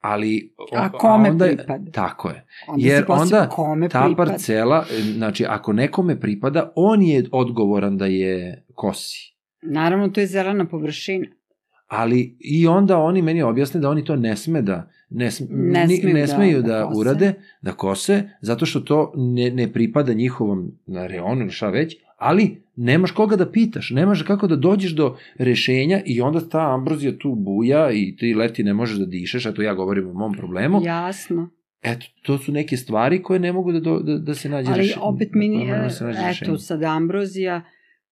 Ali... 0.00 0.54
o- 0.58 0.66
A 0.72 0.90
kome 0.90 1.30
onda 1.30 1.44
je- 1.44 1.56
pripada? 1.56 1.90
Tako 1.92 2.28
je. 2.28 2.46
Onda 2.68 2.86
Jer 2.86 3.04
onda 3.08 3.48
kome 3.48 3.88
ta 3.88 4.04
pripada. 4.04 4.30
parcela, 4.30 4.84
e, 4.90 5.02
znači 5.02 5.44
ako 5.46 5.72
nekome 5.72 6.20
pripada, 6.20 6.72
on 6.74 7.02
je 7.02 7.24
odgovoran 7.32 7.98
da 7.98 8.06
je 8.06 8.64
kosi. 8.74 9.34
Naravno, 9.62 10.08
to 10.08 10.20
je 10.20 10.26
zelena 10.26 10.64
površina. 10.66 11.26
Ali 11.86 12.36
i 12.40 12.66
onda 12.66 12.98
oni 12.98 13.22
meni 13.22 13.42
objasne 13.42 13.80
da 13.80 13.90
oni 13.90 14.04
to 14.04 14.16
ne 14.16 14.36
sme 14.36 14.62
da 14.62 14.88
ne, 15.10 15.30
sm, 15.30 15.44
Ne 15.50 15.86
smeju 15.88 16.14
ne 16.14 16.20
da- 16.20 16.26
smeju 16.26 16.62
da, 16.62 16.68
da 16.68 16.84
kose. 16.84 16.98
urade, 17.00 17.32
da 17.62 17.72
kose, 17.72 18.28
zato 18.40 18.66
što 18.66 18.80
to 18.80 19.12
ne, 19.16 19.50
ne 19.50 19.72
pripada 19.72 20.12
njihovom 20.12 20.72
na 20.86 21.06
reonu 21.06 21.40
ili 21.40 21.50
šta 21.50 21.68
već, 21.68 21.96
ali 22.18 22.62
nemaš 22.76 23.10
koga 23.10 23.36
da 23.36 23.50
pitaš, 23.50 23.90
nemaš 23.90 24.22
kako 24.22 24.46
da 24.46 24.56
dođeš 24.56 24.92
do 24.92 25.16
rešenja 25.38 26.02
i 26.06 26.20
onda 26.20 26.48
ta 26.48 26.74
ambrozija 26.74 27.18
tu 27.18 27.34
buja 27.34 27.90
i 27.92 28.16
ti 28.16 28.34
leti 28.34 28.64
ne 28.64 28.74
možeš 28.74 28.98
da 28.98 29.06
dišeš, 29.06 29.46
eto 29.46 29.62
ja 29.62 29.74
govorim 29.74 30.08
o 30.08 30.12
mom 30.12 30.32
problemu, 30.32 30.80
Jasno. 30.84 31.50
eto, 31.82 32.06
to 32.22 32.38
su 32.38 32.52
neke 32.52 32.76
stvari 32.76 33.22
koje 33.22 33.40
ne 33.40 33.52
mogu 33.52 33.72
da, 33.72 33.80
do, 33.80 33.98
da, 33.98 34.18
da 34.18 34.34
se 34.34 34.48
nađe 34.48 34.70
Ali 34.70 34.78
rešenje. 34.78 35.02
opet 35.02 35.28
mi, 35.32 35.66
da 35.66 35.90
se 35.90 36.04
nađe 36.04 36.18
rešenje. 36.26 36.50
eto, 36.50 36.58
sad 36.58 36.82
ambrozija, 36.82 37.62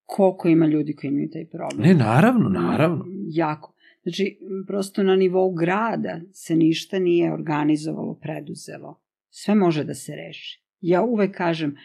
koliko 0.05 0.47
ima 0.47 0.67
ljudi 0.67 0.95
koji 0.95 1.09
imaju 1.09 1.29
taj 1.33 1.45
problem? 1.45 1.87
Ne, 1.87 1.93
naravno, 1.93 2.49
naravno. 2.49 3.05
Jako. 3.29 3.73
Znači, 4.03 4.39
prosto 4.67 5.03
na 5.03 5.15
nivou 5.15 5.53
grada 5.53 6.21
se 6.33 6.55
ništa 6.55 6.99
nije 6.99 7.33
organizovalo, 7.33 8.13
preduzelo. 8.13 9.01
Sve 9.29 9.55
može 9.55 9.83
da 9.83 9.93
se 9.93 10.15
reši. 10.15 10.63
Ja 10.81 11.03
uvek 11.03 11.35
kažem, 11.37 11.75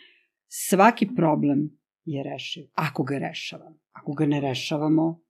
svaki 0.48 1.08
problem 1.16 1.81
je 2.04 2.22
rešiv, 2.22 2.64
ako 2.74 3.02
ga 3.02 3.18
rešavamo. 3.18 3.76
Ako 3.92 4.12
ga 4.12 4.26
ne 4.26 4.40
rešavamo, 4.40 5.20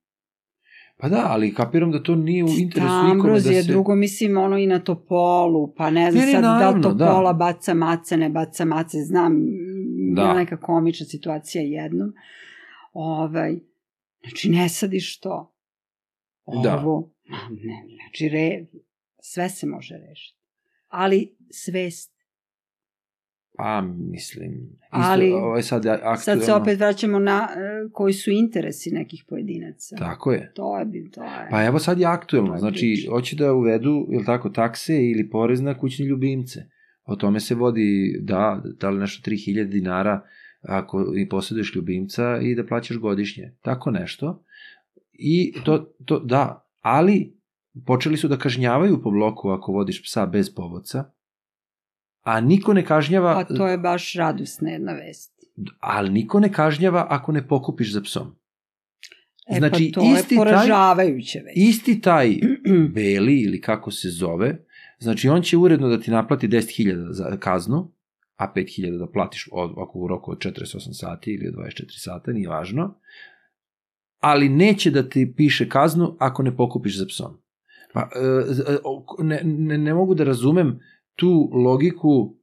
Pa 0.96 1.08
da, 1.08 1.26
ali 1.28 1.54
kapiram 1.54 1.90
da 1.90 2.02
to 2.02 2.14
nije 2.14 2.44
u 2.44 2.48
interesu 2.48 2.88
ta 2.88 3.14
nikome 3.14 3.32
da 3.32 3.40
se... 3.40 3.62
drugo 3.62 3.94
mislim 3.94 4.36
ono 4.36 4.58
i 4.58 4.66
na 4.66 4.78
topolu, 4.78 5.74
pa 5.74 5.90
ne 5.90 6.10
znam 6.12 6.24
Ne, 6.26 6.32
sad 6.32 6.42
da 6.42 6.54
naravno, 6.54 6.88
li 6.88 6.94
da. 6.94 7.06
topola 7.06 7.32
baca 7.32 7.74
mace, 7.74 8.16
ne 8.16 8.28
baca 8.28 8.64
mace, 8.64 8.98
znam, 8.98 9.32
Da. 10.14 10.22
da. 10.22 10.34
neka 10.34 10.60
komična 10.60 11.06
situacija 11.06 11.62
jednom. 11.64 12.12
Ovaj, 12.92 13.58
znači 14.20 14.50
ne 14.50 14.68
sadiš 14.68 15.20
to. 15.20 15.54
Da. 16.62 16.78
Ovo, 16.78 17.12
ma 17.28 17.36
ne, 17.50 17.84
znači 17.96 18.28
re, 18.28 18.66
sve 19.20 19.48
se 19.48 19.66
može 19.66 19.94
rešiti. 20.08 20.38
Ali 20.88 21.36
svest. 21.50 22.11
Pa, 23.56 23.80
mislim... 23.98 24.52
Isto, 24.82 24.88
Ali- 24.90 25.32
ovo 25.32 25.56
je 25.56 25.62
sad 25.62 25.86
aktuelno. 25.86 26.16
Sad 26.16 26.44
se 26.44 26.52
opet 26.52 26.78
vraćamo 26.78 27.18
na 27.18 27.48
e, 27.50 27.88
koji 27.92 28.12
su 28.12 28.30
interesi 28.30 28.90
nekih 28.90 29.24
pojedinaca. 29.28 29.96
Tako 29.96 30.32
je. 30.32 30.52
To 30.54 30.78
je, 30.78 30.84
bi- 30.84 31.10
to 31.10 31.22
je. 31.22 31.48
Pa 31.50 31.64
evo 31.64 31.78
sad 31.78 32.00
je 32.00 32.06
aktuelno, 32.06 32.58
znači 32.58 32.78
priča. 32.78 33.10
hoće 33.10 33.36
da 33.36 33.52
uvedu, 33.52 34.06
ili 34.12 34.24
tako, 34.24 34.50
takse 34.50 34.94
ili 34.94 35.30
porez 35.30 35.60
na 35.60 35.78
kućne 35.78 36.06
ljubimce. 36.06 36.60
O 37.04 37.16
tome 37.16 37.40
se 37.40 37.54
vodi, 37.54 38.18
da, 38.22 38.62
da 38.80 38.90
li 38.90 39.00
nešto 39.00 39.30
3000 39.30 39.64
dinara 39.64 40.22
ako 40.62 41.12
i 41.16 41.28
posjeduješ 41.28 41.74
ljubimca 41.74 42.38
i 42.42 42.54
da 42.54 42.66
plaćaš 42.66 42.96
godišnje. 42.96 43.56
Tako 43.62 43.90
nešto. 43.90 44.44
I 45.12 45.54
to, 45.64 45.94
to 46.04 46.20
da, 46.20 46.68
ali 46.80 47.36
počeli 47.86 48.16
su 48.16 48.28
da 48.28 48.36
kažnjavaju 48.36 49.02
po 49.02 49.10
bloku 49.10 49.48
ako 49.48 49.72
vodiš 49.72 50.02
psa 50.02 50.26
bez 50.26 50.54
povodca, 50.54 51.04
a 52.22 52.40
niko 52.40 52.72
ne 52.74 52.84
kažnjava, 52.84 53.34
Pa 53.34 53.54
to 53.56 53.66
je 53.66 53.78
baš 53.78 54.14
radosna 54.14 54.70
jedna 54.70 54.92
vest. 54.92 55.32
ali 55.80 56.10
niko 56.10 56.40
ne 56.40 56.52
kažnjava 56.52 57.06
ako 57.10 57.32
ne 57.32 57.48
pokupiš 57.48 57.92
za 57.92 58.00
psom. 58.00 58.36
E 59.46 59.54
Znači, 59.58 59.92
pa 59.94 60.00
to 60.00 60.06
isti 60.06 60.34
je 60.34 60.38
taj- 60.38 60.44
poražavajuće 60.44 61.38
već. 61.38 61.52
Isti 61.56 62.00
taj 62.00 62.30
Beli 62.94 63.40
ili 63.40 63.60
kako 63.60 63.90
se 63.90 64.08
zove, 64.10 64.56
znači 64.98 65.28
on 65.28 65.42
će 65.42 65.56
uredno 65.56 65.88
da 65.88 66.00
ti 66.00 66.10
naplati 66.10 66.48
10.000 66.48 67.06
za 67.10 67.36
kaznu, 67.36 67.92
a 68.36 68.52
5.000 68.56 68.98
da 68.98 69.06
platiš 69.06 69.48
od, 69.52 69.70
ako 69.70 69.98
u 69.98 70.06
roku 70.08 70.30
od 70.30 70.38
48 70.38 70.64
sati 70.92 71.30
ili 71.30 71.48
od 71.48 71.54
24 71.54 71.68
sata, 71.88 72.32
nije 72.32 72.48
važno, 72.48 72.94
ali 74.20 74.48
neće 74.48 74.90
da 74.90 75.08
ti 75.08 75.34
piše 75.36 75.68
kaznu 75.68 76.16
ako 76.18 76.42
ne 76.42 76.56
pokupiš 76.56 76.98
za 76.98 77.06
psom. 77.06 77.38
Pa, 77.92 78.00
e, 78.00 78.72
e, 78.72 78.78
ne, 79.18 79.40
ne, 79.44 79.78
ne 79.78 79.94
mogu 79.94 80.14
da 80.14 80.24
razumem 80.24 80.80
tu 81.14 81.30
logiku 81.54 82.34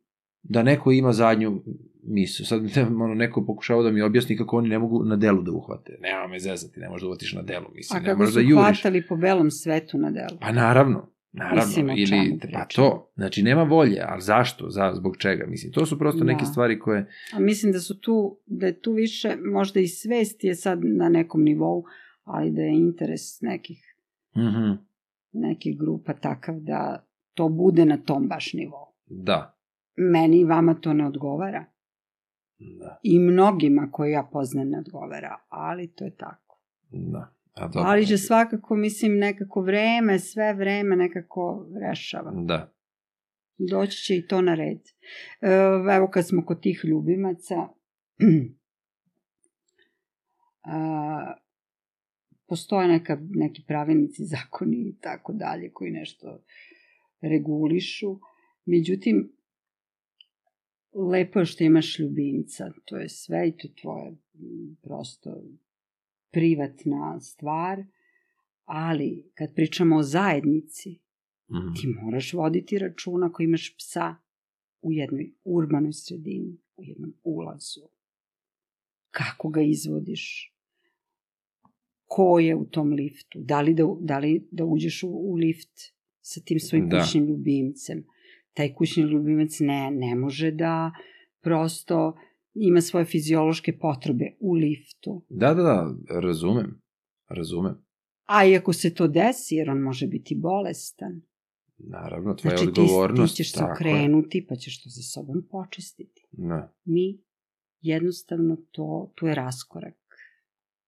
da 0.43 0.63
neko 0.63 0.91
ima 0.91 1.13
zadnju 1.13 1.63
misu. 2.03 2.45
Sad 2.45 2.63
ne, 2.65 2.71
ono, 3.03 3.15
neko 3.15 3.45
pokušava 3.45 3.83
da 3.83 3.91
mi 3.91 4.01
objasni 4.01 4.37
kako 4.37 4.57
oni 4.57 4.69
ne 4.69 4.79
mogu 4.79 5.03
na 5.03 5.15
delu 5.15 5.41
da 5.41 5.51
uhvate. 5.51 5.97
Nema 6.01 6.27
me 6.27 6.39
zezati, 6.39 6.79
ne 6.79 6.89
možeš 6.89 7.01
da 7.01 7.07
uhvatiš 7.07 7.33
na 7.33 7.41
delu, 7.41 7.65
A 7.65 7.73
mislim, 7.73 7.99
ne 7.99 8.05
kako 8.05 8.19
možeš 8.19 8.33
su 8.33 8.39
da 8.39 8.41
juriš. 8.41 8.63
hvatali 8.65 9.07
po 9.07 9.15
belom 9.17 9.51
svetu 9.51 9.97
na 9.97 10.11
delu. 10.11 10.37
Pa 10.41 10.51
naravno. 10.51 11.09
Naravno, 11.31 11.61
Mislim, 11.61 11.89
ili, 11.89 12.39
pa 12.53 12.65
to, 12.65 13.11
znači 13.15 13.43
nema 13.43 13.63
volje, 13.63 14.01
ali 14.01 14.21
zašto, 14.21 14.69
za, 14.69 14.91
zbog 14.95 15.17
čega, 15.17 15.45
mislim, 15.47 15.71
to 15.71 15.85
su 15.85 15.99
prosto 15.99 16.23
neke 16.23 16.39
Da. 16.39 16.45
stvari 16.45 16.79
koje, 16.79 17.07
A 17.33 17.39
mislim 17.39 17.71
da 17.71 17.79
su 17.79 17.99
tu, 17.99 18.39
da 18.45 18.65
je 18.65 18.81
tu 18.81 18.93
više, 18.93 19.35
možda 19.45 19.79
i 19.79 19.87
svest 19.87 20.43
je 20.43 20.55
sad 20.55 20.79
na 20.83 21.09
nekom 21.09 21.43
nivou, 21.43 21.83
ali 22.23 22.51
da 22.51 22.61
je 22.61 22.73
interes 22.73 23.41
nekih, 23.41 23.95
mhm, 24.37 24.71
nekih 25.33 25.77
grupa 25.79 26.13
takav 26.13 26.55
da 26.55 27.05
to 27.39 27.49
bude 27.49 27.85
na 27.85 27.97
tom 27.97 28.27
baš 28.27 28.53
nivou. 28.53 28.85
da, 29.05 29.55
Meni 29.95 30.39
i 30.39 30.45
vama 30.45 30.73
to 30.73 30.93
ne 30.93 31.07
odgovara. 31.07 31.65
da, 32.79 32.99
I 33.03 33.19
mnogima 33.19 33.89
koje 33.91 34.11
ja 34.11 34.29
poznam 34.31 34.69
ne 34.69 34.79
odgovara, 34.79 35.37
ali 35.49 35.87
to 35.87 36.05
je 36.05 36.15
tako. 36.15 36.59
da. 36.91 37.33
A 37.53 37.67
dobro, 37.67 37.89
ali 37.89 38.05
će 38.05 38.17
svakako, 38.17 38.75
mislim, 38.75 39.17
nekako 39.17 39.61
vreme, 39.61 40.19
sve 40.19 40.53
vreme 40.53 40.95
nekako 40.95 41.67
rešava. 41.81 42.31
Da, 42.35 42.73
Doći 43.71 43.97
će 43.97 44.15
i 44.15 44.27
to 44.27 44.41
na 44.41 44.55
red. 44.55 44.79
E, 45.41 45.49
Evo 45.95 46.07
kad 46.07 46.27
smo 46.27 46.45
kod 46.45 46.61
tih 46.61 46.81
ljubimaca, 46.83 47.55
a, 50.63 51.33
postoje 52.47 52.87
neka, 52.87 53.17
neki 53.29 53.63
pravilnici, 53.67 54.25
zakoni 54.25 54.75
i 54.77 54.97
tako 55.01 55.33
dalje 55.33 55.71
koji 55.73 55.91
nešto 55.91 56.43
regulišu. 57.21 58.19
Međutim, 58.65 59.31
lepo 60.93 61.39
je 61.39 61.45
što 61.45 61.63
imaš 61.63 61.99
ljubimca, 61.99 62.71
to 62.85 62.97
je 62.97 63.09
sve 63.09 63.47
i 63.47 63.51
to 63.51 63.97
je 63.97 64.07
m, 64.07 64.77
prosto 64.81 65.43
privatna 66.31 67.19
stvar, 67.19 67.83
ali 68.65 69.31
kad 69.33 69.55
pričamo 69.55 69.95
o 69.95 70.03
zajednici, 70.03 70.99
mhm, 71.51 71.73
ti 71.75 71.87
moraš 71.87 72.33
voditi 72.33 72.77
računa 72.77 73.27
ako 73.27 73.43
imaš 73.43 73.75
psa 73.77 74.15
u 74.81 74.93
jednoj 74.93 75.31
urbanoj 75.43 75.93
sredini, 75.93 76.57
u 76.77 76.83
jednom 76.83 77.13
ulazu. 77.23 77.81
Kako 79.11 79.49
ga 79.49 79.61
izvodiš? 79.61 80.55
Ko 82.05 82.39
je 82.39 82.55
u 82.55 82.65
tom 82.65 82.93
liftu? 82.93 83.39
Da 83.41 83.61
li 83.61 83.73
da, 83.73 83.83
da, 83.99 84.19
li 84.19 84.47
da 84.51 84.65
uđeš 84.65 85.03
u, 85.03 85.09
u 85.09 85.35
lift 85.35 85.98
sa 86.21 86.41
tim 86.41 86.59
svojim 86.59 86.89
Da. 86.89 86.99
kućnim 86.99 87.25
ljubimcem? 87.25 88.03
Taj 88.53 88.73
kućni 88.73 89.03
ljubimac 89.03 89.59
ne, 89.59 89.91
ne 89.91 90.15
može 90.15 90.51
da 90.51 90.91
prosto 91.41 92.15
ima 92.53 92.81
svoje 92.81 93.05
fiziološke 93.05 93.77
potrebe 93.77 94.25
u 94.39 94.53
liftu. 94.53 95.25
da, 95.29 95.53
da, 95.53 95.63
da, 95.63 96.19
razumem, 96.19 96.81
razumem, 97.29 97.75
A 98.25 98.45
i 98.45 98.55
ako 98.55 98.73
se 98.73 98.93
to 98.93 99.07
desi, 99.07 99.55
jer 99.55 99.69
on 99.69 99.79
može 99.79 100.07
biti 100.07 100.35
bolestan, 100.35 101.21
naravno, 101.77 102.33
tvoja 102.33 102.57
Znači 102.57 102.73
ti, 102.73 102.81
odgovornost, 102.81 103.33
ti 103.33 103.43
ćeš 103.43 103.53
se 103.53 103.59
je. 103.59 103.71
okrenuti 103.71 104.45
pa 104.49 104.55
ćeš 104.55 104.83
to 104.83 104.89
za 104.89 105.01
sobom 105.03 105.47
počistiti. 105.49 106.25
Da, 106.31 106.73
Mi 106.85 107.21
jednostavno 107.81 108.57
to, 108.71 109.13
tu 109.15 109.27
je 109.27 109.35
raskorak 109.35 109.95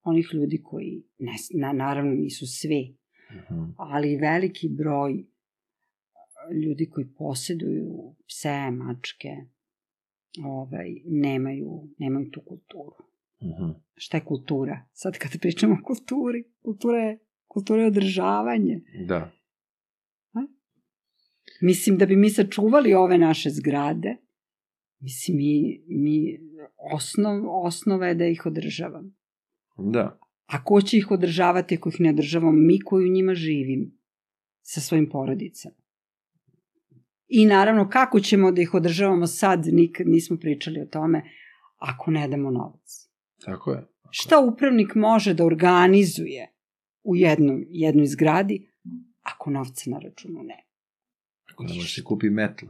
onih 0.04 0.30
ljudi 0.34 0.62
koji, 0.64 1.04
ne, 1.20 1.32
na, 1.54 1.74
naravno 1.74 2.12
nisu 2.12 2.46
svi, 2.48 2.98
mhm, 3.36 3.64
ali 3.78 4.16
veliki 4.16 4.70
broj 4.70 5.26
ljudi 6.64 6.90
koji 6.90 7.08
posjeduju 7.08 8.16
pse, 8.28 8.72
mačke, 8.72 9.30
ovaj, 10.46 10.90
nemaju, 11.06 11.88
nemaju 11.98 12.30
tu 12.32 12.42
kulturu. 12.42 12.96
mhm, 13.42 13.72
Šta 13.96 14.18
je 14.18 14.26
kultura? 14.26 14.86
Sad 14.94 15.18
kad 15.18 15.32
pričamo 15.42 15.74
o 15.74 15.86
kulturi, 15.86 16.44
kultura 16.62 16.98
je, 16.98 17.20
kultura 17.48 17.82
je 17.82 17.88
održavanje. 17.88 18.82
da, 19.08 19.32
Mislim 21.62 21.98
da 21.98 22.06
bi 22.06 22.16
mi 22.16 22.30
sačuvali 22.30 22.94
ove 22.94 23.18
naše 23.18 23.50
zgrade, 23.50 24.18
mislim 25.00 25.38
mi, 25.38 25.84
mi 25.88 26.40
osnov, 26.94 27.66
osnova 27.66 28.08
je 28.08 28.16
da 28.16 28.26
ih 28.26 28.46
održavam. 28.46 29.16
da, 29.78 30.20
A 30.46 30.64
ko 30.64 30.82
će 30.82 30.98
ih 30.98 31.12
održavati 31.12 31.76
ako 31.76 31.90
ih 31.90 31.96
ne 32.00 32.10
održavamo? 32.10 32.52
Mi 32.52 32.80
koji 32.80 33.10
u 33.10 33.14
njima 33.14 33.34
živim 33.36 33.98
sa 34.62 34.82
svojim 34.82 35.10
porodicama. 35.10 35.76
I 37.28 37.46
naravno 37.46 37.90
kako 37.90 38.20
ćemo 38.20 38.52
da 38.52 38.62
ih 38.62 38.74
održavamo 38.74 39.28
sad, 39.28 39.66
nikad 39.66 40.08
nismo 40.08 40.38
pričali 40.38 40.82
o 40.82 40.86
tome, 40.86 41.24
ako 41.78 42.12
ne 42.12 42.28
damo 42.28 42.52
novac. 42.52 43.10
tako 43.46 43.72
je. 43.72 43.88
Šta 44.10 44.40
upravnik 44.40 44.96
može 44.96 45.34
da 45.34 45.46
organizuje 45.46 46.52
u 47.04 47.16
jednoj, 47.16 47.68
jednoj 47.70 48.06
zgradi 48.06 48.72
ako 49.22 49.50
novca 49.50 49.90
na 49.90 50.00
računu 50.00 50.44
ne? 50.44 50.66
Ako 51.54 51.64
ne 51.64 51.74
može 51.74 51.96
se 51.96 52.04
kupi 52.04 52.30
metla. 52.30 52.70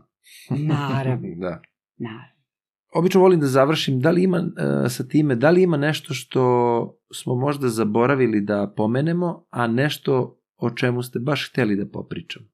Naravno, 0.49 1.35
da. 1.45 1.61
naravno. 1.98 2.40
Obično 2.91 3.22
volim 3.22 3.39
da 3.39 3.47
završim, 3.47 3.99
da 3.99 4.11
li 4.11 4.23
ima 4.23 4.38
e, 4.38 4.89
sa 4.89 5.03
time, 5.03 5.35
da 5.35 5.49
li 5.49 5.63
ima 5.63 5.77
nešto 5.77 6.13
što 6.13 6.41
smo 7.13 7.35
možda 7.35 7.68
zaboravili 7.69 8.41
da 8.41 8.73
pomenemo, 8.77 9.45
a 9.49 9.68
nešto 9.68 10.38
o 10.57 10.69
čemu 10.69 11.03
ste 11.03 11.19
baš 11.19 11.49
hteli 11.51 11.76
da 11.76 11.85
popričamo. 11.85 12.45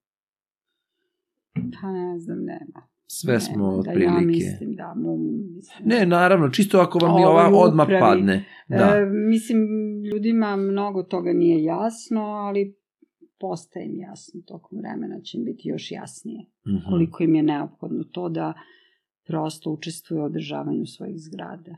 Pa 1.53 1.87
ne 1.87 2.19
znam, 2.19 2.37
nema. 2.37 2.87
Sve 3.07 3.31
Nema, 3.31 3.39
smo 3.39 3.63
Da 3.63 3.91
ja 3.91 3.93
otprilike. 4.09 4.25
mislim 4.25 4.75
da 4.75 4.93
mu... 4.95 5.17
Mislim, 5.55 5.87
Ne, 5.87 6.05
naravno, 6.05 6.49
čisto 6.49 6.79
ako 6.79 6.99
vam 6.99 7.17
je 7.19 7.27
ova 7.27 7.73
upravi. 7.73 7.99
padne. 7.99 8.45
Da. 8.67 8.75
E, 8.75 9.05
mislim, 9.05 9.57
ljudima 10.03 10.55
mnogo 10.55 11.03
toga 11.03 11.33
nije 11.33 11.63
jasno, 11.63 12.21
ali 12.21 12.75
postaje 13.39 13.85
im 13.85 13.95
jasno 13.95 14.41
tokom 14.47 14.79
vremena, 14.79 15.21
će 15.21 15.37
im 15.37 15.45
biti 15.45 15.69
još 15.69 15.91
jasnije. 15.91 16.45
Mhm. 16.67 16.89
Koliko 16.89 17.23
im 17.23 17.35
je 17.35 17.43
neophodno 17.43 18.03
to 18.03 18.29
da 18.29 18.53
prosto 19.27 19.71
učestvuju 19.71 20.21
u 20.21 20.25
održavanju 20.25 20.85
svojih 20.85 21.15
zgrada. 21.17 21.75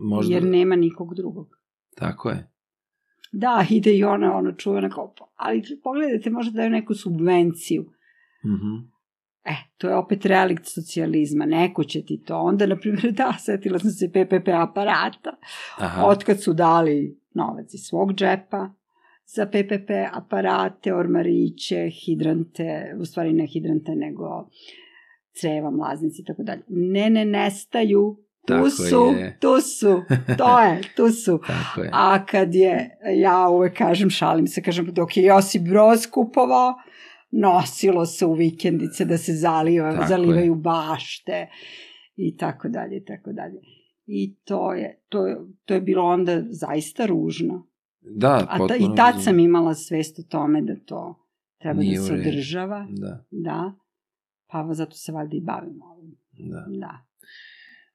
Možda, 0.00 0.34
Jer 0.34 0.44
nema 0.44 0.76
nikog 0.76 1.14
drugog. 1.14 1.48
tako 1.96 2.28
je. 2.30 2.48
Da, 3.32 3.66
ide 3.70 3.96
i 3.96 4.04
ona, 4.04 4.36
ono 4.36 4.52
čuvena 4.52 4.90
kao, 4.90 5.14
ali 5.36 5.62
pogledajte, 5.82 6.30
možda 6.30 6.52
daju 6.52 6.70
neku 6.70 6.94
subvenciju. 6.94 7.82
Mhm. 8.44 8.92
E, 9.44 9.54
to 9.78 9.88
je 9.88 9.96
opet 9.96 10.26
relikt 10.26 10.66
socijalizma, 10.66 11.46
neko 11.46 11.84
će 11.84 12.04
ti 12.04 12.22
to. 12.26 12.38
Onda, 12.38 12.66
na 12.66 12.76
primjer, 12.76 13.12
da, 13.20 13.34
setila 13.38 13.78
sam 13.78 13.90
se 13.90 14.08
PPP 14.08 14.48
aparata, 14.48 15.36
Aha, 15.78 16.04
otkad 16.06 16.42
su 16.42 16.52
dali 16.52 17.20
novac 17.34 17.74
iz 17.74 17.80
svog 17.80 18.14
džepa 18.14 18.70
za 19.26 19.46
PPP 19.46 19.90
aparate, 20.12 20.94
ormariće, 20.94 21.88
hidrante, 21.90 22.94
u 23.00 23.04
stvari 23.04 23.32
ne 23.32 23.46
hidrante, 23.46 23.92
nego 23.94 24.48
creva, 25.40 25.70
mlaznici 25.70 26.22
i 26.22 26.24
tako 26.24 26.42
dalje. 26.42 26.62
Ne, 26.68 27.10
ne, 27.10 27.24
nestaju. 27.24 28.16
Tu 28.46 28.52
Tako 28.52 28.70
su, 28.70 29.14
je. 29.18 29.38
tu 29.40 29.60
su, 29.60 30.02
to 30.38 30.60
je, 30.60 30.80
tu 30.96 31.10
su. 31.10 31.40
tako 31.46 31.82
je. 31.82 31.90
A 31.92 32.26
kad 32.26 32.54
je, 32.54 32.98
ja 33.16 33.48
uvek 33.48 33.76
kažem, 33.78 34.10
šalim 34.10 34.46
se, 34.46 34.62
kažem, 34.62 34.86
dok 34.92 35.16
je 35.16 35.22
Josip 35.22 35.62
Broz 35.62 36.06
kupovao, 36.06 36.74
nosilo 37.30 38.06
se 38.06 38.26
u 38.26 38.32
vikendice 38.32 39.04
da 39.04 39.18
se 39.18 39.32
zaliva, 39.32 39.92
Tako 39.92 40.08
zalivaju 40.08 40.54
bašte 40.54 41.48
i 42.16 42.36
tako 42.36 42.68
dalje 42.68 42.96
i 42.96 43.04
tako 43.04 43.32
dalje. 43.32 43.60
I 44.06 44.36
to 44.44 44.72
je, 44.74 45.02
to 45.08 45.26
je, 45.26 45.36
to 45.64 45.74
je 45.74 45.80
bilo 45.80 46.04
onda 46.04 46.42
zaista 46.48 47.06
ružno. 47.06 47.66
Da, 48.00 48.46
A 48.50 48.68
ta, 48.68 48.76
i 48.76 48.86
tad 48.96 49.22
sam 49.22 49.38
imala 49.38 49.74
svest 49.74 50.18
o 50.18 50.22
tome 50.22 50.62
da 50.62 50.76
to 50.84 51.28
treba 51.58 51.80
Nije 51.80 51.98
da 51.98 52.04
se 52.04 52.12
održava. 52.12 52.86
Da, 52.90 53.24
Da. 53.30 53.72
Pa 54.52 54.68
zato 54.70 54.92
se 54.92 55.12
valjda 55.12 55.36
i 55.36 55.40
bavimo 55.40 55.84
ovim. 55.86 56.14
da. 56.32 56.64
Da. 56.78 56.98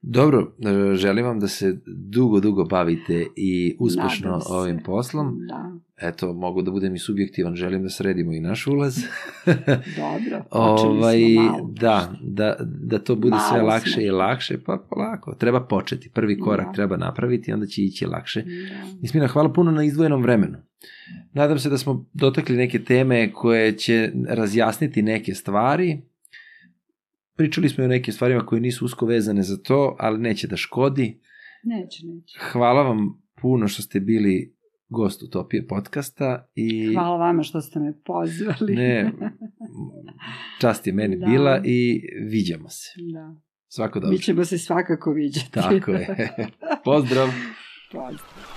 Dobro, 0.01 0.55
e, 0.91 0.95
želim 0.95 1.25
vam 1.25 1.39
da 1.39 1.47
se 1.47 1.77
dugo, 1.87 2.39
dugo 2.39 2.65
bavite 2.65 3.25
i 3.35 3.77
uspešno 3.79 4.25
Nadam 4.25 4.41
se. 4.41 4.53
ovim 4.53 4.79
poslom. 4.85 5.39
Da. 5.47 5.71
Eto, 6.07 6.33
mogu 6.33 6.61
da 6.61 6.71
budem 6.71 6.95
i 6.95 6.99
subjektivan, 6.99 7.55
želim 7.55 7.83
da 7.83 7.89
sredimo 7.89 8.33
i 8.33 8.39
naš 8.39 8.67
ulaz. 8.67 8.97
Dobro. 9.97 10.43
Počeli 10.51 10.97
ovaj, 10.97 11.19
malo. 11.35 11.69
da, 11.71 12.13
da, 12.21 12.55
da 12.61 12.99
to 12.99 13.15
bude 13.15 13.37
sve 13.49 13.57
Malo 13.57 13.69
lakše 13.69 13.89
smo. 13.91 14.01
i 14.01 14.09
lakše, 14.09 14.57
pa 14.65 14.83
polako. 14.89 15.35
Treba 15.35 15.61
početi, 15.61 16.09
prvi 16.09 16.39
korak 16.39 16.65
Da. 16.65 16.71
treba 16.73 16.97
napraviti, 16.97 17.53
onda 17.53 17.65
će 17.65 17.81
ići 17.81 18.05
lakše. 18.05 18.41
Da. 18.41 18.97
Ismina, 19.01 19.27
hvala 19.27 19.53
puno 19.53 19.71
na 19.71 19.83
izdvojenom 19.83 20.21
vremenu. 20.21 20.57
Nadam 21.33 21.59
se 21.59 21.69
da 21.69 21.77
smo 21.77 22.05
dotakli 22.13 22.57
neke 22.57 22.79
teme 22.79 23.31
koje 23.33 23.71
će 23.73 24.11
razjasniti 24.27 25.01
neke 25.01 25.33
stvari. 25.33 26.01
Pričali 27.37 27.69
smo 27.69 27.83
i 27.83 27.85
o 27.85 27.89
nekim 27.89 28.13
stvarima 28.13 28.45
koje 28.45 28.61
nisu 28.61 28.85
usko 28.85 29.05
vezane 29.05 29.43
za 29.43 29.57
to, 29.57 29.95
ali 29.99 30.19
neće 30.19 30.47
da 30.47 30.55
škodi. 30.57 31.19
Neće, 31.63 32.05
neće. 32.05 32.39
Hvala 32.51 32.83
vam 32.83 33.21
puno 33.41 33.67
što 33.67 33.81
ste 33.81 33.99
bili 33.99 34.55
gost 34.89 35.23
Utopije 35.23 35.67
podcasta 35.67 36.49
i 36.55 36.93
Hvala 36.93 37.17
vama 37.17 37.43
što 37.43 37.61
ste 37.61 37.79
me 37.79 37.93
pozvali. 38.05 38.75
ne, 38.75 39.11
čast 40.61 40.87
je 40.87 40.93
meni 40.93 41.17
Da. 41.17 41.25
bila 41.25 41.61
i 41.65 42.01
viđamo 42.29 42.69
se. 42.69 42.89
Da. 43.13 43.35
Svako 43.67 43.99
dobro. 43.99 44.11
Mi 44.11 44.19
ćemo 44.19 44.45
se 44.45 44.57
svakako 44.57 45.11
viđati. 45.11 45.51
Tako 45.51 45.91
je. 45.91 46.07
Pozdrav. 46.85 47.27
Pozdrav. 47.91 48.56